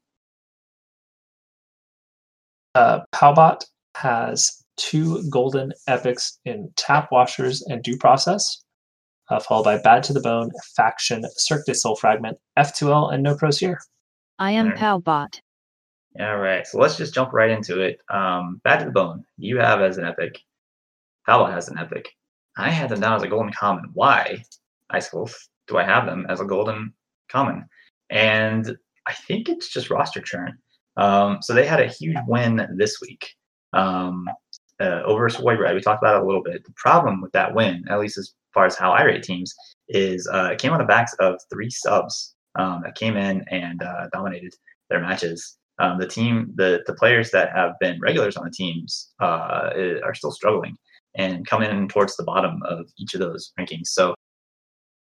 Uh, 2.74 3.00
Palbot 3.14 3.64
has 3.94 4.62
two 4.76 5.26
golden 5.30 5.72
epics 5.88 6.38
in 6.44 6.70
tap 6.76 7.10
washers 7.10 7.62
and 7.62 7.82
due 7.82 7.96
process, 7.96 8.62
uh, 9.30 9.40
followed 9.40 9.64
by 9.64 9.78
bad 9.78 10.02
to 10.02 10.12
the 10.12 10.20
bone, 10.20 10.50
faction, 10.76 11.24
Cirque 11.38 11.64
du 11.64 11.72
Soul 11.72 11.96
Fragment, 11.96 12.36
F2L, 12.58 13.14
and 13.14 13.22
no 13.22 13.34
pros 13.34 13.58
here. 13.58 13.80
I 14.38 14.50
am 14.50 14.66
Alright. 14.66 14.78
Palbot. 14.78 15.40
All 16.20 16.36
right, 16.36 16.66
so 16.66 16.78
let's 16.78 16.98
just 16.98 17.14
jump 17.14 17.32
right 17.32 17.50
into 17.50 17.80
it. 17.80 18.00
Um, 18.10 18.60
Bad 18.64 18.80
to 18.80 18.84
the 18.84 18.90
Bone, 18.90 19.24
you 19.38 19.56
have 19.56 19.80
as 19.80 19.96
an 19.96 20.04
epic. 20.04 20.42
Palbot 21.26 21.52
has 21.52 21.68
an 21.68 21.78
epic. 21.78 22.08
I 22.56 22.70
had 22.70 22.88
them 22.88 23.00
down 23.00 23.14
as 23.14 23.22
a 23.22 23.28
golden 23.28 23.52
common. 23.52 23.90
Why, 23.92 24.42
Icicles, 24.90 25.48
do 25.66 25.76
I 25.76 25.84
have 25.84 26.06
them 26.06 26.26
as 26.28 26.40
a 26.40 26.44
golden 26.44 26.92
common? 27.28 27.66
And 28.10 28.76
I 29.06 29.12
think 29.12 29.48
it's 29.48 29.68
just 29.68 29.90
roster 29.90 30.20
churn. 30.20 30.56
Um, 30.96 31.38
so 31.42 31.52
they 31.52 31.66
had 31.66 31.80
a 31.80 31.88
huge 31.88 32.16
win 32.26 32.66
this 32.76 33.00
week 33.00 33.28
um, 33.72 34.28
uh, 34.80 35.02
over 35.04 35.28
Sugoi 35.28 35.58
Red. 35.58 35.74
We 35.74 35.80
talked 35.80 36.02
about 36.02 36.16
it 36.16 36.22
a 36.22 36.26
little 36.26 36.42
bit. 36.42 36.64
The 36.64 36.72
problem 36.76 37.20
with 37.20 37.32
that 37.32 37.54
win, 37.54 37.84
at 37.90 38.00
least 38.00 38.18
as 38.18 38.32
far 38.54 38.64
as 38.64 38.76
how 38.76 38.92
I 38.92 39.02
rate 39.02 39.22
teams, 39.22 39.54
is 39.88 40.26
uh, 40.32 40.50
it 40.52 40.58
came 40.58 40.72
on 40.72 40.78
the 40.78 40.84
backs 40.84 41.14
of 41.20 41.38
three 41.52 41.70
subs 41.70 42.34
um, 42.58 42.82
that 42.84 42.94
came 42.94 43.16
in 43.16 43.44
and 43.50 43.82
uh, 43.82 44.06
dominated 44.12 44.54
their 44.88 45.00
matches. 45.00 45.58
Um, 45.78 45.98
the 45.98 46.06
team, 46.06 46.52
the 46.54 46.82
the 46.86 46.94
players 46.94 47.30
that 47.32 47.54
have 47.54 47.72
been 47.80 48.00
regulars 48.00 48.38
on 48.38 48.46
the 48.46 48.50
teams 48.50 49.12
uh, 49.20 49.70
are 50.02 50.14
still 50.14 50.32
struggling 50.32 50.78
and 51.16 51.46
come 51.46 51.62
in 51.62 51.88
towards 51.88 52.16
the 52.16 52.24
bottom 52.24 52.62
of 52.64 52.86
each 52.98 53.14
of 53.14 53.20
those 53.20 53.52
rankings. 53.58 53.88
So 53.88 54.14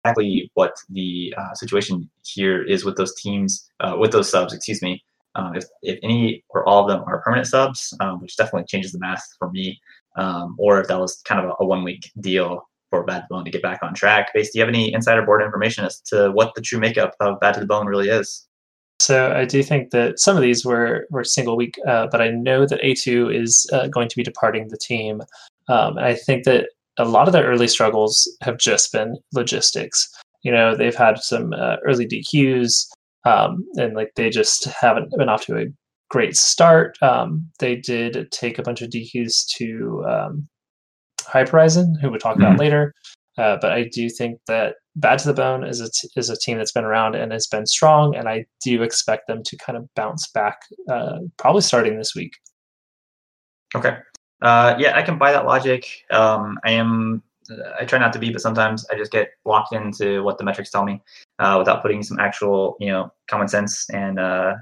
exactly 0.05 0.51
what 0.55 0.75
the 0.91 1.35
uh, 1.37 1.55
situation 1.55 2.09
here 2.25 2.63
is 2.63 2.85
with 2.85 2.97
those 2.97 3.15
teams, 3.15 3.69
uh, 3.81 3.97
with 3.99 4.13
those 4.13 4.31
subs, 4.31 4.53
excuse 4.53 4.83
me. 4.83 5.03
Um, 5.37 5.57
if, 5.57 5.65
if 5.83 5.99
any 6.03 6.45
or 6.51 6.67
all 6.69 6.83
of 6.83 6.89
them 6.89 7.03
are 7.09 7.21
permanent 7.23 7.49
subs, 7.49 7.93
um, 8.01 8.21
which 8.21 8.37
definitely 8.37 8.67
changes 8.69 8.93
the 8.93 9.01
math 9.01 9.25
for 9.39 9.51
me, 9.51 9.81
um, 10.17 10.55
or 10.59 10.81
if 10.81 10.87
that 10.89 11.01
was 11.01 11.21
kind 11.25 11.45
of 11.45 11.51
a, 11.51 11.55
a 11.65 11.67
one 11.67 11.83
week 11.83 12.11
deal 12.21 12.69
for 12.91 13.05
Bad 13.05 13.21
to 13.21 13.27
the 13.29 13.35
Bone 13.35 13.45
to 13.45 13.51
get 13.51 13.63
back 13.63 13.83
on 13.83 13.95
track. 13.95 14.33
Base, 14.33 14.53
do 14.53 14.59
you 14.59 14.65
have 14.65 14.69
any 14.69 14.93
insider 14.93 15.23
board 15.23 15.43
information 15.43 15.85
as 15.85 16.01
to 16.03 16.31
what 16.31 16.55
the 16.55 16.61
true 16.61 16.79
makeup 16.79 17.15
of 17.19 17.41
Bad 17.41 17.55
to 17.55 17.61
the 17.61 17.67
Bone 17.67 17.87
really 17.87 18.09
is? 18.09 18.47
So 19.01 19.33
I 19.33 19.45
do 19.45 19.63
think 19.63 19.91
that 19.91 20.21
some 20.21 20.37
of 20.37 20.43
these 20.43 20.65
were 20.65 21.07
were 21.11 21.25
single 21.25 21.57
week, 21.57 21.77
uh, 21.87 22.07
but 22.11 22.21
I 22.21 22.29
know 22.31 22.65
that 22.65 22.81
A2 22.81 23.35
is 23.35 23.69
uh, 23.73 23.89
going 23.89 24.09
to 24.09 24.17
be 24.17 24.23
departing 24.23 24.69
the 24.69 24.79
team. 24.79 25.21
Um, 25.69 25.97
and 25.97 26.07
I 26.07 26.15
think 26.15 26.45
that 26.45 26.69
a 26.99 27.05
lot 27.05 27.27
of 27.27 27.33
their 27.33 27.47
early 27.47 27.69
struggles 27.69 28.31
have 28.43 28.59
just 28.59 28.93
been 28.93 29.17
logistics. 29.33 30.09
You 30.43 30.53
know, 30.53 30.77
they've 30.77 30.95
had 30.95 31.19
some 31.19 31.53
uh, 31.53 31.77
early 31.87 32.07
DQs, 32.07 32.87
um, 33.25 33.65
and 33.77 33.95
like 33.95 34.13
they 34.17 34.31
just 34.31 34.67
haven't 34.67 35.11
been 35.17 35.29
off 35.29 35.45
to 35.47 35.57
a 35.57 35.67
great 36.11 36.37
start. 36.37 36.97
Um, 37.03 37.51
they 37.59 37.77
did 37.77 38.31
take 38.31 38.59
a 38.59 38.63
bunch 38.63 38.83
of 38.83 38.91
DQs 38.91 39.47
to 39.57 40.05
um, 40.07 40.49
Hyperizon, 41.23 42.01
who 42.01 42.11
we'll 42.11 42.21
talk 42.21 42.37
about 42.37 42.59
later. 42.59 42.95
Uh, 43.37 43.57
but 43.61 43.73
I 43.73 43.89
do 43.93 44.09
think 44.09 44.39
that 44.47 44.77
Bad 44.97 45.19
to 45.21 45.27
the 45.27 45.35
Bone 45.35 45.65
is 45.65 45.81
a 45.81 45.91
t- 45.91 46.09
is 46.17 46.31
a 46.31 46.37
team 46.37 46.59
that's 46.59 46.71
been 46.71 46.85
around 46.85 47.17
and 47.17 47.33
has 47.33 47.49
been 47.49 47.67
strong, 47.67 48.15
and 48.15 48.29
I 48.29 48.47
do 48.63 48.83
expect 48.83 49.27
them 49.27 49.43
to 49.45 49.57
kind 49.57 49.77
of 49.77 49.89
bounce 49.97 50.31
back, 50.31 50.59
uh, 50.89 51.19
probably 51.37 51.63
starting 51.63 51.99
this 51.99 52.15
week. 52.15 52.35
Okay. 53.75 53.97
Uh, 54.43 54.75
yeah, 54.79 54.97
I 54.97 55.03
can 55.03 55.19
buy 55.19 55.33
that 55.33 55.47
logic. 55.47 55.87
Um, 56.11 56.59
I 56.65 56.73
am. 56.73 57.23
I 57.79 57.85
try 57.85 57.99
not 57.99 58.13
to 58.15 58.19
be, 58.19 58.31
but 58.31 58.41
sometimes 58.41 58.87
I 58.91 58.97
just 58.97 59.13
get 59.13 59.33
locked 59.45 59.75
into 59.75 60.23
what 60.23 60.39
the 60.39 60.45
metrics 60.45 60.71
tell 60.71 60.85
me 60.85 61.03
uh, 61.39 61.57
without 61.59 61.83
putting 61.83 62.03
some 62.03 62.19
actual, 62.19 62.77
you 62.81 62.89
know, 62.89 63.13
common 63.29 63.49
sense 63.49 63.89
and 63.91 64.19
uh, 64.19 64.55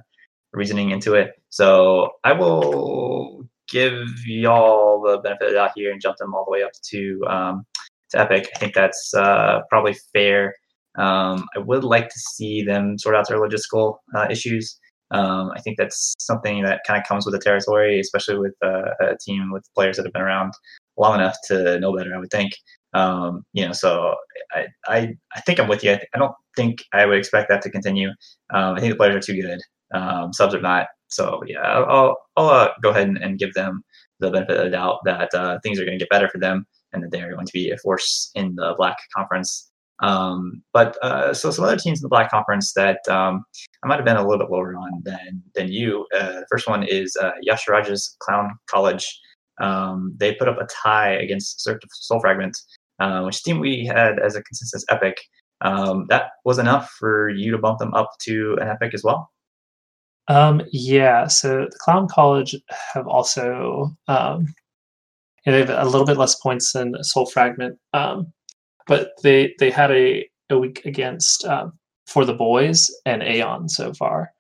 reasoning 0.53 0.91
into 0.91 1.15
it. 1.15 1.41
So 1.49 2.11
I 2.25 2.33
will 2.33 3.47
give 3.71 4.09
y'all 4.27 5.01
the 5.01 5.19
benefit 5.19 5.47
of 5.47 5.51
the 5.51 5.55
doubt 5.55 5.71
here 5.77 5.93
and 5.93 6.01
jump 6.01 6.17
them 6.17 6.35
all 6.35 6.45
the 6.45 6.51
way 6.51 6.65
up 6.65 6.73
to 6.91 7.25
um, 7.29 7.67
to 8.11 8.21
Epic. 8.21 8.51
I 8.55 8.59
think 8.59 8.75
that's 8.75 9.15
uh, 9.15 9.61
probably 9.69 9.95
fair. 10.13 10.55
Um, 10.97 11.47
I 11.57 11.61
would 11.61 11.85
like 11.85 12.09
to 12.09 12.19
see 12.19 12.63
them 12.63 12.99
sort 12.99 13.15
out 13.17 13.29
their 13.29 13.39
logistical 13.39 13.99
uh, 14.15 14.27
issues. 14.31 14.79
Um, 15.13 15.51
I 15.55 15.61
think 15.61 15.77
that's 15.79 16.15
something 16.19 16.63
that 16.63 16.81
kind 16.87 17.01
of 17.01 17.07
comes 17.07 17.25
with 17.25 17.35
the 17.35 17.39
territory, 17.39 18.01
especially 18.01 18.39
with 18.39 18.55
uh, 18.63 18.91
a 19.01 19.17
team 19.25 19.53
with 19.53 19.65
players 19.75 19.97
that 19.97 20.07
have 20.07 20.13
been 20.13 20.23
around 20.23 20.53
long 20.97 21.15
enough 21.15 21.37
to 21.49 21.79
know 21.81 21.95
better. 21.97 22.15
I 22.15 22.19
would 22.19 22.31
think. 22.31 22.53
Um, 22.95 23.45
you 23.53 23.67
know, 23.67 23.73
so 23.73 24.15
I, 24.53 24.67
I, 24.87 25.15
I 25.35 25.41
think 25.41 25.59
I'm 25.59 25.69
with 25.69 25.83
you. 25.83 25.93
I, 25.93 25.97
th- 25.97 26.09
I 26.15 26.19
don't 26.19 26.35
think 26.57 26.85
I 26.93 27.07
would 27.07 27.19
expect 27.19 27.49
that 27.49 27.63
to 27.63 27.71
continue. 27.71 28.11
Um, 28.53 28.75
I 28.75 28.81
think 28.81 28.93
the 28.93 28.97
players 28.97 29.17
are 29.17 29.21
too 29.21 29.41
good. 29.41 29.61
Um, 29.95 30.33
subs 30.33 30.55
are 30.55 30.61
not. 30.61 30.89
So 31.09 31.43
yeah, 31.47 31.61
I'll, 31.61 32.19
I'll 32.37 32.49
uh, 32.49 32.71
go 32.83 32.91
ahead 32.91 33.09
and, 33.09 33.19
and, 33.19 33.39
give 33.39 33.53
them 33.53 33.83
the 34.21 34.31
benefit 34.31 34.57
of 34.57 34.65
the 34.65 34.71
doubt 34.71 35.01
that 35.05 35.33
uh, 35.35 35.59
things 35.63 35.79
are 35.79 35.85
going 35.85 35.99
to 35.99 36.03
get 36.03 36.09
better 36.09 36.29
for 36.29 36.39
them 36.39 36.67
and 36.93 37.03
that 37.03 37.11
they 37.11 37.21
are 37.21 37.35
going 37.35 37.47
to 37.47 37.53
be 37.53 37.71
a 37.71 37.77
force 37.79 38.31
in 38.35 38.55
the 38.55 38.75
Black 38.79 38.97
Conference. 39.15 39.71
Um, 40.03 40.63
but 40.73 40.97
uh, 41.03 41.33
so 41.33 41.51
some 41.51 41.65
other 41.65 41.77
teams 41.77 42.01
in 42.01 42.03
the 42.03 42.09
Black 42.09 42.31
Conference 42.31 42.73
that 42.75 43.07
um, 43.09 43.45
I 43.83 43.87
might 43.87 43.97
have 43.97 44.05
been 44.05 44.17
a 44.17 44.27
little 44.27 44.45
bit 44.45 44.51
lower 44.51 44.75
on 44.75 45.01
than 45.05 45.43
than 45.55 45.73
you. 45.73 46.07
Uh, 46.15 46.41
the 46.41 46.47
first 46.51 46.69
one 46.69 46.83
is 46.83 47.17
uh, 47.21 47.33
Yashiraj's 47.49 48.17
Clown 48.19 48.51
College. 48.69 49.07
Um, 49.61 50.15
they 50.17 50.35
put 50.35 50.49
up 50.49 50.61
a 50.61 50.67
tie 50.67 51.13
against 51.13 51.61
Soul 51.61 52.21
Fragment, 52.21 52.57
uh, 52.99 53.23
which 53.23 53.43
team 53.43 53.61
we 53.61 53.87
had 53.87 54.19
as 54.19 54.35
a 54.35 54.43
consensus 54.43 54.85
epic. 54.89 55.17
Um, 55.61 56.07
that 56.09 56.31
was 56.45 56.59
enough 56.59 56.91
for 56.99 57.31
you 57.31 57.53
to 57.53 57.59
bump 57.59 57.79
them 57.79 57.95
up 57.95 58.11
to 58.23 58.57
an 58.61 58.69
epic 58.69 58.95
as 58.95 59.05
well. 59.05 59.31
Um, 60.27 60.63
yeah, 60.73 61.29
so 61.29 61.67
the 61.71 61.79
Clown 61.81 62.09
College 62.09 62.57
have 62.95 63.07
also 63.07 63.97
um, 64.09 64.53
you 65.45 65.53
know, 65.53 65.59
they 65.59 65.73
have 65.73 65.87
a 65.87 65.89
little 65.89 66.07
bit 66.07 66.17
less 66.17 66.37
points 66.37 66.73
than 66.73 67.03
Soul 67.03 67.27
Fragment, 67.27 67.79
um, 67.95 68.33
but 68.87 69.11
they 69.23 69.55
they 69.59 69.71
had 69.71 69.91
a, 69.91 70.29
a 70.51 70.59
week 70.59 70.85
against 70.85 71.45
uh, 71.45 71.67
for 72.07 72.25
the 72.25 72.35
boys 72.35 72.91
and 73.07 73.23
Aeon 73.23 73.69
so 73.69 73.93
far. 73.95 74.31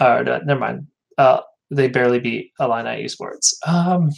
Uh, 0.00 0.22
never 0.44 0.60
mind, 0.60 0.86
uh, 1.18 1.40
they 1.70 1.88
barely 1.88 2.18
beat 2.18 2.50
Illini 2.58 3.04
Esports, 3.04 3.54
um, 3.66 4.10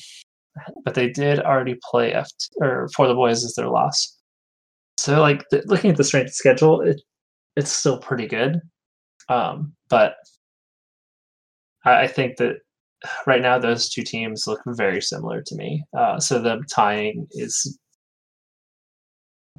but 0.84 0.94
they 0.94 1.10
did 1.10 1.40
already 1.40 1.78
play 1.90 2.12
F 2.12 2.28
or 2.60 2.88
for 2.94 3.06
the 3.06 3.14
boys 3.14 3.42
is 3.44 3.54
their 3.54 3.68
loss. 3.68 4.14
So 4.98 5.20
like 5.20 5.44
the, 5.50 5.62
looking 5.66 5.90
at 5.90 5.96
the 5.96 6.04
strength 6.04 6.32
schedule, 6.32 6.80
it 6.80 7.00
it's 7.56 7.72
still 7.72 7.98
pretty 7.98 8.26
good, 8.26 8.60
um, 9.28 9.74
but 9.88 10.16
I, 11.84 12.02
I 12.02 12.06
think 12.06 12.36
that 12.36 12.56
right 13.26 13.42
now 13.42 13.58
those 13.58 13.88
two 13.88 14.02
teams 14.02 14.46
look 14.46 14.60
very 14.66 15.00
similar 15.00 15.42
to 15.42 15.54
me. 15.54 15.84
Uh, 15.96 16.18
so 16.18 16.40
them 16.40 16.62
tying 16.74 17.26
is 17.32 17.78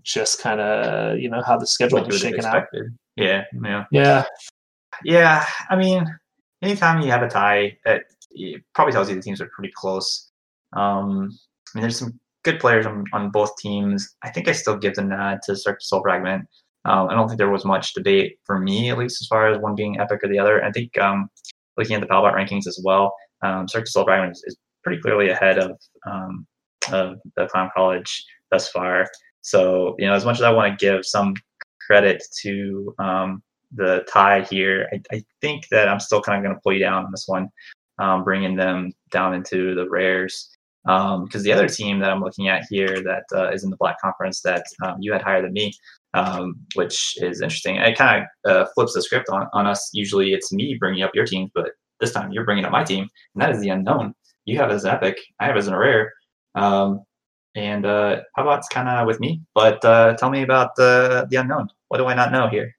just 0.07 0.41
kind 0.41 0.61
of 0.61 1.19
you 1.19 1.29
know 1.29 1.41
how 1.45 1.57
the 1.57 1.67
schedule 1.67 1.99
Like 1.99 2.07
you 2.07 2.15
is 2.15 2.23
would 2.23 2.34
have 2.34 2.43
shaken 2.43 2.55
out. 2.55 2.65
Yeah, 3.15 3.43
yeah. 3.63 3.84
Yeah, 3.91 4.23
Yeah, 5.03 5.45
I 5.69 5.75
mean, 5.75 6.05
anytime 6.61 7.01
you 7.01 7.11
have 7.11 7.23
a 7.23 7.27
tie, 7.27 7.77
it, 7.85 8.03
it 8.31 8.63
probably 8.73 8.93
tells 8.93 9.09
you 9.09 9.15
the 9.15 9.21
teams 9.21 9.41
are 9.41 9.49
pretty 9.55 9.73
close. 9.75 10.31
Um, 10.73 11.38
I 11.73 11.77
mean, 11.77 11.81
there's 11.81 11.99
some 11.99 12.19
good 12.43 12.59
players 12.59 12.85
on, 12.85 13.03
on 13.13 13.31
both 13.31 13.57
teams. 13.57 14.15
I 14.23 14.29
think 14.29 14.47
I 14.47 14.53
still 14.53 14.77
give 14.77 14.95
the 14.95 15.03
nod 15.03 15.39
to 15.45 15.55
Cirque 15.55 15.79
du 15.79 15.85
Soul 15.85 16.01
Fragment. 16.01 16.47
Um, 16.85 17.09
I 17.09 17.15
don't 17.15 17.27
think 17.27 17.39
there 17.39 17.49
was 17.49 17.65
much 17.65 17.93
debate 17.93 18.38
for 18.45 18.59
me, 18.59 18.89
at 18.89 18.97
least 18.97 19.21
as 19.21 19.27
far 19.27 19.49
as 19.49 19.59
one 19.59 19.75
being 19.75 19.99
epic 19.99 20.23
or 20.23 20.29
the 20.29 20.39
other. 20.39 20.63
I 20.63 20.71
think 20.71 20.97
um, 20.99 21.29
looking 21.75 21.95
at 21.95 22.01
the 22.01 22.07
Palbot 22.07 22.34
rankings 22.34 22.67
as 22.67 22.79
well, 22.84 23.13
um, 23.41 23.67
Cirque 23.67 23.85
du 23.85 23.91
Soul 23.91 24.05
Fragment 24.05 24.31
is, 24.31 24.43
is 24.47 24.57
pretty 24.84 25.01
clearly 25.01 25.29
ahead 25.29 25.57
of, 25.57 25.77
um, 26.05 26.47
of 26.93 27.17
the 27.35 27.47
Clown 27.47 27.69
College 27.75 28.23
thus 28.51 28.69
far. 28.69 29.07
So, 29.48 29.95
you 29.98 30.06
know, 30.06 30.14
as 30.14 30.26
much 30.26 30.36
as 30.36 30.41
I 30.41 30.52
want 30.52 30.78
to 30.78 30.86
give 30.86 31.06
some 31.06 31.34
credit 31.86 32.22
to 32.41 32.94
um, 32.99 33.41
the 33.74 34.06
tie 34.11 34.41
here, 34.41 34.90
I, 34.91 35.02
I 35.15 35.24
think 35.40 35.69
that 35.72 35.88
I'm 35.88 36.02
still 36.02 36.22
kind 36.22 36.38
of 36.38 36.44
going 36.44 36.53
to 36.53 36.61
pull 36.61 36.74
you 36.74 36.80
down 36.80 37.06
on 37.06 37.11
this 37.11 37.30
one, 37.30 37.48
um, 37.98 38.26
bringing 38.26 38.57
them 38.57 38.91
down 39.10 39.34
into 39.34 39.74
the 39.74 39.90
rares. 39.90 40.49
Because 40.84 41.44
the 41.44 41.53
other 41.53 41.69
team 41.69 41.99
that 41.99 42.11
I'm 42.11 42.19
looking 42.19 42.49
at 42.49 42.65
here 42.69 43.02
that 43.03 43.24
uh, 43.34 43.49
is 43.52 43.64
in 43.64 43.69
the 43.69 43.78
Black 43.78 44.02
Conference 44.02 44.41
that 44.41 44.65
um, 44.84 44.98
you 44.99 45.14
had 45.14 45.22
higher 45.22 45.41
than 45.41 45.53
me, 45.53 45.72
um, 46.14 46.56
which 46.76 47.15
is 47.22 47.40
interesting. 47.40 47.78
It 47.78 47.98
kind 47.98 48.26
of 48.45 48.52
uh, 48.52 48.65
flips 48.76 48.95
the 48.95 49.02
script 49.02 49.30
on, 49.30 49.48
on 49.53 49.65
us. 49.65 49.90
Usually 49.94 50.34
it's 50.34 50.52
me 50.52 50.76
bringing 50.78 51.03
up 51.03 51.15
your 51.15 51.26
teams, 51.26 51.52
but 51.56 51.72
this 52.02 52.11
time 52.11 52.34
you're 52.34 52.44
bringing 52.44 52.65
up 52.65 52.72
my 52.74 52.84
team, 52.84 53.07
and 53.34 53.41
that 53.41 53.52
is 53.52 53.61
the 53.61 53.69
unknown. 53.69 54.14
You 54.44 54.57
have 54.57 54.72
as 54.72 54.84
an 54.84 54.91
epic, 54.91 55.18
I 55.40 55.45
have 55.45 55.56
as 55.56 55.69
a 55.69 55.78
rare. 55.78 56.11
Um, 56.56 57.03
and 57.57 57.85
uh, 57.88 58.21
how 58.35 58.43
about 58.43 58.59
it's 58.59 58.67
kind 58.69 58.88
of 58.88 59.07
with 59.07 59.19
me? 59.19 59.41
But 59.55 59.84
uh, 59.84 60.15
tell 60.15 60.29
me 60.29 60.43
about 60.43 60.75
the 60.75 61.27
the 61.29 61.38
unknown. 61.38 61.69
What 61.88 61.97
do 61.97 62.05
I 62.05 62.13
not 62.13 62.31
know 62.31 62.47
here? 62.47 62.75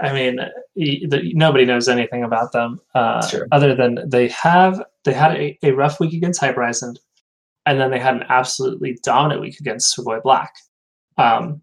I 0.00 0.12
mean, 0.12 0.36
the, 0.76 1.32
nobody 1.34 1.64
knows 1.64 1.88
anything 1.88 2.22
about 2.22 2.52
them 2.52 2.80
uh, 2.94 3.26
Sure. 3.26 3.48
other 3.50 3.74
than 3.74 3.98
they 4.08 4.28
have 4.28 4.82
they 5.04 5.12
had 5.12 5.36
a, 5.36 5.58
a 5.62 5.72
rough 5.72 5.98
week 5.98 6.12
against 6.12 6.40
Hyperizon, 6.40 6.96
and 7.64 7.80
then 7.80 7.90
they 7.90 7.98
had 7.98 8.14
an 8.14 8.24
absolutely 8.28 8.98
dominant 9.02 9.40
week 9.40 9.58
against 9.58 9.96
Sugoi 9.96 10.22
Black. 10.22 10.52
Um, 11.18 11.62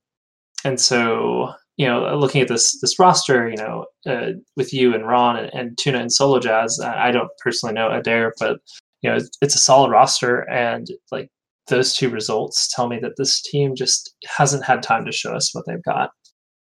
and 0.65 0.79
so, 0.81 1.53
you 1.77 1.85
know, 1.85 2.17
looking 2.17 2.41
at 2.41 2.47
this 2.49 2.79
this 2.81 2.99
roster, 2.99 3.49
you 3.49 3.57
know, 3.57 3.85
uh, 4.05 4.31
with 4.57 4.73
you 4.73 4.93
and 4.93 5.07
Ron 5.07 5.37
and, 5.37 5.53
and 5.53 5.77
Tuna 5.77 5.99
and 5.99 6.11
Solo 6.11 6.39
Jazz, 6.39 6.79
I 6.79 7.07
I 7.07 7.11
don't 7.11 7.31
personally 7.39 7.73
know 7.73 7.89
Adair, 7.89 8.33
but 8.39 8.59
you 9.01 9.09
know, 9.09 9.17
it's, 9.17 9.37
it's 9.41 9.55
a 9.55 9.59
solid 9.59 9.91
roster, 9.91 10.49
and 10.49 10.87
like 11.11 11.29
those 11.67 11.93
two 11.93 12.09
results 12.09 12.67
tell 12.73 12.87
me 12.87 12.99
that 12.99 13.13
this 13.17 13.41
team 13.41 13.75
just 13.75 14.15
hasn't 14.37 14.65
had 14.65 14.83
time 14.83 15.05
to 15.05 15.11
show 15.11 15.33
us 15.33 15.53
what 15.53 15.65
they've 15.65 15.83
got. 15.83 16.11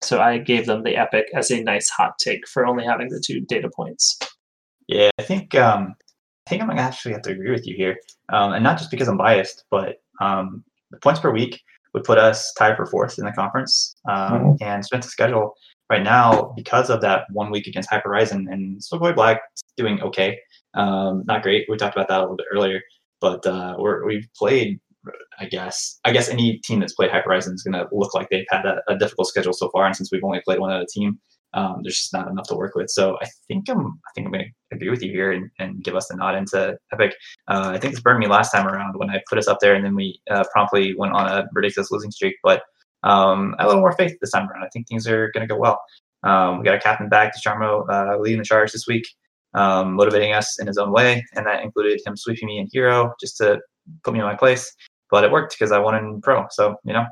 So 0.02 0.20
I 0.20 0.38
gave 0.38 0.66
them 0.66 0.84
the 0.84 0.96
epic 0.96 1.28
as 1.36 1.52
a 1.52 1.62
nice 1.64 1.90
hot 1.90 2.14
take 2.20 2.48
for 2.48 2.66
only 2.66 2.86
having 2.86 3.10
the 3.10 3.24
two 3.26 3.42
data 3.42 3.70
points. 3.76 4.18
Yeah, 4.88 5.10
I 5.20 5.24
think 5.24 5.56
um, 5.56 5.96
I 6.46 6.50
think 6.50 6.62
I'm 6.62 6.68
gonna 6.68 6.82
actually 6.82 7.14
have 7.14 7.24
to 7.24 7.32
agree 7.32 7.52
with 7.52 7.68
you 7.68 7.76
here, 7.76 7.98
um, 8.32 8.54
and 8.54 8.64
not 8.64 8.78
just 8.78 8.92
because 8.92 9.08
I'm 9.08 9.18
biased, 9.18 9.66
but 9.70 9.98
um, 10.22 10.64
the 10.92 10.98
points 10.98 11.20
per 11.20 11.32
week 11.32 11.60
would 11.94 12.04
put 12.04 12.18
us 12.18 12.54
tied 12.54 12.78
for 12.78 12.86
fourth 12.86 13.18
in 13.20 13.26
the 13.26 13.32
conference, 13.32 13.96
um, 14.08 14.58
and 14.62 14.86
strength 14.86 15.06
of 15.06 15.12
schedule 15.12 15.56
right 15.90 16.04
now 16.04 16.54
because 16.56 16.90
of 16.90 17.02
that 17.02 17.26
one 17.32 17.52
week 17.52 17.68
against 17.68 17.90
Hyper 17.90 18.10
Horizon 18.10 18.48
and 18.52 18.80
Sugoi 18.82 19.16
Black 19.16 19.42
doing 19.78 20.02
okay, 20.02 20.38
um, 20.74 21.24
not 21.26 21.44
great. 21.44 21.66
We 21.70 21.78
talked 21.78 21.96
about 21.96 22.08
that 22.10 22.20
a 22.20 22.22
little 22.22 22.36
bit 22.36 22.46
earlier, 22.52 22.82
but 23.20 23.46
uh, 23.46 23.76
we're, 23.78 24.06
we've 24.06 24.28
played. 24.38 24.80
I 25.40 25.46
guess 25.46 26.00
I 26.06 26.12
guess 26.12 26.30
any 26.30 26.60
team 26.60 26.80
that's 26.80 26.94
played 26.94 27.12
Hyper 27.12 27.30
Horizon 27.30 27.54
is 27.54 27.64
going 27.64 27.74
to 27.74 27.88
look 27.92 28.14
like 28.14 28.30
they've 28.30 28.46
had 28.50 28.66
a, 28.66 28.82
a 28.88 28.98
difficult 28.98 29.28
schedule 29.28 29.54
so 29.54 29.70
far, 29.70 29.86
and 29.86 29.96
since 29.96 30.12
we've 30.12 30.24
only 30.24 30.42
played 30.46 30.60
one 30.60 30.72
other 30.72 30.86
team, 30.92 31.20
um, 31.54 31.80
there's 31.84 31.98
just 31.98 32.14
not 32.14 32.28
enough 32.28 32.48
to 32.48 32.56
work 32.56 32.76
with. 32.76 32.90
So 32.90 33.18
I 33.22 33.28
think 33.48 33.70
I'm 33.70 33.86
I 33.86 34.12
think 34.14 34.28
I'm 34.28 34.34
going 34.34 34.46
to 34.46 34.76
agree 34.76 34.90
with 34.90 35.04
you 35.04 35.12
here 35.12 35.32
and, 35.32 35.50
and 35.60 35.84
give 35.84 35.96
us 35.96 36.08
the 36.08 36.16
nod 36.16 36.36
into 36.36 36.78
Epic. 36.94 37.16
Uh, 37.48 37.72
I 37.74 37.80
think 37.80 37.94
this 37.94 38.02
burned 38.02 38.20
me 38.20 38.28
last 38.28 38.52
time 38.52 38.68
around 38.68 38.98
when 38.98 39.10
I 39.10 39.22
put 39.30 39.38
us 39.38 39.48
up 39.48 39.60
there 39.60 39.74
and 39.74 39.84
then 39.84 39.96
we 39.96 40.20
uh, 40.30 40.44
promptly 40.52 40.96
went 40.96 41.14
on 41.14 41.28
a 41.28 41.48
ridiculous 41.54 41.92
losing 41.92 42.12
streak. 42.12 42.36
But 42.44 42.64
um, 43.04 43.56
I 43.58 43.64
have 43.64 43.68
a 43.68 43.70
little 43.70 43.82
more 43.82 43.94
faith 43.94 44.18
this 44.20 44.32
time 44.32 44.50
around. 44.50 44.64
I 44.64 44.70
think 44.74 44.88
things 44.88 45.08
are 45.08 45.32
going 45.32 45.48
to 45.48 45.54
go 45.54 45.60
well. 45.60 45.82
Um, 46.24 46.60
we 46.60 46.66
got 46.66 46.76
a 46.76 46.80
captain 46.80 47.10
back, 47.10 47.34
Descharmo, 47.36 47.88
uh, 47.90 48.20
leading 48.20 48.40
the 48.40 48.46
charge 48.46 48.72
this 48.72 48.88
week, 48.88 49.08
um, 49.54 49.94
motivating 49.94 50.34
us 50.34 50.60
in 50.60 50.68
his 50.68 50.78
own 50.78 50.92
way, 50.92 51.24
and 51.36 51.46
that 51.46 51.64
included 51.64 52.02
him 52.06 52.18
sweeping 52.18 52.48
me 52.48 52.58
in 52.58 52.68
hero 52.72 53.14
just 53.22 53.38
to 53.38 53.60
put 54.04 54.14
me 54.14 54.20
in 54.20 54.26
my 54.26 54.36
place. 54.36 54.74
But 55.10 55.24
it 55.24 55.32
worked 55.32 55.56
because 55.58 55.72
I 55.72 55.80
won 55.80 55.96
in 55.96 56.22
pro. 56.22 56.46
So 56.52 56.76
you 56.84 56.94
know, 56.94 57.06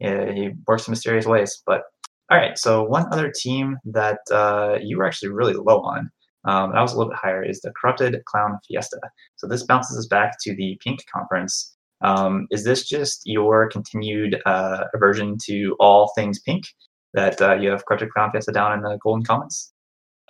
yeah, 0.00 0.32
he 0.32 0.50
works 0.66 0.86
in 0.86 0.92
mysterious 0.92 1.26
ways. 1.26 1.62
But 1.66 1.82
all 2.30 2.38
right, 2.38 2.58
so 2.58 2.82
one 2.82 3.06
other 3.12 3.30
team 3.30 3.76
that 3.84 4.20
uh, 4.30 4.78
you 4.82 4.98
were 4.98 5.06
actually 5.06 5.30
really 5.30 5.54
low 5.54 5.80
on, 5.80 6.10
um, 6.44 6.70
and 6.70 6.78
I 6.78 6.82
was 6.82 6.94
a 6.94 6.98
little 6.98 7.12
bit 7.12 7.18
higher, 7.18 7.42
is 7.42 7.60
the 7.60 7.72
Corrupted 7.80 8.22
Clown 8.26 8.58
Fiesta. 8.66 8.98
So 9.36 9.46
this 9.46 9.62
bounces 9.62 9.98
us 9.98 10.06
back 10.06 10.36
to 10.42 10.54
the 10.54 10.78
Pink 10.82 11.00
Conference. 11.14 11.76
Um, 12.00 12.46
is 12.50 12.64
this 12.64 12.88
just 12.88 13.22
your 13.24 13.68
continued 13.68 14.40
uh, 14.46 14.84
aversion 14.94 15.36
to 15.44 15.76
all 15.78 16.12
things 16.14 16.40
pink 16.40 16.64
that 17.12 17.40
uh, 17.40 17.54
you 17.54 17.70
have 17.70 17.84
Corrupted 17.86 18.10
Clown 18.10 18.30
Fiesta 18.32 18.52
down 18.52 18.72
in 18.72 18.82
the 18.82 18.98
Golden 19.02 19.24
Commons? 19.24 19.72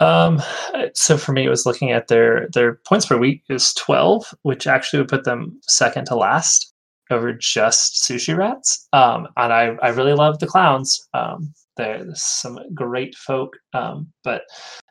Um, 0.01 0.43
so 0.95 1.17
for 1.17 1.33
me, 1.33 1.47
it 1.47 1.51
was 1.51 1.67
looking 1.67 1.93
at 1.93 2.09
their 2.09 2.49
their 2.53 2.81
points 2.87 3.07
per 3.07 3.17
week 3.17 3.43
is 3.49 3.73
twelve, 3.75 4.35
which 4.43 4.67
actually 4.67 5.01
would 5.01 5.09
put 5.09 5.25
them 5.25 5.61
second 5.63 6.07
to 6.07 6.17
last 6.17 6.74
over 7.11 7.33
just 7.33 8.03
Sushi 8.03 8.37
Rats. 8.37 8.89
Um, 8.93 9.29
and 9.37 9.53
I 9.53 9.77
I 9.83 9.89
really 9.89 10.15
love 10.15 10.39
the 10.39 10.47
clowns. 10.47 11.07
Um, 11.15 11.53
they're 11.77 12.07
some 12.15 12.59
great 12.75 13.15
folk. 13.15 13.57
Um, 13.73 14.13
but 14.23 14.43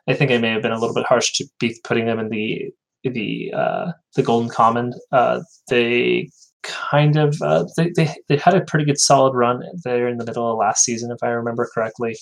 I 0.08 0.14
think 0.14 0.30
I 0.30 0.38
may 0.38 0.50
have 0.50 0.62
been 0.62 0.72
a 0.72 0.78
little 0.78 0.94
bit 0.94 1.06
harsh 1.06 1.32
to 1.34 1.46
be 1.58 1.76
putting 1.84 2.06
them 2.06 2.18
in 2.18 2.28
the 2.28 2.70
the 3.04 3.52
uh, 3.54 3.92
the 4.14 4.22
Golden 4.22 4.50
Common. 4.50 4.94
Uh, 5.12 5.40
they 5.68 6.28
kind 6.62 7.16
of 7.16 7.40
uh, 7.42 7.64
they, 7.76 7.90
they 7.96 8.14
they 8.28 8.36
had 8.36 8.54
a 8.54 8.64
pretty 8.64 8.84
good 8.84 8.98
solid 8.98 9.34
run 9.34 9.62
there 9.84 10.08
in 10.08 10.18
the 10.18 10.24
middle 10.24 10.50
of 10.50 10.58
last 10.58 10.84
season, 10.84 11.10
if 11.10 11.22
I 11.22 11.28
remember 11.28 11.68
correctly. 11.74 12.16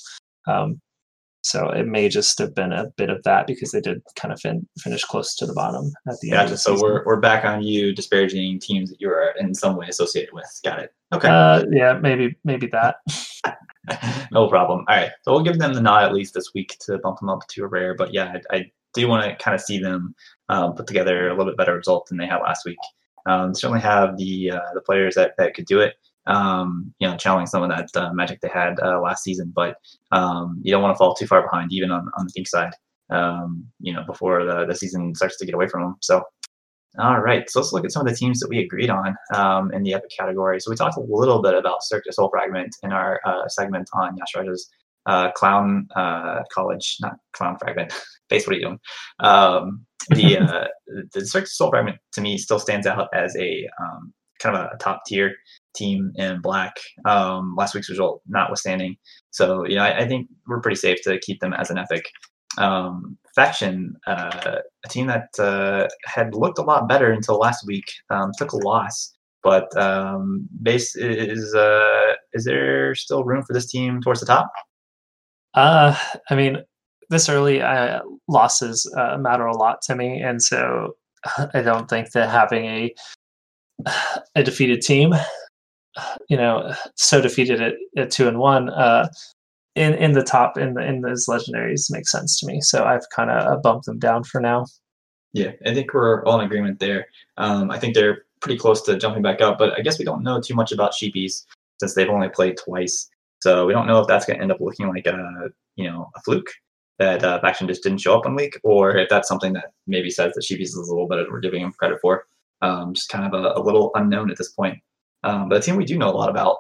Um, 0.47 0.81
so 1.43 1.71
it 1.71 1.87
may 1.87 2.09
just 2.09 2.39
have 2.39 2.55
been 2.55 2.73
a 2.73 2.87
bit 2.97 3.11
of 3.11 3.23
that 3.25 3.47
because 3.47 3.73
they 3.73 3.81
did 3.81 4.01
kind 4.17 4.33
of 4.33 4.41
fin- 4.41 4.67
finish 4.79 5.05
close 5.05 5.35
to 5.37 5.47
the 5.47 5.53
bottom 5.53 5.93
at 6.09 6.15
the 6.23 6.31
end. 6.31 6.39
Gotcha. 6.39 6.51
the 6.53 6.59
So 6.59 6.75
season. 6.75 6.89
we're, 6.89 7.05
we're 7.05 7.21
back 7.21 7.45
on 7.45 7.63
you 7.63 7.93
disparaging 7.95 8.61
teams 8.61 8.91
that 8.91 9.01
you 9.01 9.09
are 9.11 9.35
in 9.41 9.55
some 9.55 9.77
way 9.77 9.89
associated 9.89 10.33
with. 10.33 10.47
Got 10.65 10.79
it. 10.79 10.95
Okay. 11.13 11.29
uh, 11.29 11.65
yeah, 11.71 11.95
maybe 11.95 12.37
maybe 12.45 12.69
that. 12.69 12.97
no 14.33 14.49
problem. 14.49 14.85
All 14.89 14.97
right. 14.97 15.11
So 15.23 15.33
we'll 15.33 15.43
give 15.43 15.59
them 15.59 15.75
the 15.75 15.83
nod 15.83 16.05
at 16.05 16.15
least 16.15 16.35
this 16.35 16.53
week 16.55 16.77
to 16.83 16.99
bump 16.99 17.19
them 17.19 17.29
up 17.29 17.47
to 17.49 17.65
a 17.65 17.67
rare. 17.67 17.95
But 17.95 18.15
yeah, 18.15 18.37
I, 18.51 18.57
I 18.57 18.71
do 18.95 19.09
want 19.09 19.25
to 19.29 19.43
kind 19.43 19.55
of 19.55 19.61
see 19.61 19.79
them 19.79 20.15
um, 20.49 20.75
put 20.75 20.87
together 20.87 21.27
a 21.29 21.31
little 21.37 21.47
bit 21.47 21.57
better 21.57 21.75
result 21.75 22.07
than 22.07 22.19
they 22.19 22.27
had 22.27 22.39
last 22.39 22.65
week. 22.65 22.79
Um, 23.27 23.55
certainly 23.55 23.81
have 23.81 24.17
the 24.17 24.53
uh, 24.53 24.61
the 24.75 24.81
players 24.81 25.15
that, 25.17 25.33
that 25.39 25.55
could 25.55 25.67
do 25.67 25.81
it. 25.81 25.95
Um, 26.27 26.95
you 26.99 27.09
know, 27.09 27.17
channeling 27.17 27.47
some 27.47 27.63
of 27.63 27.71
that 27.71 27.89
uh, 27.95 28.13
magic 28.13 28.41
they 28.41 28.49
had 28.49 28.79
uh, 28.81 29.01
last 29.01 29.25
season. 29.25 29.53
But 29.55 29.77
um, 30.13 30.61
you 30.63 30.73
don't 30.73 30.83
want 30.83 30.95
to 30.95 30.99
fall 30.99 31.15
too 31.15 31.27
far 31.27 31.43
behind, 31.43 31.73
even 31.73 31.91
on, 31.91 32.09
on 32.17 32.27
the 32.27 32.33
pink 32.35 32.49
side, 32.49 32.73
um, 33.11 33.67
you 33.81 33.93
know, 33.93 34.05
before 34.05 34.45
the, 34.45 34.67
the 34.67 34.75
season 34.75 35.15
starts 35.15 35.37
to 35.39 35.47
get 35.47 35.55
away 35.55 35.69
from 35.69 35.83
them. 35.83 35.97
So, 36.01 36.23
all 36.99 37.21
right, 37.21 37.49
so 37.49 37.61
let's 37.61 37.73
look 37.73 37.85
at 37.85 37.93
some 37.93 38.07
of 38.07 38.13
the 38.13 38.17
teams 38.17 38.39
that 38.41 38.51
we 38.51 38.59
agreed 38.59 38.91
on 38.91 39.17
um, 39.35 39.73
in 39.73 39.83
the 39.83 39.95
epic 39.95 40.11
category. 40.17 40.61
So 40.61 40.71
we 40.71 40.77
talked 40.77 40.99
a 40.99 41.01
little 41.01 41.41
bit 41.41 41.55
about 41.55 41.83
Cirque 41.83 42.05
du 42.05 42.13
Soul 42.13 42.29
Fragment 42.29 42.75
in 42.83 42.93
our 42.93 43.19
uh, 43.25 43.49
segment 43.49 43.89
on 43.95 44.17
Yashira's 44.17 44.69
uh, 45.07 45.33
Clown 45.33 45.89
uh, 45.97 46.43
College, 46.53 46.99
not 47.01 47.17
Clown 47.33 47.57
Fragment. 47.59 47.93
Face, 48.29 48.47
what 48.47 48.55
are 48.55 48.59
you 48.59 48.67
doing? 48.67 48.79
Um, 49.21 49.87
the 50.11 50.39
uh, 50.39 50.67
the 51.13 51.27
Cirque 51.27 51.45
du 51.45 51.51
Soul 51.51 51.71
Fragment 51.71 51.97
to 52.13 52.21
me 52.21 52.37
still 52.37 52.59
stands 52.59 52.87
out 52.87 53.09
as 53.15 53.35
a 53.37 53.67
um, 53.81 54.13
kind 54.43 54.57
of 54.57 54.71
a, 54.73 54.77
top 54.79 55.03
tier 55.07 55.35
team 55.75 56.13
in 56.17 56.41
black. 56.41 56.75
Um, 57.05 57.55
last 57.57 57.75
week's 57.75 57.91
result 57.91 58.23
notwithstanding, 58.27 58.97
so 59.31 59.67
you 59.67 59.77
know 59.77 59.83
I, 59.83 60.01
I, 60.01 60.09
think 60.09 60.29
we're 60.47 60.61
pretty 60.61 60.77
safe 60.77 60.99
to 61.05 61.19
keep 61.21 61.41
them 61.41 61.53
as 61.53 61.71
an 61.71 61.79
epic. 61.79 62.05
Um, 62.59 63.17
faction, 63.35 63.95
uh, 64.07 64.59
a 64.85 64.89
team 64.89 65.07
that 65.07 65.29
uh, 65.39 65.89
had 66.05 66.35
looked 66.35 66.59
a 66.59 66.63
lot 66.63 66.89
better 66.89 67.11
until 67.11 67.39
last 67.39 67.67
week, 67.67 67.87
um, 68.11 68.31
took 68.37 68.53
a 68.53 68.57
loss. 68.57 69.15
But 69.43 69.75
um, 69.77 70.49
base 70.63 70.95
is 70.95 71.55
uh, 71.55 72.13
is 72.33 72.45
there 72.45 72.95
still 72.95 73.25
room 73.25 73.43
for 73.43 73.53
this 73.53 73.71
team 73.71 74.01
towards 74.01 74.21
the 74.21 74.27
top? 74.27 74.53
Uh, 75.55 75.97
I 76.31 76.35
mean, 76.35 76.59
this 77.11 77.29
early 77.29 77.61
uh, 77.61 78.01
losses 78.29 78.91
uh, 78.97 79.17
matter 79.19 79.47
a 79.47 79.57
lot 79.57 79.83
to 79.83 79.97
me, 79.97 80.21
and 80.21 80.43
so 80.43 80.97
I 81.55 81.61
don't 81.63 81.89
think 81.89 82.13
that 82.13 82.31
having 82.31 82.67
a 82.67 82.95
a 84.35 84.43
defeated 84.43 84.83
team, 84.83 85.15
you 86.29 86.37
know, 86.37 86.75
so 86.97 87.21
defeated 87.21 87.61
at, 87.61 87.75
at 87.97 88.11
two 88.11 88.29
and 88.29 88.39
one, 88.39 88.71
uh, 88.71 89.09
in 89.75 89.95
in 89.95 90.13
the 90.13 90.23
top 90.23 90.59
in 90.59 90.75
the 90.75 90.85
in 90.85 91.01
those 91.01 91.27
legendaries 91.29 91.91
makes 91.91 92.11
sense 92.11 92.39
to 92.41 92.47
me. 92.47 92.61
So 92.61 92.85
I've 92.85 93.09
kind 93.15 93.31
of 93.31 93.63
bumped 93.63 93.87
them 93.87 93.99
down 93.99 94.25
for 94.25 94.41
now. 94.41 94.67
Yeah, 95.33 95.53
I 95.67 95.73
think 95.73 95.95
we're 95.95 96.23
all 96.25 96.39
in 96.41 96.47
agreement 96.47 96.79
there. 96.79 97.07
Um, 97.39 97.71
I 97.71 97.79
think 97.79 97.95
they're 97.95 98.25
pretty 98.41 98.59
close 98.59 98.83
to 98.83 98.99
jumping 98.99 99.23
back 99.23 99.41
up, 99.41 99.59
but 99.59 99.73
I 99.79 99.81
guess 99.81 99.99
we 99.99 100.05
don't 100.05 100.23
know 100.23 100.41
too 100.41 100.55
much 100.55 100.73
about 100.73 100.93
Sheepies 100.93 101.47
since 101.81 101.95
they've 101.95 102.11
only 102.11 102.29
played 102.29 102.59
twice. 102.59 103.09
So 103.41 103.67
we 103.67 103.73
don't 103.73 103.87
know 103.87 104.01
if 104.01 104.07
that's 104.07 104.27
going 104.27 104.37
to 104.37 104.43
end 104.43 104.53
up 104.53 104.61
looking 104.61 104.89
like 104.89 105.07
a 105.07 105.49
you 105.77 105.91
know 105.91 106.11
a 106.15 106.21
fluke 106.21 106.51
that 106.99 107.25
uh, 107.25 107.41
just 107.67 107.83
didn't 107.83 107.99
show 107.99 108.17
up 108.17 108.25
one 108.25 108.35
week, 108.35 108.61
or 108.63 108.97
if 108.97 109.09
that's 109.09 109.29
something 109.29 109.55
that 109.55 109.73
maybe 109.87 110.11
says 110.11 110.35
that 110.35 110.43
Sheepies 110.43 110.61
is 110.61 110.77
a 110.77 110.93
little 110.93 111.09
better 111.09 111.23
than 111.23 111.33
we're 111.33 111.41
giving 111.41 111.63
him 111.63 111.73
credit 111.73 111.99
for. 112.01 112.27
Um, 112.63 112.95
just 112.95 113.09
kind 113.09 113.27
of 113.27 113.35
a, 113.35 113.59
a, 113.59 113.63
little 113.63 113.91
unknown 113.97 114.31
at 114.31 114.39
this 114.39 114.53
point. 114.53 114.79
Um, 115.25 115.49
but 115.49 115.59
a 115.59 115.61
team 115.61 115.77
we 115.77 115.85
do 115.85 115.99
know 115.99 116.09
a 116.09 116.15
lot 116.15 116.31
about, 116.31 116.59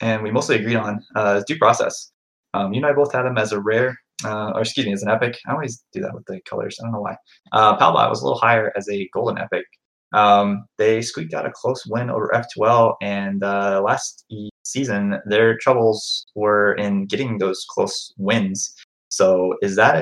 and 0.00 0.22
we 0.22 0.30
mostly 0.30 0.56
agreed 0.56 0.76
on, 0.76 1.04
uh, 1.16 1.36
is 1.38 1.44
Due 1.44 1.58
Process. 1.58 2.12
Um, 2.54 2.72
you 2.72 2.78
and 2.78 2.86
I 2.86 2.92
both 2.92 3.12
had 3.12 3.22
them 3.22 3.38
as 3.38 3.52
a 3.52 3.60
rare, 3.60 3.98
uh, 4.24 4.52
or 4.54 4.60
excuse 4.60 4.86
me, 4.86 4.92
as 4.92 5.02
an 5.02 5.10
epic. 5.10 5.38
I 5.46 5.52
always 5.52 5.84
do 5.92 6.00
that 6.02 6.14
with 6.14 6.24
the 6.26 6.40
colors. 6.48 6.78
I 6.80 6.84
don't 6.84 6.92
know 6.92 7.00
why. 7.00 7.16
Uh, 7.52 7.76
Palbot 7.76 8.08
was 8.08 8.20
a 8.20 8.24
little 8.24 8.38
higher 8.38 8.72
as 8.76 8.88
a 8.88 9.08
golden 9.12 9.38
epic. 9.38 9.64
Um, 10.12 10.66
they 10.76 11.00
squeaked 11.00 11.34
out 11.34 11.46
a 11.46 11.50
close 11.50 11.84
win 11.86 12.10
over 12.10 12.30
F2L, 12.34 12.96
and 13.00 13.42
uh, 13.42 13.80
last 13.82 14.24
season 14.64 15.18
their 15.26 15.56
troubles 15.58 16.26
were 16.34 16.74
in 16.74 17.06
getting 17.06 17.38
those 17.38 17.64
close 17.70 18.12
wins. 18.18 18.74
So 19.08 19.54
is 19.62 19.76
that 19.76 19.96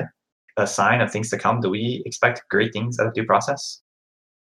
a, 0.57 0.63
a 0.63 0.67
sign 0.67 1.01
of 1.01 1.11
things 1.11 1.29
to 1.29 1.37
come? 1.37 1.61
Do 1.61 1.69
we 1.69 2.03
expect 2.05 2.43
great 2.49 2.73
things 2.73 2.99
out 2.99 3.07
of 3.07 3.13
due 3.13 3.25
process? 3.25 3.81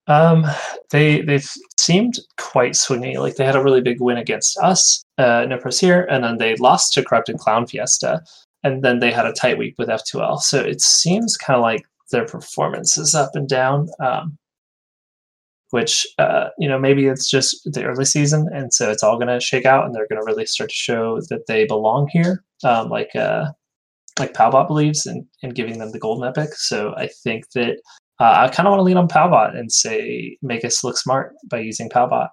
Um, 0.08 0.46
they 0.90 1.20
they 1.22 1.40
seemed 1.78 2.18
quite 2.38 2.72
swingy. 2.72 3.16
Like 3.18 3.36
they 3.36 3.44
had 3.44 3.56
a 3.56 3.62
really 3.62 3.80
big 3.80 4.00
win 4.00 4.18
against 4.18 4.56
us, 4.58 5.04
uh, 5.18 5.46
No 5.48 5.58
here, 5.80 6.04
and 6.10 6.22
then 6.22 6.38
they 6.38 6.54
lost 6.56 6.92
to 6.94 7.04
Corrupted 7.04 7.38
Clown 7.38 7.66
Fiesta, 7.66 8.22
and 8.62 8.84
then 8.84 9.00
they 9.00 9.10
had 9.10 9.26
a 9.26 9.32
tight 9.32 9.58
week 9.58 9.74
with 9.78 9.88
F2L. 9.88 10.40
So 10.40 10.60
it 10.60 10.80
seems 10.80 11.36
kind 11.36 11.56
of 11.56 11.62
like 11.62 11.84
their 12.12 12.24
performance 12.24 12.96
is 12.96 13.14
up 13.14 13.30
and 13.34 13.48
down. 13.48 13.88
Um, 14.00 14.38
which 15.70 16.06
uh, 16.18 16.48
you 16.58 16.68
know 16.68 16.78
maybe 16.78 17.06
it's 17.06 17.28
just 17.28 17.68
the 17.72 17.84
early 17.84 18.04
season, 18.04 18.48
and 18.52 18.72
so 18.72 18.90
it's 18.90 19.02
all 19.02 19.16
going 19.18 19.28
to 19.28 19.40
shake 19.40 19.66
out, 19.66 19.84
and 19.84 19.94
they're 19.94 20.06
going 20.08 20.20
to 20.20 20.26
really 20.26 20.46
start 20.46 20.70
to 20.70 20.76
show 20.76 21.20
that 21.28 21.46
they 21.48 21.66
belong 21.66 22.08
here, 22.12 22.44
um, 22.64 22.88
like 22.88 23.14
uh, 23.16 23.46
like 24.18 24.32
Palbot 24.32 24.68
believes 24.68 25.06
in, 25.06 25.26
in 25.42 25.50
giving 25.50 25.78
them 25.78 25.92
the 25.92 25.98
golden 25.98 26.28
epic. 26.28 26.54
So 26.54 26.94
I 26.96 27.08
think 27.08 27.50
that 27.50 27.80
uh, 28.20 28.34
I 28.36 28.48
kind 28.48 28.66
of 28.66 28.72
want 28.72 28.80
to 28.80 28.84
lean 28.84 28.97
on 28.97 29.09
Palbot 29.09 29.56
and 29.56 29.70
say 29.70 30.38
make 30.43 30.64
us 30.64 30.82
look 30.82 30.97
smart 30.97 31.34
by 31.48 31.59
using 31.59 31.88
Palbot. 31.88 32.28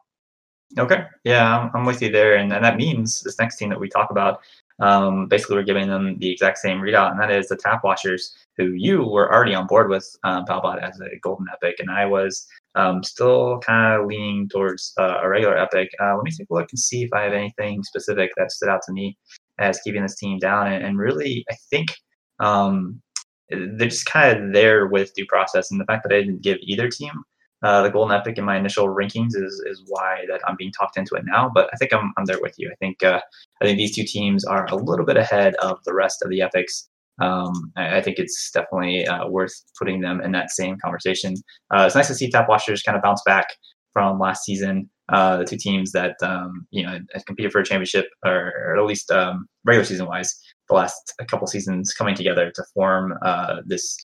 Okay, 0.80 1.06
yeah, 1.24 1.70
I'm, 1.74 1.86
with 1.86 2.02
you 2.02 2.12
there, 2.12 2.36
and, 2.36 2.52
and 2.52 2.66
that 2.66 2.78
means 2.78 3.22
this 3.22 3.38
next 3.38 3.58
team 3.58 3.70
that 3.70 3.80
we 3.80 3.90
talk 3.90 4.10
about 4.10 4.42
um, 4.80 5.28
basically 5.28 5.56
we're 5.56 5.64
giving 5.64 5.88
them 5.88 6.18
the 6.18 6.32
exact 6.32 6.58
same 6.58 6.80
readout, 6.80 7.12
and 7.12 7.20
that 7.20 7.32
is 7.32 7.48
the 7.48 7.56
Tap 7.56 7.84
Washers, 7.84 8.36
who 8.58 8.72
you 8.74 9.04
were 9.04 9.32
already 9.32 9.54
on 9.54 9.68
board 9.68 9.90
with 9.90 10.08
um, 10.24 10.46
Palbot 10.46 10.82
as 10.82 11.00
a 11.00 11.18
golden 11.22 11.46
epic, 11.52 11.76
and 11.80 11.92
I 11.92 12.06
was 12.06 12.48
um, 12.76 13.04
still 13.04 13.60
kind 13.60 14.02
of 14.02 14.08
leaning 14.08 14.50
towards 14.50 14.94
uh, 14.98 15.20
a 15.22 15.30
regular 15.30 15.58
epic. 15.58 15.90
Uh, 16.02 16.16
let 16.16 16.24
me 16.24 16.32
take 16.32 16.48
a 16.50 16.54
look 16.54 16.70
and 16.72 16.80
see 16.80 17.04
if 17.04 17.14
I 17.14 17.24
have 17.24 17.34
anything 17.34 17.84
specific 17.84 18.32
that 18.38 18.52
stood 18.52 18.70
out 18.70 18.82
to 18.88 18.94
me 18.94 19.18
as 19.60 19.80
keeping 19.82 20.02
this 20.02 20.16
team 20.16 20.40
down, 20.40 20.72
and, 20.72 20.84
and 20.84 20.98
really, 20.98 21.46
I 21.52 21.56
think 21.70 21.96
um, 22.40 23.02
they're 23.50 23.90
just 23.90 24.06
kind 24.06 24.38
of 24.38 24.54
there 24.54 24.88
with 24.88 25.14
due 25.14 25.26
process, 25.28 25.72
and 25.72 25.80
the 25.80 25.86
fact 25.86 26.04
that 26.04 26.16
I 26.16 26.22
didn't 26.22 26.42
give 26.42 26.58
either 26.62 26.90
team 26.90 27.24
uh, 27.64 27.82
the 27.82 27.90
Golden 27.90 28.16
Epic 28.16 28.38
in 28.38 28.44
my 28.44 28.58
initial 28.58 28.88
rankings 28.88 29.36
is 29.36 29.64
is 29.66 29.82
why 29.88 30.26
that 30.30 30.42
I'm 30.46 30.58
being 30.58 30.72
talked 30.72 30.98
into 30.98 31.16
it 31.16 31.24
now. 31.26 31.50
But 31.54 31.70
I 31.74 31.78
think 31.78 31.94
I'm 31.94 32.14
I'm 32.18 32.26
there 32.26 32.42
with 32.42 32.56
you. 32.58 32.70
I 32.70 32.76
think 32.76 33.02
uh, 33.02 33.22
I 33.62 33.66
think 33.66 33.78
these 33.78 33.96
two 33.96 34.04
teams 34.04 34.44
are 34.44 34.66
a 34.66 34.76
little 34.76 35.06
bit 35.06 35.18
ahead 35.18 35.56
of 35.56 35.80
the 35.86 35.94
rest 35.94 36.22
of 36.22 36.30
the 36.30 36.42
epics. 36.42 36.90
Um, 37.22 37.72
I, 37.78 37.98
I, 37.98 38.02
think 38.02 38.18
it's 38.18 38.50
definitely 38.52 39.06
uh, 39.06 39.28
worth 39.28 39.54
putting 39.78 40.02
them 40.02 40.20
in 40.20 40.32
that 40.32 40.50
same 40.50 40.78
conversation. 40.84 41.36
Uh, 41.70 41.84
it's 41.86 41.94
nice 41.94 42.08
to 42.08 42.16
see 42.16 42.28
Tap 42.28 42.50
Washers 42.50 42.82
kind 42.82 42.98
of 42.98 43.04
bounce 43.04 43.22
back 43.24 43.46
from 43.94 44.18
last 44.18 44.44
season. 44.44 44.90
Uh, 45.10 45.38
the 45.38 45.46
two 45.46 45.58
teams 45.58 45.92
that 45.92 46.16
um, 46.24 46.66
you 46.72 46.84
know 46.84 46.98
competed 47.28 47.52
for 47.52 47.60
a 47.60 47.66
championship, 47.66 48.08
or, 48.26 48.52
or 48.66 48.78
at 48.78 48.86
least 48.86 49.12
um, 49.12 49.46
regular 49.64 49.86
season 49.86 50.08
wise, 50.08 50.36
the 50.70 50.76
last 50.76 51.14
couple 51.28 51.48
seasons 51.48 51.94
coming 51.94 52.16
together 52.16 52.52
to 52.52 52.64
form 52.74 53.14
uh, 53.22 53.58
this 53.66 53.98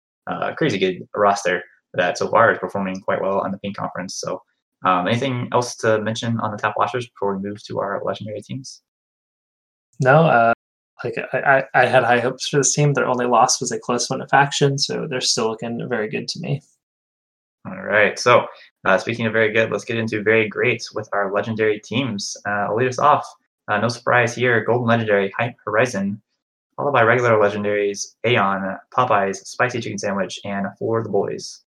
crazy 0.57 0.77
good 0.77 1.07
roster 1.15 1.63
that 1.93 2.17
so 2.17 2.27
far 2.29 2.51
is 2.51 2.59
performing 2.59 3.01
quite 3.01 3.21
well 3.21 3.39
on 3.39 3.51
the 3.51 3.57
Pink 3.59 3.75
Conference. 3.75 4.15
So, 4.15 4.41
um, 4.85 5.07
anything 5.07 5.49
else 5.51 5.75
to 5.77 5.99
mention 6.01 6.39
on 6.39 6.51
the 6.51 6.57
Tap 6.57 6.75
Washers 6.77 7.07
before 7.07 7.35
we 7.35 7.47
move 7.47 7.63
to 7.65 7.79
our 7.79 8.01
legendary 8.03 8.41
teams? 8.41 8.81
No, 9.99 10.25
uh, 10.25 10.53
like 11.03 11.15
I, 11.33 11.63
I, 11.73 11.85
had 11.85 12.03
high 12.03 12.19
hopes 12.19 12.47
for 12.47 12.57
this 12.57 12.73
team. 12.73 12.93
Their 12.93 13.07
only 13.07 13.25
loss 13.25 13.59
was 13.59 13.71
a 13.71 13.79
close 13.79 14.09
one 14.09 14.19
to 14.19 14.27
faction, 14.27 14.77
so 14.77 15.07
they're 15.07 15.21
still 15.21 15.49
looking 15.49 15.87
very 15.89 16.07
good 16.09 16.27
to 16.29 16.39
me. 16.39 16.61
All 17.65 17.81
right. 17.81 18.17
So, 18.17 18.45
uh, 18.85 18.97
speaking 18.97 19.25
of 19.25 19.33
very 19.33 19.51
good, 19.51 19.71
let's 19.71 19.83
get 19.83 19.97
into 19.97 20.23
very 20.23 20.47
great 20.47 20.87
with 20.93 21.09
our 21.11 21.33
legendary 21.33 21.79
teams. 21.79 22.37
Uh, 22.47 22.67
I'll 22.69 22.75
lead 22.75 22.87
us 22.87 22.99
off. 22.99 23.25
Uh, 23.67 23.79
no 23.79 23.89
surprise 23.89 24.35
here. 24.35 24.63
Golden 24.63 24.87
Legendary 24.87 25.33
Hype 25.37 25.55
Horizon 25.65 26.21
followed 26.77 26.93
by 26.93 27.01
regular 27.01 27.31
legendaries 27.31 28.15
Aeon, 28.25 28.77
Popeyes, 28.95 29.37
Spicy 29.37 29.81
Chicken 29.81 29.97
Sandwich, 29.97 30.39
and 30.45 30.67
For 30.79 31.03
the 31.03 31.09
Boys. 31.09 31.63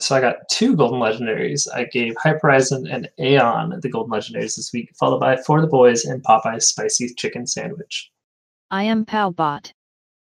So 0.00 0.14
I 0.14 0.20
got 0.20 0.48
two 0.50 0.76
golden 0.76 1.00
legendaries. 1.00 1.68
I 1.72 1.84
gave 1.84 2.14
Hype 2.16 2.40
Horizon 2.40 2.86
and 2.86 3.08
Aeon 3.18 3.80
the 3.80 3.90
golden 3.90 4.12
legendaries 4.12 4.56
this 4.56 4.72
week, 4.72 4.90
followed 4.98 5.20
by 5.20 5.36
For 5.36 5.60
the 5.60 5.66
Boys 5.66 6.04
and 6.04 6.22
Popeye's 6.22 6.66
Spicy 6.66 7.12
Chicken 7.14 7.46
Sandwich. 7.46 8.10
I 8.70 8.84
am 8.84 9.04
Palbot. 9.04 9.72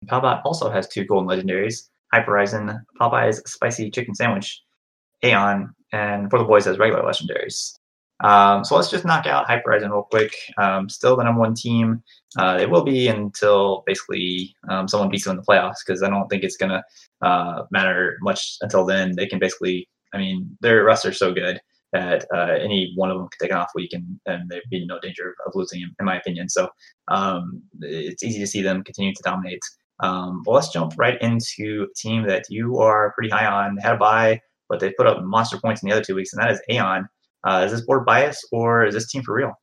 Palbot 0.06 0.42
also 0.46 0.70
has 0.70 0.88
two 0.88 1.06
golden 1.06 1.30
legendaries 1.30 1.90
Hype 2.14 2.26
Horizon, 2.26 2.86
Popeye's 3.00 3.42
Spicy 3.50 3.90
Chicken 3.90 4.16
Sandwich, 4.16 4.62
Aeon, 5.24 5.74
and 5.94 6.30
For 6.30 6.40
the 6.40 6.46
Boys 6.46 6.66
has 6.66 6.78
regular 6.78 7.04
legendaries. 7.04 7.78
Um, 8.24 8.64
so 8.64 8.76
let's 8.76 8.90
just 8.90 9.06
knock 9.06 9.26
out 9.26 9.48
Hype 9.48 9.64
Horizon 9.66 9.92
real 9.92 10.08
quick. 10.10 10.34
Um, 10.58 10.90
still 10.90 11.16
the 11.16 11.24
number 11.24 11.42
one 11.42 11.56
team. 11.56 12.04
Uh, 12.38 12.58
it 12.62 12.70
will 12.70 12.84
be 12.84 13.08
until 13.08 13.84
basically 13.86 14.56
um, 14.70 14.88
someone 14.88 15.10
beats 15.10 15.26
them 15.26 15.32
in 15.32 15.38
the 15.38 15.44
playoffs 15.44 15.78
because 15.86 16.04
I 16.04 16.10
don't 16.10 16.28
think 16.28 16.44
it's 16.44 16.58
going 16.58 16.72
to 16.72 17.28
uh, 17.28 17.64
matter 17.72 18.18
much 18.22 18.58
until 18.62 18.86
then. 18.86 19.16
They 19.16 19.28
can 19.28 19.40
basically, 19.40 19.90
I 20.14 20.18
mean, 20.18 20.58
their 20.62 20.84
roster 20.84 21.10
is 21.10 21.20
so 21.20 21.34
good 21.34 21.60
that 21.94 22.26
uh, 22.34 22.58
any 22.62 22.94
one 22.96 23.12
of 23.12 23.18
them 23.18 23.28
can 23.28 23.46
take 23.48 23.52
an 23.52 23.58
off 23.58 23.72
week 23.76 23.92
and, 23.94 24.20
and 24.26 24.50
they'd 24.50 24.62
be 24.70 24.82
in 24.82 24.88
no 24.88 25.00
danger 25.00 25.36
of 25.46 25.54
losing, 25.56 25.82
in 25.82 26.06
my 26.06 26.18
opinion. 26.18 26.48
So 26.48 26.70
um, 27.10 27.62
it's 27.82 28.24
easy 28.24 28.40
to 28.40 28.48
see 28.48 28.62
them 28.62 28.84
continue 28.84 29.14
to 29.14 29.24
dominate. 29.24 29.60
Um, 30.00 30.42
well, 30.46 30.56
let's 30.56 30.72
jump 30.72 30.94
right 30.98 31.22
into 31.22 31.88
a 31.90 31.94
team 32.00 32.26
that 32.28 32.46
you 32.50 32.78
are 32.80 33.14
pretty 33.14 33.30
high 33.30 33.46
on. 33.46 33.76
They 33.76 33.82
had 33.82 33.96
a 33.96 33.98
bye, 33.98 34.42
but 34.70 34.80
they 34.80 34.94
put 34.94 35.06
up 35.08 35.22
monster 35.24 35.58
points 35.58 35.84
in 35.84 35.90
the 35.90 35.96
other 35.96 36.04
two 36.04 36.16
weeks, 36.16 36.34
and 36.34 36.42
that 36.42 36.52
is 36.52 36.62
Aeon. 36.70 37.08
Uh, 37.44 37.64
is 37.66 37.72
this 37.72 37.82
board 37.82 38.06
bias 38.06 38.44
or 38.52 38.86
is 38.86 38.94
this 38.94 39.12
team 39.12 39.24
for 39.24 39.36
real? 39.36 39.54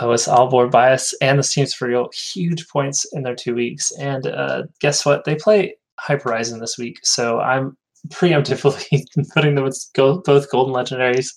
Oh, 0.00 0.12
it's 0.12 0.28
all 0.28 0.48
board 0.48 0.70
bias, 0.70 1.14
and 1.20 1.38
this 1.38 1.52
team's 1.52 1.74
for 1.74 1.88
real. 1.88 2.08
Huge 2.14 2.66
points 2.68 3.04
in 3.12 3.22
their 3.22 3.34
two 3.34 3.54
weeks, 3.54 3.92
and 3.98 4.26
uh, 4.26 4.62
guess 4.80 5.04
what? 5.04 5.24
They 5.24 5.34
play 5.34 5.74
Hype 5.98 6.22
Horizon 6.22 6.60
this 6.60 6.78
week, 6.78 6.98
so 7.02 7.40
I'm 7.40 7.76
preemptively 8.08 9.04
putting 9.34 9.56
them 9.56 9.64
with 9.64 9.84
both 9.94 10.50
golden 10.50 10.74
legendaries. 10.74 11.32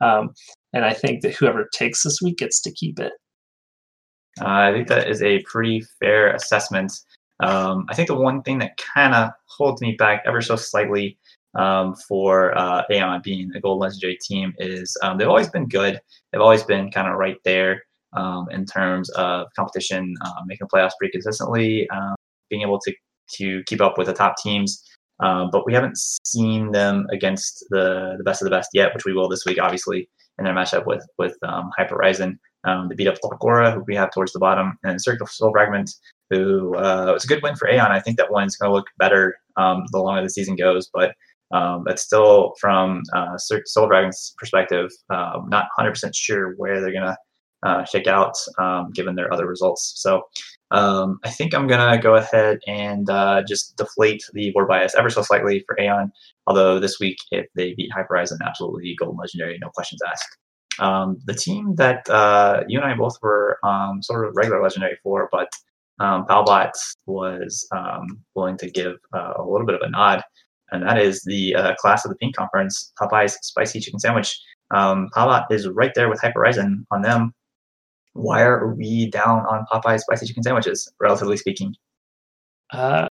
Um, 0.00 0.30
and 0.72 0.84
I 0.84 0.92
think 0.92 1.22
that 1.22 1.34
whoever 1.34 1.68
takes 1.72 2.02
this 2.02 2.20
week 2.22 2.38
gets 2.38 2.60
to 2.62 2.72
keep 2.72 3.00
it. 3.00 3.12
Uh, 4.40 4.46
I 4.48 4.72
think 4.72 4.88
that 4.88 5.08
is 5.08 5.22
a 5.22 5.42
pretty 5.42 5.82
fair 6.00 6.34
assessment. 6.34 6.92
Um, 7.40 7.86
I 7.90 7.94
think 7.94 8.08
the 8.08 8.14
one 8.14 8.42
thing 8.42 8.58
that 8.58 8.76
kind 8.76 9.14
of 9.14 9.30
holds 9.46 9.80
me 9.80 9.92
back 9.92 10.22
ever 10.26 10.40
so 10.40 10.56
slightly 10.56 11.18
um, 11.56 11.94
for 12.08 12.56
uh, 12.56 12.82
Aeon 12.90 13.20
being 13.22 13.50
a 13.54 13.60
gold 13.60 13.80
legendary 13.80 14.18
team 14.20 14.54
is 14.58 14.96
um, 15.02 15.18
they've 15.18 15.28
always 15.28 15.48
been 15.48 15.68
good. 15.68 16.00
They've 16.32 16.40
always 16.40 16.62
been 16.62 16.90
kind 16.90 17.08
of 17.08 17.14
right 17.14 17.36
there 17.44 17.82
um, 18.14 18.46
in 18.50 18.64
terms 18.64 19.10
of 19.10 19.46
competition, 19.56 20.14
uh, 20.22 20.42
making 20.46 20.68
playoffs 20.68 20.92
pretty 20.98 21.12
consistently, 21.12 21.88
um, 21.90 22.14
being 22.50 22.62
able 22.62 22.80
to 22.80 22.94
to 23.36 23.62
keep 23.64 23.80
up 23.80 23.96
with 23.96 24.06
the 24.06 24.12
top 24.12 24.36
teams. 24.42 24.82
Um, 25.20 25.48
but 25.52 25.64
we 25.64 25.72
haven't 25.72 25.96
seen 25.96 26.72
them 26.72 27.06
against 27.12 27.64
the 27.70 28.14
the 28.18 28.24
best 28.24 28.42
of 28.42 28.46
the 28.46 28.50
best 28.50 28.70
yet, 28.72 28.92
which 28.94 29.04
we 29.04 29.12
will 29.12 29.28
this 29.28 29.44
week, 29.46 29.58
obviously, 29.60 30.08
in 30.38 30.44
their 30.44 30.54
matchup 30.54 30.86
with 30.86 31.04
with 31.18 31.36
um, 31.42 31.70
Hyperhorizon. 31.78 32.38
Um, 32.66 32.88
they 32.88 32.94
beat 32.94 33.08
up 33.08 33.18
Lokora, 33.22 33.74
who 33.74 33.84
we 33.86 33.94
have 33.94 34.10
towards 34.10 34.32
the 34.32 34.38
bottom, 34.38 34.78
and 34.84 35.00
Circle 35.00 35.26
Soul 35.26 35.52
Fragment, 35.52 35.90
who 36.30 36.74
uh, 36.76 37.10
was 37.12 37.24
a 37.24 37.28
good 37.28 37.42
win 37.42 37.56
for 37.56 37.68
Aeon. 37.68 37.92
I 37.92 38.00
think 38.00 38.16
that 38.16 38.32
one's 38.32 38.56
going 38.56 38.70
to 38.70 38.74
look 38.74 38.86
better 38.98 39.36
um, 39.56 39.84
the 39.92 39.98
longer 39.98 40.22
the 40.22 40.30
season 40.30 40.56
goes, 40.56 40.88
but 40.92 41.14
um, 41.54 41.84
but 41.84 42.00
still, 42.00 42.54
from 42.60 43.02
uh, 43.14 43.38
Soul 43.38 43.86
Dragon's 43.86 44.34
perspective, 44.38 44.90
um, 45.10 45.46
not 45.48 45.66
100% 45.78 46.10
sure 46.12 46.54
where 46.56 46.80
they're 46.80 46.92
going 46.92 47.04
to 47.04 47.16
uh, 47.62 47.84
shake 47.84 48.08
out 48.08 48.34
um, 48.58 48.90
given 48.92 49.14
their 49.14 49.32
other 49.32 49.46
results. 49.46 49.92
So 49.96 50.22
um, 50.72 51.20
I 51.24 51.30
think 51.30 51.54
I'm 51.54 51.68
going 51.68 51.92
to 51.92 52.02
go 52.02 52.16
ahead 52.16 52.58
and 52.66 53.08
uh, 53.08 53.42
just 53.46 53.76
deflate 53.76 54.22
the 54.32 54.50
board 54.50 54.66
bias 54.66 54.96
ever 54.96 55.08
so 55.08 55.22
slightly 55.22 55.64
for 55.66 55.80
Aeon. 55.80 56.10
Although 56.48 56.80
this 56.80 56.98
week, 56.98 57.18
if 57.30 57.46
they 57.54 57.72
beat 57.74 57.90
Hyperhorizon, 57.96 58.38
absolutely 58.44 58.96
golden 58.98 59.16
legendary, 59.16 59.56
no 59.62 59.70
questions 59.70 60.00
asked. 60.06 60.36
Um, 60.80 61.18
the 61.24 61.34
team 61.34 61.76
that 61.76 62.08
uh, 62.10 62.64
you 62.66 62.80
and 62.80 62.92
I 62.92 62.96
both 62.96 63.16
were 63.22 63.58
um, 63.62 64.02
sort 64.02 64.26
of 64.26 64.34
regular 64.34 64.60
legendary 64.60 64.98
for, 65.04 65.28
but 65.30 65.48
um, 66.00 66.26
Palbot 66.26 66.72
was 67.06 67.64
um, 67.70 68.24
willing 68.34 68.58
to 68.58 68.68
give 68.68 68.96
uh, 69.14 69.34
a 69.38 69.44
little 69.44 69.66
bit 69.66 69.76
of 69.76 69.82
a 69.82 69.90
nod, 69.90 70.22
and 70.70 70.82
that 70.82 70.98
is 70.98 71.22
the 71.22 71.54
uh, 71.54 71.74
class 71.76 72.04
of 72.04 72.10
the 72.10 72.16
Pink 72.16 72.36
Conference, 72.36 72.92
Popeye's 73.00 73.38
Spicy 73.42 73.80
Chicken 73.80 74.00
Sandwich. 74.00 74.40
Um, 74.70 75.08
Palbot 75.14 75.46
is 75.50 75.68
right 75.68 75.92
there 75.94 76.08
with 76.08 76.20
Hyperhorizon 76.20 76.84
on 76.90 77.02
them. 77.02 77.34
Why 78.14 78.42
are 78.42 78.74
we 78.74 79.10
down 79.10 79.40
on 79.46 79.66
Popeye's 79.70 80.02
Spicy 80.02 80.26
Chicken 80.26 80.42
Sandwiches, 80.42 80.92
relatively 81.00 81.36
speaking? 81.36 81.74
Uh, 82.72 83.06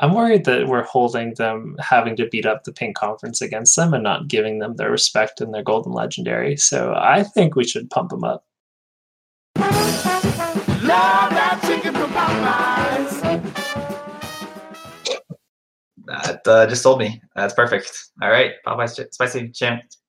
I'm 0.00 0.14
worried 0.14 0.44
that 0.44 0.68
we're 0.68 0.84
holding 0.84 1.34
them 1.34 1.76
having 1.80 2.14
to 2.16 2.28
beat 2.28 2.46
up 2.46 2.64
the 2.64 2.72
Pink 2.72 2.96
Conference 2.96 3.40
against 3.40 3.74
them 3.74 3.92
and 3.94 4.02
not 4.02 4.28
giving 4.28 4.58
them 4.60 4.76
their 4.76 4.90
respect 4.90 5.40
and 5.40 5.52
their 5.52 5.62
golden 5.62 5.92
legendary. 5.92 6.56
So 6.56 6.94
I 6.96 7.24
think 7.24 7.56
we 7.56 7.64
should 7.64 7.90
pump 7.90 8.10
them 8.10 8.22
up. 8.22 8.44
Love 9.56 11.30
that 11.30 11.60
chicken 11.66 11.94
from 11.94 12.10
Popeyes. 12.12 13.87
That 16.08 16.46
uh, 16.46 16.66
just 16.66 16.82
sold 16.82 17.00
me. 17.00 17.20
That's 17.36 17.52
perfect. 17.52 17.92
All 18.22 18.30
right, 18.30 18.52
Popeye's 18.66 18.98
spicy 19.12 19.52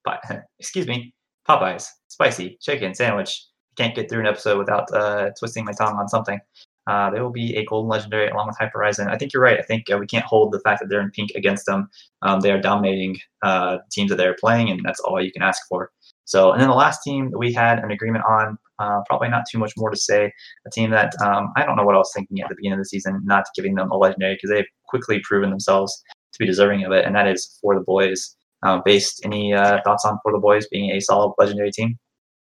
pi- 0.06 0.20
excuse 0.60 0.88
me, 0.88 1.14
Popeye's 1.48 1.92
spicy 2.08 2.58
chicken 2.62 2.96
sandwich. 2.96 3.46
Can't 3.76 3.96
get 3.96 4.10
through 4.10 4.22
an 4.22 4.28
episode 4.28 4.58
without 4.58 4.92
uh, 4.94 5.30
twisting 5.38 5.66
my 5.66 5.74
tongue 5.74 5.98
on 5.98 6.08
something. 6.08 6.40
Uh, 6.88 7.10
they 7.12 7.20
will 7.20 7.32
be 7.32 7.56
a 7.56 7.66
golden 7.66 7.90
legendary 7.90 8.30
along 8.30 8.48
with 8.48 8.58
Hyperhorizon. 8.58 9.10
I 9.10 9.18
think 9.18 9.34
you're 9.34 9.44
right. 9.44 9.60
I 9.60 9.62
think 9.62 9.92
uh, 9.92 9.98
we 9.98 10.08
can't 10.08 10.26
hold 10.26 10.52
the 10.52 10.60
fact 10.62 10.80
that 10.80 10.88
they're 10.90 11.02
in 11.02 11.12
pink 11.12 11.32
against 11.36 11.66
them. 11.66 11.90
Um, 12.24 12.40
they 12.40 12.52
are 12.52 12.62
dominating 12.62 13.18
uh, 13.44 13.78
teams 13.92 14.10
that 14.10 14.16
they're 14.16 14.36
playing, 14.40 14.70
and 14.70 14.82
that's 14.84 15.00
all 15.02 15.22
you 15.22 15.32
can 15.32 15.44
ask 15.44 15.62
for. 15.68 15.92
So, 16.26 16.52
and 16.52 16.62
then 16.62 16.70
the 16.70 16.76
last 16.76 17.04
team 17.04 17.30
that 17.32 17.38
we 17.38 17.54
had 17.54 17.80
an 17.80 17.92
agreement 17.92 18.24
on, 18.28 18.58
uh, 18.80 19.02
probably 19.08 19.30
not 19.30 19.44
too 19.50 19.58
much 19.58 19.74
more 19.78 19.90
to 19.90 19.98
say. 19.98 20.32
A 20.66 20.70
team 20.72 20.92
that 20.92 21.14
um, 21.22 21.52
I 21.56 21.66
don't 21.66 21.76
know 21.76 21.84
what 21.84 21.96
I 21.96 22.00
was 22.00 22.12
thinking 22.16 22.42
at 22.42 22.50
the 22.50 22.56
beginning 22.56 22.80
of 22.80 22.84
the 22.84 22.90
season, 22.90 23.22
not 23.24 23.46
giving 23.56 23.76
them 23.76 23.92
a 23.92 23.98
legendary 23.98 24.36
because 24.36 24.50
they've 24.50 24.66
quickly 24.88 25.22
proven 25.24 25.50
themselves 25.50 26.02
to 26.34 26.40
be 26.40 26.46
deserving 26.46 26.84
of 26.86 26.92
it, 26.92 27.06
and 27.06 27.16
that 27.16 27.28
is 27.28 27.58
for 27.62 27.76
the 27.76 27.82
boys. 27.82 28.36
Uh, 28.62 28.82
based, 28.84 29.22
any 29.24 29.54
uh, 29.54 29.80
thoughts 29.86 30.04
on 30.04 30.20
for 30.22 30.34
the 30.34 30.40
boys 30.40 30.68
being 30.68 30.92
a 30.92 31.00
solid 31.00 31.34
legendary 31.38 31.72
team? 31.72 31.98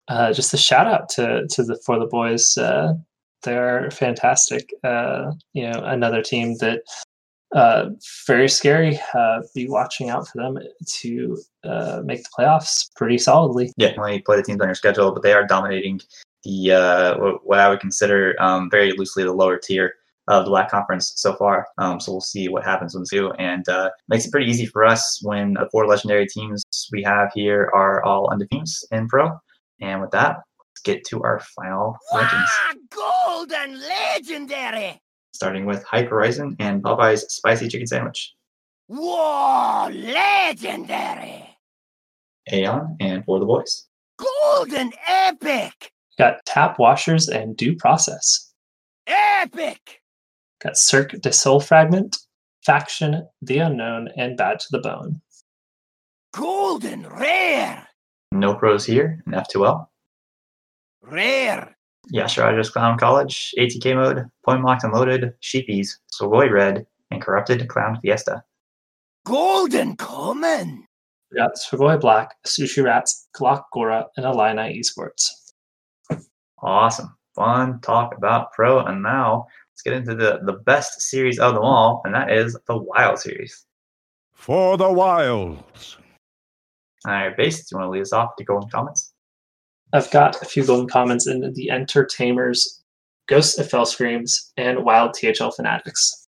Uh, 0.07 0.34
just 0.34 0.53
a 0.53 0.57
shout 0.57 0.88
out 0.88 1.09
to 1.09 1.45
to 1.49 1.64
the 1.64 1.80
for 1.85 1.99
the 1.99 2.07
boys. 2.07 2.57
Uh, 2.57 2.93
they're 3.43 3.91
fantastic. 3.91 4.69
Uh, 4.84 5.31
you 5.53 5.64
know, 5.64 5.80
another 5.84 6.22
team 6.22 6.55
that 6.59 6.81
uh, 7.55 7.89
very 8.26 8.49
scary. 8.49 8.99
Uh, 9.14 9.39
be 9.55 9.68
watching 9.69 10.09
out 10.09 10.27
for 10.27 10.41
them 10.41 10.57
to 10.85 11.38
uh, 11.64 12.01
make 12.03 12.23
the 12.23 12.30
playoffs 12.38 12.89
pretty 12.95 13.18
solidly. 13.18 13.72
Yeah, 13.77 13.93
only 13.97 14.22
play 14.22 14.38
the 14.38 14.43
teams 14.43 14.61
on 14.61 14.68
your 14.68 14.76
schedule, 14.76 15.11
but 15.11 15.23
they 15.23 15.34
are 15.34 15.45
dominating 15.45 16.01
the 16.43 16.72
uh, 16.72 17.18
what 17.43 17.59
I 17.59 17.69
would 17.69 17.80
consider 17.80 18.35
um, 18.39 18.69
very 18.69 18.91
loosely 18.93 19.23
the 19.23 19.34
lower 19.34 19.57
tier 19.57 19.93
of 20.27 20.43
the 20.43 20.51
Black 20.51 20.69
Conference 20.69 21.14
so 21.15 21.34
far. 21.35 21.65
Um, 21.77 21.99
so 21.99 22.11
we'll 22.11 22.22
see 22.22 22.49
what 22.49 22.65
happens 22.65 22.93
with 22.93 23.09
the 23.09 23.15
two, 23.15 23.31
and 23.34 23.68
uh, 23.69 23.89
makes 24.09 24.26
it 24.26 24.31
pretty 24.31 24.49
easy 24.51 24.65
for 24.65 24.84
us 24.84 25.19
when 25.23 25.53
the 25.53 25.69
four 25.72 25.88
legendary 25.88 26.27
teams 26.27 26.64
we 26.91 27.01
have 27.03 27.30
here 27.34 27.72
are 27.73 28.03
all 28.03 28.30
undefeated 28.30 28.68
in 28.91 29.07
pro. 29.07 29.30
And 29.80 30.01
with 30.01 30.11
that, 30.11 30.38
let's 30.59 30.81
get 30.84 31.05
to 31.05 31.23
our 31.23 31.39
final 31.55 31.95
rankings. 32.14 32.45
Ah, 32.49 32.73
golden 32.89 33.80
legendary. 33.80 34.99
starting 35.34 35.65
with 35.65 35.84
Hyper 35.84 36.09
Horizon 36.09 36.55
and 36.59 36.81
Popeye's 36.84 37.31
Spicy 37.34 37.68
Chicken 37.68 37.88
Sandwich. 37.88 38.34
Whoa, 38.88 39.89
legendary. 39.91 41.45
Aeon 42.51 42.95
and 42.99 43.23
For 43.26 43.39
the 43.39 43.45
Boys. 43.45 43.85
Golden 44.18 44.91
epic. 45.07 45.91
Got 46.18 46.45
tap 46.45 46.80
washers 46.80 47.30
and 47.30 47.56
due 47.56 47.76
process. 47.76 48.52
Epic. 49.06 50.02
Got 50.64 50.77
Cirque 50.77 51.22
du 51.22 51.31
Soul 51.31 51.60
Fragment, 51.60 52.18
Faction, 52.65 53.27
The 53.41 53.60
Unknown, 53.60 54.10
and 54.18 54.35
Bad 54.35 54.60
to 54.61 54.68
the 54.72 54.80
Bone. 54.80 55.22
Golden 56.34 57.07
rare. 57.07 57.88
No 58.31 58.56
pros 58.56 58.85
here 58.85 59.23
in 59.26 59.34
F2L. 59.34 59.88
Rare. 61.02 61.76
Yashiraja's 62.14 62.69
Clown 62.69 62.98
College, 62.98 63.53
ATK 63.57 63.95
mode, 63.95 64.26
Point 64.45 64.64
Locked 64.64 64.84
and 64.84 64.94
Loaded, 64.94 65.34
Sheepies, 65.41 65.98
Sugoi 66.14 66.52
Red, 66.52 66.85
and 67.11 67.22
Corrupted 67.22 67.68
Clown 67.68 67.99
Fiesta. 68.02 68.44
Golden 69.26 69.95
common. 69.98 70.85
We 71.31 71.38
got 71.38 71.52
Sugoi 71.56 71.99
Black, 71.99 72.35
Sushi 72.45 72.84
Rats, 72.84 73.27
Glock 73.35 73.64
Gora, 73.73 74.07
and 74.15 74.26
Illini 74.26 74.80
Esports. 74.80 75.47
Awesome. 76.59 77.15
Fun 77.35 77.79
talk 77.81 78.15
about 78.17 78.51
pro. 78.51 78.79
And 78.79 79.03
now 79.03 79.47
let's 79.71 79.81
get 79.84 79.93
into 79.93 80.15
the, 80.15 80.39
the 80.43 80.59
best 80.65 81.01
series 81.01 81.39
of 81.39 81.53
them 81.53 81.63
all, 81.63 82.01
and 82.03 82.13
that 82.15 82.31
is 82.31 82.57
the 82.67 82.77
Wild 82.77 83.19
Series. 83.19 83.65
For 84.34 84.77
the 84.77 84.91
wilds. 84.91 85.97
All 87.05 87.13
right, 87.13 87.35
Base, 87.38 87.59
do 87.59 87.75
you 87.75 87.79
want 87.79 87.88
to 87.88 87.91
lead 87.91 88.01
us 88.01 88.13
off 88.13 88.35
to 88.38 88.43
golden 88.43 88.69
commons? 88.69 89.13
I've 89.93 90.11
got 90.11 90.41
a 90.41 90.45
few 90.45 90.65
golden 90.65 90.88
commons 90.88 91.27
in 91.27 91.53
the 91.53 91.71
Entertainers, 91.71 92.84
Ghosts 93.27 93.57
of 93.57 93.69
Fell 93.69 93.85
Screams, 93.85 94.51
and 94.57 94.84
Wild 94.84 95.15
THL 95.15 95.49
Fanatics. 95.51 96.27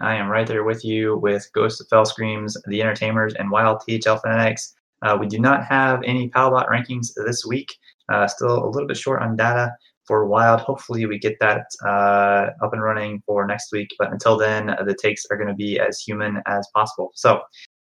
I 0.00 0.16
am 0.16 0.28
right 0.28 0.46
there 0.46 0.64
with 0.64 0.84
you 0.84 1.16
with 1.16 1.48
Ghost 1.54 1.80
of 1.80 1.88
Fell 1.88 2.04
Screams, 2.04 2.56
The 2.66 2.82
Entertainers, 2.82 3.34
and 3.34 3.50
Wild 3.50 3.82
THL 3.86 4.16
Fanatics. 4.16 4.74
Uh, 5.02 5.16
we 5.18 5.26
do 5.26 5.38
not 5.38 5.64
have 5.64 6.02
any 6.04 6.28
Palbot 6.28 6.68
rankings 6.68 7.12
this 7.14 7.46
week. 7.46 7.74
Uh, 8.10 8.26
still 8.26 8.64
a 8.64 8.70
little 8.70 8.88
bit 8.88 8.96
short 8.96 9.22
on 9.22 9.36
data 9.36 9.72
for 10.06 10.26
Wild. 10.26 10.60
Hopefully, 10.60 11.06
we 11.06 11.18
get 11.18 11.36
that 11.40 11.64
uh, 11.84 12.50
up 12.62 12.72
and 12.72 12.82
running 12.82 13.22
for 13.26 13.46
next 13.46 13.72
week. 13.72 13.88
But 13.98 14.12
until 14.12 14.36
then, 14.36 14.66
the 14.66 14.96
takes 15.00 15.24
are 15.30 15.36
going 15.36 15.48
to 15.48 15.54
be 15.54 15.78
as 15.78 16.00
human 16.00 16.42
as 16.46 16.66
possible. 16.74 17.10
So 17.14 17.40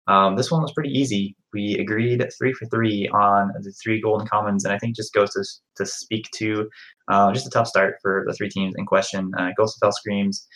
um, 0.06 0.36
this 0.36 0.50
one 0.50 0.62
was 0.62 0.72
pretty 0.72 0.90
easy. 0.90 1.36
We 1.52 1.78
agreed 1.78 2.26
three 2.38 2.52
for 2.52 2.66
three 2.66 3.08
on 3.08 3.52
the 3.60 3.72
three 3.82 4.00
golden 4.00 4.26
commons, 4.26 4.64
and 4.64 4.74
I 4.74 4.78
think 4.78 4.96
just 4.96 5.14
goes 5.14 5.30
to, 5.32 5.44
to 5.76 5.86
speak 5.86 6.28
to 6.36 6.68
uh, 7.08 7.32
just 7.32 7.46
a 7.46 7.50
tough 7.50 7.68
start 7.68 7.96
for 8.02 8.24
the 8.26 8.34
three 8.34 8.48
teams 8.48 8.74
in 8.76 8.86
question. 8.86 9.30
Uh, 9.38 9.50
Ghost 9.56 9.76
of 9.76 9.86
Hell 9.86 9.92
Screams, 9.92 10.46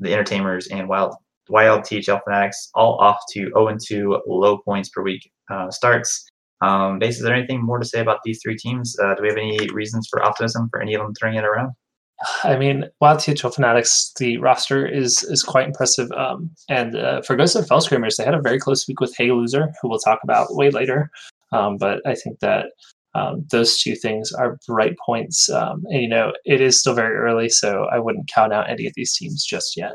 the 0.00 0.12
Entertainers, 0.12 0.66
and 0.68 0.88
Wild 0.88 1.14
Wild 1.48 1.84
THL 1.84 2.18
Fanatics, 2.24 2.70
all 2.74 2.98
off 2.98 3.20
to 3.32 3.50
0 3.56 3.76
2 3.86 4.22
low 4.26 4.58
points 4.58 4.88
per 4.88 5.02
week 5.02 5.30
uh, 5.50 5.70
starts. 5.70 6.26
Um, 6.62 6.98
Base, 6.98 7.16
is 7.16 7.22
there 7.22 7.34
anything 7.34 7.64
more 7.64 7.78
to 7.78 7.84
say 7.84 8.00
about 8.00 8.20
these 8.24 8.40
three 8.42 8.56
teams? 8.56 8.96
Uh, 8.98 9.14
do 9.14 9.22
we 9.22 9.28
have 9.28 9.36
any 9.36 9.68
reasons 9.70 10.08
for 10.10 10.22
optimism 10.22 10.68
for 10.70 10.80
any 10.80 10.94
of 10.94 11.02
them 11.02 11.12
turning 11.14 11.38
it 11.38 11.44
around? 11.44 11.72
I 12.44 12.56
mean, 12.56 12.86
Wild 13.00 13.20
THL 13.20 13.48
Fanatics, 13.48 14.12
the 14.18 14.38
roster 14.38 14.86
is 14.86 15.22
is 15.24 15.42
quite 15.42 15.66
impressive. 15.66 16.10
Um, 16.12 16.50
and 16.70 16.96
uh, 16.96 17.20
for 17.22 17.36
Ghost 17.36 17.56
of 17.56 17.66
Fell 17.66 17.82
Screamers, 17.82 18.16
they 18.16 18.24
had 18.24 18.34
a 18.34 18.40
very 18.40 18.58
close 18.58 18.88
week 18.88 19.00
with 19.00 19.14
Hey 19.16 19.30
Loser, 19.32 19.68
who 19.80 19.88
we'll 19.88 19.98
talk 19.98 20.20
about 20.24 20.54
way 20.54 20.70
later. 20.70 21.10
Um, 21.52 21.76
but 21.76 22.00
I 22.06 22.14
think 22.14 22.40
that 22.40 22.66
um, 23.14 23.46
those 23.50 23.78
two 23.78 23.94
things 23.94 24.32
are 24.32 24.58
bright 24.66 24.94
points. 25.04 25.48
Um, 25.48 25.82
and, 25.86 26.02
you 26.02 26.08
know, 26.08 26.32
it 26.44 26.60
is 26.60 26.78
still 26.78 26.94
very 26.94 27.16
early, 27.16 27.48
so 27.48 27.86
I 27.92 27.98
wouldn't 27.98 28.30
count 28.34 28.52
out 28.52 28.68
any 28.68 28.86
of 28.86 28.92
these 28.94 29.14
teams 29.16 29.44
just 29.44 29.76
yet. 29.76 29.92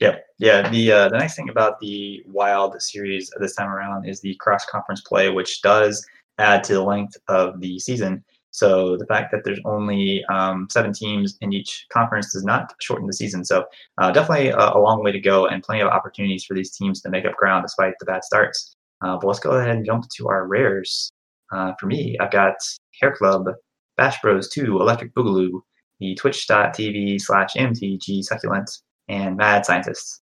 Yeah, 0.00 0.16
yeah. 0.38 0.68
The 0.68 0.92
uh, 0.92 1.08
the 1.08 1.18
nice 1.18 1.34
thing 1.34 1.48
about 1.48 1.80
the 1.80 2.22
Wild 2.26 2.80
series 2.80 3.30
this 3.40 3.56
time 3.56 3.68
around 3.68 4.08
is 4.08 4.20
the 4.20 4.34
cross 4.36 4.64
conference 4.66 5.00
play, 5.00 5.28
which 5.30 5.60
does 5.62 6.06
add 6.38 6.62
to 6.64 6.74
the 6.74 6.82
length 6.82 7.16
of 7.26 7.60
the 7.60 7.78
season. 7.80 8.24
So 8.50 8.96
the 8.96 9.06
fact 9.06 9.30
that 9.32 9.44
there's 9.44 9.60
only 9.64 10.24
um, 10.32 10.68
seven 10.70 10.92
teams 10.92 11.36
in 11.40 11.52
each 11.52 11.86
conference 11.92 12.32
does 12.32 12.44
not 12.44 12.72
shorten 12.80 13.06
the 13.06 13.12
season. 13.12 13.44
So 13.44 13.64
uh, 13.98 14.10
definitely 14.10 14.48
a, 14.48 14.56
a, 14.56 14.80
long 14.80 15.04
way 15.04 15.12
to 15.12 15.20
go 15.20 15.46
and 15.46 15.62
plenty 15.62 15.82
of 15.82 15.88
opportunities 15.88 16.44
for 16.44 16.54
these 16.54 16.74
teams 16.74 17.00
to 17.02 17.10
make 17.10 17.24
up 17.26 17.36
ground 17.36 17.64
despite 17.64 17.94
the 18.00 18.06
bad 18.06 18.24
starts. 18.24 18.74
Uh, 19.02 19.16
but 19.16 19.26
let's 19.26 19.38
go 19.38 19.50
ahead 19.50 19.70
and 19.70 19.84
jump 19.84 20.06
to 20.16 20.28
our 20.28 20.46
rares. 20.46 21.10
Uh, 21.52 21.72
for 21.78 21.86
me, 21.86 22.16
I've 22.20 22.30
got 22.30 22.56
Hair 23.00 23.16
Club, 23.16 23.48
Bash 23.96 24.20
Bros 24.22 24.48
2, 24.48 24.80
Electric 24.80 25.14
Boogaloo, 25.14 25.60
the 26.00 26.14
twitch.tv 26.14 27.20
slash 27.20 27.54
MTG 27.54 28.22
Succulent, 28.22 28.70
and 29.08 29.36
Mad 29.36 29.64
Scientists. 29.66 30.20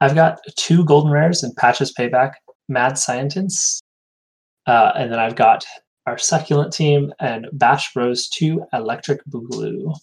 I've 0.00 0.14
got 0.14 0.38
two 0.56 0.84
golden 0.84 1.12
rares 1.12 1.42
and 1.42 1.54
Patches 1.56 1.92
Payback, 1.92 2.32
Mad 2.68 2.96
Scientists, 2.96 3.80
uh, 4.66 4.92
and 4.94 5.12
then 5.12 5.18
I've 5.18 5.36
got 5.36 5.64
our 6.06 6.16
Succulent 6.16 6.72
team 6.72 7.12
and 7.20 7.46
Bash 7.52 7.92
Bros 7.92 8.28
2 8.28 8.64
Electric 8.72 9.20
Boogaloo. 9.26 9.94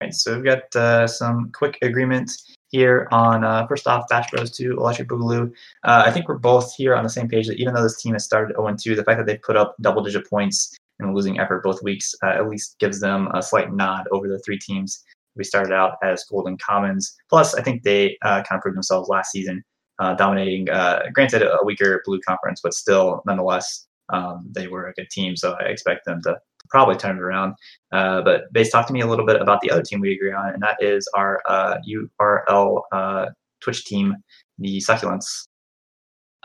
Right, 0.00 0.14
so 0.14 0.34
we've 0.34 0.44
got 0.44 0.74
uh, 0.76 1.06
some 1.06 1.50
quick 1.52 1.76
agreements 1.82 2.54
here 2.68 3.08
on 3.10 3.44
uh, 3.44 3.66
first 3.66 3.86
off 3.86 4.08
Bash 4.08 4.30
Bros 4.30 4.50
2 4.50 4.72
Electric 4.72 5.08
Boogaloo. 5.08 5.52
Uh, 5.84 6.04
I 6.06 6.10
think 6.10 6.28
we're 6.28 6.38
both 6.38 6.72
here 6.74 6.94
on 6.94 7.02
the 7.02 7.10
same 7.10 7.28
page 7.28 7.48
that 7.48 7.58
even 7.58 7.74
though 7.74 7.82
this 7.82 8.00
team 8.00 8.14
has 8.14 8.24
started 8.24 8.54
0 8.56 8.76
2, 8.80 8.94
the 8.94 9.04
fact 9.04 9.18
that 9.18 9.26
they 9.26 9.38
put 9.38 9.56
up 9.56 9.74
double 9.80 10.02
digit 10.02 10.28
points 10.28 10.76
and 11.00 11.14
losing 11.14 11.38
effort 11.38 11.62
both 11.62 11.82
weeks 11.82 12.14
uh, 12.22 12.28
at 12.28 12.48
least 12.48 12.78
gives 12.78 13.00
them 13.00 13.28
a 13.34 13.42
slight 13.42 13.72
nod 13.72 14.06
over 14.12 14.28
the 14.28 14.38
three 14.40 14.58
teams 14.58 15.04
we 15.38 15.44
started 15.44 15.72
out 15.72 15.96
as 16.02 16.24
Golden 16.24 16.58
Commons. 16.58 17.16
Plus, 17.28 17.54
I 17.54 17.62
think 17.62 17.82
they 17.82 18.18
uh, 18.22 18.42
kind 18.42 18.58
of 18.58 18.60
proved 18.60 18.76
themselves 18.76 19.08
last 19.08 19.32
season, 19.32 19.62
uh, 19.98 20.14
dominating, 20.14 20.68
uh, 20.68 21.04
granted, 21.12 21.42
a 21.42 21.58
weaker 21.64 22.02
blue 22.04 22.20
conference, 22.20 22.60
but 22.62 22.74
still, 22.74 23.22
nonetheless, 23.26 23.86
um, 24.12 24.46
they 24.50 24.66
were 24.66 24.88
a 24.88 24.92
good 24.94 25.08
team. 25.10 25.36
So 25.36 25.56
I 25.60 25.64
expect 25.64 26.04
them 26.04 26.20
to 26.22 26.38
probably 26.68 26.96
turn 26.96 27.16
it 27.16 27.22
around. 27.22 27.54
Uh, 27.92 28.20
but 28.22 28.52
Base, 28.52 28.70
talk 28.70 28.86
to 28.88 28.92
me 28.92 29.00
a 29.00 29.06
little 29.06 29.24
bit 29.24 29.40
about 29.40 29.60
the 29.60 29.70
other 29.70 29.82
team 29.82 30.00
we 30.00 30.12
agree 30.12 30.32
on, 30.32 30.52
and 30.52 30.62
that 30.62 30.76
is 30.80 31.08
our 31.14 31.40
URL 31.48 32.82
uh, 32.92 33.26
Twitch 33.60 33.84
team, 33.84 34.16
the 34.58 34.78
Succulents. 34.78 35.46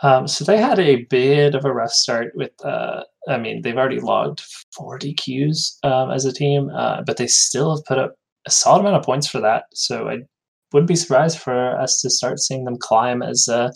Um, 0.01 0.27
so 0.27 0.43
they 0.43 0.57
had 0.57 0.79
a 0.79 1.03
bit 1.05 1.55
of 1.55 1.63
a 1.65 1.73
rough 1.73 1.91
start 1.91 2.33
with, 2.35 2.51
uh, 2.65 3.03
I 3.29 3.37
mean, 3.37 3.61
they've 3.61 3.77
already 3.77 4.01
logged 4.01 4.41
40 4.75 5.13
Qs 5.15 5.77
um, 5.83 6.11
as 6.11 6.25
a 6.25 6.33
team, 6.33 6.69
uh, 6.75 7.03
but 7.03 7.17
they 7.17 7.27
still 7.27 7.75
have 7.75 7.85
put 7.85 7.97
up 7.97 8.15
a 8.45 8.51
solid 8.51 8.81
amount 8.81 8.97
of 8.97 9.03
points 9.03 9.27
for 9.27 9.39
that. 9.41 9.65
So 9.73 10.09
I 10.09 10.19
wouldn't 10.71 10.87
be 10.87 10.95
surprised 10.95 11.39
for 11.39 11.79
us 11.79 12.01
to 12.01 12.09
start 12.09 12.39
seeing 12.39 12.65
them 12.65 12.77
climb 12.77 13.21
as 13.21 13.47
uh, 13.47 13.71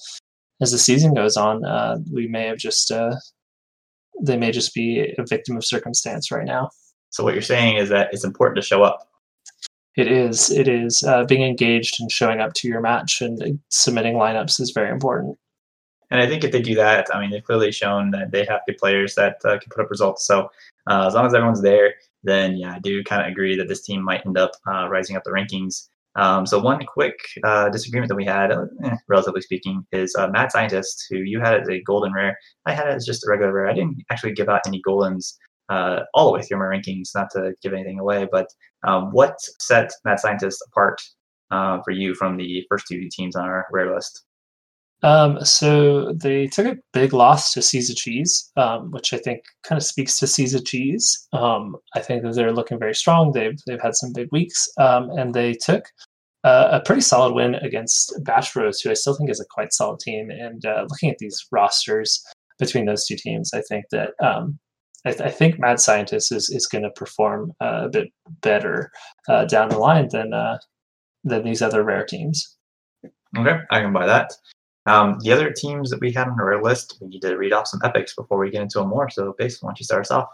as 0.61 0.71
the 0.71 0.77
season 0.77 1.13
goes 1.13 1.37
on. 1.37 1.63
Uh, 1.65 1.97
we 2.11 2.27
may 2.27 2.47
have 2.47 2.57
just 2.57 2.91
uh, 2.91 3.15
they 4.21 4.37
may 4.37 4.51
just 4.51 4.73
be 4.73 5.13
a 5.17 5.25
victim 5.25 5.57
of 5.57 5.65
circumstance 5.65 6.31
right 6.31 6.45
now. 6.45 6.69
So 7.09 7.23
what 7.23 7.33
you're 7.33 7.41
saying 7.41 7.77
is 7.77 7.89
that 7.89 8.09
it's 8.11 8.23
important 8.23 8.57
to 8.57 8.67
show 8.67 8.83
up. 8.83 9.07
It 9.95 10.11
is. 10.11 10.51
It 10.51 10.67
is. 10.67 11.03
Uh, 11.03 11.23
being 11.23 11.41
engaged 11.41 11.99
and 11.99 12.11
showing 12.11 12.39
up 12.39 12.53
to 12.55 12.67
your 12.67 12.81
match 12.81 13.21
and 13.21 13.59
submitting 13.69 14.15
lineups 14.15 14.59
is 14.59 14.71
very 14.71 14.91
important. 14.91 15.37
And 16.11 16.21
I 16.21 16.27
think 16.27 16.43
if 16.43 16.51
they 16.51 16.61
do 16.61 16.75
that, 16.75 17.07
I 17.13 17.19
mean, 17.19 17.31
they've 17.31 17.43
clearly 17.43 17.71
shown 17.71 18.11
that 18.11 18.31
they 18.31 18.45
have 18.45 18.61
good 18.67 18.77
players 18.77 19.15
that 19.15 19.37
uh, 19.43 19.57
can 19.59 19.69
put 19.69 19.83
up 19.83 19.89
results. 19.89 20.25
So 20.25 20.49
uh, 20.89 21.07
as 21.07 21.15
long 21.15 21.25
as 21.25 21.33
everyone's 21.33 21.61
there, 21.61 21.95
then 22.23 22.57
yeah, 22.57 22.73
I 22.75 22.79
do 22.79 23.03
kind 23.03 23.21
of 23.21 23.27
agree 23.27 23.55
that 23.57 23.67
this 23.67 23.83
team 23.83 24.03
might 24.03 24.25
end 24.25 24.37
up 24.37 24.51
uh, 24.69 24.87
rising 24.89 25.15
up 25.15 25.23
the 25.23 25.31
rankings. 25.31 25.87
Um, 26.17 26.47
so 26.47 26.59
one 26.59 26.83
quick 26.85 27.15
uh, 27.43 27.69
disagreement 27.69 28.09
that 28.09 28.15
we 28.15 28.25
had, 28.25 28.51
eh, 28.51 28.95
relatively 29.07 29.41
speaking, 29.41 29.85
is 29.91 30.15
uh, 30.17 30.27
Mad 30.27 30.51
Scientist, 30.51 31.05
who 31.09 31.17
you 31.17 31.39
had 31.39 31.61
as 31.61 31.69
a 31.69 31.81
golden 31.83 32.11
rare. 32.11 32.35
I 32.65 32.73
had 32.73 32.87
it 32.87 32.95
as 32.95 33.05
just 33.05 33.23
a 33.23 33.29
regular 33.29 33.53
rare. 33.53 33.69
I 33.69 33.73
didn't 33.73 34.03
actually 34.09 34.33
give 34.33 34.49
out 34.49 34.65
any 34.65 34.81
goldens 34.87 35.33
uh, 35.69 35.99
all 36.15 36.25
the 36.25 36.33
way 36.33 36.41
through 36.41 36.57
my 36.57 36.65
rankings, 36.65 37.09
not 37.13 37.29
to 37.31 37.53
give 37.61 37.73
anything 37.73 37.99
away. 37.99 38.27
But 38.31 38.47
um, 38.83 39.11
what 39.11 39.37
set 39.59 39.91
Mad 40.05 40.19
Scientist 40.19 40.63
apart 40.67 40.99
uh, 41.51 41.81
for 41.83 41.91
you 41.91 42.15
from 42.15 42.35
the 42.35 42.65
first 42.67 42.87
two 42.87 43.07
teams 43.11 43.35
on 43.35 43.45
our 43.45 43.67
rare 43.71 43.93
list? 43.93 44.23
Um, 45.03 45.43
so 45.45 46.11
they 46.13 46.47
took 46.47 46.65
a 46.65 46.77
big 46.91 47.13
loss 47.13 47.53
to 47.53 47.61
Caesar 47.61 47.93
Cheese, 47.93 48.51
um, 48.57 48.91
which 48.91 49.13
I 49.13 49.17
think 49.17 49.43
kind 49.63 49.77
of 49.77 49.85
speaks 49.85 50.17
to 50.17 50.27
Caesar 50.27 50.59
Cheese. 50.59 51.27
Um, 51.33 51.75
I 51.95 51.99
think 51.99 52.23
that 52.23 52.33
they're 52.35 52.53
looking 52.53 52.79
very 52.79 52.95
strong. 52.95 53.31
They've 53.31 53.57
they've 53.67 53.81
had 53.81 53.95
some 53.95 54.11
big 54.13 54.27
weeks, 54.31 54.67
um, 54.79 55.11
and 55.11 55.33
they 55.33 55.53
took 55.53 55.85
uh, 56.43 56.69
a 56.71 56.79
pretty 56.79 57.01
solid 57.01 57.33
win 57.33 57.55
against 57.55 58.13
Bash 58.23 58.53
Bros, 58.53 58.81
who 58.81 58.89
I 58.89 58.95
still 58.95 59.15
think 59.15 59.29
is 59.29 59.39
a 59.39 59.45
quite 59.51 59.73
solid 59.73 59.99
team. 59.99 60.31
And 60.31 60.65
uh, 60.65 60.85
looking 60.89 61.09
at 61.09 61.19
these 61.19 61.45
rosters 61.51 62.23
between 62.57 62.85
those 62.85 63.05
two 63.05 63.17
teams, 63.17 63.51
I 63.53 63.61
think 63.61 63.85
that 63.91 64.11
um, 64.19 64.57
I, 65.05 65.11
th- 65.11 65.21
I, 65.21 65.29
think 65.29 65.59
Mad 65.59 65.79
Scientist 65.79 66.31
is 66.31 66.49
is 66.49 66.65
going 66.65 66.83
to 66.83 66.89
perform 66.91 67.53
uh, 67.61 67.83
a 67.85 67.89
bit 67.89 68.07
better 68.41 68.91
uh, 69.29 69.45
down 69.45 69.69
the 69.69 69.77
line 69.77 70.09
than 70.11 70.33
uh, 70.33 70.57
than 71.23 71.43
these 71.43 71.61
other 71.61 71.83
rare 71.83 72.05
teams. 72.05 72.57
Okay, 73.37 73.59
I 73.69 73.81
can 73.81 73.93
buy 73.93 74.07
that. 74.07 74.33
Um, 74.87 75.17
the 75.19 75.33
other 75.33 75.51
teams 75.51 75.89
that 75.89 75.99
we 75.99 76.13
had 76.13 76.27
on 76.27 76.39
our 76.39 76.63
list, 76.63 76.97
we 77.01 77.07
need 77.07 77.21
to 77.21 77.35
read 77.35 77.51
off 77.51 77.67
some 77.67 77.81
epics 77.83 78.15
before 78.15 78.37
we 78.37 78.49
get 78.49 78.61
into 78.61 78.79
them 78.79 78.87
more. 78.87 79.09
So, 79.09 79.35
Base, 79.37 79.61
why 79.61 79.69
don't 79.69 79.79
you 79.79 79.83
start 79.83 80.05
us 80.05 80.11
off? 80.11 80.29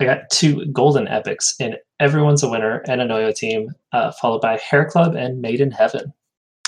I 0.00 0.04
got 0.04 0.28
two 0.30 0.66
golden 0.66 1.08
epics 1.08 1.54
in 1.60 1.76
Everyone's 2.00 2.42
a 2.42 2.48
Winner 2.48 2.82
and 2.88 3.00
a 3.00 3.06
Noyo 3.06 3.34
team, 3.34 3.70
uh, 3.92 4.10
followed 4.12 4.40
by 4.40 4.58
Hair 4.58 4.90
Club 4.90 5.14
and 5.14 5.40
Made 5.40 5.60
in 5.60 5.70
Heaven. 5.70 6.12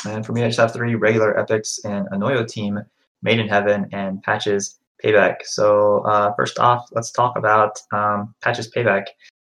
And 0.07 0.25
for 0.25 0.33
me, 0.33 0.43
I 0.43 0.47
just 0.47 0.61
have 0.61 0.73
three 0.73 0.95
regular 0.95 1.39
epics 1.39 1.79
in 1.85 2.07
a 2.13 2.17
Noyo 2.17 2.47
team, 2.47 2.81
Made 3.23 3.41
in 3.41 3.49
Heaven, 3.49 3.89
and 3.93 4.23
Patches 4.23 4.79
Payback. 5.05 5.43
So, 5.43 5.99
uh, 6.07 6.35
first 6.35 6.59
off, 6.59 6.89
let's 6.93 7.11
talk 7.11 7.37
about 7.37 7.79
um, 7.93 8.35
Patches 8.43 8.71
Payback. 8.71 9.07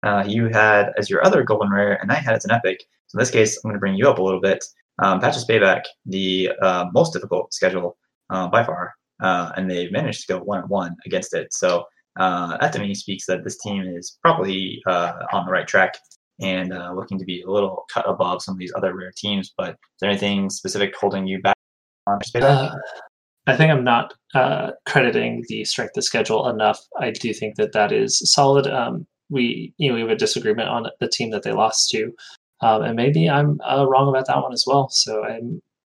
Uh, 0.02 0.22
you 0.26 0.48
had 0.48 0.90
as 0.98 1.08
your 1.08 1.24
other 1.24 1.42
golden 1.42 1.72
rare, 1.72 2.00
and 2.00 2.12
I 2.12 2.16
had 2.16 2.34
as 2.34 2.44
an 2.44 2.50
epic. 2.50 2.84
So, 3.08 3.16
in 3.16 3.20
this 3.20 3.30
case, 3.30 3.56
I'm 3.56 3.70
going 3.70 3.74
to 3.74 3.80
bring 3.80 3.94
you 3.94 4.08
up 4.08 4.18
a 4.18 4.22
little 4.22 4.40
bit. 4.40 4.64
Um, 4.98 5.20
Patches 5.20 5.46
Payback, 5.46 5.82
the 6.06 6.50
uh, 6.60 6.86
most 6.92 7.12
difficult 7.12 7.52
schedule 7.54 7.96
uh, 8.30 8.48
by 8.48 8.64
far, 8.64 8.94
uh, 9.22 9.52
and 9.56 9.70
they've 9.70 9.92
managed 9.92 10.26
to 10.26 10.34
go 10.34 10.38
one 10.40 10.60
and 10.60 10.68
one 10.68 10.96
against 11.06 11.34
it. 11.34 11.52
So 11.52 11.84
uh, 12.18 12.58
that 12.58 12.72
to 12.74 12.78
me 12.78 12.94
speaks 12.94 13.26
that 13.26 13.44
this 13.44 13.58
team 13.58 13.82
is 13.82 14.18
probably 14.22 14.82
uh, 14.86 15.12
on 15.32 15.46
the 15.46 15.52
right 15.52 15.66
track 15.66 15.96
and 16.40 16.72
uh, 16.72 16.92
looking 16.92 17.18
to 17.18 17.24
be 17.24 17.42
a 17.42 17.50
little 17.50 17.84
cut 17.92 18.08
above 18.08 18.42
some 18.42 18.54
of 18.54 18.58
these 18.58 18.72
other 18.76 18.94
rare 18.94 19.12
teams. 19.16 19.52
But 19.56 19.70
is 19.70 19.76
there 20.00 20.10
anything 20.10 20.50
specific 20.50 20.94
holding 20.96 21.26
you 21.26 21.40
back 21.40 21.56
on 22.06 22.18
Payback? 22.20 22.76
I 23.46 23.56
think 23.56 23.72
I'm 23.72 23.84
not 23.84 24.14
crediting 24.86 25.44
the 25.48 25.64
strength 25.64 25.96
of 25.96 26.04
schedule 26.04 26.48
enough. 26.48 26.78
I 27.00 27.10
do 27.10 27.32
think 27.32 27.56
that 27.56 27.72
that 27.72 27.92
is 27.92 28.20
solid. 28.30 28.66
Um, 28.66 29.06
we 29.30 29.72
you 29.78 29.88
know 29.88 29.94
we 29.94 30.02
have 30.02 30.10
a 30.10 30.16
disagreement 30.16 30.68
on 30.68 30.86
the 31.00 31.08
team 31.08 31.30
that 31.30 31.42
they 31.42 31.52
lost 31.52 31.90
to. 31.90 32.12
Um, 32.62 32.82
and 32.82 32.96
maybe 32.96 33.28
I'm 33.28 33.60
uh, 33.62 33.86
wrong 33.88 34.08
about 34.08 34.26
that 34.28 34.40
one 34.40 34.52
as 34.52 34.64
well. 34.66 34.88
So 34.88 35.24
I 35.24 35.40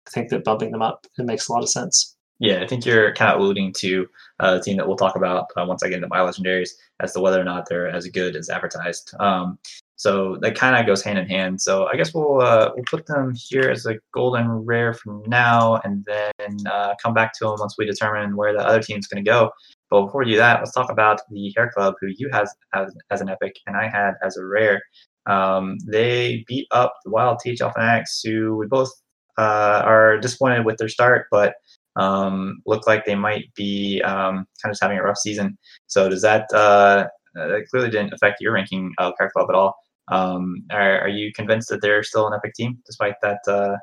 think 0.09 0.29
that 0.29 0.43
bumping 0.43 0.71
them 0.71 0.81
up 0.81 1.05
it 1.17 1.25
makes 1.25 1.47
a 1.47 1.53
lot 1.53 1.63
of 1.63 1.69
sense. 1.69 2.15
Yeah, 2.39 2.61
I 2.61 2.67
think 2.67 2.85
you're 2.85 3.13
kind 3.13 3.31
of 3.31 3.39
alluding 3.39 3.71
to 3.77 4.07
uh, 4.41 4.55
the 4.55 4.61
team 4.61 4.75
that 4.77 4.87
we'll 4.87 4.97
talk 4.97 5.15
about 5.15 5.45
uh, 5.55 5.63
once 5.65 5.83
I 5.83 5.87
get 5.87 5.95
into 5.95 6.09
my 6.09 6.19
legendaries 6.19 6.71
as 6.99 7.13
to 7.13 7.21
whether 7.21 7.39
or 7.39 7.45
not 7.45 7.69
they're 7.69 7.87
as 7.87 8.07
good 8.07 8.35
as 8.35 8.49
advertised. 8.49 9.13
Um, 9.21 9.57
so 9.95 10.37
that 10.41 10.55
kind 10.55 10.75
of 10.75 10.85
goes 10.85 11.01
hand 11.01 11.17
in 11.17 11.27
hand. 11.27 11.61
So 11.61 11.87
I 11.87 11.95
guess 11.95 12.13
we'll 12.13 12.41
uh, 12.41 12.71
we'll 12.75 12.83
put 12.89 13.05
them 13.05 13.33
here 13.33 13.69
as 13.69 13.85
a 13.85 13.95
golden 14.13 14.49
rare 14.49 14.93
from 14.93 15.23
now, 15.27 15.79
and 15.85 16.05
then 16.05 16.57
uh, 16.69 16.95
come 17.01 17.13
back 17.13 17.31
to 17.39 17.45
them 17.45 17.55
once 17.57 17.75
we 17.77 17.85
determine 17.85 18.35
where 18.35 18.51
the 18.51 18.59
other 18.59 18.81
team's 18.81 19.07
going 19.07 19.23
to 19.23 19.29
go. 19.29 19.51
But 19.89 20.07
before 20.07 20.25
we 20.25 20.31
do 20.31 20.37
that, 20.37 20.59
let's 20.59 20.73
talk 20.73 20.91
about 20.91 21.21
the 21.31 21.53
Hair 21.55 21.71
Club, 21.73 21.93
who 22.01 22.07
you 22.17 22.29
has 22.33 22.53
as, 22.73 22.93
as 23.11 23.21
an 23.21 23.29
epic 23.29 23.55
and 23.67 23.77
I 23.77 23.87
had 23.87 24.15
as 24.21 24.35
a 24.35 24.45
rare. 24.45 24.81
Um, 25.27 25.77
they 25.85 26.43
beat 26.47 26.67
up 26.71 26.93
the 27.03 27.11
Wild 27.11 27.39
THL 27.43 27.69
Fanatics, 27.69 28.21
who 28.23 28.55
we 28.55 28.67
both 28.67 28.91
uh, 29.37 29.81
are 29.85 30.17
disappointed 30.19 30.65
with 30.65 30.77
their 30.77 30.89
start, 30.89 31.27
but 31.31 31.55
um, 31.95 32.61
look 32.65 32.87
like 32.87 33.05
they 33.05 33.15
might 33.15 33.53
be 33.55 34.01
um, 34.03 34.45
kind 34.61 34.65
of 34.65 34.71
just 34.71 34.83
having 34.83 34.97
a 34.97 35.03
rough 35.03 35.17
season. 35.17 35.57
So 35.87 36.09
does 36.09 36.21
that 36.21 36.51
uh, 36.53 37.07
that 37.33 37.65
clearly 37.69 37.89
didn't 37.89 38.13
affect 38.13 38.41
your 38.41 38.53
ranking 38.53 38.93
of 38.97 39.13
Hair 39.19 39.31
Club 39.35 39.49
at 39.49 39.55
all? 39.55 39.75
Um, 40.09 40.63
are, 40.71 41.01
are, 41.01 41.09
you 41.09 41.33
convinced 41.33 41.69
that 41.69 41.81
they're 41.81 42.03
still 42.03 42.27
an 42.27 42.33
epic 42.33 42.53
team 42.53 42.77
despite 42.85 43.15
that 43.23 43.39
uh, 43.47 43.75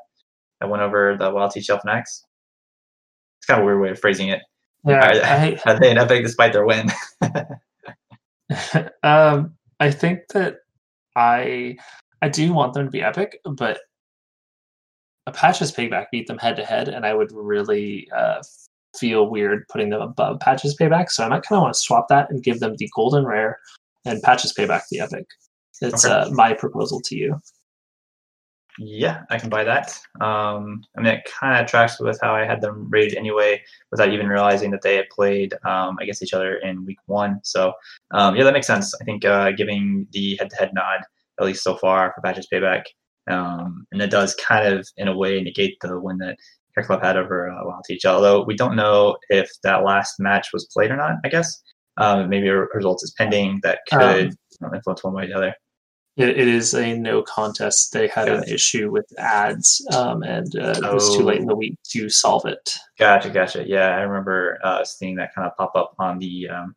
that 0.61 0.69
went 0.69 0.81
over 0.81 1.17
the 1.19 1.31
Wild 1.31 1.51
THL 1.51 1.79
Fanatics? 1.79 2.23
It's 3.39 3.47
kind 3.47 3.59
of 3.59 3.63
a 3.63 3.65
weird 3.65 3.81
way 3.81 3.89
of 3.89 3.99
phrasing 3.99 4.29
it. 4.29 4.41
Yeah, 4.85 5.05
are, 5.05 5.11
I, 5.11 5.59
are 5.65 5.79
they 5.79 5.91
an 5.91 5.97
epic 5.97 6.23
despite 6.23 6.53
their 6.53 6.65
win? 6.65 6.89
um, 9.03 9.55
I 9.79 9.91
think 9.91 10.19
that 10.33 10.57
I 11.15 11.77
I 12.21 12.29
do 12.29 12.53
want 12.53 12.73
them 12.73 12.85
to 12.85 12.91
be 12.91 13.01
epic, 13.01 13.39
but 13.45 13.79
Patches 15.33 15.71
Payback 15.71 16.07
beat 16.11 16.27
them 16.27 16.37
head 16.37 16.55
to 16.57 16.65
head, 16.65 16.87
and 16.87 17.05
I 17.05 17.13
would 17.13 17.31
really 17.31 18.09
uh, 18.15 18.41
feel 18.97 19.29
weird 19.29 19.67
putting 19.69 19.89
them 19.89 20.01
above 20.01 20.39
Patches 20.39 20.75
Payback. 20.77 21.09
So 21.09 21.23
I 21.23 21.29
might 21.29 21.43
kind 21.43 21.57
of 21.57 21.63
want 21.63 21.73
to 21.75 21.79
swap 21.79 22.07
that 22.09 22.29
and 22.29 22.43
give 22.43 22.59
them 22.59 22.75
the 22.77 22.89
golden 22.95 23.25
rare 23.25 23.59
and 24.05 24.21
Patches 24.21 24.53
Payback 24.53 24.83
the 24.89 24.99
epic. 24.99 25.25
It's 25.81 26.05
okay. 26.05 26.13
uh, 26.13 26.29
my 26.31 26.53
proposal 26.53 27.01
to 27.01 27.15
you. 27.15 27.39
Yeah, 28.79 29.21
I 29.29 29.37
can 29.37 29.49
buy 29.49 29.63
that. 29.63 29.99
Um, 30.19 30.83
I 30.97 31.01
mean, 31.01 31.13
it 31.13 31.25
kind 31.25 31.61
of 31.61 31.69
tracks 31.69 31.99
with 31.99 32.19
how 32.21 32.33
I 32.33 32.45
had 32.45 32.59
them 32.59 32.89
rated 32.89 33.17
anyway, 33.17 33.61
without 33.91 34.11
even 34.11 34.27
realizing 34.27 34.71
that 34.71 34.81
they 34.81 34.95
had 34.95 35.09
played 35.11 35.53
um, 35.63 35.97
against 36.01 36.23
each 36.23 36.33
other 36.33 36.55
in 36.57 36.83
week 36.85 36.97
one. 37.05 37.39
So, 37.43 37.73
um, 38.11 38.35
yeah, 38.35 38.43
that 38.43 38.53
makes 38.53 38.67
sense. 38.67 38.93
I 38.99 39.03
think 39.03 39.25
uh, 39.25 39.51
giving 39.51 40.07
the 40.11 40.37
head-to-head 40.37 40.71
nod, 40.73 41.01
at 41.39 41.45
least 41.45 41.63
so 41.63 41.75
far, 41.77 42.13
for 42.13 42.21
Patches 42.21 42.47
Payback, 42.51 42.83
um, 43.29 43.85
and 43.91 44.01
it 44.01 44.09
does 44.09 44.35
kind 44.35 44.73
of, 44.73 44.87
in 44.97 45.07
a 45.07 45.15
way, 45.15 45.39
negate 45.39 45.77
the 45.81 45.99
win 45.99 46.17
that 46.17 46.37
Hair 46.75 46.85
Club 46.85 47.03
had 47.03 47.15
over 47.15 47.51
uh, 47.51 47.63
Wild 47.63 47.85
THL. 47.87 48.09
Although 48.09 48.43
we 48.43 48.55
don't 48.55 48.75
know 48.75 49.17
if 49.29 49.49
that 49.61 49.83
last 49.83 50.19
match 50.19 50.47
was 50.51 50.67
played 50.73 50.89
or 50.89 50.97
not. 50.97 51.17
I 51.23 51.29
guess 51.29 51.61
um, 51.97 52.27
maybe 52.27 52.47
a 52.47 52.55
result 52.55 53.01
is 53.03 53.13
pending 53.15 53.59
that 53.61 53.81
could 53.87 54.35
Um, 54.63 54.73
influence 54.73 55.03
one 55.03 55.13
way 55.13 55.25
or 55.25 55.27
the 55.27 55.33
other. 55.35 55.55
It, 56.15 56.29
it 56.29 56.47
is 56.47 56.73
a 56.75 56.95
no 56.97 57.23
contest. 57.23 57.91
They 57.91 58.07
had 58.07 58.29
an 58.29 58.43
issue 58.43 58.91
with 58.91 59.05
ads, 59.17 59.83
um, 59.93 60.21
and 60.21 60.55
uh, 60.55 60.75
it 60.77 60.93
was 60.93 61.15
too 61.17 61.23
late 61.23 61.39
in 61.39 61.47
the 61.47 61.53
Oh. 61.53 61.57
week 61.57 61.75
to 61.91 62.07
solve 62.09 62.45
it. 62.45 62.77
Gotcha, 62.99 63.31
gotcha. 63.31 63.63
Yeah, 63.67 63.87
I 63.97 64.01
remember 64.01 64.59
uh, 64.63 64.83
seeing 64.83 65.15
that 65.15 65.33
kind 65.33 65.47
of 65.47 65.57
pop 65.57 65.71
up 65.75 65.95
on 65.97 66.19
the 66.19 66.49
um, 66.49 66.75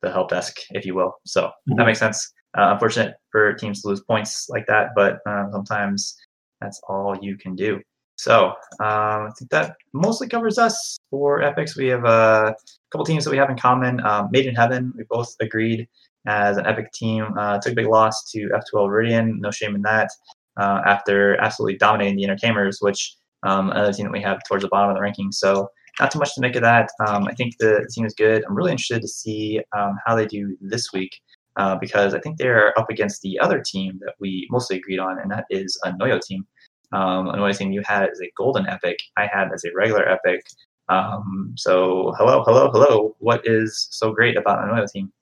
the 0.00 0.10
help 0.10 0.30
desk, 0.30 0.56
if 0.70 0.86
you 0.86 0.94
will. 0.94 1.14
So 1.26 1.50
that 1.66 1.76
Mhm. 1.76 1.86
makes 1.86 1.98
sense. 1.98 2.32
Uh, 2.56 2.70
unfortunate 2.72 3.14
for 3.30 3.52
teams 3.54 3.82
to 3.82 3.88
lose 3.88 4.00
points 4.02 4.46
like 4.48 4.66
that, 4.66 4.90
but 4.96 5.20
um, 5.26 5.50
sometimes 5.52 6.16
that's 6.60 6.80
all 6.88 7.16
you 7.20 7.36
can 7.36 7.54
do. 7.54 7.80
So 8.16 8.48
um, 8.80 9.28
I 9.28 9.30
think 9.38 9.50
that 9.50 9.76
mostly 9.92 10.28
covers 10.28 10.58
us 10.58 10.96
for 11.10 11.42
Epics. 11.42 11.76
We 11.76 11.88
have 11.88 12.04
a 12.04 12.54
couple 12.90 13.04
teams 13.04 13.24
that 13.24 13.30
we 13.30 13.36
have 13.38 13.50
in 13.50 13.56
common. 13.58 14.00
Um, 14.04 14.28
Made 14.32 14.46
in 14.46 14.54
Heaven, 14.54 14.92
we 14.96 15.04
both 15.08 15.34
agreed 15.40 15.88
as 16.26 16.56
an 16.56 16.66
Epic 16.66 16.92
team. 16.92 17.26
Uh, 17.38 17.58
took 17.58 17.72
a 17.72 17.76
big 17.76 17.86
loss 17.86 18.30
to 18.30 18.48
F2L 18.48 18.88
Viridian. 18.88 19.38
No 19.38 19.50
shame 19.50 19.74
in 19.74 19.82
that. 19.82 20.10
Uh, 20.56 20.82
after 20.86 21.40
absolutely 21.40 21.78
dominating 21.78 22.16
the 22.16 22.24
Entertainers, 22.24 22.78
which 22.80 23.16
um, 23.42 23.70
another 23.70 23.92
team 23.92 24.06
that 24.06 24.12
we 24.12 24.20
have 24.20 24.40
towards 24.46 24.62
the 24.62 24.68
bottom 24.68 24.90
of 24.90 24.96
the 24.96 25.02
rankings. 25.02 25.34
So 25.34 25.68
not 26.00 26.10
too 26.10 26.18
much 26.18 26.34
to 26.34 26.40
make 26.40 26.56
of 26.56 26.62
that. 26.62 26.90
Um, 27.06 27.26
I 27.26 27.34
think 27.34 27.56
the 27.58 27.88
team 27.92 28.04
is 28.04 28.14
good. 28.14 28.44
I'm 28.44 28.54
really 28.54 28.70
interested 28.70 29.02
to 29.02 29.08
see 29.08 29.60
um, 29.76 29.96
how 30.06 30.14
they 30.14 30.26
do 30.26 30.56
this 30.60 30.92
week 30.92 31.20
uh, 31.56 31.76
because 31.76 32.14
I 32.14 32.20
think 32.20 32.38
they're 32.38 32.78
up 32.78 32.90
against 32.90 33.22
the 33.22 33.38
other 33.40 33.60
team 33.60 33.98
that 34.04 34.14
we 34.20 34.46
mostly 34.50 34.76
agreed 34.76 34.98
on, 34.98 35.18
and 35.18 35.30
that 35.30 35.44
is 35.50 35.78
a 35.84 35.92
Noyo 35.92 36.20
team. 36.20 36.46
Um, 36.92 37.28
a 37.28 37.34
Noyo 37.34 37.56
team 37.56 37.72
you 37.72 37.82
had 37.84 38.08
as 38.10 38.20
a 38.20 38.30
golden 38.36 38.66
epic, 38.68 38.98
I 39.16 39.26
had 39.26 39.52
as 39.52 39.64
a 39.64 39.70
regular 39.74 40.08
epic. 40.08 40.44
Um, 40.88 41.54
so 41.56 42.14
hello, 42.18 42.42
hello, 42.44 42.70
hello. 42.70 43.16
What 43.18 43.42
is 43.44 43.88
so 43.90 44.12
great 44.12 44.36
about 44.36 44.66
a 44.66 44.72
Noyo 44.72 44.90
team? 44.90 45.12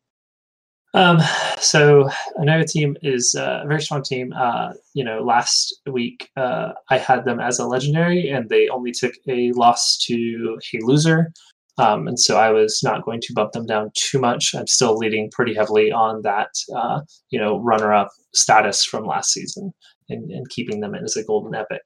Um, 0.92 1.20
so 1.58 2.08
another 2.36 2.64
team 2.64 2.96
is 3.02 3.34
uh, 3.38 3.60
a 3.62 3.68
very 3.68 3.80
strong 3.80 4.02
team. 4.02 4.32
Uh, 4.36 4.72
you 4.94 5.04
know, 5.04 5.22
last 5.22 5.80
week 5.90 6.28
uh, 6.36 6.72
I 6.90 6.98
had 6.98 7.24
them 7.24 7.38
as 7.38 7.58
a 7.58 7.66
legendary, 7.66 8.28
and 8.28 8.48
they 8.48 8.68
only 8.68 8.90
took 8.92 9.14
a 9.28 9.52
loss 9.52 9.96
to 10.06 10.58
a 10.74 10.78
Loser. 10.82 11.32
Um, 11.78 12.08
and 12.08 12.18
so 12.18 12.36
I 12.36 12.50
was 12.50 12.80
not 12.82 13.04
going 13.04 13.20
to 13.22 13.32
bump 13.32 13.52
them 13.52 13.66
down 13.66 13.90
too 13.96 14.18
much. 14.18 14.54
I'm 14.54 14.66
still 14.66 14.96
leading 14.96 15.30
pretty 15.30 15.54
heavily 15.54 15.92
on 15.92 16.22
that, 16.22 16.50
uh, 16.74 17.00
you 17.30 17.38
know, 17.38 17.58
runner-up 17.60 18.08
status 18.34 18.84
from 18.84 19.06
last 19.06 19.32
season, 19.32 19.72
and, 20.08 20.30
and 20.30 20.48
keeping 20.50 20.80
them 20.80 20.94
as 20.94 21.16
a 21.16 21.24
golden 21.24 21.54
epic. 21.54 21.82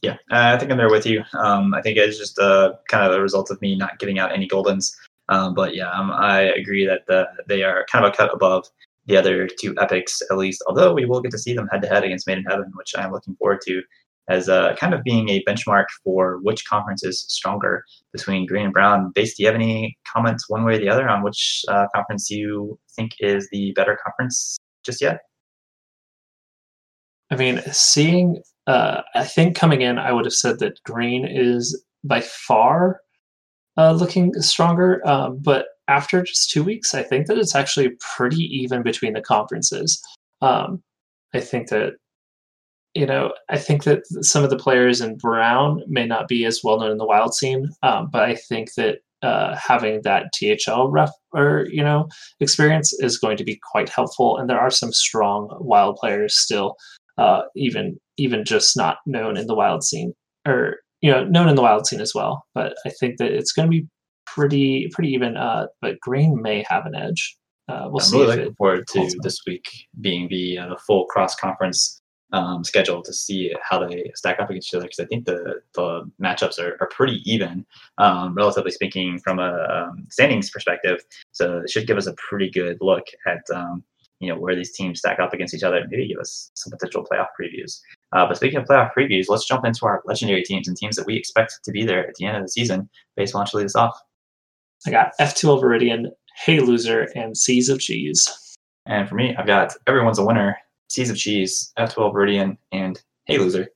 Yeah, 0.00 0.16
I 0.30 0.56
think 0.58 0.72
I'm 0.72 0.78
there 0.78 0.90
with 0.90 1.06
you. 1.06 1.22
Um, 1.34 1.74
I 1.74 1.82
think 1.82 1.96
it's 1.98 2.18
just 2.18 2.36
uh, 2.38 2.72
kind 2.88 3.06
of 3.06 3.12
a 3.12 3.22
result 3.22 3.50
of 3.52 3.60
me 3.60 3.76
not 3.76 4.00
giving 4.00 4.18
out 4.18 4.32
any 4.32 4.48
goldens. 4.48 4.90
Um, 5.28 5.54
but 5.54 5.74
yeah, 5.74 5.90
um, 5.90 6.10
I 6.10 6.42
agree 6.42 6.86
that 6.86 7.02
the, 7.06 7.26
they 7.48 7.62
are 7.62 7.86
kind 7.90 8.04
of 8.04 8.12
a 8.12 8.16
cut 8.16 8.34
above 8.34 8.66
the 9.06 9.16
other 9.16 9.48
two 9.48 9.74
epics, 9.80 10.20
at 10.30 10.36
least. 10.36 10.62
Although 10.66 10.94
we 10.94 11.04
will 11.04 11.20
get 11.20 11.30
to 11.32 11.38
see 11.38 11.54
them 11.54 11.68
head 11.68 11.82
to 11.82 11.88
head 11.88 12.04
against 12.04 12.26
Made 12.26 12.38
in 12.38 12.44
Heaven, 12.44 12.70
which 12.74 12.92
I'm 12.96 13.12
looking 13.12 13.36
forward 13.36 13.60
to 13.66 13.82
as 14.28 14.48
uh, 14.48 14.74
kind 14.76 14.94
of 14.94 15.02
being 15.02 15.28
a 15.28 15.42
benchmark 15.44 15.86
for 16.04 16.38
which 16.42 16.64
conference 16.66 17.02
is 17.02 17.24
stronger 17.28 17.84
between 18.12 18.46
green 18.46 18.64
and 18.64 18.72
brown. 18.72 19.10
Base, 19.14 19.36
do 19.36 19.42
you 19.42 19.48
have 19.48 19.56
any 19.56 19.96
comments 20.12 20.48
one 20.48 20.64
way 20.64 20.76
or 20.76 20.78
the 20.78 20.88
other 20.88 21.08
on 21.08 21.22
which 21.22 21.62
uh, 21.68 21.86
conference 21.94 22.30
you 22.30 22.78
think 22.94 23.12
is 23.18 23.48
the 23.50 23.72
better 23.72 23.98
conference 24.04 24.56
just 24.84 25.00
yet? 25.00 25.20
I 27.30 27.36
mean, 27.36 27.62
seeing, 27.72 28.42
uh, 28.66 29.02
I 29.14 29.24
think 29.24 29.56
coming 29.56 29.82
in, 29.82 29.98
I 29.98 30.12
would 30.12 30.24
have 30.24 30.34
said 30.34 30.60
that 30.60 30.82
green 30.84 31.26
is 31.26 31.82
by 32.04 32.20
far 32.20 33.00
uh, 33.76 33.92
looking 33.92 34.32
stronger. 34.42 35.06
Um, 35.06 35.38
but 35.38 35.66
after 35.88 36.22
just 36.22 36.50
two 36.50 36.64
weeks, 36.64 36.94
I 36.94 37.02
think 37.02 37.26
that 37.26 37.38
it's 37.38 37.54
actually 37.54 37.90
pretty 38.16 38.44
even 38.44 38.82
between 38.82 39.12
the 39.12 39.20
conferences. 39.20 40.00
Um, 40.40 40.82
I 41.34 41.40
think 41.40 41.68
that, 41.68 41.94
you 42.94 43.06
know, 43.06 43.32
I 43.48 43.58
think 43.58 43.84
that 43.84 44.06
some 44.22 44.44
of 44.44 44.50
the 44.50 44.58
players 44.58 45.00
in 45.00 45.16
Brown 45.16 45.82
may 45.86 46.06
not 46.06 46.28
be 46.28 46.44
as 46.44 46.60
well 46.62 46.78
known 46.78 46.90
in 46.90 46.98
the 46.98 47.06
wild 47.06 47.34
scene, 47.34 47.70
um, 47.82 48.08
but 48.12 48.22
I 48.22 48.34
think 48.34 48.74
that 48.74 48.98
uh, 49.22 49.56
having 49.56 50.02
that 50.02 50.32
THL 50.34 50.88
ref 50.88 51.10
or 51.32 51.68
you 51.70 51.82
know 51.82 52.08
experience 52.40 52.92
is 52.92 53.18
going 53.18 53.36
to 53.36 53.44
be 53.44 53.58
quite 53.70 53.88
helpful. 53.88 54.36
And 54.36 54.50
there 54.50 54.58
are 54.58 54.70
some 54.70 54.92
strong 54.92 55.56
wild 55.60 55.96
players 55.96 56.36
still 56.36 56.76
uh, 57.18 57.42
even 57.54 57.98
even 58.16 58.44
just 58.44 58.76
not 58.76 58.98
known 59.06 59.36
in 59.36 59.46
the 59.46 59.54
wild 59.54 59.84
scene 59.84 60.12
or 60.46 60.78
you 61.02 61.10
know 61.10 61.24
known 61.24 61.48
in 61.48 61.56
the 61.56 61.62
wild 61.62 61.86
scene 61.86 62.00
as 62.00 62.14
well 62.14 62.46
but 62.54 62.74
i 62.86 62.90
think 62.90 63.18
that 63.18 63.30
it's 63.30 63.52
going 63.52 63.66
to 63.66 63.70
be 63.70 63.86
pretty 64.26 64.88
pretty 64.92 65.10
even 65.10 65.36
uh, 65.36 65.66
but 65.82 66.00
green 66.00 66.40
may 66.40 66.64
have 66.68 66.86
an 66.86 66.94
edge 66.94 67.36
uh, 67.68 67.88
we'll 67.90 68.02
I'm 68.02 68.08
see 68.08 68.18
really 68.18 68.32
if 68.32 68.38
looking 68.38 68.54
forward 68.54 68.86
to 68.88 69.18
this 69.22 69.40
week 69.46 69.68
being 70.00 70.28
the 70.28 70.58
uh, 70.58 70.76
full 70.76 71.04
cross 71.06 71.34
conference 71.34 72.02
um, 72.32 72.64
schedule 72.64 73.02
to 73.02 73.12
see 73.12 73.54
how 73.62 73.86
they 73.86 74.10
stack 74.14 74.40
up 74.40 74.50
against 74.50 74.70
each 74.70 74.76
other 74.76 74.86
because 74.86 75.00
I 75.00 75.06
think 75.06 75.26
the 75.26 75.60
the 75.74 76.10
matchups 76.20 76.58
are, 76.58 76.76
are 76.80 76.88
pretty 76.88 77.20
even, 77.30 77.66
um, 77.98 78.34
relatively 78.34 78.70
speaking, 78.70 79.18
from 79.18 79.38
a 79.38 79.66
um, 79.70 80.06
standings 80.10 80.50
perspective. 80.50 81.00
So 81.32 81.58
it 81.58 81.70
should 81.70 81.86
give 81.86 81.98
us 81.98 82.06
a 82.06 82.14
pretty 82.14 82.50
good 82.50 82.78
look 82.80 83.04
at 83.26 83.42
um, 83.54 83.84
you 84.20 84.28
know 84.28 84.38
where 84.38 84.56
these 84.56 84.72
teams 84.72 85.00
stack 85.00 85.18
up 85.18 85.34
against 85.34 85.54
each 85.54 85.62
other 85.62 85.76
and 85.76 85.90
maybe 85.90 86.08
give 86.08 86.18
us 86.18 86.50
some 86.54 86.70
potential 86.70 87.04
playoff 87.04 87.28
previews. 87.38 87.80
Uh, 88.12 88.26
but 88.26 88.36
speaking 88.36 88.58
of 88.58 88.66
playoff 88.66 88.90
previews, 88.96 89.26
let's 89.28 89.46
jump 89.46 89.64
into 89.64 89.86
our 89.86 90.02
legendary 90.04 90.42
teams 90.42 90.68
and 90.68 90.76
teams 90.76 90.96
that 90.96 91.06
we 91.06 91.16
expect 91.16 91.58
to 91.64 91.70
be 91.70 91.84
there 91.84 92.06
at 92.06 92.14
the 92.16 92.26
end 92.26 92.36
of 92.36 92.42
the 92.42 92.48
season. 92.48 92.88
Base, 93.16 93.32
why 93.32 93.40
don't 93.40 93.52
you 93.52 93.58
lead 93.58 93.66
us 93.66 93.76
off? 93.76 93.98
i 94.84 94.90
got 94.90 95.12
f2 95.20 95.62
viridian 95.62 96.10
hey 96.44 96.58
loser 96.58 97.06
and 97.14 97.36
seas 97.36 97.68
of 97.68 97.78
cheese 97.78 98.28
And 98.86 99.08
for 99.08 99.14
me, 99.14 99.34
I've 99.36 99.46
got 99.46 99.74
Everyone's 99.86 100.18
a 100.18 100.24
Winner, 100.24 100.56
Seas 100.88 101.10
of 101.10 101.16
Cheese, 101.16 101.72
F2L 101.78 102.12
Viridian, 102.12 102.56
and 102.72 103.00
Hey 103.26 103.38
Loser. 103.38 103.68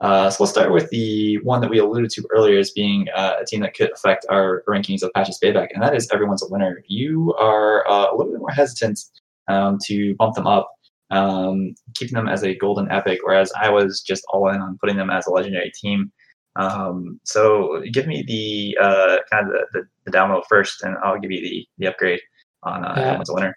Uh, 0.00 0.28
so 0.28 0.36
we'll 0.40 0.48
start 0.48 0.72
with 0.72 0.90
the 0.90 1.38
one 1.38 1.60
that 1.62 1.70
we 1.70 1.78
alluded 1.78 2.10
to 2.10 2.26
earlier 2.30 2.58
as 2.58 2.70
being 2.72 3.06
uh, 3.14 3.36
a 3.40 3.46
team 3.46 3.60
that 3.60 3.74
could 3.74 3.90
affect 3.92 4.26
our 4.28 4.62
rankings 4.68 5.02
of 5.02 5.10
Patches 5.14 5.38
Payback, 5.42 5.68
and 5.72 5.82
that 5.82 5.94
is 5.94 6.08
Everyone's 6.12 6.42
a 6.42 6.48
Winner. 6.48 6.82
You 6.88 7.32
are 7.34 7.88
uh, 7.88 8.12
a 8.12 8.16
little 8.16 8.32
bit 8.32 8.40
more 8.40 8.50
hesitant 8.50 9.00
um, 9.48 9.78
to 9.86 10.14
bump 10.16 10.34
them 10.34 10.46
up, 10.46 10.70
um, 11.10 11.74
keeping 11.94 12.14
them 12.14 12.28
as 12.28 12.42
a 12.44 12.54
golden 12.56 12.90
epic, 12.90 13.20
whereas 13.24 13.52
I 13.60 13.70
was 13.70 14.00
just 14.00 14.24
all 14.30 14.48
in 14.48 14.60
on 14.60 14.78
putting 14.80 14.96
them 14.96 15.10
as 15.10 15.26
a 15.26 15.30
legendary 15.30 15.70
team. 15.80 16.12
Um, 16.56 17.20
so 17.24 17.82
give 17.92 18.06
me 18.06 18.22
the 18.26 18.78
uh, 18.82 19.16
kind 19.30 19.46
of 19.46 19.52
the, 19.52 19.66
the, 19.72 19.82
the 20.04 20.16
download 20.16 20.42
first, 20.48 20.82
and 20.82 20.96
I'll 21.04 21.18
give 21.18 21.30
you 21.32 21.40
the, 21.42 21.66
the 21.78 21.86
upgrade 21.88 22.20
on 22.62 22.84
uh, 22.84 22.94
Yeah. 22.96 23.22
A 23.28 23.34
Winner. 23.34 23.56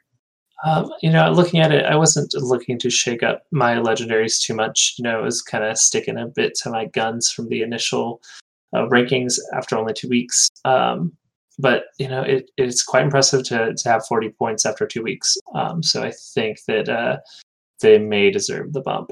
um, 0.65 0.91
you 1.03 1.11
know 1.11 1.31
looking 1.31 1.59
at 1.59 1.71
it 1.71 1.85
i 1.85 1.95
wasn't 1.95 2.33
looking 2.33 2.79
to 2.79 2.89
shake 2.89 3.21
up 3.21 3.43
my 3.51 3.75
legendaries 3.75 4.41
too 4.41 4.55
much 4.55 4.95
you 4.97 5.03
know 5.03 5.19
it 5.19 5.23
was 5.23 5.41
kind 5.43 5.63
of 5.63 5.77
sticking 5.77 6.17
a 6.17 6.25
bit 6.25 6.55
to 6.55 6.71
my 6.71 6.85
guns 6.85 7.29
from 7.31 7.47
the 7.49 7.61
initial 7.61 8.19
uh, 8.73 8.87
rankings 8.87 9.35
after 9.53 9.77
only 9.77 9.93
two 9.93 10.09
weeks 10.09 10.49
um, 10.65 11.13
but 11.59 11.85
you 11.97 12.07
know 12.07 12.21
it, 12.21 12.49
it's 12.57 12.83
quite 12.83 13.03
impressive 13.03 13.43
to, 13.45 13.73
to 13.75 13.89
have 13.89 14.05
40 14.05 14.29
points 14.37 14.65
after 14.65 14.85
two 14.85 15.01
weeks 15.03 15.35
um, 15.55 15.81
so 15.83 16.03
i 16.03 16.11
think 16.33 16.57
that 16.67 16.87
uh, 16.89 17.17
they 17.81 17.97
may 17.99 18.29
deserve 18.31 18.73
the 18.73 18.81
bump 18.81 19.11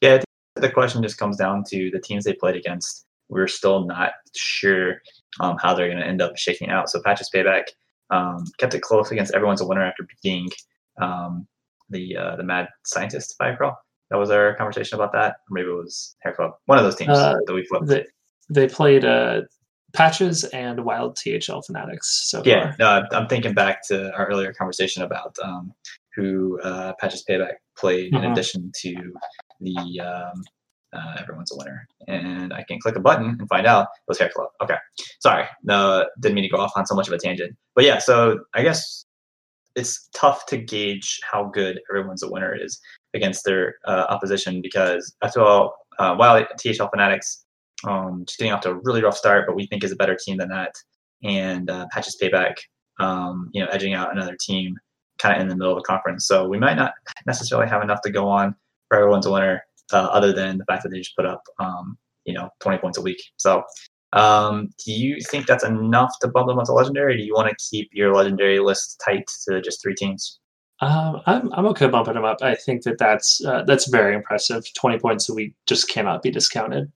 Yeah, 0.00 0.14
I 0.14 0.16
think 0.18 0.26
the 0.56 0.70
question 0.70 1.02
just 1.02 1.18
comes 1.18 1.36
down 1.36 1.64
to 1.70 1.90
the 1.90 2.00
teams 2.00 2.24
they 2.24 2.32
played 2.34 2.56
against. 2.56 3.06
We're 3.28 3.48
still 3.48 3.86
not 3.86 4.12
sure 4.36 5.00
um, 5.40 5.56
how 5.62 5.74
they're 5.74 5.88
going 5.88 6.00
to 6.00 6.06
end 6.06 6.20
up 6.20 6.36
shaking 6.36 6.68
out. 6.70 6.90
So 6.90 7.00
Patches 7.02 7.30
Payback 7.34 7.64
um, 8.10 8.44
kept 8.58 8.74
it 8.74 8.82
close 8.82 9.10
against 9.10 9.32
everyone's 9.34 9.60
a 9.62 9.66
winner 9.66 9.82
after 9.84 10.06
beating 10.22 10.50
um, 11.00 11.46
the 11.88 12.16
uh, 12.16 12.36
the 12.36 12.42
Mad 12.42 12.68
Scientist, 12.84 13.34
I 13.40 13.48
recall. 13.48 13.76
That 14.10 14.18
was 14.18 14.30
our 14.30 14.54
conversation 14.56 14.96
about 14.98 15.12
that. 15.12 15.30
Or 15.48 15.50
maybe 15.52 15.68
it 15.68 15.74
was 15.74 16.16
Hair 16.22 16.34
Club. 16.34 16.52
One 16.66 16.78
of 16.78 16.84
those 16.84 16.96
teams 16.96 17.16
Uh, 17.16 17.36
that 17.46 17.54
we 17.54 17.64
flipped. 17.64 17.86
they, 17.86 18.04
they 18.50 18.68
played 18.68 19.04
uh, 19.06 19.42
patches 19.92 20.44
and 20.44 20.84
wild 20.84 21.16
thl 21.16 21.64
fanatics 21.64 22.28
so 22.30 22.42
Yeah, 22.44 22.74
no, 22.78 23.02
I'm- 23.12 23.28
thinking 23.28 23.54
back 23.54 23.86
to 23.88 24.12
our 24.14 24.26
earlier 24.26 24.52
conversation 24.52 25.02
about 25.02 25.36
um, 25.42 25.72
who 26.14 26.60
uh, 26.62 26.92
Patches 27.00 27.24
Payback 27.28 27.54
played 27.76 28.14
in 28.14 28.20
Mhm. 28.20 28.32
addition 28.32 28.70
to 28.82 29.14
the 29.60 30.00
um, 30.00 30.42
uh, 30.94 31.16
Everyone's 31.18 31.50
a 31.52 31.56
Winner. 31.56 31.88
And 32.06 32.52
I 32.52 32.62
can 32.64 32.78
click 32.78 32.96
a 32.96 33.00
button 33.00 33.36
and 33.38 33.48
find 33.48 33.66
out 33.66 33.84
it 33.84 34.08
was 34.08 34.18
Hair 34.18 34.28
Club. 34.34 34.50
Okay, 34.62 34.76
sorry, 35.20 35.46
no, 35.62 36.06
didn't 36.20 36.34
mean 36.34 36.44
to 36.44 36.50
go 36.50 36.58
off 36.58 36.72
on 36.76 36.84
so 36.86 36.94
much 36.94 37.08
of 37.08 37.14
a 37.14 37.18
tangent. 37.18 37.56
But 37.74 37.84
yeah, 37.84 37.98
so 37.98 38.40
I 38.52 38.62
guess 38.62 39.06
it's 39.74 40.10
tough 40.14 40.44
to 40.46 40.58
gauge 40.58 41.18
how 41.30 41.44
good 41.44 41.80
everyone's 41.90 42.22
a 42.22 42.28
winner 42.30 42.54
is 42.54 42.78
against 43.14 43.46
their 43.46 43.76
uh, 43.86 44.04
opposition 44.10 44.60
because 44.60 45.14
after 45.22 45.40
all, 45.40 45.74
uh, 45.98 46.14
while 46.14 46.44
THL 46.58 46.88
Fanatics 46.88 47.46
um, 47.86 48.24
just 48.26 48.38
getting 48.38 48.52
off 48.52 48.62
to 48.62 48.70
a 48.70 48.80
really 48.82 49.02
rough 49.02 49.16
start, 49.16 49.46
but 49.46 49.56
we 49.56 49.66
think 49.66 49.84
is 49.84 49.92
a 49.92 49.96
better 49.96 50.16
team 50.16 50.38
than 50.38 50.48
that, 50.48 50.74
and 51.22 51.70
uh, 51.70 51.86
Patches 51.92 52.16
Payback, 52.20 52.54
um, 53.00 53.50
you 53.52 53.62
know, 53.62 53.70
edging 53.70 53.94
out 53.94 54.12
another 54.12 54.36
team 54.40 54.76
kind 55.18 55.36
of 55.36 55.42
in 55.42 55.48
the 55.48 55.56
middle 55.56 55.72
of 55.72 55.78
the 55.78 55.86
conference. 55.86 56.26
So 56.26 56.48
we 56.48 56.58
might 56.58 56.74
not 56.74 56.92
necessarily 57.26 57.68
have 57.68 57.82
enough 57.82 58.00
to 58.02 58.10
go 58.10 58.28
on 58.28 58.54
for 58.88 58.96
everyone's 58.96 59.28
winner, 59.28 59.62
uh, 59.92 60.08
other 60.10 60.32
than 60.32 60.58
the 60.58 60.64
fact 60.64 60.82
that 60.82 60.90
they 60.90 60.98
just 60.98 61.16
put 61.16 61.26
up, 61.26 61.42
um, 61.58 61.96
you 62.24 62.34
know, 62.34 62.48
20 62.60 62.78
points 62.78 62.98
a 62.98 63.02
week. 63.02 63.22
So 63.36 63.62
um, 64.12 64.68
do 64.84 64.92
you 64.92 65.18
think 65.30 65.46
that's 65.46 65.64
enough 65.64 66.14
to 66.20 66.28
bump 66.28 66.48
them 66.48 66.58
up 66.58 66.66
to 66.66 66.72
legendary? 66.72 67.16
do 67.16 67.22
you 67.22 67.34
want 67.34 67.48
to 67.48 67.70
keep 67.70 67.88
your 67.92 68.14
legendary 68.14 68.58
list 68.58 69.00
tight 69.04 69.30
to 69.48 69.60
just 69.60 69.82
three 69.82 69.94
teams? 69.94 70.38
Um, 70.80 71.20
I'm 71.26 71.52
I'm 71.52 71.66
okay 71.66 71.86
bumping 71.86 72.14
them 72.14 72.24
up. 72.24 72.38
I 72.42 72.56
think 72.56 72.82
that 72.82 72.98
that's 72.98 73.44
uh, 73.44 73.62
that's 73.62 73.88
very 73.88 74.16
impressive. 74.16 74.64
Twenty 74.74 74.98
points 74.98 75.28
a 75.28 75.34
week 75.34 75.54
just 75.66 75.88
cannot 75.88 76.22
be 76.22 76.30
discounted. 76.30 76.90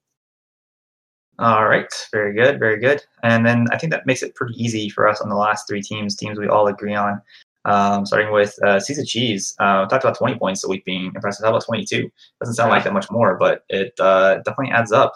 All 1.39 1.69
right, 1.69 1.93
very 2.13 2.33
good, 2.35 2.59
very 2.59 2.81
good. 2.81 3.03
And 3.23 3.45
then 3.45 3.67
I 3.71 3.77
think 3.77 3.93
that 3.93 4.07
makes 4.07 4.23
it 4.23 4.35
pretty 4.35 4.55
easy 4.63 4.89
for 4.89 5.07
us 5.07 5.21
on 5.21 5.29
the 5.29 5.37
last 5.37 5.69
three 5.69 5.83
teams, 5.83 6.17
teams 6.17 6.39
we 6.39 6.49
all 6.49 6.67
agree 6.69 6.95
on. 6.95 7.21
Um, 7.67 8.07
starting 8.07 8.33
with 8.33 8.57
uh, 8.65 8.79
Seas 8.79 9.07
Cheese, 9.09 9.55
uh, 9.59 9.87
talked 9.87 10.05
about 10.05 10.17
20 10.17 10.39
points 10.39 10.65
a 10.65 10.69
week 10.69 10.85
being 10.85 11.13
impressive. 11.15 11.45
How 11.45 11.51
about 11.51 11.65
22? 11.67 12.09
Doesn't 12.41 12.55
sound 12.55 12.71
like 12.71 12.85
that 12.85 12.93
much 12.93 13.11
more, 13.11 13.37
but 13.37 13.65
it 13.69 13.93
uh, 13.99 14.37
definitely 14.37 14.71
adds 14.71 14.93
up. 14.93 15.15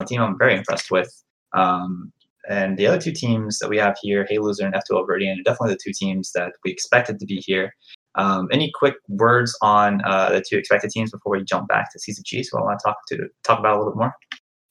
A 0.00 0.06
team 0.06 0.22
I'm 0.22 0.38
very 0.38 0.56
impressed 0.56 0.90
with. 0.90 1.12
Um, 1.52 2.10
and 2.48 2.78
the 2.78 2.86
other 2.86 2.98
two 2.98 3.12
teams 3.12 3.58
that 3.58 3.68
we 3.68 3.76
have 3.76 3.96
here, 4.00 4.26
Hey 4.28 4.38
Loser 4.38 4.64
and 4.64 4.74
F2L 4.74 5.06
Viridian, 5.06 5.38
are 5.38 5.42
definitely 5.42 5.74
the 5.74 5.80
two 5.84 5.92
teams 5.94 6.32
that 6.32 6.52
we 6.64 6.72
expected 6.72 7.20
to 7.20 7.26
be 7.26 7.36
here. 7.46 7.74
Um, 8.16 8.48
any 8.50 8.72
quick 8.74 8.94
words 9.08 9.56
on 9.62 10.00
uh, 10.04 10.30
the 10.30 10.42
two 10.48 10.56
expected 10.56 10.90
teams 10.90 11.12
before 11.12 11.36
we 11.36 11.44
jump 11.44 11.68
back 11.68 11.92
to 11.92 11.98
Season 11.98 12.24
G? 12.26 12.42
So 12.42 12.58
I 12.58 12.62
want 12.62 12.80
to 12.80 12.82
talk 12.82 12.96
to 13.08 13.28
talk 13.44 13.58
about 13.58 13.76
a 13.76 13.78
little 13.78 13.92
bit 13.92 13.98
more. 13.98 14.14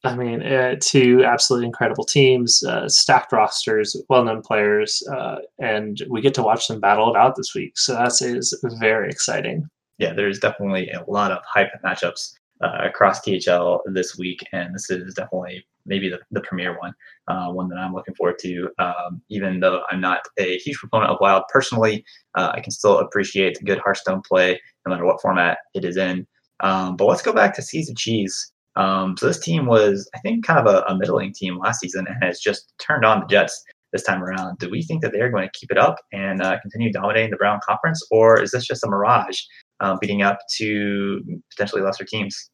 I 0.05 0.15
mean, 0.15 0.41
uh, 0.41 0.75
two 0.81 1.25
absolutely 1.25 1.67
incredible 1.67 2.05
teams, 2.05 2.63
uh, 2.63 2.87
stacked 2.87 3.33
rosters, 3.33 4.01
well-known 4.07 4.41
players, 4.41 5.03
uh, 5.11 5.37
and 5.59 6.01
we 6.09 6.21
get 6.21 6.33
to 6.35 6.43
watch 6.43 6.67
them 6.67 6.79
battle 6.79 7.13
it 7.13 7.17
out 7.17 7.35
this 7.35 7.53
week. 7.53 7.77
So 7.77 7.93
that 7.93 8.13
is 8.21 8.57
very 8.79 9.09
exciting. 9.09 9.67
Yeah, 9.97 10.13
there's 10.13 10.39
definitely 10.39 10.89
a 10.91 11.03
lot 11.11 11.31
of 11.31 11.39
hype 11.45 11.71
matchups 11.83 12.31
uh, 12.63 12.77
across 12.83 13.21
THL 13.21 13.81
this 13.87 14.17
week, 14.17 14.39
and 14.53 14.73
this 14.73 14.89
is 14.89 15.13
definitely 15.15 15.65
maybe 15.85 16.09
the, 16.09 16.19
the 16.31 16.41
premier 16.41 16.79
one, 16.79 16.93
uh, 17.27 17.51
one 17.51 17.67
that 17.67 17.77
I'm 17.77 17.93
looking 17.93 18.15
forward 18.15 18.39
to. 18.39 18.69
Um, 18.79 19.21
even 19.29 19.59
though 19.59 19.81
I'm 19.91 19.99
not 19.99 20.21
a 20.37 20.57
huge 20.59 20.77
proponent 20.77 21.11
of 21.11 21.17
Wild 21.19 21.43
personally, 21.51 22.05
uh, 22.35 22.51
I 22.53 22.61
can 22.61 22.71
still 22.71 22.99
appreciate 22.99 23.57
good 23.65 23.79
Hearthstone 23.79 24.21
play 24.21 24.61
no 24.85 24.91
matter 24.91 25.05
what 25.05 25.21
format 25.21 25.57
it 25.73 25.83
is 25.83 25.97
in. 25.97 26.25
Um, 26.61 26.95
but 26.95 27.05
let's 27.05 27.21
go 27.21 27.33
back 27.33 27.53
to 27.55 27.61
Seas 27.61 27.89
of 27.89 27.97
Cheese. 27.97 28.53
Um, 28.75 29.17
so 29.17 29.27
this 29.27 29.39
team 29.39 29.65
was, 29.65 30.09
I 30.15 30.19
think, 30.19 30.45
kind 30.45 30.59
of 30.59 30.73
a, 30.73 30.83
a, 30.91 30.97
middling 30.97 31.33
team 31.33 31.57
last 31.57 31.81
season 31.81 32.05
and 32.07 32.23
has 32.23 32.39
just 32.39 32.71
turned 32.79 33.03
on 33.03 33.19
the 33.19 33.25
Jets 33.25 33.63
this 33.91 34.03
time 34.03 34.23
around. 34.23 34.59
Do 34.59 34.69
we 34.69 34.83
think 34.83 35.01
that 35.01 35.11
they're 35.11 35.31
going 35.31 35.47
to 35.47 35.59
keep 35.59 35.71
it 35.71 35.77
up 35.77 35.97
and 36.13 36.41
uh, 36.41 36.59
continue 36.61 36.91
dominating 36.91 37.31
the 37.31 37.37
Brown 37.37 37.59
Conference, 37.67 38.05
or 38.11 38.41
is 38.41 38.51
this 38.51 38.65
just 38.65 38.83
a 38.83 38.87
mirage 38.87 39.39
um, 39.79 39.97
beating 39.99 40.21
up 40.21 40.37
to 40.57 41.21
potentially 41.51 41.81
lesser 41.81 42.05
teams? 42.05 42.49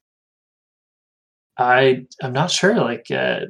I 1.57 2.05
I'm 2.23 2.33
not 2.33 2.51
sure. 2.51 2.75
Like 2.75 3.05
uh, 3.11 3.41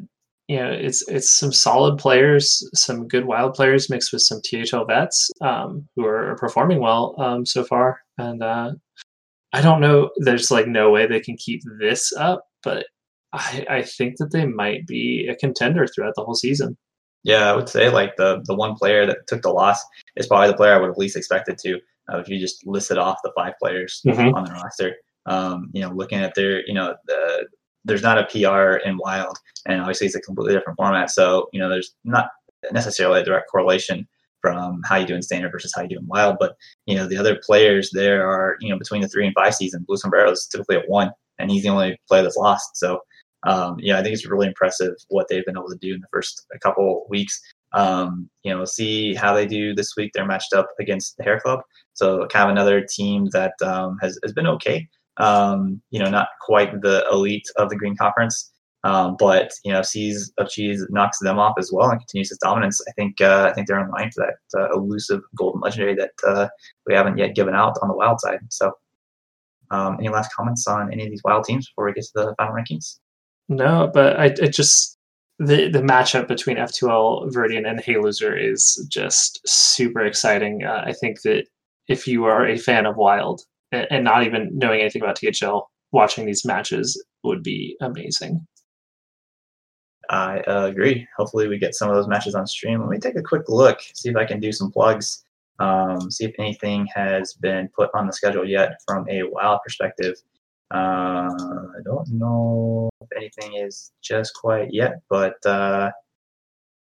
you 0.47 0.57
know, 0.57 0.71
it's 0.71 1.07
it's 1.07 1.31
some 1.31 1.51
solid 1.51 1.97
players, 1.97 2.67
some 2.75 3.07
good 3.07 3.25
wild 3.25 3.55
players 3.55 3.89
mixed 3.89 4.13
with 4.13 4.21
some 4.21 4.41
THL 4.41 4.85
vets 4.85 5.29
um, 5.41 5.87
who 5.95 6.05
are 6.05 6.35
performing 6.39 6.79
well 6.79 7.15
um, 7.17 7.45
so 7.45 7.63
far. 7.63 7.99
And 8.17 8.43
uh, 8.43 8.71
I 9.53 9.61
don't 9.61 9.81
know. 9.81 10.11
There's 10.17 10.51
like 10.51 10.67
no 10.67 10.91
way 10.91 11.07
they 11.07 11.19
can 11.19 11.37
keep 11.37 11.61
this 11.79 12.13
up, 12.17 12.45
but 12.65 12.85
I, 13.31 13.65
I 13.69 13.81
think 13.83 14.17
that 14.17 14.33
they 14.33 14.45
might 14.45 14.85
be 14.85 15.29
a 15.29 15.35
contender 15.35 15.87
throughout 15.87 16.15
the 16.17 16.23
whole 16.23 16.35
season. 16.35 16.77
Yeah, 17.23 17.49
I 17.51 17.55
would 17.55 17.69
say 17.69 17.89
like 17.89 18.17
the 18.17 18.43
the 18.45 18.53
one 18.53 18.75
player 18.75 19.05
that 19.05 19.27
took 19.27 19.41
the 19.41 19.49
loss 19.49 19.79
is 20.15 20.27
probably 20.27 20.49
the 20.49 20.57
player 20.57 20.73
I 20.73 20.77
would 20.77 20.89
have 20.89 20.97
least 20.97 21.15
expected 21.15 21.57
to. 21.59 21.79
Uh, 22.11 22.19
if 22.19 22.29
you 22.29 22.39
just 22.39 22.67
listed 22.67 22.97
off 22.97 23.17
the 23.23 23.31
five 23.35 23.53
players 23.59 24.01
mm-hmm. 24.05 24.35
on 24.35 24.43
the 24.43 24.51
roster, 24.51 24.95
um, 25.25 25.71
you 25.73 25.81
know, 25.81 25.89
looking 25.89 26.19
at 26.19 26.35
their, 26.35 26.65
you 26.67 26.73
know, 26.73 26.93
the 27.07 27.47
there's 27.83 28.03
not 28.03 28.19
a 28.19 28.25
PR 28.25 28.77
in 28.87 28.97
Wild, 28.97 29.37
and 29.65 29.79
obviously 29.79 30.07
it's 30.07 30.15
a 30.15 30.21
completely 30.21 30.53
different 30.53 30.77
format. 30.77 31.09
So 31.09 31.49
you 31.51 31.59
know, 31.59 31.69
there's 31.69 31.95
not 32.03 32.29
necessarily 32.71 33.21
a 33.21 33.25
direct 33.25 33.49
correlation 33.49 34.07
from 34.41 34.81
how 34.85 34.97
you 34.97 35.07
do 35.07 35.15
in 35.15 35.23
standard 35.23 35.51
versus 35.51 35.73
how 35.75 35.81
you 35.81 35.89
do 35.89 35.97
in 35.97 36.05
wild. 36.05 36.37
But 36.39 36.55
you 36.85 36.95
know, 36.95 37.07
the 37.07 37.17
other 37.17 37.39
players 37.43 37.89
there 37.91 38.29
are 38.29 38.57
you 38.59 38.69
know 38.69 38.77
between 38.77 39.01
the 39.01 39.07
three 39.07 39.25
and 39.25 39.33
five 39.33 39.55
season. 39.55 39.83
Blue 39.87 39.97
Sombrero 39.97 40.29
is 40.29 40.45
typically 40.45 40.77
at 40.77 40.87
one, 40.87 41.11
and 41.39 41.51
he's 41.51 41.63
the 41.63 41.69
only 41.69 41.97
player 42.07 42.23
that's 42.23 42.37
lost. 42.37 42.77
So 42.77 42.99
um, 43.45 43.77
yeah, 43.79 43.99
I 43.99 44.03
think 44.03 44.13
it's 44.13 44.25
really 44.25 44.47
impressive 44.47 44.93
what 45.09 45.27
they've 45.29 45.45
been 45.45 45.57
able 45.57 45.69
to 45.69 45.77
do 45.79 45.93
in 45.93 46.01
the 46.01 46.07
first 46.11 46.45
couple 46.61 47.05
weeks. 47.09 47.39
Um, 47.73 48.29
you 48.43 48.55
know, 48.55 48.65
see 48.65 49.13
how 49.13 49.33
they 49.33 49.45
do 49.45 49.75
this 49.75 49.93
week. 49.97 50.11
They're 50.13 50.25
matched 50.25 50.53
up 50.53 50.67
against 50.79 51.17
the 51.17 51.23
Hair 51.23 51.41
Club, 51.41 51.59
so 51.93 52.25
kind 52.27 52.49
of 52.49 52.51
another 52.51 52.85
team 52.89 53.27
that 53.33 53.53
um, 53.61 53.97
has 54.01 54.17
has 54.23 54.33
been 54.33 54.47
okay. 54.47 54.87
Um, 55.17 55.81
you 55.91 55.99
know, 55.99 56.09
not 56.09 56.27
quite 56.41 56.81
the 56.81 57.05
elite 57.11 57.47
of 57.57 57.69
the 57.69 57.75
Green 57.75 57.95
Conference, 57.95 58.51
um, 58.85 59.15
but 59.17 59.51
you 59.63 59.73
know, 59.73 59.81
Seas 59.81 60.31
of 60.37 60.47
Cheese 60.47 60.85
knocks 60.89 61.19
them 61.19 61.39
off 61.39 61.55
as 61.57 61.71
well 61.73 61.89
and 61.89 61.99
continues 61.99 62.31
its 62.31 62.39
dominance. 62.41 62.79
I 62.87 62.91
think 62.91 63.19
uh, 63.19 63.47
I 63.49 63.53
think 63.53 63.67
they're 63.67 63.83
in 63.83 63.89
line 63.89 64.11
for 64.11 64.25
that 64.25 64.59
uh, 64.59 64.71
elusive 64.73 65.21
golden 65.35 65.59
legendary 65.61 65.95
that 65.95 66.11
uh, 66.25 66.47
we 66.87 66.93
haven't 66.93 67.17
yet 67.17 67.35
given 67.35 67.55
out 67.55 67.77
on 67.81 67.89
the 67.89 67.95
wild 67.95 68.21
side. 68.21 68.39
So, 68.49 68.71
um, 69.75 69.97
any 69.99 70.09
last 70.09 70.33
comments 70.33 70.67
on 70.67 70.91
any 70.91 71.03
of 71.05 71.09
these 71.09 71.21
wild 71.23 71.43
teams 71.43 71.67
before 71.67 71.85
we 71.85 71.93
get 71.93 72.05
to 72.05 72.11
the 72.15 72.35
final 72.37 72.53
rankings? 72.53 72.99
No, 73.49 73.91
but 73.93 74.19
I, 74.19 74.29
just 74.29 74.97
the 75.39 75.69
the 75.69 75.81
matchup 75.81 76.27
between 76.27 76.57
F2L 76.57 77.31
Viridian 77.31 77.69
and 77.69 77.79
Hey 77.79 77.97
Loser 77.97 78.35
is 78.37 78.87
just 78.89 79.41
super 79.45 80.01
exciting. 80.01 80.63
Uh, 80.63 80.83
I 80.85 80.93
think 80.93 81.21
that 81.21 81.45
if 81.87 82.07
you 82.07 82.25
are 82.25 82.47
a 82.47 82.57
fan 82.57 82.85
of 82.85 82.95
Wild, 82.95 83.41
and 83.71 84.03
not 84.03 84.23
even 84.23 84.49
knowing 84.53 84.79
anything 84.79 85.01
about 85.01 85.19
THL, 85.19 85.69
watching 85.91 86.25
these 86.25 86.45
matches 86.45 87.03
would 87.23 87.43
be 87.43 87.75
amazing. 87.81 88.45
I 90.09 90.39
uh, 90.41 90.67
agree. 90.67 91.07
Hopefully, 91.17 91.47
we 91.47 91.57
get 91.57 91.75
some 91.75 91.89
of 91.89 91.95
those 91.95 92.07
matches 92.07 92.35
on 92.35 92.45
stream. 92.47 92.79
Let 92.79 92.89
me 92.89 92.99
take 92.99 93.17
a 93.17 93.23
quick 93.23 93.49
look, 93.49 93.79
see 93.93 94.09
if 94.09 94.15
I 94.15 94.25
can 94.25 94.39
do 94.39 94.51
some 94.51 94.71
plugs, 94.71 95.25
um, 95.59 96.11
see 96.11 96.25
if 96.25 96.33
anything 96.39 96.87
has 96.93 97.33
been 97.33 97.69
put 97.75 97.89
on 97.93 98.07
the 98.07 98.13
schedule 98.13 98.47
yet 98.47 98.73
from 98.87 99.07
a 99.09 99.23
wild 99.23 99.59
perspective. 99.63 100.15
Uh, 100.73 101.29
I 101.29 101.81
don't 101.83 102.09
know 102.09 102.89
if 103.01 103.09
anything 103.15 103.55
is 103.55 103.91
just 104.01 104.33
quite 104.33 104.73
yet, 104.73 105.01
but 105.09 105.35
uh, 105.45 105.91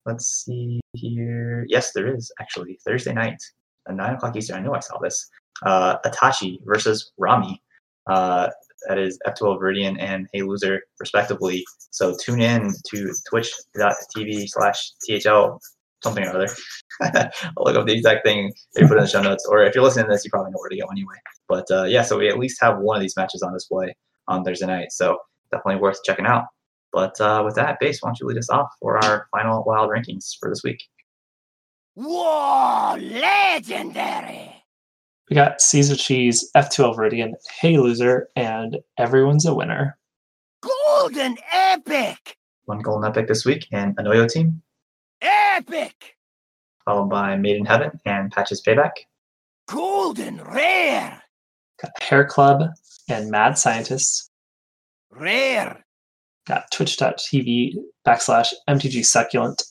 let's 0.07 0.45
see 0.45 0.81
here. 0.95 1.67
Yes, 1.69 1.93
there 1.93 2.15
is 2.15 2.33
actually 2.41 2.79
Thursday 2.87 3.13
night 3.13 3.43
at 3.89 3.95
9 3.95 4.15
o'clock 4.15 4.37
Eastern. 4.37 4.57
I 4.57 4.61
know 4.61 4.75
I 4.75 4.81
saw 4.81 4.99
this 4.99 5.29
uh, 5.65 5.99
Itachi 6.07 6.59
versus 6.65 7.13
Rami. 7.19 7.63
Uh, 8.07 8.49
that 8.89 8.99
is 8.99 9.19
F2L 9.27 9.61
Viridian 9.61 9.97
and 10.01 10.27
Hey 10.33 10.43
Loser, 10.43 10.81
respectively. 10.99 11.65
So 11.91 12.17
tune 12.21 12.41
in 12.41 12.73
to 12.91 13.13
twitch.tv 13.29 14.49
slash 14.49 14.93
THL 15.07 15.59
something 16.03 16.25
or 16.25 16.31
other. 16.31 16.49
I'll 17.03 17.65
look 17.65 17.77
up 17.77 17.87
the 17.87 17.95
exact 17.95 18.25
thing 18.25 18.53
they 18.75 18.83
put 18.83 18.97
in 18.97 19.05
the 19.05 19.07
show 19.07 19.23
notes. 19.23 19.47
Or 19.49 19.63
if 19.63 19.75
you're 19.75 19.85
listening 19.85 20.07
to 20.07 20.13
this, 20.13 20.25
you 20.25 20.31
probably 20.31 20.51
know 20.51 20.59
where 20.59 20.69
to 20.69 20.77
go 20.77 20.87
anyway. 20.91 21.17
But 21.49 21.71
uh, 21.71 21.85
yeah, 21.85 22.03
so 22.03 22.19
we 22.19 22.29
at 22.29 22.39
least 22.39 22.59
have 22.61 22.79
one 22.79 22.97
of 22.97 23.03
these 23.03 23.17
matches 23.17 23.43
on 23.43 23.53
display 23.53 23.95
on 24.29 24.45
Thursday 24.45 24.67
night. 24.67 24.93
So 24.93 25.19
definitely 25.51 25.81
worth 25.81 26.03
checking 26.05 26.27
out. 26.27 26.45
But 26.93 27.19
uh, 27.21 27.43
with 27.45 27.55
that, 27.55 27.79
Base, 27.81 28.03
why 28.03 28.09
don't 28.09 28.21
you 28.21 28.27
lead 28.27 28.39
us 28.39 28.51
off 28.51 28.69
for 28.81 29.03
our 29.03 29.27
final 29.31 29.65
wild 29.65 29.91
rankings 29.91 30.37
for 30.39 30.49
this 30.51 30.63
week? 30.63 30.83
Whoa, 31.95 32.97
legendary! 32.99 34.65
We 35.29 35.35
got 35.35 35.61
Seas 35.61 35.91
of 35.91 35.99
Cheese, 35.99 36.51
F2L 36.57 36.97
Viridian, 36.97 37.33
Hey 37.61 37.79
Loser, 37.79 38.29
and 38.37 38.79
Everyone's 38.99 39.47
a 39.47 39.55
Winner. 39.55 39.99
Golden 40.63 41.37
Epic! 41.53 42.37
One 42.65 42.81
Golden 42.81 43.09
Epic 43.09 43.29
this 43.29 43.45
week, 43.45 43.67
and 43.73 43.97
Anoyo 43.97 44.31
team. 44.31 44.63
Epic! 45.23 46.17
Followed 46.85 47.09
by 47.09 47.37
Made 47.37 47.57
in 47.57 47.65
Heaven 47.65 47.93
and 48.05 48.33
Patches 48.33 48.61
Payback. 48.67 48.91
Golden 49.69 50.43
Rare! 50.43 51.23
Got 51.81 52.03
Hair 52.03 52.27
Club 52.27 52.63
and 53.09 53.31
Mad 53.31 53.57
Scientists. 53.57 54.31
Rare! 55.11 55.85
Got 56.47 56.65
twitch.tv 56.73 57.75
backslash 58.07 58.53
MTG 58.69 59.07
Succulent 59.07 59.63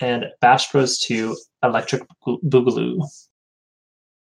and 0.00 0.26
Bash 0.42 0.70
Bros 0.70 0.98
2 0.98 1.34
Electric 1.62 2.02
Boogaloo. 2.26 3.00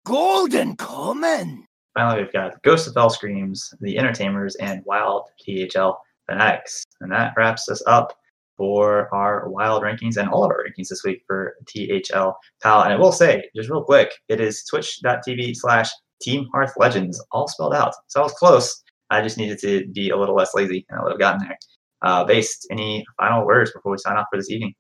Golden 0.06 0.76
Common. 0.76 1.66
Finally, 1.94 2.24
we've 2.24 2.34
got 2.34 2.62
Ghost 2.64 2.88
of 2.88 2.94
Fell 2.94 3.10
Screams, 3.10 3.74
The 3.80 3.98
Entertainers, 3.98 4.56
and 4.56 4.84
Wild 4.86 5.30
THL 5.46 5.94
Fanatics. 6.28 6.84
And 7.00 7.12
that 7.12 7.34
wraps 7.38 7.70
us 7.70 7.82
up 7.88 8.18
for 8.58 9.14
our 9.14 9.50
wild 9.50 9.84
rankings 9.84 10.18
and 10.18 10.30
all 10.30 10.44
of 10.44 10.52
our 10.52 10.64
rankings 10.64 10.90
this 10.90 11.04
week 11.04 11.24
for 11.28 11.56
THL 11.68 12.32
PAL. 12.62 12.84
And 12.84 12.94
I 12.94 12.96
will 12.96 13.12
say, 13.12 13.44
just 13.56 13.70
real 13.70 13.84
quick, 13.84 14.12
it 14.30 14.40
is 14.40 14.64
twitch.tv 14.66 15.56
slash 15.56 15.90
Team 16.22 16.48
Hearth 16.54 16.74
Legends, 16.78 17.24
all 17.32 17.48
spelled 17.48 17.74
out. 17.74 17.94
So 18.08 18.22
I 18.22 18.24
was 18.24 18.34
close. 18.34 18.84
I 19.10 19.22
just 19.22 19.38
needed 19.38 19.60
to 19.60 19.88
be 19.94 20.10
a 20.10 20.18
little 20.18 20.36
less 20.36 20.54
lazy 20.54 20.86
and 20.90 21.00
I 21.00 21.04
would 21.04 21.12
have 21.12 21.20
gotten 21.20 21.48
there. 21.48 21.58
Uh, 22.02 22.24
based, 22.24 22.68
any 22.72 23.06
final 23.18 23.46
words 23.46 23.72
before 23.72 23.92
we 23.92 23.98
sign 23.98 24.18
off 24.18 24.28
for 24.32 24.38
this 24.38 24.50
evening? 24.50 24.74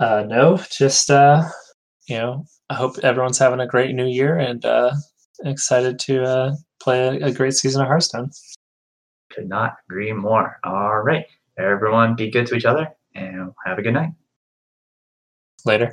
Uh, 0.00 0.24
no, 0.26 0.58
just 0.70 1.10
uh, 1.10 1.42
you 2.08 2.16
know, 2.16 2.44
I 2.68 2.74
hope 2.74 2.98
everyone's 2.98 3.38
having 3.38 3.60
a 3.60 3.66
great 3.66 3.94
new 3.94 4.06
year 4.06 4.36
and 4.36 4.64
uh, 4.64 4.92
excited 5.44 5.98
to 6.00 6.24
uh, 6.24 6.54
play 6.80 7.06
a, 7.06 7.26
a 7.26 7.32
great 7.32 7.54
season 7.54 7.82
of 7.82 7.88
Hearthstone. 7.88 8.30
Could 9.32 9.48
not 9.48 9.74
agree 9.88 10.12
more. 10.12 10.58
All 10.64 10.98
right. 10.98 11.26
Everyone 11.58 12.16
be 12.16 12.30
good 12.30 12.46
to 12.46 12.54
each 12.54 12.64
other 12.64 12.88
and 13.14 13.52
have 13.64 13.78
a 13.78 13.82
good 13.82 13.94
night. 13.94 14.10
Later. 15.64 15.90